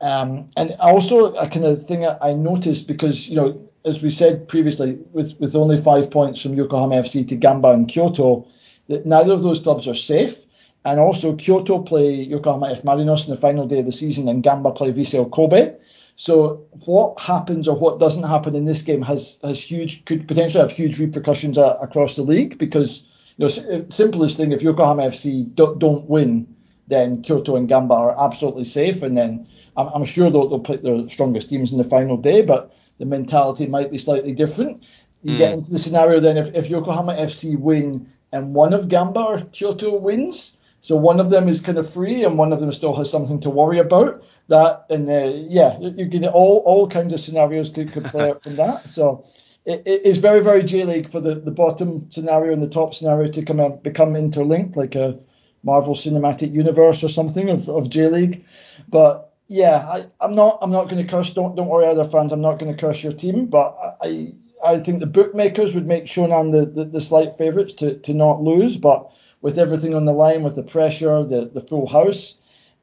um, 0.00 0.50
and 0.56 0.76
also 0.78 1.34
a 1.34 1.48
kind 1.48 1.64
of 1.64 1.86
thing 1.86 2.06
I 2.06 2.32
noticed 2.32 2.86
because 2.86 3.28
you 3.28 3.36
know 3.36 3.66
as 3.86 4.02
we 4.02 4.10
said 4.10 4.48
previously, 4.48 4.98
with 5.12 5.38
with 5.38 5.54
only 5.54 5.80
five 5.80 6.10
points 6.10 6.42
from 6.42 6.54
Yokohama 6.54 6.96
FC 6.96 7.26
to 7.28 7.36
Gamba 7.36 7.70
and 7.70 7.88
Kyoto, 7.88 8.46
that 8.88 9.06
neither 9.06 9.32
of 9.32 9.42
those 9.42 9.60
clubs 9.60 9.86
are 9.88 9.94
safe. 9.94 10.36
And 10.84 11.00
also 11.00 11.34
Kyoto 11.34 11.80
play 11.82 12.12
Yokohama 12.12 12.70
F 12.70 12.82
Marinos 12.82 13.24
in 13.24 13.34
the 13.34 13.40
final 13.40 13.66
day 13.66 13.78
of 13.78 13.86
the 13.86 13.92
season, 13.92 14.28
and 14.28 14.42
Gamba 14.42 14.72
play 14.72 14.92
Vissel 14.92 15.30
Kobe. 15.30 15.74
So 16.16 16.64
what 16.84 17.18
happens 17.20 17.68
or 17.68 17.76
what 17.76 18.00
doesn't 18.00 18.22
happen 18.22 18.54
in 18.54 18.64
this 18.64 18.82
game 18.82 19.02
has 19.02 19.38
has 19.42 19.60
huge 19.60 20.04
could 20.04 20.26
potentially 20.26 20.62
have 20.62 20.72
huge 20.72 20.98
repercussions 20.98 21.56
uh, 21.56 21.76
across 21.80 22.16
the 22.16 22.22
league 22.22 22.58
because 22.58 23.06
you 23.36 23.44
know 23.44 23.86
simplest 23.90 24.36
thing 24.36 24.52
if 24.52 24.62
Yokohama 24.62 25.02
FC 25.02 25.54
don't, 25.54 25.78
don't 25.78 26.08
win, 26.08 26.46
then 26.88 27.22
Kyoto 27.22 27.54
and 27.56 27.68
Gamba 27.68 27.94
are 27.94 28.24
absolutely 28.24 28.64
safe, 28.64 29.02
and 29.02 29.16
then 29.16 29.46
I'm, 29.76 29.88
I'm 29.88 30.04
sure 30.04 30.30
they'll, 30.30 30.48
they'll 30.48 30.60
put 30.60 30.82
their 30.82 31.08
strongest 31.08 31.48
teams 31.48 31.72
in 31.72 31.78
the 31.78 31.84
final 31.84 32.16
day, 32.16 32.42
but 32.42 32.74
the 32.98 33.06
mentality 33.06 33.66
might 33.66 33.90
be 33.90 33.98
slightly 33.98 34.32
different. 34.32 34.84
You 35.22 35.34
mm. 35.34 35.38
get 35.38 35.52
into 35.52 35.70
the 35.70 35.78
scenario 35.78 36.20
then 36.20 36.36
if, 36.36 36.54
if 36.54 36.68
Yokohama 36.70 37.14
FC 37.14 37.58
win 37.58 38.10
and 38.32 38.54
one 38.54 38.72
of 38.72 38.88
Gamba 38.88 39.20
or 39.20 39.40
Kyoto 39.52 39.96
wins, 39.96 40.56
so 40.80 40.94
one 40.96 41.18
of 41.18 41.30
them 41.30 41.48
is 41.48 41.60
kind 41.60 41.78
of 41.78 41.92
free 41.92 42.24
and 42.24 42.38
one 42.38 42.52
of 42.52 42.60
them 42.60 42.72
still 42.72 42.94
has 42.94 43.10
something 43.10 43.40
to 43.40 43.50
worry 43.50 43.80
about. 43.80 44.22
That 44.48 44.86
and 44.88 45.10
uh, 45.10 45.32
yeah, 45.48 45.76
you, 45.80 46.04
get 46.04 46.22
all 46.26 46.58
all 46.64 46.88
kinds 46.88 47.12
of 47.12 47.18
scenarios 47.18 47.70
could, 47.70 47.92
could 47.92 48.04
play 48.04 48.30
out 48.30 48.44
from 48.44 48.54
that. 48.56 48.88
So 48.90 49.24
it, 49.64 49.82
it 49.84 50.06
is 50.06 50.18
very 50.18 50.40
very 50.40 50.62
J 50.62 50.84
League 50.84 51.10
for 51.10 51.20
the, 51.20 51.34
the 51.34 51.50
bottom 51.50 52.08
scenario 52.10 52.52
and 52.52 52.62
the 52.62 52.68
top 52.68 52.94
scenario 52.94 53.32
to 53.32 53.44
come 53.44 53.58
and 53.58 53.82
become 53.82 54.14
interlinked 54.14 54.76
like 54.76 54.94
a 54.94 55.18
Marvel 55.64 55.96
Cinematic 55.96 56.52
Universe 56.52 57.02
or 57.02 57.08
something 57.08 57.50
of, 57.50 57.68
of 57.68 57.90
J 57.90 58.08
League. 58.08 58.44
But 58.88 59.25
yeah, 59.48 59.86
I, 59.88 60.06
I'm 60.20 60.34
not 60.34 60.58
I'm 60.60 60.72
not 60.72 60.88
going 60.88 61.04
to 61.04 61.10
curse. 61.10 61.32
Don't 61.32 61.54
don't 61.54 61.68
worry, 61.68 61.86
other 61.86 62.08
fans. 62.08 62.32
I'm 62.32 62.40
not 62.40 62.58
going 62.58 62.74
to 62.74 62.80
curse 62.80 63.02
your 63.02 63.12
team, 63.12 63.46
but 63.46 63.96
I 64.02 64.34
I 64.64 64.78
think 64.80 65.00
the 65.00 65.06
bookmakers 65.06 65.74
would 65.74 65.86
make 65.86 66.06
Shonan 66.06 66.52
the, 66.52 66.66
the, 66.66 66.88
the 66.88 67.00
slight 67.00 67.38
favourites 67.38 67.74
to, 67.74 67.98
to 67.98 68.14
not 68.14 68.42
lose. 68.42 68.76
But 68.76 69.08
with 69.42 69.58
everything 69.58 69.94
on 69.94 70.04
the 70.04 70.12
line, 70.12 70.42
with 70.42 70.56
the 70.56 70.62
pressure, 70.62 71.22
the, 71.22 71.50
the 71.52 71.60
full 71.60 71.86
house, 71.86 72.38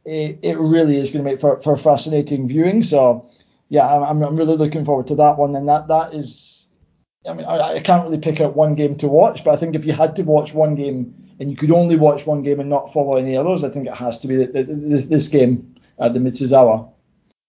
it, 0.05 0.39
it 0.41 0.57
really 0.57 0.97
is 0.97 1.11
going 1.11 1.25
to 1.25 1.29
make 1.29 1.41
for, 1.41 1.61
for 1.61 1.75
fascinating 1.75 2.47
viewing. 2.47 2.83
So 2.83 3.27
yeah, 3.69 3.87
I'm, 3.87 4.23
I'm 4.23 4.37
really 4.37 4.55
looking 4.55 4.85
forward 4.85 5.07
to 5.07 5.15
that 5.15 5.37
one. 5.37 5.55
And 5.55 5.67
that 5.67 5.87
that 5.87 6.13
is, 6.13 6.67
I 7.27 7.33
mean, 7.33 7.45
I, 7.45 7.75
I 7.75 7.79
can't 7.79 8.03
really 8.05 8.19
pick 8.19 8.39
out 8.39 8.55
one 8.55 8.75
game 8.75 8.95
to 8.99 9.07
watch, 9.07 9.43
but 9.43 9.51
I 9.51 9.57
think 9.57 9.75
if 9.75 9.83
you 9.83 9.93
had 9.93 10.15
to 10.17 10.23
watch 10.23 10.53
one 10.53 10.75
game 10.75 11.13
and 11.39 11.49
you 11.49 11.57
could 11.57 11.71
only 11.71 11.97
watch 11.97 12.25
one 12.25 12.43
game 12.43 12.59
and 12.59 12.69
not 12.69 12.93
follow 12.93 13.17
any 13.17 13.35
others, 13.35 13.63
I 13.63 13.69
think 13.69 13.87
it 13.87 13.93
has 13.93 14.19
to 14.19 14.27
be 14.27 14.45
this, 14.45 15.07
this 15.07 15.27
game 15.27 15.72
at 16.03 16.13
the 16.13 16.19
Mitsuzawa. 16.19 16.89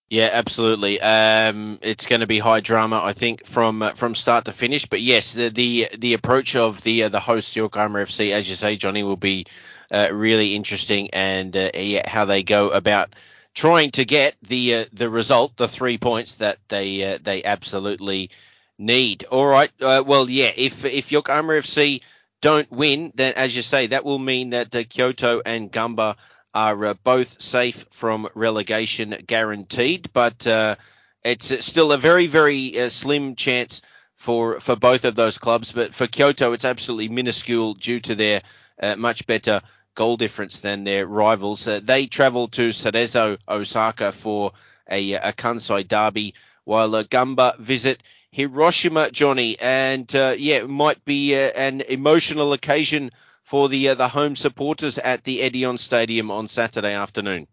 Yeah, 0.09 0.31
absolutely. 0.33 1.01
Um, 1.01 1.79
it's 1.83 2.07
going 2.07 2.21
to 2.21 2.27
be 2.27 2.39
high 2.39 2.61
drama, 2.61 3.01
I 3.03 3.15
think, 3.15 3.47
from 3.47 3.83
uh, 3.83 3.95
from 3.95 4.15
start 4.15 4.45
to 4.45 4.53
finish. 4.53 4.87
But 4.87 5.01
yes, 5.01 5.35
the 5.35 5.49
the, 5.49 5.89
the 5.99 6.15
approach 6.15 6.55
of 6.55 6.81
the 6.83 7.05
uh, 7.05 7.09
the 7.09 7.21
host 7.21 7.57
Yokohama 7.57 7.99
FC, 8.01 8.33
as 8.33 8.49
you 8.49 8.55
say, 8.55 8.77
Johnny, 8.77 9.03
will 9.03 9.17
be 9.17 9.47
uh, 9.91 10.11
really 10.13 10.55
interesting, 10.55 11.11
and 11.13 11.57
uh, 11.57 11.71
yeah, 11.75 12.09
how 12.09 12.27
they 12.27 12.45
go 12.45 12.69
about 12.69 13.15
trying 13.55 13.91
to 13.93 14.05
get 14.05 14.37
the 14.43 14.75
uh, 14.75 14.85
the 14.93 15.11
result, 15.11 15.57
the 15.57 15.69
three 15.69 15.99
points 15.99 16.37
that 16.37 16.59
they 16.69 17.19
they 17.21 17.43
absolutely 17.43 18.31
need. 18.79 19.25
All 19.25 19.47
right. 19.47 19.73
well, 19.81 20.31
yeah, 20.31 20.53
if 20.55 20.85
if 20.85 21.11
Yokohama 21.11 21.55
FC 21.55 22.03
don't 22.41 22.71
win, 22.71 23.11
then 23.15 23.33
as 23.37 23.57
you 23.57 23.63
say, 23.63 23.89
that 23.89 24.05
will 24.05 24.19
mean 24.19 24.51
that 24.51 24.71
Kyoto 24.91 25.41
and 25.45 25.73
Gamba 25.73 26.17
are 26.55 26.87
uh, 26.87 26.95
both 26.95 27.43
safe 27.43 27.85
from 27.91 28.29
relegation 28.35 29.17
guaranteed, 29.27 30.13
but 30.13 30.47
uh, 30.47 30.77
it's 31.25 31.65
still 31.65 31.93
a 31.93 31.99
very, 31.99 32.29
very 32.29 32.81
uh, 32.81 32.89
slim 32.89 33.35
chance 33.35 33.83
for, 34.15 34.61
for 34.61 34.77
both 34.77 35.05
of 35.05 35.17
those 35.17 35.39
clubs. 35.39 35.73
But 35.73 35.95
for 35.95 36.07
Kyoto, 36.07 36.53
it's 36.53 36.65
absolutely 36.65 37.09
minuscule 37.09 37.75
due 37.75 38.01
to 38.01 38.15
their 38.15 38.43
uh, 38.81 38.95
much 38.97 39.27
better 39.27 39.63
goal 39.95 40.17
difference 40.17 40.61
than 40.61 40.85
their 40.85 41.07
rivals. 41.07 41.67
Uh, 41.67 41.81
they 41.83 42.07
travel 42.07 42.49
to 42.49 42.71
Cerezo, 42.71 43.39
Osaka 43.49 44.13
for 44.13 44.53
a, 44.89 45.15
a 45.15 45.33
Kansai 45.33 45.87
derby, 45.87 46.35
while 46.65 46.95
uh, 46.95 47.03
Gamba 47.03 47.57
visit 47.59 48.03
Hiroshima, 48.31 49.11
Johnny. 49.11 49.59
And 49.59 50.11
yeah, 50.13 50.57
it 50.59 50.71
might 50.71 51.05
be 51.05 51.35
an 51.35 51.81
emotional 51.83 52.53
occasion 52.53 53.11
for 53.55 53.69
the 53.69 53.89
uh, 53.89 53.95
the 53.95 54.09
home 54.09 54.35
supporters 54.35 54.99
at 54.99 55.23
the 55.23 55.39
Edion 55.39 55.79
Stadium 55.79 56.29
on 56.29 56.49
Saturday 56.49 56.93
afternoon. 56.93 57.47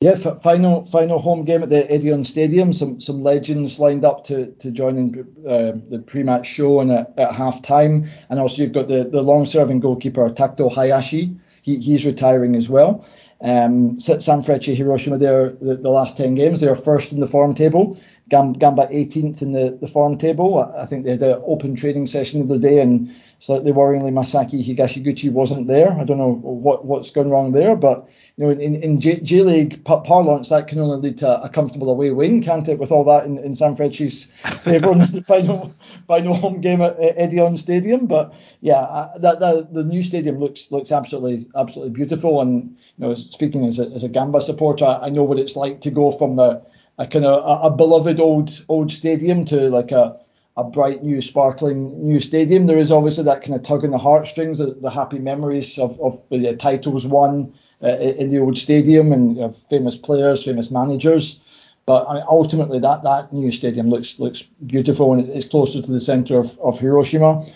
Yeah, 0.00 0.14
final 0.14 0.86
final 0.86 1.18
home 1.18 1.44
game 1.44 1.62
at 1.62 1.68
the 1.68 1.82
Edion 1.82 2.24
Stadium. 2.24 2.72
Some 2.72 3.00
some 3.00 3.22
legends 3.22 3.78
lined 3.78 4.02
up 4.06 4.24
to 4.28 4.46
to 4.52 4.70
join 4.70 4.96
in 4.96 5.26
uh, 5.46 5.72
the 5.90 5.98
pre-match 5.98 6.46
show 6.46 6.80
and 6.80 6.90
at, 6.90 7.12
at 7.18 7.34
half 7.34 7.60
time. 7.60 8.08
And 8.30 8.40
also 8.40 8.62
you've 8.62 8.72
got 8.72 8.88
the, 8.88 9.04
the 9.04 9.20
long-serving 9.20 9.80
goalkeeper 9.80 10.30
Takuto 10.30 10.72
Hayashi. 10.72 11.38
He, 11.60 11.80
he's 11.80 12.06
retiring 12.06 12.56
as 12.56 12.70
well. 12.70 13.06
Um, 13.42 13.98
Sanfrecce 13.98 14.74
Hiroshima, 14.74 15.18
they're 15.18 15.50
the, 15.60 15.76
the, 15.76 15.90
last 15.90 16.16
10 16.16 16.36
games. 16.36 16.60
They're 16.60 16.74
first 16.74 17.12
in 17.12 17.20
the 17.20 17.26
form 17.26 17.54
table. 17.54 17.98
Gamba 18.30 18.88
18th 18.90 19.42
in 19.42 19.52
the, 19.52 19.76
the 19.78 19.88
form 19.88 20.16
table. 20.16 20.72
I 20.76 20.86
think 20.86 21.04
they 21.04 21.10
had 21.10 21.22
an 21.22 21.42
open 21.44 21.76
training 21.76 22.06
session 22.06 22.48
the 22.48 22.54
other 22.54 22.68
day 22.68 22.80
and 22.80 23.14
slightly 23.40 23.72
worryingly, 23.72 24.12
Masaki 24.12 24.64
Higashiguchi 24.64 25.30
wasn't 25.30 25.66
there. 25.66 25.92
I 25.92 26.04
don't 26.04 26.18
know 26.18 26.34
what 26.34 26.84
what's 26.84 27.10
gone 27.10 27.30
wrong 27.30 27.52
there, 27.52 27.76
but 27.76 28.08
you 28.36 28.44
know, 28.44 28.50
in, 28.50 28.76
in 28.76 29.00
J, 29.00 29.42
League 29.42 29.84
parlance, 29.84 30.48
that 30.48 30.68
can 30.68 30.78
only 30.78 30.98
lead 30.98 31.18
to 31.18 31.42
a 31.42 31.48
comfortable 31.48 31.90
away 31.90 32.10
win, 32.10 32.42
can't 32.42 32.68
it? 32.68 32.78
With 32.78 32.92
all 32.92 33.04
that 33.04 33.24
in, 33.24 33.38
in 33.38 33.54
Sanfrecce's 33.54 34.24
favour 34.62 34.92
in 34.92 34.98
the 34.98 35.24
final 35.26 35.74
final 36.06 36.34
home 36.34 36.60
game 36.60 36.82
at, 36.82 36.98
at 36.98 37.16
Edion 37.30 37.58
Stadium. 37.58 38.06
But 38.06 38.32
yeah, 38.60 38.80
uh, 38.80 39.18
that, 39.18 39.40
that 39.40 39.72
the 39.72 39.84
new 39.84 40.02
stadium 40.02 40.38
looks 40.38 40.70
looks 40.70 40.92
absolutely 40.92 41.48
absolutely 41.56 41.94
beautiful. 41.94 42.40
And 42.40 42.76
you 42.98 43.06
know, 43.06 43.14
speaking 43.14 43.66
as 43.66 43.78
a, 43.78 43.86
as 43.88 44.04
a 44.04 44.08
Gamba 44.08 44.40
supporter, 44.40 44.86
I 44.86 45.10
know 45.10 45.24
what 45.24 45.38
it's 45.38 45.56
like 45.56 45.80
to 45.82 45.90
go 45.90 46.12
from 46.12 46.36
the 46.36 46.62
a 46.98 47.06
kind 47.06 47.26
of 47.26 47.44
a, 47.44 47.68
a 47.68 47.70
beloved 47.70 48.20
old 48.20 48.64
old 48.68 48.90
stadium 48.90 49.44
to 49.46 49.68
like 49.68 49.92
a 49.92 50.18
a 50.56 50.64
bright 50.64 51.02
new 51.02 51.20
sparkling 51.20 52.06
new 52.06 52.18
stadium. 52.18 52.66
There 52.66 52.78
is 52.78 52.90
obviously 52.90 53.24
that 53.24 53.42
kind 53.42 53.54
of 53.54 53.62
tug 53.62 53.84
in 53.84 53.90
the 53.90 53.98
heartstrings, 53.98 54.58
the, 54.58 54.76
the 54.80 54.90
happy 54.90 55.18
memories 55.18 55.78
of, 55.78 56.00
of 56.00 56.20
the 56.30 56.56
titles 56.56 57.06
won 57.06 57.52
uh, 57.82 57.88
in 57.88 58.28
the 58.28 58.38
old 58.38 58.56
stadium 58.56 59.12
and 59.12 59.36
you 59.36 59.42
know, 59.42 59.54
famous 59.68 59.96
players, 59.96 60.44
famous 60.44 60.70
managers. 60.70 61.40
But 61.84 62.08
I 62.08 62.14
mean, 62.14 62.24
ultimately, 62.28 62.78
that, 62.80 63.02
that 63.04 63.32
new 63.32 63.52
stadium 63.52 63.90
looks 63.90 64.18
looks 64.18 64.42
beautiful 64.66 65.12
and 65.12 65.28
it's 65.28 65.46
closer 65.46 65.82
to 65.82 65.92
the 65.92 66.00
centre 66.00 66.38
of, 66.38 66.58
of 66.60 66.80
Hiroshima. 66.80 67.46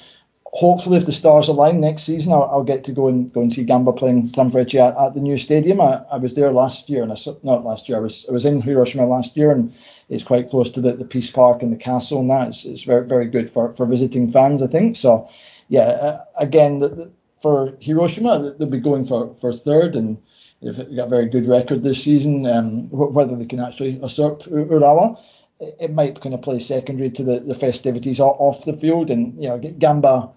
Hopefully, 0.53 0.99
if 0.99 1.07
the 1.07 1.13
stars 1.13 1.49
align 1.49 1.81
next 1.81 2.03
season, 2.03 2.33
I'll, 2.33 2.51
I'll 2.53 2.65
get 2.65 2.85
to 2.85 2.93
go 2.93 3.09
and 3.09 3.33
go 3.33 3.41
and 3.41 3.53
see 3.53 3.65
Gamba 3.65 3.93
playing 3.93 4.29
Sanfrecce 4.29 4.75
at, 4.75 4.97
at 4.99 5.15
the 5.15 5.21
new 5.21 5.39
stadium. 5.39 5.81
I, 5.81 6.03
I 6.13 6.19
was 6.19 6.35
there 6.35 6.53
last 6.53 6.91
year, 6.91 7.03
and 7.03 7.13
I 7.13 7.17
not 7.43 7.65
last 7.65 7.89
year. 7.89 7.99
I 7.99 8.01
was 8.01 8.27
I 8.29 8.33
was 8.33 8.45
in 8.45 8.61
Hiroshima 8.61 9.07
last 9.07 9.37
year, 9.37 9.51
and 9.51 9.73
it's 10.11 10.25
quite 10.25 10.51
close 10.51 10.71
to 10.73 10.81
the, 10.81 10.93
the 10.93 11.05
Peace 11.05 11.31
Park 11.31 11.63
and 11.63 11.73
the 11.73 11.77
castle, 11.77 12.21
and 12.21 12.31
that 12.31 12.49
it's, 12.49 12.65
it's 12.65 12.83
very 12.83 13.07
very 13.07 13.27
good 13.27 13.49
for, 13.49 13.75
for 13.75 13.87
visiting 13.87 14.31
fans, 14.31 14.63
I 14.63 14.67
think. 14.67 14.97
So, 14.97 15.29
yeah, 15.69 15.89
uh, 15.89 16.25
again, 16.37 16.81
the, 16.81 16.89
the, 16.89 17.11
for 17.41 17.77
Hiroshima. 17.81 18.55
They'll 18.59 18.69
be 18.69 18.81
going 18.81 19.07
for, 19.07 19.35
for 19.41 19.53
third, 19.53 19.97
and 19.97 20.19
they've 20.61 20.77
got 20.97 21.07
a 21.07 21.11
very 21.11 21.29
good 21.29 21.47
record 21.47 21.83
this 21.83 22.03
season. 22.03 22.47
Um, 22.47 22.91
whether 22.91 23.37
they 23.37 23.47
can 23.47 23.61
actually 23.61 23.91
usurp 23.91 24.43
Urawa, 24.43 25.19
it 25.61 25.93
might 25.93 26.21
kind 26.21 26.35
of 26.35 26.43
play 26.43 26.59
secondary 26.59 27.11
to 27.11 27.23
the, 27.23 27.41
the 27.41 27.55
festivities 27.55 28.21
off 28.21 28.65
the 28.65 28.77
field. 28.77 29.11
And 29.11 29.43
you 29.43 29.49
know, 29.49 29.59
Gamba, 29.59 30.31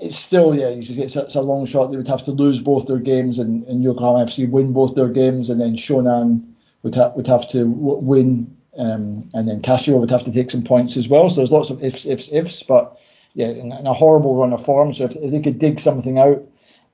it's 0.00 0.16
still 0.16 0.54
yeah, 0.54 0.68
it's, 0.68 0.90
it's 0.90 1.34
a 1.34 1.42
long 1.42 1.66
shot. 1.66 1.90
They 1.90 1.96
would 1.96 2.08
have 2.08 2.24
to 2.24 2.32
lose 2.32 2.58
both 2.58 2.86
their 2.86 2.98
games, 2.98 3.38
and, 3.38 3.64
and 3.64 3.82
Yokohama 3.82 4.24
FC 4.24 4.48
win 4.48 4.72
both 4.72 4.94
their 4.94 5.08
games, 5.08 5.50
and 5.50 5.60
then 5.60 5.76
Shonan 5.76 6.48
would 6.82 6.94
have 6.94 7.14
would 7.14 7.26
have 7.26 7.48
to 7.50 7.64
win, 7.66 8.56
um, 8.76 9.28
and 9.34 9.48
then 9.48 9.60
Kashiwa 9.60 9.98
would 10.00 10.10
have 10.10 10.24
to 10.24 10.32
take 10.32 10.50
some 10.50 10.62
points 10.62 10.96
as 10.96 11.08
well. 11.08 11.28
So 11.28 11.36
there's 11.36 11.50
lots 11.50 11.70
of 11.70 11.82
ifs, 11.82 12.06
ifs, 12.06 12.32
ifs, 12.32 12.62
but 12.62 12.98
yeah, 13.34 13.48
in, 13.48 13.72
in 13.72 13.86
a 13.86 13.94
horrible 13.94 14.34
run 14.36 14.52
of 14.52 14.64
form. 14.64 14.94
So 14.94 15.04
if, 15.04 15.16
if 15.16 15.30
they 15.30 15.40
could 15.40 15.58
dig 15.58 15.80
something 15.80 16.18
out, 16.18 16.46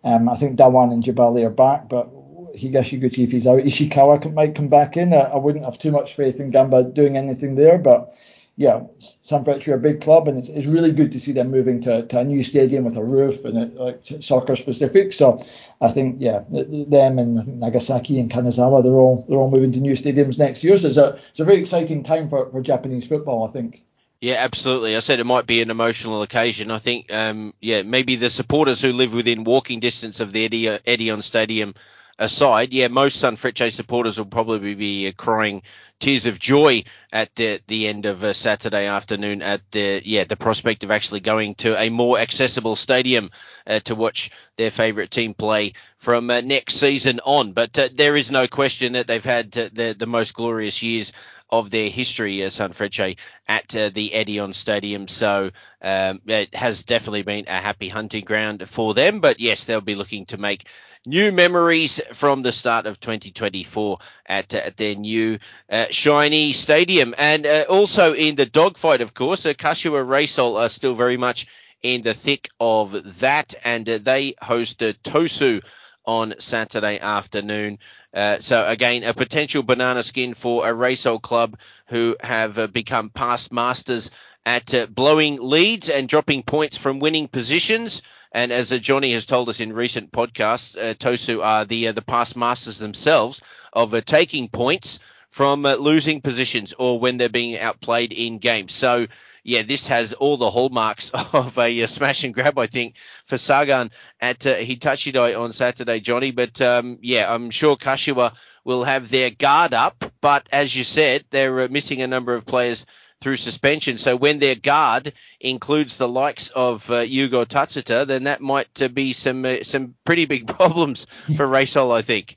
um, 0.04 0.28
I 0.28 0.36
think 0.36 0.58
Dawhan 0.58 0.92
and 0.92 1.02
Jebali 1.02 1.44
are 1.44 1.50
back, 1.50 1.88
but 1.88 2.08
Higashiguchi, 2.56 3.24
if 3.24 3.32
he's 3.32 3.46
out, 3.46 3.60
Ishikawa 3.60 4.32
might 4.32 4.54
come 4.54 4.68
back 4.68 4.96
in. 4.96 5.12
I, 5.12 5.20
I, 5.20 5.36
wouldn't 5.36 5.64
have 5.64 5.78
too 5.78 5.90
much 5.90 6.14
faith 6.14 6.40
in 6.40 6.50
Gamba 6.50 6.84
doing 6.84 7.16
anything 7.16 7.54
there, 7.54 7.78
but 7.78 8.14
yeah, 8.58 8.80
Sanfrecce 9.24 9.68
are 9.68 9.74
a 9.74 9.78
big 9.78 10.00
club, 10.00 10.26
and 10.26 10.36
it's, 10.36 10.48
it's 10.48 10.66
really 10.66 10.90
good 10.90 11.12
to 11.12 11.20
see 11.20 11.30
them 11.30 11.48
moving 11.48 11.80
to, 11.82 12.04
to 12.04 12.18
a 12.18 12.24
new 12.24 12.42
stadium 12.42 12.82
with 12.82 12.96
a 12.96 13.04
roof 13.04 13.44
and 13.44 13.56
it, 13.56 13.74
like 13.76 14.02
soccer 14.18 14.56
specific. 14.56 15.12
So 15.12 15.46
I 15.80 15.92
think 15.92 16.16
yeah, 16.18 16.42
them 16.50 17.20
and 17.20 17.60
Nagasaki 17.60 18.18
and 18.18 18.28
Kanazawa, 18.28 18.82
they're 18.82 18.92
all 18.92 19.24
they're 19.28 19.38
all 19.38 19.48
moving 19.48 19.70
to 19.72 19.78
new 19.78 19.92
stadiums 19.92 20.38
next 20.38 20.64
year. 20.64 20.76
So 20.76 20.88
it's 20.88 20.96
a 20.96 21.20
it's 21.30 21.38
a 21.38 21.44
very 21.44 21.60
exciting 21.60 22.02
time 22.02 22.28
for, 22.28 22.50
for 22.50 22.60
Japanese 22.60 23.06
football, 23.06 23.46
I 23.48 23.52
think. 23.52 23.84
Yeah, 24.20 24.38
absolutely. 24.38 24.96
I 24.96 24.98
said 24.98 25.20
it 25.20 25.24
might 25.24 25.46
be 25.46 25.62
an 25.62 25.70
emotional 25.70 26.22
occasion. 26.22 26.72
I 26.72 26.78
think, 26.78 27.12
um, 27.12 27.54
yeah, 27.60 27.82
maybe 27.82 28.16
the 28.16 28.28
supporters 28.28 28.82
who 28.82 28.90
live 28.90 29.14
within 29.14 29.44
walking 29.44 29.78
distance 29.78 30.18
of 30.18 30.32
the 30.32 30.48
Edion 30.48 31.22
Stadium 31.22 31.74
aside, 32.18 32.72
yeah, 32.72 32.88
most 32.88 33.22
Sanfrecce 33.22 33.70
supporters 33.70 34.18
will 34.18 34.26
probably 34.26 34.74
be 34.74 35.12
crying 35.12 35.62
tears 35.98 36.26
of 36.26 36.38
joy 36.38 36.84
at 37.12 37.34
the, 37.34 37.60
the 37.66 37.88
end 37.88 38.06
of 38.06 38.22
uh, 38.22 38.32
Saturday 38.32 38.86
afternoon 38.86 39.42
at 39.42 39.60
the 39.72 40.00
yeah 40.04 40.24
the 40.24 40.36
prospect 40.36 40.84
of 40.84 40.90
actually 40.90 41.20
going 41.20 41.54
to 41.56 41.76
a 41.76 41.90
more 41.90 42.18
accessible 42.18 42.76
stadium 42.76 43.30
uh, 43.66 43.80
to 43.80 43.94
watch 43.94 44.30
their 44.56 44.70
favourite 44.70 45.10
team 45.10 45.34
play 45.34 45.72
from 45.96 46.30
uh, 46.30 46.40
next 46.40 46.74
season 46.74 47.20
on. 47.24 47.52
But 47.52 47.78
uh, 47.78 47.88
there 47.92 48.16
is 48.16 48.30
no 48.30 48.46
question 48.46 48.92
that 48.92 49.06
they've 49.06 49.24
had 49.24 49.56
uh, 49.56 49.68
the 49.72 49.94
the 49.98 50.06
most 50.06 50.34
glorious 50.34 50.82
years 50.82 51.12
of 51.50 51.70
their 51.70 51.88
history, 51.88 52.44
uh, 52.44 52.48
Sanfrecce, 52.48 53.16
at 53.46 53.74
uh, 53.74 53.88
the 53.88 54.10
Edion 54.10 54.54
Stadium. 54.54 55.08
So 55.08 55.50
um, 55.80 56.20
it 56.26 56.54
has 56.54 56.82
definitely 56.82 57.22
been 57.22 57.46
a 57.48 57.52
happy 57.52 57.88
hunting 57.88 58.24
ground 58.24 58.68
for 58.68 58.94
them. 58.94 59.20
But 59.20 59.40
yes, 59.40 59.64
they'll 59.64 59.80
be 59.80 59.94
looking 59.94 60.26
to 60.26 60.38
make 60.38 60.66
new 61.08 61.32
memories 61.32 62.00
from 62.12 62.42
the 62.42 62.52
start 62.52 62.86
of 62.86 63.00
2024 63.00 63.98
at, 64.26 64.54
at 64.54 64.76
their 64.76 64.94
new 64.94 65.38
uh, 65.70 65.86
shiny 65.90 66.52
stadium. 66.52 67.14
And 67.16 67.46
uh, 67.46 67.64
also 67.68 68.14
in 68.14 68.34
the 68.36 68.46
dogfight, 68.46 69.00
of 69.00 69.14
course, 69.14 69.46
uh, 69.46 69.54
Kashiwa 69.54 70.06
Reysol 70.06 70.60
are 70.60 70.68
still 70.68 70.94
very 70.94 71.16
much 71.16 71.46
in 71.82 72.02
the 72.02 72.14
thick 72.14 72.48
of 72.60 73.20
that, 73.20 73.54
and 73.64 73.88
uh, 73.88 73.98
they 74.02 74.34
host 74.40 74.82
uh, 74.82 74.92
Tosu 75.04 75.62
on 76.04 76.34
Saturday 76.38 76.98
afternoon. 76.98 77.78
Uh, 78.12 78.38
so 78.40 78.66
again, 78.66 79.04
a 79.04 79.14
potential 79.14 79.62
banana 79.62 80.02
skin 80.02 80.34
for 80.34 80.68
a 80.68 80.72
Reysol 80.72 81.20
club 81.20 81.58
who 81.86 82.16
have 82.20 82.58
uh, 82.58 82.66
become 82.66 83.10
past 83.10 83.52
masters 83.52 84.10
at 84.44 84.72
uh, 84.74 84.86
blowing 84.86 85.38
leads 85.40 85.90
and 85.90 86.08
dropping 86.08 86.42
points 86.42 86.76
from 86.78 86.98
winning 86.98 87.28
positions. 87.28 88.02
And 88.32 88.52
as 88.52 88.72
uh, 88.72 88.78
Johnny 88.78 89.12
has 89.12 89.26
told 89.26 89.48
us 89.48 89.60
in 89.60 89.72
recent 89.72 90.12
podcasts, 90.12 90.76
uh, 90.76 90.94
Tosu 90.94 91.42
are 91.44 91.64
the 91.64 91.92
the 91.92 92.02
past 92.02 92.36
masters 92.36 92.78
themselves 92.78 93.40
of 93.72 94.04
taking 94.04 94.48
points 94.48 95.00
from 95.30 95.62
losing 95.62 96.20
positions 96.20 96.74
or 96.78 96.98
when 96.98 97.16
they're 97.16 97.28
being 97.28 97.58
outplayed 97.58 98.12
in 98.12 98.38
games. 98.38 98.72
So 98.72 99.06
yeah, 99.48 99.62
this 99.62 99.86
has 99.86 100.12
all 100.12 100.36
the 100.36 100.50
hallmarks 100.50 101.10
of 101.32 101.58
a, 101.58 101.80
a 101.80 101.88
smash 101.88 102.24
and 102.24 102.34
grab, 102.34 102.58
I 102.58 102.66
think, 102.66 102.96
for 103.24 103.38
Sagan 103.38 103.90
at 104.20 104.46
uh, 104.46 104.54
Hitachi 104.56 105.12
Dai 105.12 105.34
on 105.34 105.52
Saturday, 105.52 106.00
Johnny. 106.00 106.32
But 106.32 106.60
um, 106.60 106.98
yeah, 107.00 107.32
I'm 107.32 107.50
sure 107.50 107.76
Kashiwa 107.76 108.34
will 108.64 108.84
have 108.84 109.08
their 109.08 109.30
guard 109.30 109.72
up. 109.72 110.04
But 110.20 110.48
as 110.52 110.76
you 110.76 110.84
said, 110.84 111.24
they're 111.30 111.62
uh, 111.62 111.68
missing 111.70 112.02
a 112.02 112.06
number 112.06 112.34
of 112.34 112.44
players 112.44 112.84
through 113.28 113.36
suspension. 113.36 113.98
So 113.98 114.16
when 114.16 114.38
their 114.38 114.54
guard 114.54 115.12
includes 115.38 115.98
the 115.98 116.08
likes 116.08 116.48
of 116.48 116.90
uh, 116.90 117.04
Yugo 117.04 117.44
Tatsuta, 117.44 118.06
then 118.06 118.24
that 118.24 118.40
might 118.40 118.80
uh, 118.80 118.88
be 118.88 119.12
some 119.12 119.44
uh, 119.44 119.62
some 119.64 119.94
pretty 120.06 120.24
big 120.24 120.46
problems 120.56 121.06
for 121.36 121.46
Reysol, 121.46 121.94
I 121.94 122.00
think. 122.00 122.36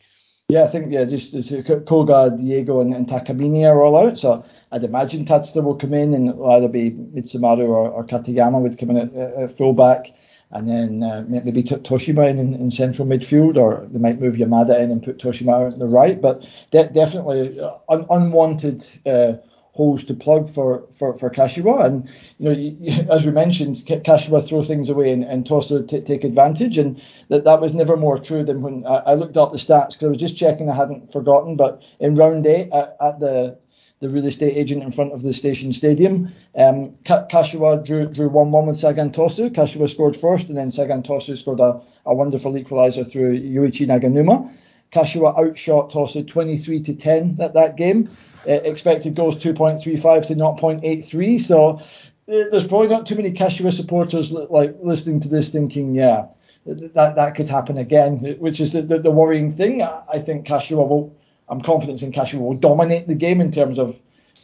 Yeah, 0.50 0.66
I 0.66 0.68
think 0.68 0.92
yeah, 0.92 1.06
just 1.06 1.34
Koga, 1.88 2.36
Diego, 2.38 2.82
and, 2.82 2.94
and 2.94 3.08
Takamine 3.08 3.64
are 3.64 3.82
all 3.82 4.06
out. 4.06 4.20
So 4.20 4.44
I'd 4.70 4.84
imagine 4.84 5.24
Tatsuta 5.24 5.64
will 5.64 5.78
come 5.78 5.94
in 5.94 6.14
and 6.14 6.28
it'll 6.28 6.52
either 6.52 6.68
be 6.68 6.92
Mitsumaru 6.92 7.70
or, 7.70 7.90
or 7.90 8.04
Katayama 8.04 8.60
would 8.60 8.78
come 8.78 8.90
in 8.90 8.98
at, 8.98 9.16
at 9.16 9.58
fullback. 9.58 10.08
And 10.54 10.68
then 10.68 11.04
uh, 11.04 11.24
maybe 11.26 11.64
Toshima 11.64 12.30
in, 12.30 12.38
in, 12.38 12.70
central 12.70 13.08
midfield, 13.08 13.56
or 13.56 13.88
they 13.90 14.00
might 14.00 14.20
move 14.20 14.36
Yamada 14.36 14.78
in 14.78 14.92
and 14.92 15.02
put 15.02 15.20
Toshima 15.20 15.54
out 15.54 15.74
on 15.74 15.80
the 15.80 15.88
right. 15.88 16.22
But 16.22 16.46
de- 16.72 16.90
definitely 16.90 17.58
uh, 17.58 17.78
un- 17.88 18.06
unwanted 18.10 18.86
uh, 19.06 19.38
holes 19.74 20.04
to 20.04 20.14
plug 20.14 20.54
for, 20.54 20.84
for, 21.00 21.18
for 21.18 21.30
Kashiwa. 21.30 21.86
And, 21.86 22.10
you 22.38 22.50
know, 22.50 23.14
as 23.14 23.26
we 23.26 23.32
mentioned, 23.32 23.78
Kashiwa 23.78 24.48
throw 24.48 24.64
things 24.64 24.90
away 24.90 25.12
and, 25.12 25.24
and 25.24 25.46
Tosu 25.46 25.88
t- 25.88 26.02
take 26.02 26.24
advantage. 26.24 26.78
And 26.78 27.02
that, 27.30 27.46
that 27.46 27.62
was 27.62 27.74
never 27.74 27.96
more 27.96 28.18
true 28.18 28.44
than 28.44 28.62
when 28.62 28.86
I, 28.86 28.98
I 28.98 29.14
looked 29.14 29.38
up 29.38 29.52
the 29.52 29.58
stats 29.58 29.94
because 29.94 30.04
I 30.04 30.10
was 30.10 30.18
just 30.18 30.38
checking, 30.38 30.70
I 30.70 30.76
hadn't 30.76 31.14
forgotten. 31.14 31.56
But 31.56 31.82
in 32.00 32.16
round 32.16 32.46
eight 32.46 32.70
at, 32.74 32.98
at 33.00 33.20
the 33.20 33.58
the 34.02 34.10
real 34.10 34.26
estate 34.26 34.58
agent 34.58 34.82
in 34.82 34.92
front 34.92 35.14
of 35.14 35.22
the 35.22 35.32
station 35.32 35.72
stadium. 35.72 36.34
Um, 36.56 36.96
Kashiwa 37.04 37.86
drew 37.86 38.08
drew 38.08 38.30
one 38.30 38.52
one 38.52 38.66
with 38.66 38.78
Sagan 38.78 39.12
Tosu. 39.12 39.52
Kashiwa 39.52 39.88
scored 39.90 40.18
first, 40.18 40.50
and 40.50 40.58
then 40.58 40.72
Sagan 40.72 41.04
Tosu 41.04 41.38
scored 41.38 41.60
a, 41.60 41.80
a 42.08 42.16
wonderful 42.16 42.54
equaliser 42.54 43.10
through 43.10 43.40
Yoichi 43.40 43.86
Naganuma. 43.86 44.52
Kashiwa 44.92 45.38
outshot 45.38 45.92
Tosu 45.92 46.28
23 46.28 46.84
to 46.84 46.94
10 46.94 47.38
at 47.40 47.54
that 47.54 47.78
game. 47.78 48.10
Uh, 48.48 48.54
expected 48.54 49.16
goals 49.16 49.36
2.35 49.36 50.28
to 50.28 50.36
0.83. 50.36 51.42
So 51.42 51.80
uh, 51.80 51.80
there's 52.26 52.68
probably 52.68 52.88
not 52.88 53.06
too 53.06 53.16
many 53.16 53.32
Kashiwa 53.32 53.74
supporters 53.74 54.32
like 54.32 54.76
listening 54.82 55.20
to 55.22 55.30
this 55.30 55.50
thinking, 55.50 55.94
yeah, 55.94 56.28
that 56.66 57.16
that 57.16 57.36
could 57.36 57.50
happen 57.50 57.78
again, 57.78 58.18
which 58.40 58.60
is 58.60 58.74
the, 58.74 58.82
the, 58.82 59.00
the 59.00 59.12
worrying 59.12 59.52
thing. 59.52 59.82
I 59.82 60.20
think 60.20 60.46
Kashiwa 60.46 60.88
will 60.88 61.16
I'm 61.52 61.62
confident 61.62 62.02
in 62.02 62.12
Kashiwa 62.12 62.40
will 62.40 62.54
dominate 62.56 63.08
the 63.08 63.16
game 63.16 63.42
in 63.42 63.52
terms 63.52 63.78
of 63.78 64.00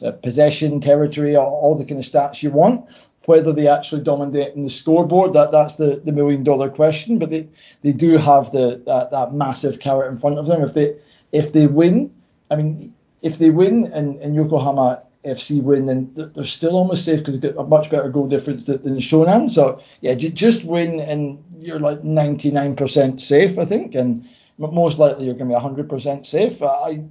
uh, 0.06 0.11
possession, 0.11 0.82
territory, 0.82 1.36
all, 1.36 1.60
all, 1.61 1.76
the 1.76 1.86
kind 1.86 1.99
of 1.99 2.06
stats 2.06 2.44
you 2.44 2.52
want. 2.52 2.86
Whether 3.28 3.52
they 3.52 3.68
actually 3.68 4.04
dominate 4.04 4.56
in 4.56 4.64
the 4.64 4.70
scoreboard, 4.70 5.34
that 5.34 5.52
that's 5.52 5.76
the, 5.76 6.02
the 6.04 6.14
million 6.14 6.44
dollar 6.44 6.70
question. 6.70 7.20
But 7.20 7.30
they, 7.30 7.49
they 7.82 7.91
do 7.91 8.18
have 8.18 8.52
the 8.54 8.82
that, 8.86 9.12
that 9.12 9.34
massive 9.34 9.80
carrot 9.80 10.12
in 10.12 10.18
front 10.18 10.40
of 10.40 10.48
them. 10.48 10.64
If 10.64 10.74
they 10.74 10.95
if 11.34 11.52
they 11.52 11.68
win, 11.68 12.10
I 12.49 12.56
mean, 12.56 12.94
if 13.22 13.38
they 13.38 13.49
win 13.49 13.91
and, 13.94 14.18
and 14.22 14.34
Yokohama 14.34 15.04
FC 15.26 15.62
win, 15.62 15.88
then 15.88 16.10
they're 16.16 16.45
still 16.45 16.78
almost 16.78 17.04
safe 17.04 17.20
because 17.20 17.38
they've 17.40 17.54
got 17.54 17.66
a 17.66 17.68
much 17.68 17.90
better 17.90 18.10
goal 18.10 18.30
difference 18.30 18.64
than, 18.64 18.82
than 18.82 18.98
Shonan. 18.98 19.49
So 19.49 19.82
yeah, 19.99 20.16
just 20.16 20.64
win 20.64 21.02
and 21.02 21.44
you're 21.60 21.82
like 21.82 22.02
99% 22.04 23.20
safe, 23.20 23.60
I 23.60 23.66
think. 23.66 23.94
And 23.94 24.26
most 24.58 24.99
likely 24.99 25.26
you're 25.26 25.36
going 25.36 25.49
to 25.49 25.56
be 25.56 25.84
100% 25.84 26.26
safe. 26.26 26.64
I, 26.64 27.04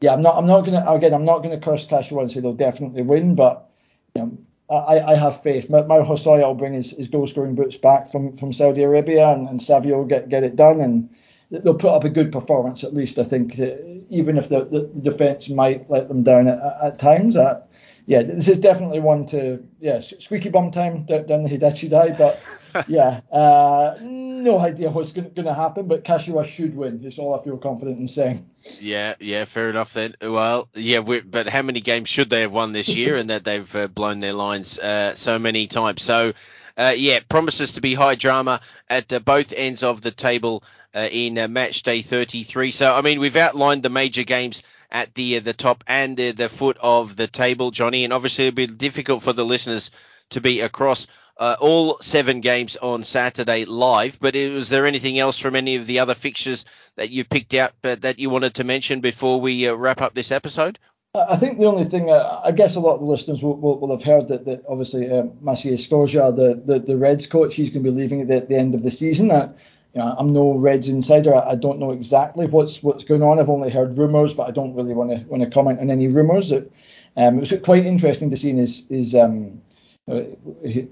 yeah, 0.00 0.12
I'm 0.12 0.20
not. 0.20 0.36
I'm 0.36 0.46
not 0.46 0.64
to. 0.64 0.92
Again, 0.92 1.12
I'm 1.12 1.24
not 1.24 1.38
going 1.38 1.58
to 1.58 1.64
curse 1.64 1.86
Kashiwa 1.86 2.20
and 2.20 2.30
say 2.30 2.40
they'll 2.40 2.52
definitely 2.52 3.02
win, 3.02 3.34
but 3.34 3.68
you 4.14 4.22
know, 4.22 4.38
I, 4.70 5.12
I 5.12 5.14
have 5.14 5.42
faith. 5.42 5.70
Mao 5.70 5.82
Hosoya 5.82 6.46
will 6.46 6.54
bring 6.54 6.74
his, 6.74 6.90
his 6.90 7.08
goal 7.08 7.26
scoring 7.26 7.54
boots 7.54 7.76
back 7.76 8.12
from, 8.12 8.36
from 8.36 8.52
Saudi 8.52 8.82
Arabia, 8.82 9.28
and, 9.30 9.48
and 9.48 9.62
Savio 9.62 9.98
will 9.98 10.04
get 10.04 10.28
get 10.28 10.44
it 10.44 10.56
done, 10.56 10.80
and 10.80 11.08
they'll 11.50 11.74
put 11.74 11.94
up 11.94 12.04
a 12.04 12.10
good 12.10 12.30
performance 12.30 12.84
at 12.84 12.92
least. 12.92 13.18
I 13.18 13.24
think, 13.24 13.58
uh, 13.58 13.76
even 14.10 14.36
if 14.36 14.50
the, 14.50 14.64
the, 14.64 15.10
defence 15.10 15.48
might 15.48 15.88
let 15.88 16.08
them 16.08 16.22
down 16.22 16.48
at, 16.48 16.60
at 16.82 16.98
times. 16.98 17.36
Yeah, 18.08 18.22
this 18.22 18.48
is 18.48 18.58
definitely 18.58 19.00
one 19.00 19.26
to 19.26 19.62
yeah 19.80 20.00
squeaky 20.00 20.48
bum 20.48 20.70
time 20.70 21.04
down 21.04 21.42
the 21.42 21.48
Hitachi 21.48 21.90
Dai, 21.90 22.16
but 22.16 22.42
yeah, 22.88 23.20
uh, 23.30 23.98
no 24.00 24.58
idea 24.58 24.88
what's 24.88 25.12
going 25.12 25.34
to 25.34 25.52
happen. 25.54 25.88
But 25.88 26.04
Kashiwa 26.04 26.46
should 26.46 26.74
win. 26.74 27.04
Is 27.04 27.18
all 27.18 27.38
I 27.38 27.44
feel 27.44 27.58
confident 27.58 27.98
in 27.98 28.08
saying. 28.08 28.48
Yeah, 28.80 29.14
yeah, 29.20 29.44
fair 29.44 29.68
enough 29.68 29.92
then. 29.92 30.14
Well, 30.22 30.70
yeah, 30.72 31.00
but 31.00 31.50
how 31.50 31.60
many 31.60 31.82
games 31.82 32.08
should 32.08 32.30
they 32.30 32.40
have 32.40 32.50
won 32.50 32.72
this 32.72 32.88
year, 32.88 33.14
and 33.14 33.28
that 33.28 33.44
they've 33.44 33.76
uh, 33.76 33.88
blown 33.88 34.20
their 34.20 34.32
lines 34.32 34.78
uh, 34.78 35.14
so 35.14 35.38
many 35.38 35.66
times? 35.66 36.02
So. 36.02 36.32
Uh, 36.78 36.94
yeah, 36.96 37.18
promises 37.28 37.72
to 37.72 37.80
be 37.80 37.92
high 37.92 38.14
drama 38.14 38.60
at 38.88 39.12
uh, 39.12 39.18
both 39.18 39.52
ends 39.52 39.82
of 39.82 40.00
the 40.00 40.12
table 40.12 40.62
uh, 40.94 41.08
in 41.10 41.34
match 41.52 41.82
day 41.82 42.02
33. 42.02 42.70
So, 42.70 42.94
I 42.94 43.00
mean, 43.00 43.18
we've 43.18 43.34
outlined 43.34 43.82
the 43.82 43.88
major 43.88 44.22
games 44.22 44.62
at 44.90 45.14
the 45.14 45.36
uh, 45.36 45.40
the 45.40 45.52
top 45.52 45.84
and 45.86 46.16
the, 46.16 46.32
the 46.32 46.48
foot 46.48 46.78
of 46.80 47.16
the 47.16 47.26
table, 47.26 47.70
Johnny. 47.70 48.04
And 48.04 48.12
obviously, 48.12 48.46
it'll 48.46 48.56
be 48.56 48.66
difficult 48.66 49.22
for 49.22 49.32
the 49.32 49.44
listeners 49.44 49.90
to 50.30 50.40
be 50.40 50.60
across 50.60 51.06
uh, 51.38 51.56
all 51.60 51.98
seven 52.00 52.40
games 52.40 52.76
on 52.76 53.04
Saturday 53.04 53.64
live. 53.64 54.18
But 54.20 54.34
was 54.34 54.68
there 54.68 54.86
anything 54.86 55.18
else 55.18 55.38
from 55.38 55.56
any 55.56 55.76
of 55.76 55.86
the 55.86 56.00
other 56.00 56.14
fixtures 56.14 56.64
that 56.96 57.10
you 57.10 57.24
picked 57.24 57.54
out 57.54 57.72
that 57.82 58.18
you 58.18 58.30
wanted 58.30 58.54
to 58.54 58.64
mention 58.64 59.00
before 59.00 59.40
we 59.40 59.68
uh, 59.68 59.74
wrap 59.74 60.00
up 60.00 60.14
this 60.14 60.32
episode? 60.32 60.78
I 61.14 61.36
think 61.36 61.58
the 61.58 61.64
only 61.64 61.84
thing, 61.84 62.10
uh, 62.10 62.42
I 62.44 62.52
guess 62.52 62.76
a 62.76 62.80
lot 62.80 62.94
of 62.94 63.00
the 63.00 63.06
listeners 63.06 63.42
will, 63.42 63.56
will, 63.56 63.80
will 63.80 63.96
have 63.96 64.04
heard 64.04 64.28
that, 64.28 64.44
that 64.44 64.62
obviously 64.68 65.10
uh, 65.10 65.22
Maciej 65.42 65.78
Skorża, 65.78 66.36
the, 66.36 66.62
the, 66.64 66.78
the 66.80 66.96
Reds 66.96 67.26
coach, 67.26 67.54
he's 67.54 67.70
going 67.70 67.82
to 67.82 67.90
be 67.90 67.96
leaving 67.96 68.20
at 68.20 68.28
the, 68.28 68.40
the 68.40 68.56
end 68.56 68.74
of 68.74 68.82
the 68.82 68.90
season. 68.90 69.30
Uh, 69.30 69.52
you 69.52 69.58
know, 69.98 70.14
I'm 70.18 70.28
no 70.28 70.56
Reds 70.56 70.88
insider. 70.88 71.34
I, 71.34 71.50
I, 71.50 71.54
don't 71.54 71.78
know 71.78 71.92
exactly 71.92 72.46
what's 72.46 72.82
what's 72.82 73.04
going 73.04 73.22
on. 73.22 73.38
I've 73.38 73.50
only 73.50 73.70
heard 73.70 73.96
rumours, 73.98 74.34
but 74.34 74.48
I 74.48 74.50
don't 74.50 74.74
really 74.74 74.94
want 74.94 75.10
to 75.10 75.18
want 75.26 75.42
to 75.42 75.50
comment 75.50 75.80
on 75.80 75.90
any 75.90 76.08
rumours. 76.08 76.52
Um, 76.52 77.36
it 77.36 77.40
was 77.40 77.52
quite 77.64 77.84
interesting 77.84 78.30
to 78.30 78.36
see 78.36 78.50
in 78.50 78.58
his, 78.58 78.86
his 78.88 79.14
um, 79.14 79.60
uh, 80.08 80.20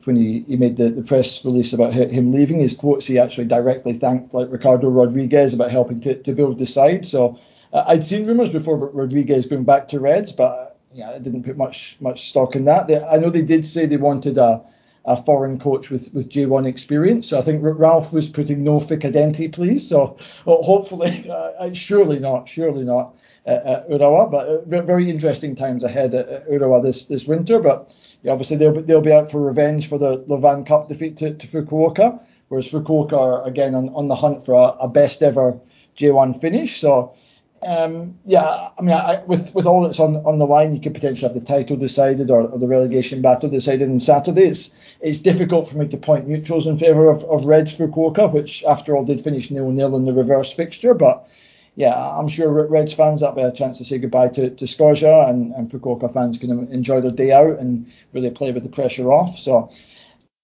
when 0.05 0.17
he, 0.17 0.45
he 0.47 0.57
made 0.57 0.77
the, 0.77 0.91
the 0.91 1.03
press 1.03 1.45
release 1.45 1.73
about 1.73 1.95
him 1.95 2.33
leaving, 2.33 2.61
his 2.61 2.75
quotes, 2.75 3.07
he 3.07 3.19
actually 3.19 3.47
directly 3.47 3.95
thanked 3.95 4.35
like 4.35 4.51
Ricardo 4.51 4.89
Rodriguez 4.89 5.55
about 5.55 5.71
helping 5.71 6.01
to, 6.03 6.21
to 6.23 6.33
build 6.33 6.59
the 6.59 6.67
side. 6.67 7.07
So 7.07 7.39
uh, 7.73 7.85
I'd 7.87 8.05
seen 8.05 8.27
rumours 8.27 8.51
before 8.51 8.77
about 8.77 8.95
Rodriguez 8.95 9.47
going 9.47 9.65
back 9.65 9.89
to 9.89 10.01
Reds, 10.01 10.33
but 10.33 10.79
yeah, 10.93 11.13
I 11.13 11.19
didn't 11.19 11.45
put 11.45 11.57
much 11.57 11.97
much 12.01 12.29
stock 12.29 12.57
in 12.57 12.65
that. 12.67 12.89
They, 12.89 13.03
I 13.03 13.17
know 13.17 13.31
they 13.31 13.43
did 13.43 13.65
say 13.65 13.87
they 13.87 13.97
wanted 13.97 14.37
a, 14.39 14.63
a 15.07 15.23
foreign 15.23 15.59
coach 15.59 15.91
with, 15.91 16.13
with 16.13 16.29
J1 16.29 16.67
experience, 16.67 17.29
so 17.29 17.39
I 17.39 17.43
think 17.43 17.61
Ralph 17.63 18.13
was 18.13 18.29
putting 18.29 18.65
no 18.65 18.81
Ficcadenti, 18.81 19.53
please. 19.53 19.89
So 19.89 20.19
well, 20.45 20.63
hopefully, 20.63 21.29
uh, 21.31 21.73
surely 21.73 22.19
not, 22.19 22.49
surely 22.49 22.85
not 22.85 23.15
at 23.47 23.89
Urawa. 23.89 24.31
But 24.31 24.49
uh, 24.49 24.83
very 24.83 25.09
interesting 25.09 25.55
times 25.55 25.85
ahead 25.85 26.15
at 26.15 26.49
Urawa 26.49 26.83
this 26.83 27.07
this 27.07 27.27
winter. 27.27 27.59
But 27.61 27.95
yeah, 28.23 28.33
obviously 28.33 28.57
they'll 28.57 28.75
be, 28.75 28.83
they'll 28.83 29.01
be 29.01 29.13
out 29.13 29.31
for 29.31 29.41
revenge 29.41 29.89
for 29.89 29.99
the 29.99 30.19
Levain 30.29 30.67
Cup 30.67 30.89
defeat 30.89 31.17
to, 31.19 31.35
to 31.35 31.47
Fukuoka, 31.47 32.21
whereas 32.49 32.71
Fukuoka 32.71 33.13
are 33.13 33.47
again 33.47 33.75
on, 33.75 33.89
on 33.91 34.09
the 34.09 34.17
hunt 34.17 34.45
for 34.45 34.55
a, 34.55 34.85
a 34.85 34.89
best 34.89 35.23
ever 35.23 35.59
J1 35.97 36.41
finish. 36.41 36.81
So 36.81 37.15
um, 37.63 38.19
yeah, 38.27 38.71
I 38.79 38.83
mean, 38.83 38.93
I, 38.93 39.23
with 39.27 39.55
with 39.55 39.67
all 39.67 39.83
that's 39.83 40.01
on 40.01 40.17
on 40.17 40.39
the 40.39 40.47
line, 40.47 40.75
you 40.75 40.81
could 40.81 40.95
potentially 40.95 41.33
have 41.33 41.41
the 41.41 41.47
title 41.47 41.77
decided 41.77 42.31
or, 42.31 42.43
or, 42.43 42.59
the 42.59 42.67
relegation 42.67 43.23
battle 43.23 43.49
decided 43.49 43.89
on 43.89 43.99
Saturday. 43.99 44.49
It's 44.49 44.71
it's 45.01 45.21
difficult 45.21 45.69
for 45.69 45.79
me 45.79 45.89
to 45.89 45.97
point 45.97 46.27
neutrals 46.27 46.67
in 46.67 46.79
favour 46.79 47.11
of, 47.11 47.25
of 47.25 47.45
Reds 47.45 47.75
Fukuoka, 47.75 48.33
which 48.33 48.65
after 48.65 48.97
all 48.97 49.05
did 49.05 49.23
finish 49.23 49.51
nil 49.51 49.71
nil 49.71 49.97
in 49.97 50.05
the 50.05 50.13
reverse 50.13 50.53
fixture. 50.53 50.95
But 50.95 51.29
yeah, 51.75 51.95
I'm 51.95 52.29
sure 52.29 52.67
Reds 52.67 52.95
fans 52.95 53.21
that'll 53.21 53.37
be 53.37 53.43
a 53.43 53.53
chance 53.53 53.79
to 53.79 53.85
say 53.85 53.99
goodbye 53.99 54.29
to, 54.29 54.51
to 54.51 54.65
Skorża 54.65 55.29
and, 55.29 55.53
and 55.53 55.71
Fukuoka 55.71 56.13
fans 56.13 56.39
can 56.39 56.51
enjoy 56.73 57.01
their 57.01 57.11
day 57.11 57.33
out 57.33 57.59
and 57.59 57.91
really 58.13 58.31
play 58.31 58.51
with 58.53 58.63
the 58.63 58.71
pressure 58.71 59.13
off. 59.13 59.39
So 59.39 59.71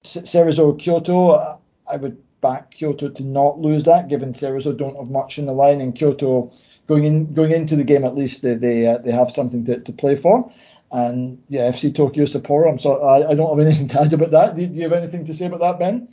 Cerezo 0.05 0.79
Kyoto, 0.79 1.59
I 1.91 1.97
would 1.97 2.23
back 2.43 2.73
Kyoto 2.73 3.09
to 3.09 3.23
not 3.23 3.61
lose 3.61 3.85
that, 3.85 4.09
given 4.09 4.35
Cerezo 4.35 4.77
don't 4.77 4.97
have 4.97 5.11
much 5.11 5.39
in 5.39 5.47
the 5.47 5.53
line 5.53 5.81
and 5.81 5.95
Kyoto 5.95 6.53
going 6.89 7.05
in 7.05 7.33
going 7.33 7.53
into 7.53 7.77
the 7.77 7.85
game 7.85 8.05
at 8.05 8.17
least 8.17 8.43
they 8.43 8.55
they, 8.55 8.87
uh, 8.87 8.99
they 8.99 9.13
have 9.13 9.31
something 9.31 9.65
to, 9.65 9.81
to 9.81 9.93
play 9.93 10.17
for. 10.17 10.53
And 10.93 11.43
yeah, 11.49 11.71
FC 11.71 11.95
Tokyo 11.95 12.25
Sapporo. 12.27 12.71
I'm 12.71 12.79
sorry, 12.79 13.03
I, 13.03 13.31
I 13.31 13.35
don't 13.35 13.59
have 13.59 13.67
anything 13.67 13.89
to 13.89 14.01
add 14.03 14.13
about 14.13 14.31
that. 14.33 14.55
Do, 14.55 14.67
do 14.67 14.75
you 14.75 14.83
have 14.83 14.93
anything 14.93 15.25
to 15.25 15.35
say 15.35 15.47
about 15.47 15.61
that, 15.61 15.79
Ben? 15.79 16.09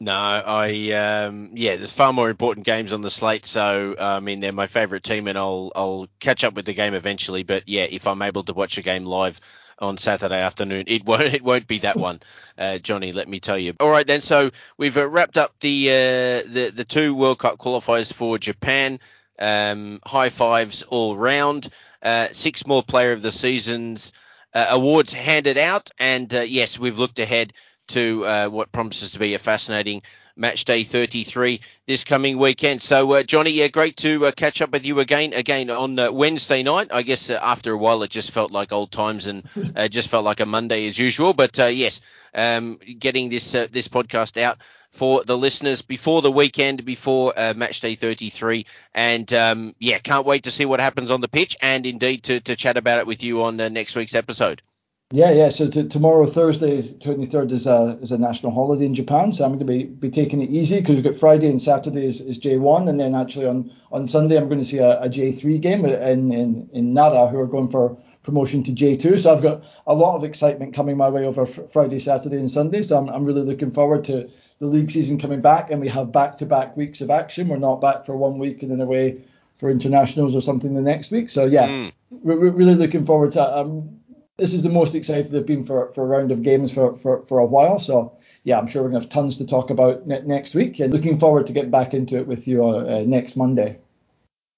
No, 0.00 0.12
I 0.12 0.92
um, 0.92 1.50
yeah, 1.54 1.76
there's 1.76 1.92
far 1.92 2.12
more 2.12 2.30
important 2.30 2.64
games 2.64 2.92
on 2.92 3.00
the 3.00 3.10
slate. 3.10 3.46
So 3.46 3.96
I 3.98 4.20
mean, 4.20 4.38
they're 4.40 4.52
my 4.52 4.68
favourite 4.68 5.02
team, 5.02 5.26
and 5.26 5.36
I'll 5.36 5.72
I'll 5.74 6.08
catch 6.20 6.44
up 6.44 6.54
with 6.54 6.66
the 6.66 6.74
game 6.74 6.94
eventually. 6.94 7.42
But 7.42 7.68
yeah, 7.68 7.82
if 7.82 8.06
I'm 8.06 8.22
able 8.22 8.44
to 8.44 8.52
watch 8.52 8.78
a 8.78 8.82
game 8.82 9.04
live 9.04 9.40
on 9.80 9.98
Saturday 9.98 10.40
afternoon, 10.40 10.84
it 10.86 11.04
won't 11.04 11.22
it 11.34 11.42
won't 11.42 11.66
be 11.66 11.78
that 11.80 11.96
one, 11.96 12.20
uh, 12.56 12.78
Johnny. 12.78 13.12
Let 13.12 13.28
me 13.28 13.40
tell 13.40 13.58
you. 13.58 13.74
All 13.80 13.90
right 13.90 14.06
then. 14.06 14.20
So 14.20 14.50
we've 14.76 14.96
uh, 14.96 15.08
wrapped 15.08 15.36
up 15.36 15.54
the 15.60 15.88
uh, 15.88 16.48
the 16.48 16.72
the 16.72 16.84
two 16.84 17.14
World 17.14 17.40
Cup 17.40 17.58
qualifiers 17.58 18.12
for 18.12 18.38
Japan. 18.38 19.00
Um, 19.40 20.00
high 20.04 20.30
fives 20.30 20.82
all 20.82 21.16
round. 21.16 21.70
Uh, 22.02 22.28
six 22.32 22.66
more 22.66 22.82
player 22.82 23.12
of 23.12 23.22
the 23.22 23.32
seasons 23.32 24.12
uh, 24.54 24.66
awards 24.70 25.12
handed 25.12 25.58
out, 25.58 25.90
and 25.98 26.32
uh, 26.34 26.40
yes, 26.40 26.78
we've 26.78 26.98
looked 26.98 27.18
ahead 27.18 27.52
to 27.88 28.24
uh, 28.24 28.48
what 28.48 28.72
promises 28.72 29.12
to 29.12 29.18
be 29.18 29.34
a 29.34 29.38
fascinating 29.38 30.02
match 30.36 30.64
day 30.64 30.84
33 30.84 31.60
this 31.86 32.04
coming 32.04 32.38
weekend. 32.38 32.80
So, 32.80 33.12
uh, 33.14 33.22
Johnny, 33.24 33.68
great 33.70 33.96
to 33.98 34.30
catch 34.32 34.62
up 34.62 34.70
with 34.70 34.86
you 34.86 35.00
again. 35.00 35.32
Again 35.32 35.70
on 35.70 35.96
Wednesday 36.14 36.62
night. 36.62 36.88
I 36.92 37.02
guess 37.02 37.30
after 37.30 37.72
a 37.72 37.76
while 37.78 38.02
it 38.04 38.10
just 38.10 38.30
felt 38.30 38.52
like 38.52 38.72
old 38.72 38.92
times 38.92 39.26
and 39.26 39.42
just 39.90 40.08
felt 40.08 40.24
like 40.24 40.40
a 40.40 40.46
Monday 40.46 40.86
as 40.86 40.98
usual. 40.98 41.32
But 41.34 41.58
yes, 41.58 42.00
um, 42.34 42.78
getting 42.98 43.30
this 43.30 43.52
this 43.52 43.88
podcast 43.88 44.40
out 44.40 44.58
for 44.92 45.24
the 45.24 45.36
listeners 45.36 45.82
before 45.82 46.22
the 46.22 46.32
weekend, 46.32 46.84
before 46.84 47.32
match 47.56 47.80
day 47.80 47.94
33, 47.94 48.66
and 48.94 49.32
um, 49.32 49.74
yeah, 49.78 49.98
can't 49.98 50.26
wait 50.26 50.44
to 50.44 50.50
see 50.50 50.64
what 50.64 50.80
happens 50.80 51.10
on 51.10 51.20
the 51.20 51.28
pitch, 51.28 51.56
and 51.60 51.86
indeed 51.86 52.24
to 52.24 52.40
to 52.40 52.56
chat 52.56 52.76
about 52.76 52.98
it 52.98 53.06
with 53.06 53.22
you 53.22 53.42
on 53.44 53.56
next 53.56 53.96
week's 53.96 54.14
episode. 54.14 54.62
Yeah, 55.10 55.30
yeah. 55.30 55.48
So 55.48 55.70
t- 55.70 55.88
tomorrow, 55.88 56.26
Thursday, 56.26 56.82
23rd, 56.82 57.52
is 57.52 57.66
a 57.66 57.98
is 58.02 58.12
a 58.12 58.18
national 58.18 58.52
holiday 58.52 58.84
in 58.84 58.94
Japan. 58.94 59.32
So 59.32 59.42
I'm 59.42 59.52
going 59.52 59.60
to 59.60 59.64
be, 59.64 59.84
be 59.84 60.10
taking 60.10 60.42
it 60.42 60.50
easy 60.50 60.80
because 60.80 60.96
we've 60.96 61.04
got 61.04 61.16
Friday 61.16 61.48
and 61.48 61.60
Saturday 61.60 62.04
is, 62.04 62.20
is 62.20 62.38
J1, 62.38 62.90
and 62.90 63.00
then 63.00 63.14
actually 63.14 63.46
on, 63.46 63.72
on 63.90 64.06
Sunday 64.06 64.36
I'm 64.36 64.48
going 64.48 64.58
to 64.58 64.66
see 64.66 64.78
a 64.78 65.00
a 65.00 65.08
J3 65.08 65.62
game 65.62 65.86
in, 65.86 66.30
in 66.30 66.68
in 66.74 66.92
Nara, 66.92 67.26
who 67.26 67.38
are 67.40 67.46
going 67.46 67.70
for 67.70 67.96
promotion 68.22 68.62
to 68.64 68.72
J2. 68.72 69.20
So 69.20 69.34
I've 69.34 69.40
got 69.40 69.64
a 69.86 69.94
lot 69.94 70.14
of 70.14 70.24
excitement 70.24 70.74
coming 70.74 70.98
my 70.98 71.08
way 71.08 71.24
over 71.24 71.44
f- 71.44 71.72
Friday, 71.72 72.00
Saturday, 72.00 72.36
and 72.36 72.50
Sunday. 72.50 72.82
So 72.82 72.98
I'm 72.98 73.08
I'm 73.08 73.24
really 73.24 73.44
looking 73.44 73.70
forward 73.70 74.04
to 74.04 74.28
the 74.58 74.66
league 74.66 74.90
season 74.90 75.18
coming 75.18 75.40
back, 75.40 75.70
and 75.70 75.80
we 75.80 75.88
have 75.88 76.12
back-to-back 76.12 76.76
weeks 76.76 77.00
of 77.00 77.10
action. 77.10 77.48
We're 77.48 77.58
not 77.58 77.80
back 77.80 78.04
for 78.04 78.16
one 78.16 78.38
week 78.38 78.62
and 78.62 78.70
then 78.70 78.80
away 78.80 79.20
for 79.58 79.70
internationals 79.70 80.34
or 80.34 80.40
something 80.40 80.74
the 80.74 80.80
next 80.80 81.10
week. 81.10 81.30
So 81.30 81.44
yeah, 81.46 81.68
mm. 81.68 81.92
we're, 82.10 82.38
we're 82.38 82.50
really 82.50 82.74
looking 82.74 83.04
forward 83.06 83.32
to. 83.32 83.58
Um, 83.58 84.00
this 84.36 84.54
is 84.54 84.62
the 84.62 84.68
most 84.68 84.94
excited 84.94 85.34
I've 85.34 85.46
been 85.46 85.64
for, 85.64 85.92
for 85.92 86.04
a 86.04 86.06
round 86.06 86.30
of 86.30 86.42
games 86.42 86.70
for, 86.70 86.96
for, 86.96 87.26
for 87.26 87.40
a 87.40 87.46
while. 87.46 87.78
So 87.78 88.16
yeah, 88.44 88.58
I'm 88.58 88.66
sure 88.66 88.82
we're 88.82 88.90
gonna 88.90 89.00
have 89.00 89.08
tons 89.08 89.36
to 89.38 89.46
talk 89.46 89.70
about 89.70 90.06
ne- 90.06 90.22
next 90.22 90.54
week, 90.54 90.80
and 90.80 90.92
looking 90.92 91.18
forward 91.18 91.46
to 91.48 91.52
getting 91.52 91.70
back 91.70 91.92
into 91.94 92.16
it 92.16 92.26
with 92.26 92.46
you 92.46 92.64
uh, 92.64 93.02
next 93.06 93.36
Monday. 93.36 93.78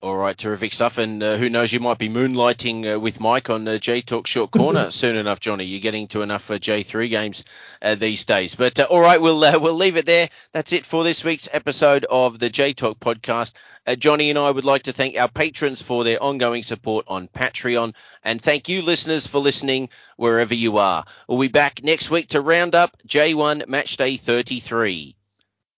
All 0.03 0.17
right, 0.17 0.37
terrific 0.37 0.73
stuff. 0.73 0.97
And 0.97 1.23
uh, 1.23 1.37
who 1.37 1.51
knows, 1.51 1.71
you 1.71 1.79
might 1.79 1.99
be 1.99 2.09
moonlighting 2.09 2.95
uh, 2.95 2.99
with 2.99 3.21
Mike 3.21 3.51
on 3.51 3.69
uh, 3.69 3.77
J 3.77 4.01
Talk 4.01 4.27
Short 4.27 4.51
Corner 4.51 4.91
soon 4.91 5.15
enough, 5.15 5.41
Johnny. 5.41 5.65
You're 5.65 5.83
getting 5.83 6.09
to 6.09 6.23
enough 6.23 6.51
uh, 6.51 6.55
J3 6.55 7.11
games 7.11 7.45
uh, 7.83 7.97
these 7.97 8.25
days. 8.25 8.55
But 8.55 8.81
uh, 8.81 8.87
all 8.89 9.01
right, 9.01 9.21
we'll 9.21 9.39
we'll 9.61 9.75
leave 9.75 9.99
it 9.99 10.07
there. 10.07 10.31
That's 10.53 10.73
it 10.73 10.87
for 10.87 11.05
this 11.05 11.23
week's 11.23 11.51
episode 11.53 12.07
of 12.09 12.39
the 12.39 12.49
J 12.49 12.73
Talk 12.73 12.99
podcast. 12.99 13.53
Johnny 13.99 14.31
and 14.31 14.39
I 14.39 14.51
would 14.51 14.65
like 14.65 14.85
to 14.85 14.93
thank 14.93 15.19
our 15.19 15.29
patrons 15.29 15.83
for 15.83 16.05
their 16.05 16.23
ongoing 16.23 16.63
support 16.63 17.07
on 17.09 17.29
Patreon, 17.29 17.95
and 18.23 18.41
thank 18.41 18.69
you, 18.69 18.83
listeners, 18.83 19.27
for 19.27 19.39
listening 19.39 19.89
wherever 20.17 20.55
you 20.55 20.79
are. 20.79 21.05
We'll 21.29 21.41
be 21.41 21.49
back 21.49 21.83
next 21.83 22.09
week 22.09 22.29
to 22.29 22.41
round 22.41 22.75
up 22.75 22.97
J1 23.07 23.67
Matchday 23.67 24.19
33. 24.19 25.17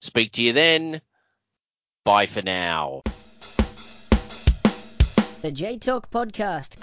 Speak 0.00 0.32
to 0.32 0.42
you 0.42 0.52
then. 0.52 1.00
Bye 2.04 2.26
for 2.26 2.42
now. 2.42 3.02
The 5.42 5.50
J 5.50 5.76
Talk 5.76 6.08
Podcast. 6.08 6.76